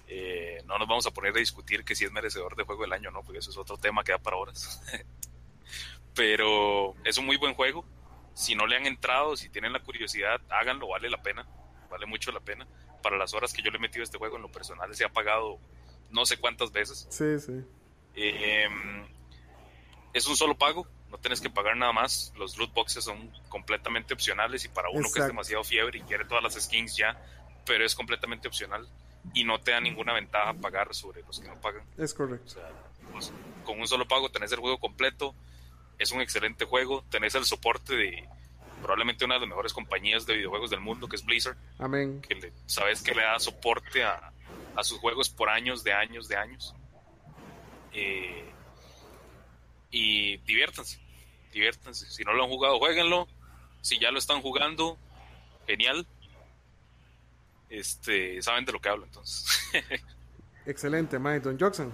Eh, 0.08 0.62
no 0.66 0.78
nos 0.78 0.88
vamos 0.88 1.06
a 1.08 1.12
poner 1.12 1.36
a 1.36 1.40
discutir 1.40 1.84
que 1.84 1.96
si 1.96 2.06
es 2.06 2.12
merecedor 2.12 2.56
de 2.56 2.64
juego 2.64 2.84
del 2.84 2.94
año 2.94 3.12
no, 3.12 3.24
porque 3.24 3.40
eso 3.40 3.50
es 3.50 3.58
otro 3.58 3.78
tema 3.78 4.04
que 4.04 4.12
da 4.12 4.20
para 4.20 4.38
horas. 4.38 4.82
Pero 6.14 6.96
es 7.04 7.18
un 7.18 7.26
muy 7.26 7.38
buen 7.38 7.54
juego, 7.56 7.86
si 8.36 8.54
no 8.54 8.68
le 8.68 8.76
han 8.76 8.86
entrado, 8.86 9.36
si 9.36 9.50
tienen 9.50 9.74
la 9.74 9.82
curiosidad, 9.82 10.40
háganlo, 10.50 10.90
vale 10.90 11.10
la 11.10 11.22
pena, 11.22 11.48
vale 11.90 12.06
mucho 12.06 12.32
la 12.32 12.42
pena. 12.42 12.68
Para 13.02 13.18
las 13.18 13.34
horas 13.34 13.54
que 13.54 13.62
yo 13.62 13.72
le 13.72 13.78
he 13.78 13.82
metido 13.82 14.02
a 14.02 14.06
este 14.06 14.18
juego 14.18 14.36
en 14.36 14.42
lo 14.42 14.52
personal, 14.52 14.94
se 14.96 15.06
ha 15.06 15.10
pagado 15.10 15.60
no 16.12 16.26
sé 16.26 16.38
cuántas 16.38 16.72
veces. 16.72 17.08
Sí, 17.10 17.40
sí. 17.40 17.64
Em, 18.16 19.06
es 20.14 20.28
un 20.28 20.36
solo 20.36 20.58
pago, 20.58 20.88
no 21.16 21.22
tienes 21.22 21.40
que 21.40 21.50
pagar 21.50 21.78
nada 21.78 21.94
más. 21.94 22.34
Los 22.38 22.58
loot 22.58 22.74
boxes 22.74 23.06
son 23.06 23.32
completamente 23.48 24.14
opcionales 24.14 24.66
y 24.66 24.68
para 24.68 24.90
uno 24.90 25.08
que 25.14 25.22
es 25.22 25.28
demasiado 25.28 25.64
fiebre 25.64 26.00
y 26.00 26.02
quiere 26.02 26.26
todas 26.26 26.44
las 26.44 26.62
skins 26.62 26.98
ya, 26.98 27.18
pero 27.66 27.86
es 27.86 27.96
completamente 27.96 28.50
opcional 28.50 28.86
y 29.34 29.46
no 29.46 29.60
te 29.60 29.72
da 29.72 29.80
ninguna 29.80 30.14
ventaja 30.14 30.54
pagar 30.54 30.94
sobre 30.94 31.22
los 31.24 31.40
que 31.40 31.48
no 31.48 31.56
pagan. 31.62 31.84
Es 31.98 32.14
correcto. 32.14 32.46
O 32.48 32.50
sea, 32.50 32.70
pues, 33.14 33.32
con 33.64 33.80
un 33.80 33.88
solo 33.88 34.06
pago 34.08 34.30
tenés 34.30 34.52
el 34.52 34.60
juego 34.60 34.78
completo 34.78 35.34
es 35.98 36.12
un 36.12 36.20
excelente 36.20 36.66
juego. 36.66 37.06
Tenés 37.10 37.34
el 37.36 37.46
soporte 37.46 37.96
de 37.96 38.28
probablemente 38.82 39.24
una 39.24 39.36
de 39.36 39.40
las 39.40 39.50
mejores 39.50 39.72
compañías 39.72 40.26
de 40.26 40.36
videojuegos 40.36 40.70
del 40.70 40.82
mundo, 40.82 41.08
que 41.08 41.16
es 41.16 41.24
Blizzard. 41.24 41.56
Amén. 41.80 42.22
Que 42.22 42.52
sabes 42.66 43.02
que 43.02 43.16
le 43.16 43.24
da 43.24 43.40
soporte 43.40 44.04
a, 44.04 44.34
sus 44.84 45.00
juegos 45.00 45.30
por 45.30 45.48
años, 45.48 45.86
de 45.86 45.94
años, 45.94 46.28
de 46.28 46.36
años. 46.36 46.76
Eh, 47.94 48.52
y 49.90 50.36
diviértanse, 50.40 51.00
diviértanse. 51.56 52.06
Si 52.08 52.24
no 52.24 52.34
lo 52.34 52.44
han 52.44 52.50
jugado, 52.50 52.78
jueguenlo. 52.78 53.28
Si 53.82 53.98
ya 53.98 54.12
lo 54.12 54.20
están 54.20 54.42
jugando, 54.42 54.98
genial. 55.66 56.06
Este, 57.70 58.42
saben 58.42 58.66
de 58.66 58.74
lo 58.74 58.80
que 58.80 58.90
hablo 58.90 59.06
entonces. 59.06 59.48
Excelente, 60.66 61.18
Mike. 61.18 61.40
Don 61.40 61.58
Jackson. 61.58 61.94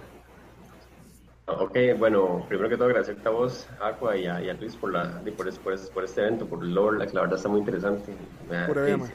Ok, 1.46 1.76
bueno, 1.98 2.44
primero 2.48 2.68
que 2.68 2.76
todo 2.76 2.86
agradecerte 2.86 3.28
a 3.28 3.32
vos, 3.32 3.68
Aqua, 3.80 4.16
y 4.16 4.26
a, 4.26 4.38
Luis 4.54 4.76
por, 4.76 4.92
la, 4.92 5.20
por, 5.36 5.52
por, 5.58 5.90
por, 5.90 6.04
este 6.04 6.20
evento, 6.20 6.46
por 6.46 6.62
el 6.62 6.72
lore, 6.72 6.98
la, 7.12 7.20
verdad 7.20 7.36
está 7.36 7.48
muy 7.48 7.58
interesante. 7.58 8.14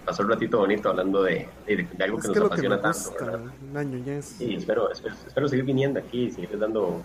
pasó 0.05 0.23
un 0.23 0.29
ratito 0.29 0.59
bonito 0.59 0.89
hablando 0.89 1.23
de, 1.23 1.47
de, 1.65 1.87
algo 2.03 2.19
que 2.19 2.27
nos 2.27 2.37
apasiona 2.37 2.81
tanto. 2.81 2.99
Y 4.39 4.55
espero, 4.55 4.91
espero, 4.91 5.47
seguir 5.47 5.65
viniendo 5.65 5.99
aquí 5.99 6.25
y 6.25 6.31
seguir 6.31 6.59
dando 6.59 7.01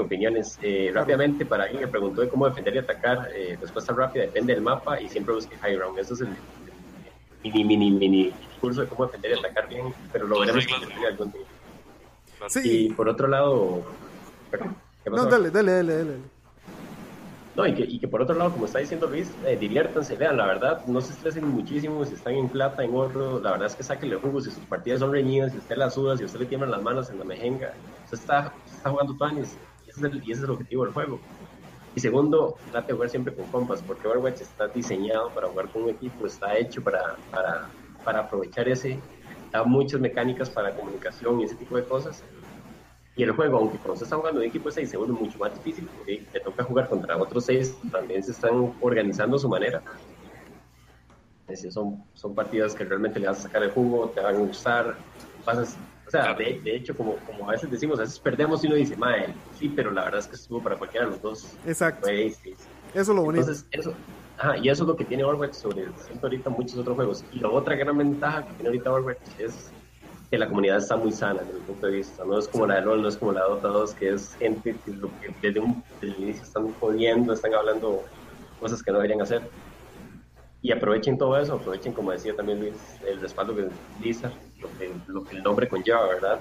opiniones. 0.00 0.58
Eh, 0.62 0.90
rápidamente, 0.94 1.44
para 1.46 1.64
alguien 1.64 1.80
que 1.80 1.88
preguntó 1.88 2.20
de 2.20 2.28
cómo 2.28 2.48
defender 2.48 2.74
y 2.76 2.78
atacar, 2.78 3.28
eh, 3.34 3.56
respuesta 3.60 3.92
rápida, 3.92 4.24
depende 4.24 4.54
del 4.54 4.62
mapa 4.62 5.00
y 5.00 5.08
siempre 5.08 5.34
busque 5.34 5.56
high 5.56 5.76
ground. 5.76 5.98
Eso 5.98 6.14
es 6.14 6.20
el, 6.20 6.28
mini, 7.42 7.64
mini, 7.64 7.90
mini 7.90 8.32
curso 8.60 8.82
de 8.82 8.88
cómo 8.88 9.06
defender 9.06 9.32
y 9.32 9.38
atacar 9.38 9.68
bien, 9.68 9.92
pero 10.12 10.26
lo 10.26 10.40
veremos 10.40 10.64
algún 11.08 11.32
día. 11.32 11.40
Sí. 12.48 12.60
Y 12.64 12.90
por 12.90 13.08
otro 13.08 13.28
lado, 13.28 13.82
no, 15.06 15.26
dale, 15.26 15.50
dale, 15.50 15.72
dale, 15.72 15.96
dale. 15.96 16.36
No, 17.56 17.66
y 17.66 17.74
que, 17.74 17.84
y 17.84 17.98
que 17.98 18.06
por 18.06 18.20
otro 18.20 18.36
lado, 18.36 18.52
como 18.52 18.66
está 18.66 18.80
diciendo 18.80 19.06
Luis, 19.06 19.32
eh, 19.46 19.56
diviértanse, 19.58 20.14
vean, 20.16 20.36
la 20.36 20.46
verdad, 20.46 20.84
no 20.86 21.00
se 21.00 21.14
estresen 21.14 21.48
muchísimo 21.48 22.04
si 22.04 22.12
están 22.12 22.34
en 22.34 22.50
plata, 22.50 22.84
en 22.84 22.94
oro, 22.94 23.40
la 23.40 23.52
verdad 23.52 23.68
es 23.68 23.74
que 23.74 23.82
sáquenle 23.82 24.16
jugo 24.16 24.42
si 24.42 24.50
sus 24.50 24.64
partidas 24.64 25.00
son 25.00 25.10
reñidas, 25.10 25.52
si 25.52 25.58
usted 25.58 25.76
las 25.76 25.94
suda, 25.94 26.18
si 26.18 26.24
usted 26.24 26.40
le 26.40 26.46
tiemblan 26.46 26.70
las 26.70 26.82
manos 26.82 27.08
en 27.08 27.18
la 27.18 27.24
mejenga, 27.24 27.72
usted 28.04 28.18
está, 28.18 28.52
está 28.66 28.90
jugando 28.90 29.14
tuanis, 29.14 29.56
y 29.98 30.32
ese 30.32 30.32
es 30.32 30.42
el 30.42 30.50
objetivo 30.50 30.84
del 30.84 30.92
juego. 30.92 31.20
Y 31.94 32.00
segundo, 32.00 32.56
trate 32.70 32.88
de 32.88 32.92
jugar 32.94 33.08
siempre 33.08 33.34
con 33.34 33.46
compas, 33.46 33.82
porque 33.82 34.06
Overwatch 34.06 34.42
está 34.42 34.68
diseñado 34.68 35.30
para 35.30 35.48
jugar 35.48 35.68
con 35.70 35.84
un 35.84 35.90
equipo, 35.90 36.26
está 36.26 36.56
hecho 36.56 36.82
para, 36.82 37.16
para, 37.30 37.68
para 38.04 38.20
aprovechar 38.20 38.68
ese, 38.68 38.98
da 39.50 39.64
muchas 39.64 40.00
mecánicas 40.00 40.50
para 40.50 40.74
comunicación 40.74 41.40
y 41.40 41.44
ese 41.44 41.54
tipo 41.54 41.76
de 41.76 41.84
cosas, 41.84 42.22
y 43.16 43.22
el 43.22 43.32
juego, 43.32 43.56
aunque 43.56 43.78
cuando 43.78 43.96
se 43.96 44.04
está 44.04 44.16
jugando 44.16 44.42
en 44.42 44.48
equipo 44.48 44.70
6, 44.70 44.90
se 44.90 44.96
vuelve 44.98 45.14
mucho 45.14 45.38
más 45.38 45.54
difícil 45.54 45.88
porque 45.96 46.22
te 46.30 46.38
toca 46.38 46.62
jugar 46.64 46.86
contra 46.86 47.16
otros 47.16 47.46
6, 47.46 47.78
también 47.90 48.22
se 48.22 48.32
están 48.32 48.74
organizando 48.82 49.36
a 49.36 49.38
su 49.38 49.48
manera. 49.48 49.82
Es 51.48 51.60
decir, 51.60 51.72
son, 51.72 52.04
son 52.12 52.34
partidas 52.34 52.74
que 52.74 52.84
realmente 52.84 53.18
le 53.18 53.28
vas 53.28 53.38
a 53.38 53.42
sacar 53.44 53.62
el 53.62 53.70
jugo, 53.70 54.10
te 54.10 54.20
van 54.20 54.34
a 54.34 54.38
gustar, 54.38 54.96
vas 55.46 55.78
O 56.06 56.10
sea, 56.10 56.34
de, 56.34 56.60
hecho, 56.64 56.96
como, 56.96 57.16
como 57.26 57.48
a 57.48 57.52
veces 57.52 57.70
decimos, 57.70 57.98
a 57.98 58.02
veces 58.02 58.18
perdemos 58.20 58.62
y 58.62 58.68
uno 58.68 58.76
dice, 58.76 58.96
madre, 58.96 59.34
sí, 59.58 59.68
pero 59.74 59.90
la 59.90 60.04
verdad 60.04 60.20
es 60.20 60.28
que 60.28 60.36
estuvo 60.36 60.62
para 60.62 60.76
cualquiera 60.76 61.06
de 61.06 61.12
los 61.12 61.22
dos. 61.22 61.56
Exacto. 61.66 62.08
Eso 62.08 62.54
es 62.94 63.08
lo 63.08 63.22
bonito. 63.22 63.42
Entonces, 63.42 63.66
eso, 63.72 63.92
ajá, 64.38 64.56
y 64.58 64.68
eso 64.68 64.84
es 64.84 64.88
lo 64.88 64.96
que 64.96 65.04
tiene 65.04 65.24
Overwatch 65.24 65.54
sobre 65.54 65.86
ahorita 66.22 66.50
muchos 66.50 66.78
otros 66.78 66.94
juegos. 66.94 67.24
Y 67.32 67.40
la 67.40 67.50
otra 67.50 67.74
gran 67.74 67.98
ventaja 67.98 68.46
que 68.46 68.52
tiene 68.54 68.68
ahorita 68.68 68.92
Overwatch 68.92 69.18
es 69.38 69.70
que 70.30 70.38
la 70.38 70.48
comunidad 70.48 70.78
está 70.78 70.96
muy 70.96 71.12
sana 71.12 71.40
desde 71.40 71.54
mi 71.54 71.60
punto 71.60 71.86
de 71.86 71.92
vista. 71.92 72.24
No 72.24 72.38
es 72.38 72.48
como 72.48 72.66
la 72.66 72.76
de 72.76 72.82
LOL, 72.82 73.02
no 73.02 73.08
es 73.08 73.16
como 73.16 73.32
la 73.32 73.42
de 73.42 73.48
Dota 73.48 73.68
2, 73.68 73.94
que 73.94 74.10
es 74.10 74.34
gente 74.36 74.76
que, 74.84 74.92
lo 74.92 75.08
que 75.20 75.34
desde, 75.42 75.60
un, 75.60 75.82
desde 76.00 76.16
el 76.16 76.22
inicio 76.22 76.42
están 76.44 76.72
jodiendo, 76.74 77.32
están 77.32 77.54
hablando 77.54 78.02
cosas 78.60 78.82
que 78.82 78.92
no 78.92 78.98
deberían 78.98 79.22
hacer. 79.22 79.42
Y 80.66 80.72
aprovechen 80.72 81.16
todo 81.16 81.38
eso, 81.38 81.54
aprovechen, 81.54 81.92
como 81.92 82.10
decía 82.10 82.34
también 82.34 82.58
Luis, 82.58 82.74
el 83.06 83.20
respaldo 83.20 83.54
que 83.54 83.68
Blizzard, 84.00 84.32
lo 84.58 84.68
que, 85.24 85.36
el 85.36 85.42
nombre 85.44 85.68
conlleva, 85.68 86.08
¿verdad? 86.08 86.40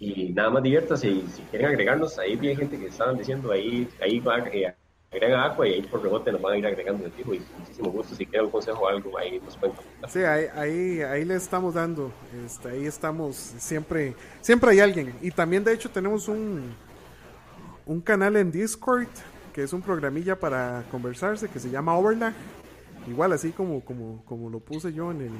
Y 0.00 0.30
nada 0.30 0.50
más 0.50 0.60
diviértase 0.60 1.08
y 1.08 1.24
si 1.32 1.42
quieren 1.42 1.68
agregarnos, 1.68 2.18
ahí 2.18 2.36
hay 2.42 2.56
gente 2.56 2.76
que 2.76 2.86
estaban 2.86 3.16
diciendo, 3.16 3.52
ahí, 3.52 3.88
ahí 4.02 4.18
va, 4.18 4.40
eh, 4.40 4.74
agrega 5.12 5.44
agua 5.44 5.68
y 5.68 5.74
ahí 5.74 5.82
por 5.82 6.02
rebote 6.02 6.32
nos 6.32 6.42
van 6.42 6.54
a 6.54 6.58
ir 6.58 6.66
agregando 6.66 7.06
el 7.06 7.12
tipo 7.12 7.32
y 7.32 7.40
muchísimo 7.56 7.92
gusto 7.92 8.16
si 8.16 8.26
quieren 8.26 8.46
un 8.46 8.50
consejo 8.50 8.80
o 8.80 8.88
algo 8.88 9.16
ahí 9.16 9.38
nos 9.38 9.56
pueden 9.56 9.76
Sí, 10.08 10.18
ahí, 10.18 10.46
ahí, 10.56 11.02
ahí 11.02 11.24
le 11.24 11.36
estamos 11.36 11.74
dando, 11.74 12.10
este, 12.44 12.70
ahí 12.70 12.86
estamos, 12.86 13.36
siempre, 13.36 14.16
siempre 14.40 14.72
hay 14.72 14.80
alguien. 14.80 15.14
Y 15.22 15.30
también 15.30 15.62
de 15.62 15.74
hecho 15.74 15.88
tenemos 15.88 16.26
un, 16.26 16.74
un 17.86 18.00
canal 18.00 18.34
en 18.34 18.50
Discord 18.50 19.06
que 19.58 19.64
es 19.64 19.72
un 19.72 19.82
programilla 19.82 20.38
para 20.38 20.84
conversarse 20.88 21.48
que 21.48 21.58
se 21.58 21.68
llama 21.68 21.98
Overlag, 21.98 22.32
igual 23.08 23.32
así 23.32 23.50
como, 23.52 23.84
como, 23.84 24.24
como 24.24 24.50
lo 24.50 24.60
puse 24.60 24.92
yo 24.92 25.10
en 25.10 25.22
el, 25.22 25.32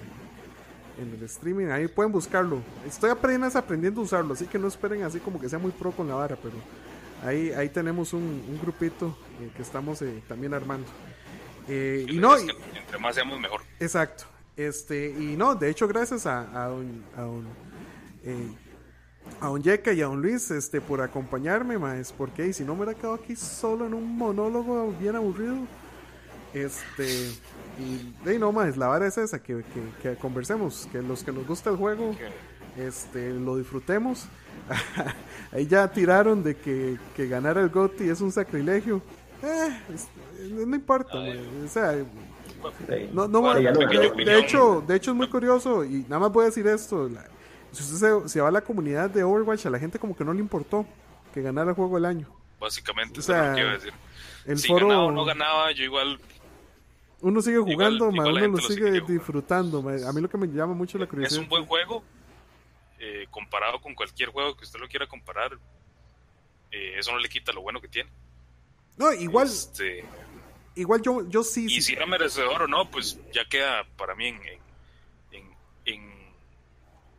en 1.01 1.15
el 1.15 1.23
streaming, 1.25 1.67
ahí 1.67 1.89
pueden 1.89 2.13
buscarlo, 2.13 2.61
estoy 2.87 3.11
apenas 3.11 3.57
aprendiendo 3.57 4.01
a 4.01 4.05
usarlo, 4.05 4.35
así 4.35 4.47
que 4.47 4.59
no 4.59 4.69
esperen 4.69 5.03
así 5.03 5.19
como 5.21 5.41
que 5.41 5.49
sea 5.49 5.59
muy 5.59 5.71
pro 5.71 5.93
con 5.93 6.09
la 6.09 6.15
vara, 6.15 6.37
pero 6.43 6.57
Ahí, 7.25 7.51
ahí 7.51 7.69
tenemos 7.69 8.13
un, 8.13 8.59
grupito 8.63 9.17
eh, 9.41 9.51
que 9.57 9.63
estamos 9.63 10.01
eh, 10.03 10.23
también 10.29 10.55
armando. 10.55 10.87
Eh, 11.67 12.07
y 12.09 12.17
no, 12.17 12.37
entre 12.37 12.99
más 13.01 13.15
seamos 13.15 13.41
mejor. 13.41 13.63
Exacto. 13.81 14.25
Este, 14.57 15.11
y 15.11 15.37
no, 15.37 15.55
de 15.55 15.71
hecho, 15.71 15.87
gracias 15.89 16.27
a, 16.27 16.43
a 16.65 16.73
un, 16.73 17.05
a 17.17 17.27
un, 17.27 17.47
a 19.41 19.51
un 19.51 19.63
Yeka 19.63 19.93
y 19.93 20.01
a 20.01 20.09
un 20.09 20.21
Luis 20.21 20.51
este, 20.51 20.81
por 20.81 21.01
acompañarme, 21.01 21.79
más 21.79 22.13
porque 22.13 22.53
si 22.53 22.65
no 22.65 22.75
me 22.75 22.83
hubiera 22.83 22.99
quedado 22.99 23.15
aquí 23.15 23.37
solo 23.37 23.87
en 23.87 23.95
un 23.95 24.17
monólogo 24.17 24.93
bien 24.99 25.17
aburrido. 25.17 25.57
Este, 26.55 27.31
y 27.79 28.15
de 28.25 28.39
no 28.39 28.53
más, 28.53 28.77
la 28.77 28.89
vara 28.89 29.07
es 29.07 29.19
esa, 29.19 29.43
que, 29.43 29.63
que, 29.63 29.83
que, 30.03 30.17
conversemos, 30.17 30.89
que 30.91 31.01
los 31.01 31.23
que 31.23 31.33
nos 31.33 31.47
gusta 31.47 31.71
el 31.71 31.77
juego, 31.77 32.15
este, 32.77 33.31
lo 33.35 33.57
disfrutemos. 33.57 34.27
Ahí 35.53 35.67
ya 35.67 35.89
tiraron 35.89 36.43
de 36.43 36.57
que, 36.57 36.99
que 37.17 37.27
ganar 37.29 37.57
el 37.59 37.69
GOTI 37.69 38.11
es 38.11 38.21
un 38.21 38.33
sacrilegio. 38.33 39.01
Eh, 39.43 39.79
no 40.51 40.77
importa, 40.77 41.15
o 41.17 41.69
sea, 41.69 41.95
no, 43.13 43.29
no, 43.29 43.55
de, 43.55 44.39
hecho, 44.39 44.83
de 44.87 44.97
hecho 44.97 45.11
es 45.13 45.17
muy 45.17 45.29
curioso 45.29 45.85
y 45.85 46.05
nada 46.09 46.19
más 46.19 46.33
voy 46.33 46.43
a 46.43 46.47
decir 46.47 46.67
esto. 46.67 47.09
si 47.71 47.83
usted 47.83 48.27
se, 48.27 48.41
va 48.41 48.49
a 48.49 48.51
la 48.51 48.61
comunidad 48.61 49.11
de 49.11 49.23
Overwatch, 49.23 49.67
a 49.67 49.71
la 49.71 49.79
gente 49.79 49.99
como 49.99 50.17
que 50.17 50.25
no 50.25 50.33
le 50.33 50.41
importó 50.41 50.85
que 51.33 51.41
ganara 51.41 51.71
el 51.71 51.77
juego 51.77 51.95
del 51.95 52.05
año. 52.05 52.29
Básicamente, 52.61 53.21
o 53.21 53.23
sea, 53.23 53.53
decir. 53.53 53.93
El 54.45 54.59
si 54.59 54.69
foro, 54.69 54.89
ganaba 54.89 55.05
o 55.05 55.13
no 55.13 55.25
ganaba, 55.25 55.73
yo 55.73 55.85
igual 55.85 56.19
uno 57.21 57.43
sigue 57.43 57.59
jugando, 57.59 58.09
uno 58.09 58.31
lo 58.31 58.59
sigue, 58.59 59.01
disfrutando. 59.01 59.81
A 59.81 60.13
mí 60.13 60.21
lo 60.21 60.29
que 60.29 60.39
me 60.39 60.47
llama 60.47 60.75
mucho 60.75 60.99
la 60.99 61.07
curiosidad. 61.07 61.39
Es 61.39 61.43
un 61.43 61.49
buen 61.49 61.67
juego, 61.67 62.05
eh, 62.99 63.27
comparado 63.31 63.81
con 63.81 63.95
cualquier 63.95 64.31
juego 64.31 64.57
que 64.57 64.65
usted 64.65 64.79
lo 64.79 64.89
quiera 64.89 65.07
comparar, 65.07 65.59
eh, 66.71 66.95
eso 66.99 67.13
no 67.13 67.19
le 67.19 67.29
quita 67.29 67.53
lo 67.53 67.63
bueno 67.63 67.81
que 67.81 67.89
tiene. 67.89 68.11
No, 68.97 69.13
igual. 69.13 69.49
Este, 69.49 70.05
igual 70.75 71.03
yo, 71.03 71.29
yo 71.29 71.43
sí. 71.43 71.67
Y 71.69 71.83
si 71.83 71.95
era 71.95 72.07
merecedor 72.07 72.63
o 72.63 72.69
no, 72.69 72.91
pues 72.91 73.19
ya 73.33 73.45
queda 73.49 73.85
para 73.97 74.15
mí 74.15 74.29
en, 74.29 74.41
en, 75.33 76.03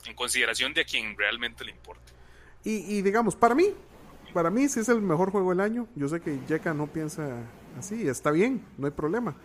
en, 0.05 0.15
consideración 0.15 0.73
de 0.73 0.81
a 0.81 0.85
quien 0.85 1.15
realmente 1.17 1.63
le 1.63 1.71
importa. 1.71 2.11
Y, 2.63 2.97
y, 2.97 3.01
digamos, 3.01 3.35
para 3.35 3.53
mí, 3.53 3.67
para 4.33 4.49
mí 4.49 4.67
sí 4.67 4.79
es 4.79 4.89
el 4.89 5.01
mejor 5.01 5.31
juego 5.31 5.51
del 5.51 5.59
año. 5.59 5.87
Yo 5.95 6.07
sé 6.07 6.19
que 6.19 6.39
Jeka 6.47 6.73
no 6.73 6.87
piensa 6.87 7.43
así, 7.77 8.07
está 8.07 8.31
bien, 8.31 8.65
no 8.77 8.87
hay 8.87 8.91
problema. 8.91 9.35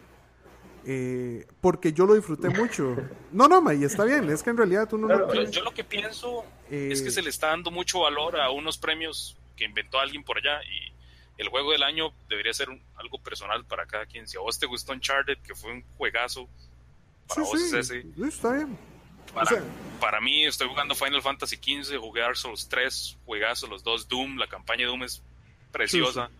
Eh, 0.86 1.46
porque 1.60 1.92
yo 1.92 2.06
lo 2.06 2.14
disfruté 2.14 2.50
mucho. 2.50 2.96
No, 3.32 3.48
no, 3.48 3.72
y 3.72 3.84
está 3.84 4.04
bien, 4.04 4.28
es 4.30 4.42
que 4.42 4.50
en 4.50 4.56
realidad 4.56 4.88
tú 4.88 4.98
no... 4.98 5.32
yo, 5.50 5.62
lo 5.62 5.72
que 5.72 5.84
pienso 5.84 6.44
es 6.70 7.00
que 7.00 7.08
eh, 7.08 7.12
se 7.12 7.22
le 7.22 7.30
está 7.30 7.48
dando 7.48 7.70
mucho 7.70 8.00
valor 8.00 8.38
a 8.40 8.50
unos 8.50 8.78
premios 8.78 9.36
que 9.56 9.64
inventó 9.64 9.98
alguien 9.98 10.24
por 10.24 10.38
allá 10.38 10.60
y 10.64 10.92
el 11.38 11.48
juego 11.48 11.72
del 11.72 11.82
año 11.82 12.12
debería 12.28 12.52
ser 12.52 12.68
algo 12.96 13.18
personal 13.18 13.64
para 13.64 13.86
cada 13.86 14.06
quien. 14.06 14.28
Si 14.28 14.36
a 14.36 14.40
vos 14.40 14.58
te 14.58 14.66
gustó 14.66 14.92
Uncharted, 14.92 15.38
que 15.38 15.54
fue 15.54 15.72
un 15.72 15.84
juegazo, 15.96 16.48
para 17.26 17.42
vos 17.42 17.60
es 17.60 17.72
ese. 17.72 18.04
Está 18.22 18.52
bien. 18.52 18.76
Para, 20.00 20.20
mí, 20.20 20.44
estoy 20.44 20.68
jugando 20.68 20.94
Final 20.94 21.22
Fantasy 21.22 21.56
XV, 21.56 21.98
jugué 21.98 22.20
Dark 22.20 22.36
Souls 22.36 22.68
3, 22.68 23.18
juegazo, 23.24 23.66
los 23.66 23.82
dos 23.82 24.06
Doom, 24.06 24.36
la 24.36 24.46
campaña 24.46 24.82
de 24.82 24.86
Doom 24.86 25.02
es 25.02 25.22
preciosa. 25.72 26.30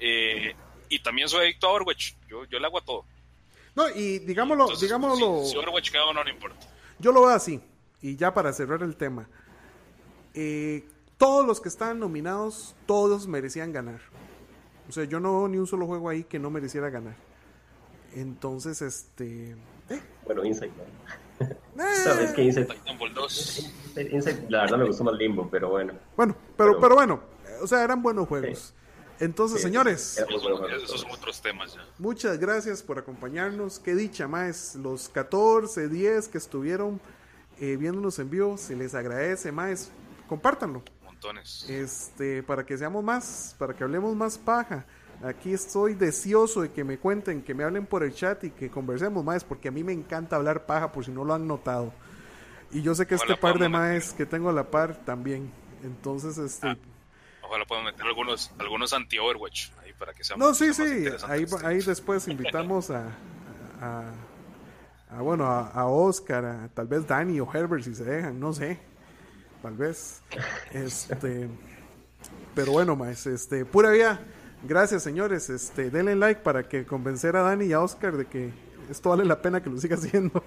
Eh, 0.00 0.54
y 0.88 0.98
también 0.98 1.28
soy 1.28 1.44
adicto 1.44 1.68
a 1.68 1.70
Overwatch, 1.70 2.12
yo, 2.28 2.44
yo 2.44 2.58
le 2.58 2.66
hago 2.66 2.78
a 2.78 2.84
todo. 2.84 3.04
No, 3.74 3.88
y 3.90 4.20
digámoslo, 4.20 4.68
digámoslo. 4.76 5.44
Si, 5.44 5.56
Overwatch 5.56 5.90
queda 5.90 6.12
no, 6.12 6.22
no 6.24 6.30
importa. 6.30 6.66
Yo 6.98 7.12
lo 7.12 7.22
veo 7.22 7.30
así, 7.30 7.60
y 8.00 8.16
ya 8.16 8.32
para 8.32 8.52
cerrar 8.52 8.82
el 8.82 8.96
tema. 8.96 9.28
Eh, 10.32 10.84
todos 11.16 11.46
los 11.46 11.60
que 11.60 11.68
están 11.68 11.98
nominados, 11.98 12.74
todos 12.86 13.26
merecían 13.26 13.72
ganar. 13.72 14.00
O 14.88 14.92
sea, 14.92 15.04
yo 15.04 15.20
no 15.20 15.38
veo 15.38 15.48
ni 15.48 15.58
un 15.58 15.66
solo 15.66 15.86
juego 15.86 16.08
ahí 16.08 16.24
que 16.24 16.38
no 16.38 16.50
mereciera 16.50 16.90
ganar. 16.90 17.16
Entonces, 18.14 18.80
este. 18.82 19.56
¿eh? 19.90 20.00
Bueno, 20.24 20.44
Insight. 20.44 20.72
¿Sabes 22.04 22.32
qué 22.32 22.44
Insight? 22.44 22.70
Insight, 24.10 24.50
la 24.50 24.62
verdad 24.62 24.78
me 24.78 24.84
gustó 24.84 25.04
más 25.04 25.14
Limbo, 25.14 25.48
pero 25.50 25.70
bueno. 25.70 25.94
Bueno, 26.16 26.36
pero, 26.56 26.78
pero, 26.80 26.94
bueno, 26.94 27.20
o 27.60 27.66
sea, 27.66 27.82
eran 27.82 28.02
buenos 28.02 28.28
juegos. 28.28 28.74
Entonces, 29.20 29.62
señores, 29.62 30.18
esos 30.18 31.00
son 31.00 31.10
otros 31.10 31.40
temas 31.40 31.74
ya. 31.74 31.86
Muchas 31.98 32.38
gracias 32.38 32.82
por 32.82 32.98
acompañarnos. 32.98 33.78
Qué 33.78 33.94
dicha 33.94 34.26
más, 34.26 34.74
los 34.74 35.08
14, 35.08 35.88
10 35.88 36.28
que 36.28 36.38
estuvieron 36.38 37.00
eh, 37.60 37.76
viéndonos 37.76 38.18
en 38.18 38.30
vivo, 38.30 38.56
se 38.58 38.74
les 38.74 38.94
agradece 38.94 39.52
más. 39.52 39.90
Compártanlo. 40.28 40.82
Montones. 41.04 41.66
Este, 41.68 42.42
para 42.42 42.66
que 42.66 42.76
seamos 42.76 43.04
más, 43.04 43.54
para 43.58 43.74
que 43.74 43.84
hablemos 43.84 44.14
más 44.16 44.36
paja. 44.36 44.84
Aquí 45.22 45.54
estoy 45.54 45.94
deseoso 45.94 46.62
de 46.62 46.72
que 46.72 46.82
me 46.82 46.98
cuenten, 46.98 47.42
que 47.42 47.54
me 47.54 47.62
hablen 47.62 47.86
por 47.86 48.02
el 48.02 48.12
chat 48.12 48.42
y 48.44 48.50
que 48.50 48.68
conversemos 48.68 49.24
más, 49.24 49.44
porque 49.44 49.68
a 49.68 49.70
mí 49.70 49.84
me 49.84 49.92
encanta 49.92 50.36
hablar 50.36 50.66
paja, 50.66 50.90
por 50.90 51.04
si 51.04 51.12
no 51.12 51.24
lo 51.24 51.34
han 51.34 51.46
notado. 51.46 51.92
Y 52.72 52.82
yo 52.82 52.94
sé 52.96 53.06
que 53.06 53.14
este 53.14 53.36
par 53.36 53.58
de 53.58 53.68
más 53.68 54.12
que 54.12 54.26
tengo 54.26 54.50
a 54.50 54.52
la 54.52 54.68
par 54.70 54.96
también. 55.04 55.52
Entonces, 55.84 56.36
este. 56.38 56.68
Ah 56.68 56.76
Ojalá 57.46 57.64
podamos 57.66 57.92
meter 57.92 58.06
algunos, 58.06 58.50
algunos 58.58 58.92
anti-Overwatch 58.92 59.70
ahí 59.82 59.92
para 59.92 60.12
que 60.14 60.24
sea 60.24 60.36
No, 60.36 60.54
sí, 60.54 60.72
sí. 60.72 61.06
Ahí, 61.28 61.46
ahí 61.64 61.80
después 61.80 62.26
invitamos 62.28 62.90
a, 62.90 63.10
a, 63.80 65.20
bueno, 65.20 65.44
a, 65.46 65.86
Oscar, 65.86 66.44
a 66.44 66.68
tal 66.68 66.86
vez 66.86 67.06
Danny 67.06 67.40
o 67.40 67.52
Herbert 67.52 67.84
si 67.84 67.94
se 67.94 68.04
dejan, 68.04 68.40
no 68.40 68.52
sé. 68.52 68.78
Tal 69.62 69.76
vez. 69.76 70.22
Este. 70.72 71.48
Pero 72.54 72.72
bueno, 72.72 72.96
más, 72.96 73.26
este, 73.26 73.64
pura 73.64 73.90
vida. 73.90 74.20
Gracias, 74.62 75.02
señores. 75.02 75.50
Este, 75.50 75.90
denle 75.90 76.16
like 76.16 76.40
para 76.42 76.68
que 76.68 76.86
convencer 76.86 77.36
a 77.36 77.42
Dani 77.42 77.66
y 77.66 77.72
a 77.72 77.80
Oscar 77.80 78.16
de 78.16 78.26
que 78.26 78.52
esto 78.90 79.10
vale 79.10 79.24
la 79.24 79.40
pena 79.40 79.62
que 79.62 79.70
lo 79.70 79.78
siga 79.78 79.96
haciendo. 79.96 80.42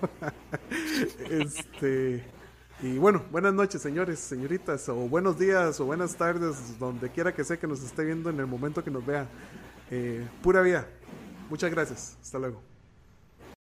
este. 1.29 2.36
Y 2.79 2.99
bueno, 2.99 3.23
buenas 3.31 3.55
noches, 3.55 3.81
señores, 3.81 4.19
señoritas, 4.19 4.87
o 4.87 4.95
buenos 4.95 5.39
días, 5.39 5.79
o 5.79 5.85
buenas 5.85 6.15
tardes, 6.15 6.77
donde 6.77 7.09
quiera 7.09 7.33
que 7.33 7.43
sea 7.43 7.57
que 7.57 7.65
nos 7.65 7.83
esté 7.83 8.03
viendo 8.03 8.29
en 8.29 8.39
el 8.39 8.45
momento 8.45 8.83
que 8.83 8.91
nos 8.91 9.03
vea. 9.03 9.27
Eh, 9.89 10.27
pura 10.43 10.61
vida. 10.61 10.87
Muchas 11.49 11.71
gracias. 11.71 12.17
Hasta 12.21 12.37
luego. 12.37 12.66